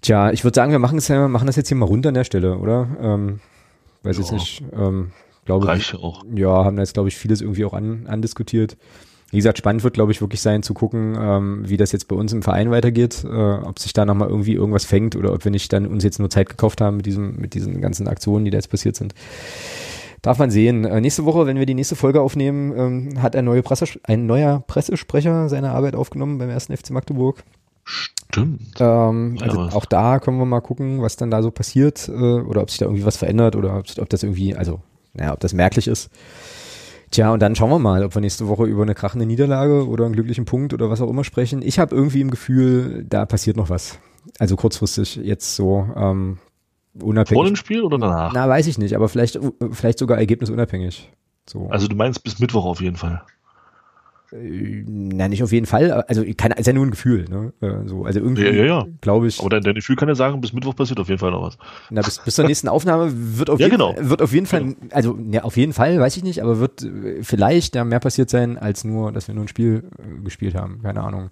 Tja, 0.01 0.31
ich 0.31 0.43
würde 0.43 0.55
sagen, 0.55 0.71
wir 0.71 0.79
machen 0.79 0.97
es 0.97 1.07
ja, 1.09 1.27
machen 1.27 1.45
das 1.45 1.57
jetzt 1.57 1.67
hier 1.67 1.77
mal 1.77 1.85
runter 1.85 2.09
an 2.09 2.15
der 2.15 2.23
Stelle, 2.23 2.57
oder? 2.57 2.87
Ähm, 2.99 3.39
weiß 4.01 4.17
jetzt 4.17 4.31
Ja. 4.31 4.35
nicht. 4.37 4.63
Ähm, 4.73 5.11
glaube, 5.45 5.67
Reicht 5.67 5.93
ja 5.93 5.99
auch. 5.99 6.23
ja, 6.33 6.65
haben 6.65 6.75
da 6.75 6.81
jetzt, 6.81 6.95
glaube 6.95 7.09
ich, 7.09 7.17
vieles 7.17 7.41
irgendwie 7.41 7.65
auch 7.65 7.73
an, 7.73 8.07
andiskutiert. 8.07 8.77
Wie 9.35 9.39
gesagt, 9.39 9.57
spannend 9.57 9.83
wird, 9.83 9.95
glaube 9.95 10.13
ich, 10.13 10.21
wirklich 10.21 10.39
sein 10.39 10.63
zu 10.63 10.73
gucken, 10.73 11.17
ähm, 11.19 11.63
wie 11.67 11.75
das 11.75 11.91
jetzt 11.91 12.07
bei 12.07 12.15
uns 12.15 12.31
im 12.31 12.41
Verein 12.41 12.71
weitergeht, 12.71 13.25
äh, 13.25 13.27
ob 13.27 13.79
sich 13.79 13.91
da 13.91 14.05
nochmal 14.05 14.29
irgendwie 14.29 14.53
irgendwas 14.53 14.85
fängt 14.85 15.17
oder 15.17 15.33
ob 15.33 15.43
wir 15.43 15.51
nicht 15.51 15.73
dann 15.73 15.87
uns 15.87 16.05
jetzt 16.05 16.19
nur 16.19 16.29
Zeit 16.29 16.47
gekauft 16.47 16.79
haben 16.79 16.95
mit 16.95 17.05
diesem, 17.05 17.35
mit 17.35 17.53
diesen 17.53 17.81
ganzen 17.81 18.07
Aktionen, 18.07 18.45
die 18.45 18.51
da 18.51 18.55
jetzt 18.55 18.69
passiert 18.69 18.95
sind. 18.95 19.13
Darf 20.21 20.39
man 20.39 20.51
sehen. 20.51 20.85
Äh, 20.85 21.01
nächste 21.01 21.25
Woche, 21.25 21.47
wenn 21.47 21.59
wir 21.59 21.65
die 21.65 21.73
nächste 21.73 21.97
Folge 21.97 22.21
aufnehmen, 22.21 22.73
ähm, 22.77 23.21
hat 23.21 23.35
ein, 23.35 23.43
neue 23.43 23.61
ein 24.03 24.25
neuer 24.25 24.63
Pressesprecher 24.65 25.49
seine 25.49 25.71
Arbeit 25.71 25.97
aufgenommen 25.97 26.37
beim 26.37 26.49
ersten 26.49 26.73
FC 26.73 26.91
Magdeburg. 26.91 27.43
Stimmt. 27.83 28.61
Ähm, 28.79 29.35
Ja, 29.37 29.47
also 29.47 29.57
was? 29.57 29.75
auch 29.75 29.83
da 29.83 30.19
können 30.19 30.39
wir 30.39 30.45
mal 30.45 30.61
gucken, 30.61 31.01
was 31.01 31.17
dann 31.17 31.29
da 31.29 31.43
so 31.43 31.51
passiert 31.51 32.07
äh, 32.07 32.11
oder 32.11 32.61
ob 32.61 32.69
sich 32.69 32.79
da 32.79 32.85
irgendwie 32.85 33.03
was 33.03 33.17
verändert 33.17 33.57
oder 33.57 33.79
ob, 33.79 33.85
ob 33.99 34.09
das 34.09 34.23
irgendwie, 34.23 34.55
also, 34.55 34.79
naja, 35.13 35.33
ob 35.33 35.41
das 35.41 35.51
merklich 35.51 35.87
ist. 35.87 36.09
Tja, 37.11 37.31
und 37.31 37.41
dann 37.41 37.55
schauen 37.55 37.69
wir 37.69 37.79
mal, 37.79 38.03
ob 38.03 38.15
wir 38.15 38.21
nächste 38.21 38.47
Woche 38.47 38.65
über 38.65 38.81
eine 38.81 38.95
krachende 38.95 39.25
Niederlage 39.25 39.87
oder 39.87 40.05
einen 40.05 40.13
glücklichen 40.13 40.45
Punkt 40.45 40.73
oder 40.73 40.89
was 40.89 41.01
auch 41.01 41.09
immer 41.09 41.23
sprechen. 41.23 41.61
Ich 41.61 41.79
habe 41.79 41.95
irgendwie 41.95 42.21
im 42.21 42.31
Gefühl, 42.31 43.05
da 43.07 43.25
passiert 43.25 43.57
noch 43.57 43.69
was. 43.69 43.99
Also 44.39 44.55
kurzfristig 44.55 45.17
jetzt 45.17 45.55
so 45.55 45.87
ähm, 45.95 46.39
unabhängig. 47.01 47.37
Vor 47.37 47.45
dem 47.45 47.55
Spiel 47.55 47.83
oder 47.83 47.97
danach? 47.97 48.33
Na, 48.33 48.49
weiß 48.49 48.67
ich 48.67 48.77
nicht, 48.77 48.95
aber 48.95 49.07
vielleicht, 49.07 49.35
äh, 49.35 49.51
vielleicht 49.71 49.99
sogar 49.99 50.17
ergebnisunabhängig. 50.17 51.09
So. 51.47 51.67
Also 51.69 51.87
du 51.87 51.95
meinst 51.95 52.23
bis 52.23 52.39
Mittwoch 52.39 52.65
auf 52.65 52.81
jeden 52.81 52.95
Fall. 52.95 53.21
Äh, 54.41 54.83
na, 54.87 55.27
nicht 55.27 55.43
auf 55.43 55.51
jeden 55.51 55.65
Fall. 55.65 55.91
Also 55.91 56.23
kann, 56.37 56.51
ist 56.51 56.65
ja 56.67 56.73
nur 56.73 56.85
ein 56.85 56.91
Gefühl. 56.91 57.25
Ne? 57.29 57.53
Äh, 57.61 57.87
so, 57.87 58.05
also 58.05 58.19
irgendwie 58.19 58.43
Ja, 58.43 58.51
ja, 58.51 58.65
ja. 58.65 58.85
glaube 59.01 59.27
ich. 59.27 59.39
Aber 59.39 59.49
dein, 59.49 59.63
dein 59.63 59.75
Gefühl 59.75 59.95
kann 59.95 60.07
ja 60.09 60.15
sagen, 60.15 60.41
bis 60.41 60.53
Mittwoch 60.53 60.75
passiert 60.75 60.99
auf 60.99 61.07
jeden 61.07 61.19
Fall 61.19 61.31
noch 61.31 61.41
was. 61.43 61.57
Na, 61.89 62.01
bis, 62.01 62.19
bis 62.19 62.35
zur 62.35 62.45
nächsten 62.45 62.67
Aufnahme 62.67 63.11
wird 63.13 63.49
auf, 63.49 63.59
Ja, 63.59 63.67
jeden, 63.67 63.77
genau. 63.77 63.93
Fall, 63.93 64.09
wird 64.09 64.21
auf 64.21 64.33
jeden 64.33 64.45
Fall, 64.45 64.75
also 64.91 65.17
ja, 65.31 65.43
auf 65.43 65.57
jeden 65.57 65.73
Fall, 65.73 65.99
weiß 65.99 66.17
ich 66.17 66.23
nicht, 66.23 66.41
aber 66.43 66.59
wird 66.59 66.83
äh, 66.83 67.23
vielleicht 67.23 67.75
ja 67.75 67.83
mehr 67.83 67.99
passiert 67.99 68.29
sein, 68.29 68.57
als 68.57 68.83
nur, 68.83 69.11
dass 69.11 69.27
wir 69.27 69.35
nur 69.35 69.45
ein 69.45 69.49
Spiel 69.49 69.83
äh, 69.97 70.23
gespielt 70.23 70.55
haben. 70.55 70.81
Keine 70.83 71.01
Ahnung. 71.01 71.29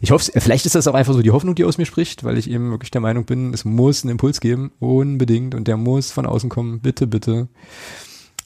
Ich 0.00 0.10
hoffe, 0.10 0.32
vielleicht 0.40 0.66
ist 0.66 0.74
das 0.74 0.88
auch 0.88 0.94
einfach 0.94 1.12
so 1.12 1.22
die 1.22 1.30
Hoffnung, 1.30 1.54
die 1.54 1.64
aus 1.64 1.78
mir 1.78 1.86
spricht, 1.86 2.24
weil 2.24 2.36
ich 2.36 2.50
eben 2.50 2.70
wirklich 2.72 2.90
der 2.90 3.00
Meinung 3.00 3.24
bin, 3.24 3.54
es 3.54 3.64
muss 3.64 4.02
einen 4.02 4.10
Impuls 4.10 4.40
geben, 4.40 4.72
unbedingt, 4.80 5.54
und 5.54 5.68
der 5.68 5.76
muss 5.76 6.10
von 6.10 6.26
außen 6.26 6.50
kommen. 6.50 6.80
Bitte, 6.80 7.06
bitte. 7.06 7.46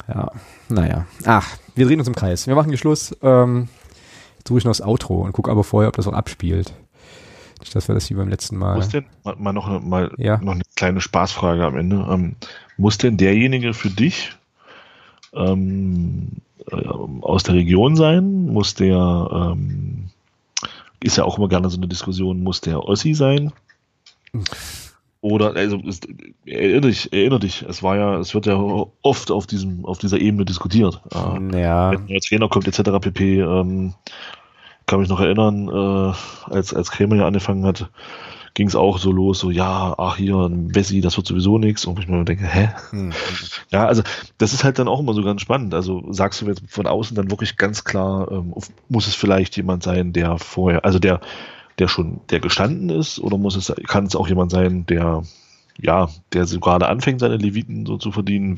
Ja, 0.08 0.30
naja. 0.68 1.06
Ach, 1.24 1.56
wir 1.74 1.86
drehen 1.86 1.98
uns 1.98 2.08
im 2.08 2.14
Kreis. 2.14 2.46
Wir 2.46 2.54
machen 2.54 2.68
hier 2.68 2.78
Schluss. 2.78 3.16
Ähm, 3.22 3.68
jetzt 4.38 4.48
suche 4.48 4.58
ich 4.58 4.64
noch 4.64 4.70
das 4.70 4.82
Outro 4.82 5.22
und 5.22 5.32
gucke 5.32 5.50
aber 5.50 5.64
vorher, 5.64 5.88
ob 5.88 5.96
das 5.96 6.06
auch 6.06 6.12
abspielt. 6.12 6.72
Nicht, 7.60 7.74
dass 7.74 7.88
wir 7.88 7.94
das 7.94 8.08
wie 8.10 8.14
beim 8.14 8.28
letzten 8.28 8.56
Mal. 8.56 8.76
Muss 8.76 8.90
denn, 8.90 9.06
mal, 9.24 9.34
mal, 9.36 9.52
noch, 9.52 9.82
mal 9.82 10.12
Ja. 10.18 10.38
noch 10.38 10.52
eine 10.52 10.62
kleine 10.76 11.00
Spaßfrage 11.00 11.64
am 11.64 11.76
Ende. 11.76 12.06
Ähm, 12.10 12.36
muss 12.76 12.98
denn 12.98 13.16
derjenige 13.16 13.74
für 13.74 13.90
dich 13.90 14.36
ähm, 15.32 16.28
äh, 16.70 16.86
aus 17.22 17.42
der 17.42 17.54
Region 17.54 17.96
sein? 17.96 18.46
Muss 18.46 18.74
der, 18.74 19.54
ähm, 19.54 20.10
ist 21.02 21.16
ja 21.16 21.24
auch 21.24 21.38
immer 21.38 21.48
gerne 21.48 21.68
so 21.70 21.78
eine 21.78 21.88
Diskussion, 21.88 22.42
muss 22.42 22.60
der 22.60 22.84
Ossi 22.84 23.14
sein? 23.14 23.52
Oder, 25.20 25.56
also, 25.56 25.78
es, 25.86 26.00
erinnere 26.44 26.88
dich, 26.88 27.12
erinnere 27.12 27.40
dich, 27.40 27.64
es 27.68 27.82
war 27.82 27.96
ja, 27.96 28.18
es 28.18 28.34
wird 28.34 28.46
ja 28.46 28.56
oft 29.02 29.30
auf 29.30 29.46
diesem, 29.46 29.84
auf 29.84 29.98
dieser 29.98 30.20
Ebene 30.20 30.44
diskutiert. 30.44 31.00
Äh, 31.12 31.60
Ja, 31.60 31.92
wenn 31.92 32.08
ein 32.08 32.20
Trainer 32.20 32.48
kommt, 32.48 32.68
etc. 32.68 32.90
pp. 33.00 33.40
Ähm, 33.40 33.94
kann 34.86 35.00
mich 35.00 35.08
noch 35.08 35.20
erinnern, 35.20 35.68
äh, 35.68 36.52
als, 36.52 36.72
als 36.72 36.90
Krämer 36.92 37.16
ja 37.16 37.26
angefangen 37.26 37.64
hat, 37.64 37.90
ging 38.54 38.68
es 38.68 38.76
auch 38.76 38.98
so 38.98 39.12
los, 39.12 39.40
so, 39.40 39.50
ja, 39.50 39.94
ach 39.98 40.16
hier, 40.16 40.36
ein 40.36 40.74
Wessi, 40.74 41.00
das 41.00 41.16
wird 41.16 41.26
sowieso 41.26 41.58
nichts. 41.58 41.84
Und 41.84 41.98
ich 41.98 42.08
mir 42.08 42.24
denke, 42.24 42.46
hä? 42.46 42.70
Hm. 42.90 43.12
Ja, 43.70 43.86
also 43.86 44.02
das 44.38 44.52
ist 44.52 44.64
halt 44.64 44.78
dann 44.78 44.88
auch 44.88 45.00
immer 45.00 45.12
so 45.12 45.22
ganz 45.22 45.40
spannend. 45.40 45.74
Also 45.74 46.04
sagst 46.10 46.40
du 46.40 46.46
jetzt 46.46 46.62
von 46.68 46.86
außen 46.86 47.16
dann 47.16 47.30
wirklich 47.30 47.56
ganz 47.56 47.84
klar, 47.84 48.30
ähm, 48.30 48.54
muss 48.88 49.08
es 49.08 49.14
vielleicht 49.14 49.56
jemand 49.56 49.82
sein, 49.82 50.12
der 50.12 50.38
vorher, 50.38 50.84
also 50.84 50.98
der, 51.00 51.20
der 51.78 51.88
schon, 51.88 52.20
der 52.30 52.40
gestanden 52.40 52.90
ist, 52.90 53.18
oder 53.18 53.38
muss 53.38 53.56
es, 53.56 53.72
kann 53.86 54.06
es 54.06 54.16
auch 54.16 54.28
jemand 54.28 54.50
sein, 54.50 54.86
der 54.86 55.22
ja, 55.78 56.08
der 56.32 56.46
so 56.46 56.58
gerade 56.58 56.88
anfängt, 56.88 57.20
seine 57.20 57.36
Leviten 57.36 57.84
so 57.84 57.98
zu 57.98 58.10
verdienen. 58.10 58.56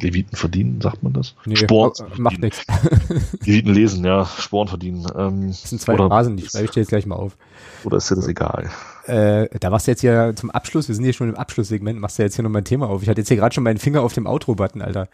Leviten 0.00 0.36
verdienen, 0.36 0.80
sagt 0.80 1.02
man 1.02 1.12
das? 1.12 1.34
Nee, 1.44 1.56
Sporen 1.56 1.92
macht 2.16 2.40
nichts. 2.40 2.64
Leviten 3.44 3.72
lesen, 3.72 4.04
ja, 4.04 4.26
Sporen 4.26 4.66
verdienen. 4.68 5.06
Ähm, 5.16 5.48
Das 5.48 5.70
sind 5.70 5.80
zwei 5.80 5.94
oder, 5.94 6.08
Phrasen, 6.08 6.36
die 6.36 6.46
schreibe 6.46 6.64
ich 6.64 6.70
dir 6.72 6.80
jetzt 6.80 6.88
gleich 6.88 7.06
mal 7.06 7.16
auf. 7.16 7.36
oder 7.84 7.98
ist 7.98 8.10
dir 8.10 8.16
das 8.16 8.26
egal? 8.26 8.68
Äh, 9.10 9.48
da 9.58 9.70
machst 9.70 9.86
du 9.86 9.90
jetzt 9.90 10.02
ja 10.02 10.34
zum 10.34 10.50
Abschluss, 10.50 10.86
wir 10.88 10.94
sind 10.94 11.04
hier 11.04 11.12
schon 11.12 11.28
im 11.28 11.34
Abschlusssegment, 11.34 11.98
machst 11.98 12.18
du 12.18 12.22
jetzt 12.22 12.36
hier 12.36 12.44
nochmal 12.44 12.62
ein 12.62 12.64
Thema 12.64 12.88
auf. 12.88 13.02
Ich 13.02 13.08
hatte 13.08 13.20
jetzt 13.20 13.28
hier 13.28 13.36
gerade 13.36 13.54
schon 13.54 13.64
meinen 13.64 13.78
Finger 13.78 14.02
auf 14.02 14.12
dem 14.12 14.26
Outro-Button, 14.26 14.82
Alter. 14.82 15.08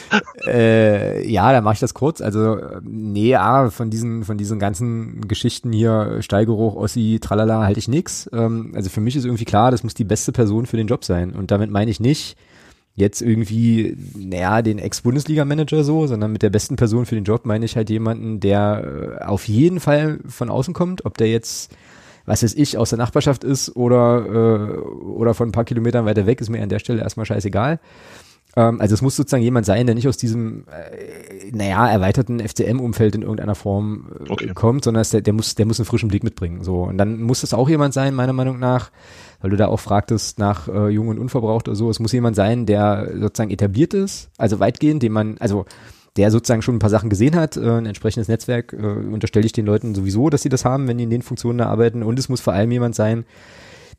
äh, 0.46 1.28
ja, 1.28 1.52
da 1.52 1.60
mache 1.60 1.74
ich 1.74 1.80
das 1.80 1.94
kurz. 1.94 2.20
Also, 2.20 2.58
nee, 2.82 3.34
ah, 3.34 3.70
von 3.70 3.90
diesen, 3.90 4.24
von 4.24 4.38
diesen 4.38 4.58
ganzen 4.58 5.26
Geschichten 5.26 5.72
hier, 5.72 6.18
Steigeruch, 6.20 6.76
Ossi, 6.76 7.18
tralala, 7.20 7.64
halte 7.64 7.80
ich 7.80 7.88
nix. 7.88 8.30
Ähm, 8.32 8.72
also 8.74 8.88
für 8.88 9.00
mich 9.00 9.16
ist 9.16 9.24
irgendwie 9.24 9.44
klar, 9.44 9.70
das 9.70 9.82
muss 9.82 9.94
die 9.94 10.04
beste 10.04 10.32
Person 10.32 10.66
für 10.66 10.76
den 10.76 10.86
Job 10.86 11.04
sein. 11.04 11.32
Und 11.32 11.50
damit 11.50 11.70
meine 11.70 11.90
ich 11.90 11.98
nicht, 11.98 12.36
jetzt 12.94 13.22
irgendwie, 13.22 13.96
naja, 14.16 14.62
den 14.62 14.78
Ex-Bundesliga-Manager 14.78 15.82
so, 15.82 16.06
sondern 16.06 16.32
mit 16.32 16.42
der 16.42 16.50
besten 16.50 16.76
Person 16.76 17.06
für 17.06 17.14
den 17.14 17.24
Job 17.24 17.46
meine 17.46 17.64
ich 17.64 17.76
halt 17.76 17.90
jemanden, 17.90 18.40
der 18.40 19.18
äh, 19.20 19.24
auf 19.24 19.48
jeden 19.48 19.80
Fall 19.80 20.20
von 20.28 20.50
außen 20.50 20.74
kommt, 20.74 21.04
ob 21.04 21.16
der 21.18 21.28
jetzt, 21.28 21.74
was 22.26 22.42
weiß 22.42 22.54
ich, 22.54 22.78
aus 22.78 22.90
der 22.90 22.98
Nachbarschaft 22.98 23.44
ist 23.44 23.76
oder, 23.76 24.26
äh, 24.26 24.78
oder 24.80 25.34
von 25.34 25.48
ein 25.48 25.52
paar 25.52 25.64
Kilometern 25.64 26.04
weiter 26.04 26.26
weg, 26.26 26.40
ist 26.40 26.50
mir 26.50 26.62
an 26.62 26.68
der 26.68 26.78
Stelle 26.78 27.02
erstmal 27.02 27.26
scheißegal. 27.26 27.80
Ähm, 28.56 28.80
also 28.80 28.94
es 28.94 29.02
muss 29.02 29.16
sozusagen 29.16 29.42
jemand 29.42 29.66
sein, 29.66 29.86
der 29.86 29.94
nicht 29.94 30.08
aus 30.08 30.16
diesem, 30.16 30.64
äh, 30.68 31.50
naja, 31.52 31.88
erweiterten 31.88 32.40
FCM-Umfeld 32.40 33.14
in 33.14 33.22
irgendeiner 33.22 33.54
Form 33.54 34.08
äh, 34.26 34.30
Okay. 34.30 34.52
kommt, 34.54 34.84
sondern 34.84 35.04
der, 35.12 35.20
der 35.20 35.32
muss, 35.32 35.54
der 35.54 35.66
muss 35.66 35.78
einen 35.78 35.86
frischen 35.86 36.08
Blick 36.08 36.24
mitbringen. 36.24 36.64
So. 36.64 36.82
Und 36.84 36.98
dann 36.98 37.22
muss 37.22 37.42
es 37.42 37.54
auch 37.54 37.68
jemand 37.68 37.94
sein, 37.94 38.14
meiner 38.14 38.32
Meinung 38.32 38.58
nach, 38.58 38.90
weil 39.40 39.50
du 39.50 39.56
da 39.56 39.68
auch 39.68 39.80
fragtest 39.80 40.38
nach 40.38 40.68
äh, 40.68 40.88
jung 40.88 41.08
und 41.08 41.18
unverbraucht 41.18 41.68
oder 41.68 41.76
so. 41.76 41.90
Es 41.90 42.00
muss 42.00 42.12
jemand 42.12 42.36
sein, 42.36 42.66
der 42.66 43.12
sozusagen 43.18 43.50
etabliert 43.50 43.94
ist, 43.94 44.30
also 44.36 44.58
weitgehend, 44.58 45.02
den 45.02 45.12
man, 45.12 45.36
also 45.38 45.64
der 46.20 46.30
sozusagen 46.30 46.60
schon 46.60 46.76
ein 46.76 46.80
paar 46.80 46.90
Sachen 46.90 47.08
gesehen 47.08 47.34
hat, 47.34 47.56
äh, 47.56 47.60
ein 47.60 47.86
entsprechendes 47.86 48.28
Netzwerk, 48.28 48.74
äh, 48.74 48.76
unterstelle 48.76 49.46
ich 49.46 49.52
den 49.52 49.64
Leuten 49.64 49.94
sowieso, 49.94 50.28
dass 50.28 50.42
sie 50.42 50.50
das 50.50 50.66
haben, 50.66 50.86
wenn 50.86 50.98
die 50.98 51.04
in 51.04 51.10
den 51.10 51.22
Funktionen 51.22 51.56
da 51.56 51.66
arbeiten. 51.66 52.02
Und 52.02 52.18
es 52.18 52.28
muss 52.28 52.42
vor 52.42 52.52
allem 52.52 52.70
jemand 52.70 52.94
sein, 52.94 53.24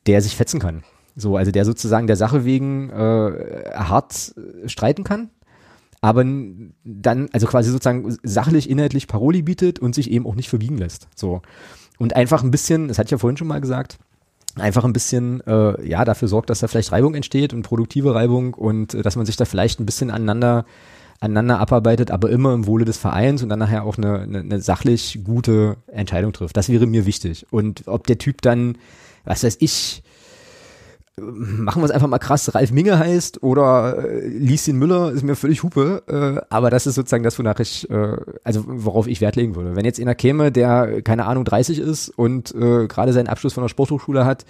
der 0.06 0.22
sich 0.22 0.36
fetzen 0.36 0.60
kann. 0.60 0.84
So, 1.16 1.36
also 1.36 1.50
der 1.50 1.64
sozusagen 1.64 2.06
der 2.06 2.14
Sache 2.14 2.44
wegen 2.44 2.90
äh, 2.90 3.72
hart 3.74 4.34
äh, 4.36 4.68
streiten 4.68 5.02
kann, 5.02 5.30
aber 6.00 6.24
dann, 6.84 7.28
also 7.32 7.48
quasi 7.48 7.70
sozusagen 7.70 8.16
sachlich, 8.22 8.70
inhaltlich 8.70 9.08
Paroli 9.08 9.42
bietet 9.42 9.80
und 9.80 9.92
sich 9.92 10.08
eben 10.08 10.24
auch 10.24 10.36
nicht 10.36 10.48
verbiegen 10.48 10.78
lässt. 10.78 11.08
So. 11.16 11.42
Und 11.98 12.14
einfach 12.14 12.44
ein 12.44 12.52
bisschen, 12.52 12.86
das 12.86 12.98
hatte 12.98 13.08
ich 13.08 13.12
ja 13.12 13.18
vorhin 13.18 13.36
schon 13.36 13.48
mal 13.48 13.60
gesagt, 13.60 13.98
einfach 14.54 14.84
ein 14.84 14.92
bisschen, 14.92 15.40
äh, 15.44 15.84
ja, 15.84 16.04
dafür 16.04 16.28
sorgt, 16.28 16.50
dass 16.50 16.60
da 16.60 16.68
vielleicht 16.68 16.92
Reibung 16.92 17.14
entsteht 17.14 17.52
und 17.52 17.62
produktive 17.62 18.14
Reibung 18.14 18.54
und 18.54 18.94
äh, 18.94 19.02
dass 19.02 19.16
man 19.16 19.26
sich 19.26 19.36
da 19.36 19.44
vielleicht 19.44 19.80
ein 19.80 19.86
bisschen 19.86 20.10
aneinander 20.10 20.64
aneinander 21.22 21.60
abarbeitet, 21.60 22.10
aber 22.10 22.30
immer 22.30 22.52
im 22.52 22.66
Wohle 22.66 22.84
des 22.84 22.98
Vereins 22.98 23.44
und 23.44 23.48
dann 23.48 23.60
nachher 23.60 23.84
auch 23.84 23.96
eine, 23.96 24.20
eine, 24.20 24.40
eine 24.40 24.60
sachlich 24.60 25.20
gute 25.22 25.76
Entscheidung 25.86 26.32
trifft. 26.32 26.56
Das 26.56 26.68
wäre 26.68 26.86
mir 26.86 27.06
wichtig. 27.06 27.46
Und 27.50 27.84
ob 27.86 28.08
der 28.08 28.18
Typ 28.18 28.42
dann, 28.42 28.76
was 29.24 29.44
weiß 29.44 29.58
ich, 29.60 30.02
machen 31.18 31.82
wir 31.82 31.84
es 31.84 31.90
einfach 31.90 32.08
mal 32.08 32.18
krass, 32.18 32.54
Ralf 32.54 32.72
Minge 32.72 32.98
heißt 32.98 33.42
oder 33.42 33.98
äh, 34.08 34.26
Lieschen 34.26 34.78
Müller, 34.78 35.10
ist 35.10 35.22
mir 35.22 35.36
völlig 35.36 35.62
Hupe, 35.62 36.02
äh, 36.08 36.46
aber 36.48 36.70
das 36.70 36.86
ist 36.86 36.94
sozusagen 36.94 37.22
das, 37.22 37.38
wonach 37.38 37.58
ich, 37.60 37.88
äh, 37.90 38.16
also 38.44 38.64
worauf 38.66 39.06
ich 39.06 39.20
Wert 39.20 39.36
legen 39.36 39.54
würde. 39.54 39.76
Wenn 39.76 39.84
jetzt 39.84 40.00
einer 40.00 40.14
käme, 40.14 40.50
der, 40.50 41.02
keine 41.02 41.26
Ahnung, 41.26 41.44
30 41.44 41.78
ist 41.78 42.08
und 42.08 42.54
äh, 42.54 42.86
gerade 42.86 43.12
seinen 43.12 43.28
Abschluss 43.28 43.52
von 43.52 43.62
der 43.62 43.68
Sporthochschule 43.68 44.24
hat, 44.24 44.46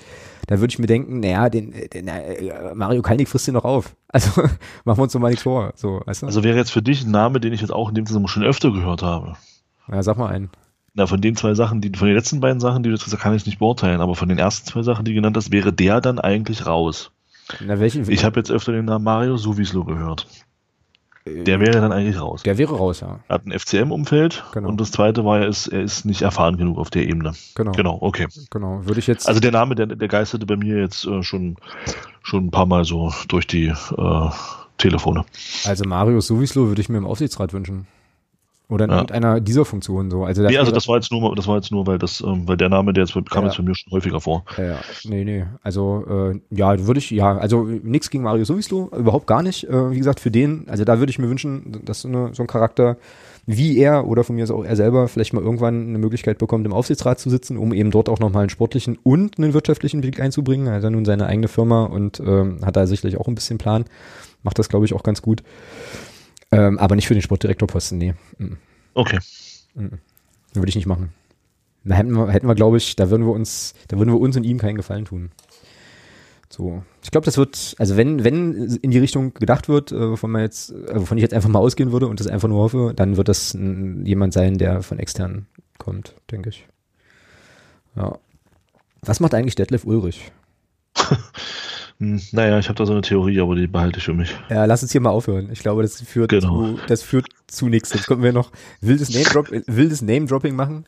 dann 0.47 0.61
würde 0.61 0.71
ich 0.71 0.79
mir 0.79 0.87
denken, 0.87 1.21
naja, 1.21 1.51
den, 1.51 1.75
den 1.93 2.07
äh, 2.07 2.75
Mario 2.75 3.03
Kalnick 3.03 3.29
frisst 3.29 3.47
den 3.49 3.55
noch 3.55 3.65
auf. 3.65 3.97
Also 4.15 4.43
machen 4.85 4.99
wir 4.99 5.05
uns 5.05 5.15
doch 5.15 5.21
mal 5.21 5.31
nichts 5.31 5.45
vor. 5.45 5.73
So, 5.75 6.03
weißt 6.05 6.21
du? 6.21 6.27
Also 6.27 6.45
wäre 6.45 6.59
jetzt 6.59 6.71
für 6.71 6.83
dich 6.83 7.03
ein 7.03 7.11
Name, 7.11 7.41
den 7.41 7.55
ich 7.55 7.63
jetzt 7.63 7.73
auch 7.73 7.89
in 7.89 7.95
dem 7.95 8.05
Zusammenhang 8.05 8.29
schon 8.29 8.43
öfter 8.43 8.71
gehört 8.71 9.01
habe. 9.01 9.37
Ja, 9.91 10.03
sag 10.03 10.19
mal 10.19 10.27
einen. 10.29 10.51
Na, 10.95 11.07
von 11.07 11.21
den 11.21 11.37
zwei 11.37 11.55
Sachen, 11.55 11.81
die, 11.81 11.91
von 11.97 12.07
den 12.07 12.17
letzten 12.17 12.41
beiden 12.41 12.61
Sachen, 12.61 12.83
die 12.83 12.91
du 12.91 12.95
jetzt 12.95 13.05
gesagt 13.05 13.21
hast, 13.21 13.25
kann 13.25 13.35
ich 13.35 13.47
nicht 13.47 13.59
beurteilen, 13.61 14.01
aber 14.01 14.15
von 14.15 14.29
den 14.29 14.39
ersten 14.39 14.69
zwei 14.69 14.83
Sachen, 14.83 15.05
die 15.05 15.13
du 15.13 15.17
genannt 15.17 15.37
hast, 15.37 15.51
wäre 15.51 15.73
der 15.73 16.01
dann 16.01 16.19
eigentlich 16.19 16.67
raus. 16.67 17.11
Na, 17.65 17.81
welchen? 17.81 18.09
Ich 18.11 18.25
habe 18.25 18.39
jetzt 18.39 18.51
öfter 18.51 18.73
den 18.73 18.85
Namen 18.85 19.05
Mario 19.05 19.37
Suvislo 19.37 19.85
gehört. 19.85 20.27
Der 21.25 21.61
wäre 21.61 21.81
dann 21.81 21.93
eigentlich 21.93 22.21
raus. 22.21 22.43
Der 22.43 22.59
wäre 22.59 22.77
raus, 22.77 23.01
ja. 23.01 23.21
Er 23.29 23.35
hat 23.35 23.47
ein 23.47 23.53
FCM-Umfeld 23.57 24.43
Genau. 24.53 24.69
und 24.69 24.81
das 24.81 24.91
zweite 24.91 25.25
war, 25.25 25.39
er 25.41 25.47
ist, 25.47 25.69
er 25.69 25.81
ist 25.83 26.05
nicht 26.05 26.23
erfahren 26.23 26.57
genug 26.57 26.79
auf 26.79 26.91
der 26.91 27.07
Ebene. 27.07 27.33
Genau. 27.55 27.73
Genau, 27.73 27.99
okay. 28.01 28.27
Genau. 28.51 28.85
Würde 28.85 28.99
ich 28.99 29.07
jetzt. 29.07 29.29
Also 29.29 29.39
der 29.39 29.53
Name, 29.53 29.77
der, 29.77 29.87
der 29.87 30.09
geisterte 30.09 30.47
bei 30.47 30.57
mir 30.57 30.81
jetzt 30.81 31.07
äh, 31.07 31.23
schon, 31.23 31.57
schon 32.23 32.47
ein 32.47 32.51
paar 32.51 32.67
Mal 32.67 32.85
so 32.85 33.13
durch 33.29 33.47
die 33.47 33.67
äh, 33.69 34.31
Telefone. 34.79 35.25
Also 35.65 35.85
Marius 35.85 36.27
Suvislo 36.27 36.67
würde 36.67 36.81
ich 36.81 36.89
mir 36.89 36.99
im 36.99 37.07
Aufsichtsrat 37.07 37.53
wünschen. 37.53 37.87
Oder 38.73 38.87
in 38.87 38.91
Ja. 38.91 38.97
irgendeiner 38.97 39.41
dieser 39.41 39.65
Funktionen 39.65 40.11
so. 40.11 40.25
Also, 40.25 40.43
Nee, 40.43 40.57
also 40.57 40.73
das 40.73 40.89
war 40.89 40.97
jetzt 40.97 41.13
nur, 41.13 41.35
das 41.37 41.47
war 41.47 41.57
jetzt 41.57 41.71
nur, 41.71 41.87
weil 41.87 41.99
das, 41.99 42.23
ähm, 42.23 42.49
weil 42.49 42.57
der 42.57 42.71
Name, 42.71 42.93
der 42.93 43.05
jetzt 43.05 43.13
kam 43.13 43.43
Ja. 43.43 43.49
jetzt 43.49 43.59
bei 43.59 43.63
mir 43.63 43.75
schon 43.75 43.93
häufiger 43.93 44.21
vor. 44.21 44.45
Ja, 44.57 44.65
ja. 44.65 44.79
nee, 45.05 45.25
nee. 45.25 45.45
Also, 45.63 46.05
äh, 46.33 46.41
ja, 46.51 46.87
würde 46.87 46.99
ich, 46.99 47.11
ja, 47.11 47.37
also 47.37 47.65
nichts 47.65 48.09
gegen 48.09 48.25
Mario 48.25 48.45
Suvislo, 48.45 48.91
überhaupt 48.97 49.27
gar 49.27 49.43
nicht. 49.43 49.69
Äh, 49.69 49.91
wie 49.91 49.99
gesagt, 49.99 50.21
für 50.21 50.31
den, 50.31 50.67
also 50.69 50.85
da 50.85 50.99
würde 50.99 51.11
ich 51.11 51.19
mir 51.19 51.29
wünschen, 51.29 51.83
dass 51.85 52.01
so, 52.01 52.09
eine, 52.09 52.31
so 52.33 52.43
ein 52.43 52.47
Charakter 52.47 52.97
wie 53.45 53.77
er 53.79 54.07
oder 54.07 54.23
von 54.25 54.37
mir 54.37 54.45
aus 54.45 54.53
auch 54.53 54.65
er 54.65 54.77
selber 54.77 55.09
vielleicht 55.09 55.33
mal 55.35 55.43
irgendwann 55.43 55.89
eine 55.89 55.99
Möglichkeit 55.99 56.39
bekommt, 56.39 56.65
im 56.65 56.73
Aufsichtsrat 56.73 57.19
zu 57.19 57.29
sitzen, 57.29 57.59
um 57.59 57.75
eben 57.75 57.91
dort 57.91 58.09
auch 58.09 58.21
nochmal 58.21 58.43
einen 58.43 58.51
sportlichen 58.51 58.99
und 59.03 59.37
einen 59.37 59.53
wirtschaftlichen 59.53 60.01
Blick 60.01 60.21
einzubringen. 60.21 60.69
Er 60.69 60.75
hat 60.75 60.85
ja 60.85 60.91
nun 60.91 61.05
seine 61.05 61.27
eigene 61.27 61.49
Firma 61.49 61.85
und 61.85 62.21
ähm, 62.21 62.61
hat 62.65 62.77
da 62.77 62.87
sicherlich 62.87 63.19
auch 63.19 63.27
ein 63.27 63.35
bisschen 63.35 63.59
Plan. 63.59 63.85
Macht 64.45 64.59
das, 64.59 64.69
glaube 64.69 64.85
ich, 64.87 64.95
auch 64.95 65.03
ganz 65.03 65.23
gut. 65.23 65.43
Ähm, 66.53 66.79
aber 66.79 66.95
nicht 66.95 67.09
für 67.09 67.15
den 67.15 67.23
Sportdirektorposten, 67.23 67.99
nee. 67.99 68.15
Mhm. 68.39 68.59
Okay. 68.95 69.19
Würde 69.75 70.69
ich 70.69 70.77
nicht 70.77 70.87
machen. 70.87 71.13
Da 71.85 71.97
hätten 71.97 72.13
wir, 72.13 72.29
hätten 72.29 72.47
wir 72.47 72.55
glaube 72.55 72.77
ich, 72.77 72.95
da 72.95 73.11
würden 73.11 73.27
wir 73.27 73.33
uns, 73.33 73.75
da 73.89 73.99
würden 73.99 74.13
wir 74.13 74.21
uns 74.21 74.37
und 74.37 74.45
ihm 74.45 74.59
keinen 74.59 74.77
Gefallen 74.77 75.07
tun. 75.07 75.31
So. 76.49 76.83
Ich 77.03 77.11
glaube, 77.11 77.25
das 77.25 77.39
wird, 77.39 77.75
also 77.79 77.97
wenn, 77.97 78.25
wenn 78.25 78.79
in 78.83 78.91
die 78.91 78.99
Richtung 78.99 79.33
gedacht 79.33 79.71
wird, 79.71 79.91
äh, 79.91 80.11
wovon 80.11 80.31
man 80.31 80.43
jetzt, 80.43 80.71
äh, 80.71 81.01
wovon 81.01 81.17
ich 81.17 81.23
jetzt 81.23 81.33
einfach 81.33 81.49
mal 81.49 81.59
ausgehen 81.59 81.93
würde 81.93 82.07
und 82.07 82.21
das 82.21 82.27
einfach 82.27 82.49
nur 82.49 82.61
hoffe, 82.63 82.93
dann 82.95 83.17
wird 83.17 83.29
das 83.29 83.55
ein, 83.55 84.05
jemand 84.05 84.35
sein, 84.35 84.59
der 84.59 84.83
von 84.83 84.99
extern 84.99 85.47
kommt, 85.79 86.15
denke 86.31 86.51
ich. 86.51 86.69
Ja. 87.97 88.19
Was 89.01 89.19
macht 89.19 89.35
eigentlich 89.35 89.55
Detlef 89.55 89.85
Ulrich? 89.85 90.31
Hm, 91.99 92.21
naja, 92.33 92.59
ich 92.59 92.69
habe 92.69 92.77
da 92.77 92.85
so 92.85 92.93
eine 92.93 93.03
Theorie, 93.03 93.41
aber 93.41 93.55
die 93.55 93.69
behalte 93.69 93.99
ich 93.99 94.05
für 94.05 94.15
mich. 94.15 94.35
Ja, 94.51 94.65
lass 94.65 94.83
uns 94.83 94.91
hier 94.91 95.01
mal 95.01 95.11
aufhören. 95.11 95.51
Ich 95.53 95.61
glaube, 95.61 95.83
das 95.83 96.01
führt 96.01 96.31
Genau. 96.31 96.73
zu, 96.73 96.79
das 96.89 97.03
führt 97.03 97.27
zu 97.47 97.69
nichts. 97.69 97.93
Jetzt 97.93 98.09
können 98.09 98.25
wir 98.25 98.33
noch 98.33 98.51
wildes 98.81 99.11
Name-Drop, 99.15 99.51
wildes 99.69 100.03
Name-Dropping 100.03 100.57
machen. 100.57 100.87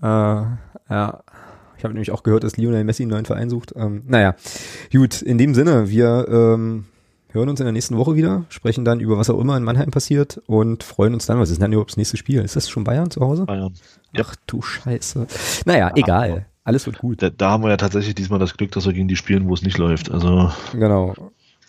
Äh, 0.00 0.06
ja. 0.06 1.22
Ich 1.76 1.82
habe 1.84 1.94
nämlich 1.94 2.12
auch 2.12 2.22
gehört, 2.22 2.44
dass 2.44 2.56
Lionel 2.56 2.84
Messi 2.84 3.02
einen 3.02 3.10
neuen 3.10 3.24
Verein 3.24 3.50
sucht. 3.50 3.72
Ähm, 3.74 4.02
naja, 4.06 4.36
gut, 4.92 5.20
in 5.20 5.36
dem 5.36 5.54
Sinne, 5.54 5.88
wir 5.88 6.26
ähm, 6.28 6.84
hören 7.32 7.48
uns 7.48 7.58
in 7.58 7.64
der 7.66 7.72
nächsten 7.72 7.96
Woche 7.96 8.14
wieder, 8.14 8.44
sprechen 8.50 8.84
dann 8.84 9.00
über 9.00 9.16
was 9.18 9.30
auch 9.30 9.40
immer 9.40 9.56
in 9.56 9.64
Mannheim 9.64 9.90
passiert 9.90 10.40
und 10.46 10.84
freuen 10.84 11.14
uns 11.14 11.26
dann, 11.26 11.40
was 11.40 11.48
ist 11.50 11.56
denn 11.56 11.62
dann 11.62 11.72
überhaupt 11.72 11.90
das 11.90 11.96
nächste 11.96 12.18
Spiel? 12.18 12.40
Ist 12.42 12.54
das 12.54 12.68
schon 12.68 12.84
Bayern 12.84 13.10
zu 13.10 13.20
Hause? 13.22 13.46
Bayern. 13.46 13.74
Ja. 14.14 14.24
Ach 14.26 14.36
du 14.46 14.60
Scheiße. 14.62 15.26
Naja, 15.64 15.90
egal. 15.96 16.46
Alles 16.64 16.86
wird 16.86 16.98
gut. 16.98 17.22
Da, 17.22 17.30
da 17.30 17.50
haben 17.50 17.62
wir 17.64 17.70
ja 17.70 17.76
tatsächlich 17.76 18.14
diesmal 18.14 18.38
das 18.38 18.56
Glück, 18.56 18.72
dass 18.72 18.86
wir 18.86 18.92
gegen 18.92 19.08
die 19.08 19.16
spielen, 19.16 19.48
wo 19.48 19.54
es 19.54 19.62
nicht 19.62 19.78
läuft. 19.78 20.10
Also 20.10 20.52
Genau. 20.72 21.14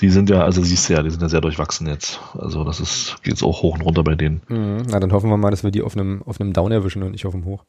die 0.01 0.09
sind 0.09 0.29
ja, 0.29 0.43
also 0.43 0.61
siehst 0.63 0.89
du 0.89 0.93
ja, 0.93 1.01
die 1.03 1.09
sind 1.09 1.21
ja 1.21 1.29
sehr 1.29 1.41
durchwachsen 1.41 1.87
jetzt. 1.87 2.19
Also 2.37 2.63
das 2.63 2.79
ist, 2.79 3.15
geht 3.23 3.33
jetzt 3.33 3.43
auch 3.43 3.61
hoch 3.61 3.75
und 3.75 3.81
runter 3.81 4.03
bei 4.03 4.15
denen. 4.15 4.41
Mhm. 4.49 4.83
Na, 4.89 4.99
dann 4.99 5.11
hoffen 5.13 5.29
wir 5.29 5.37
mal, 5.37 5.49
dass 5.51 5.63
wir 5.63 5.71
die 5.71 5.81
auf 5.81 5.95
einem, 5.95 6.21
auf 6.23 6.41
einem 6.41 6.53
Down 6.53 6.71
erwischen 6.71 7.03
und 7.03 7.11
nicht 7.11 7.25
auf 7.25 7.33
dem 7.33 7.45
Hoch. 7.45 7.63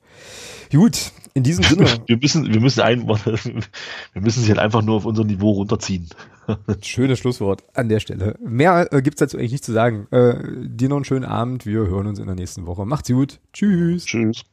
Gut, 0.73 1.13
in 1.35 1.43
diesem 1.43 1.63
Sinne. 1.65 1.87
Wir 2.07 2.17
müssen, 2.17 2.51
wir 2.53 2.61
müssen 2.61 2.81
ein, 2.81 3.07
wir 4.13 4.23
müssen 4.23 4.41
sich 4.41 4.49
halt 4.49 4.59
einfach 4.59 4.81
nur 4.83 4.97
auf 4.97 5.05
unser 5.05 5.25
Niveau 5.25 5.51
runterziehen. 5.51 6.09
Schönes 6.83 7.19
Schlusswort 7.19 7.63
an 7.75 7.89
der 7.91 8.01
Stelle. 8.01 8.37
Mehr 8.43 8.91
äh, 8.91 9.03
gibt's 9.03 9.21
dazu 9.21 9.37
eigentlich 9.37 9.53
nicht 9.53 9.65
zu 9.65 9.73
sagen. 9.73 10.07
Äh, 10.11 10.35
dir 10.67 10.89
noch 10.89 10.97
einen 10.97 11.05
schönen 11.05 11.27
Abend. 11.27 11.67
Wir 11.67 11.87
hören 11.87 12.07
uns 12.07 12.19
in 12.19 12.27
der 12.27 12.35
nächsten 12.35 12.67
Woche. 12.67 12.87
Macht's 12.87 13.11
gut. 13.11 13.39
Tschüss. 13.53 14.07
Tschüss. 14.07 14.45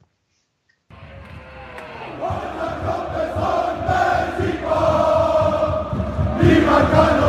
Marcano. 6.70 7.29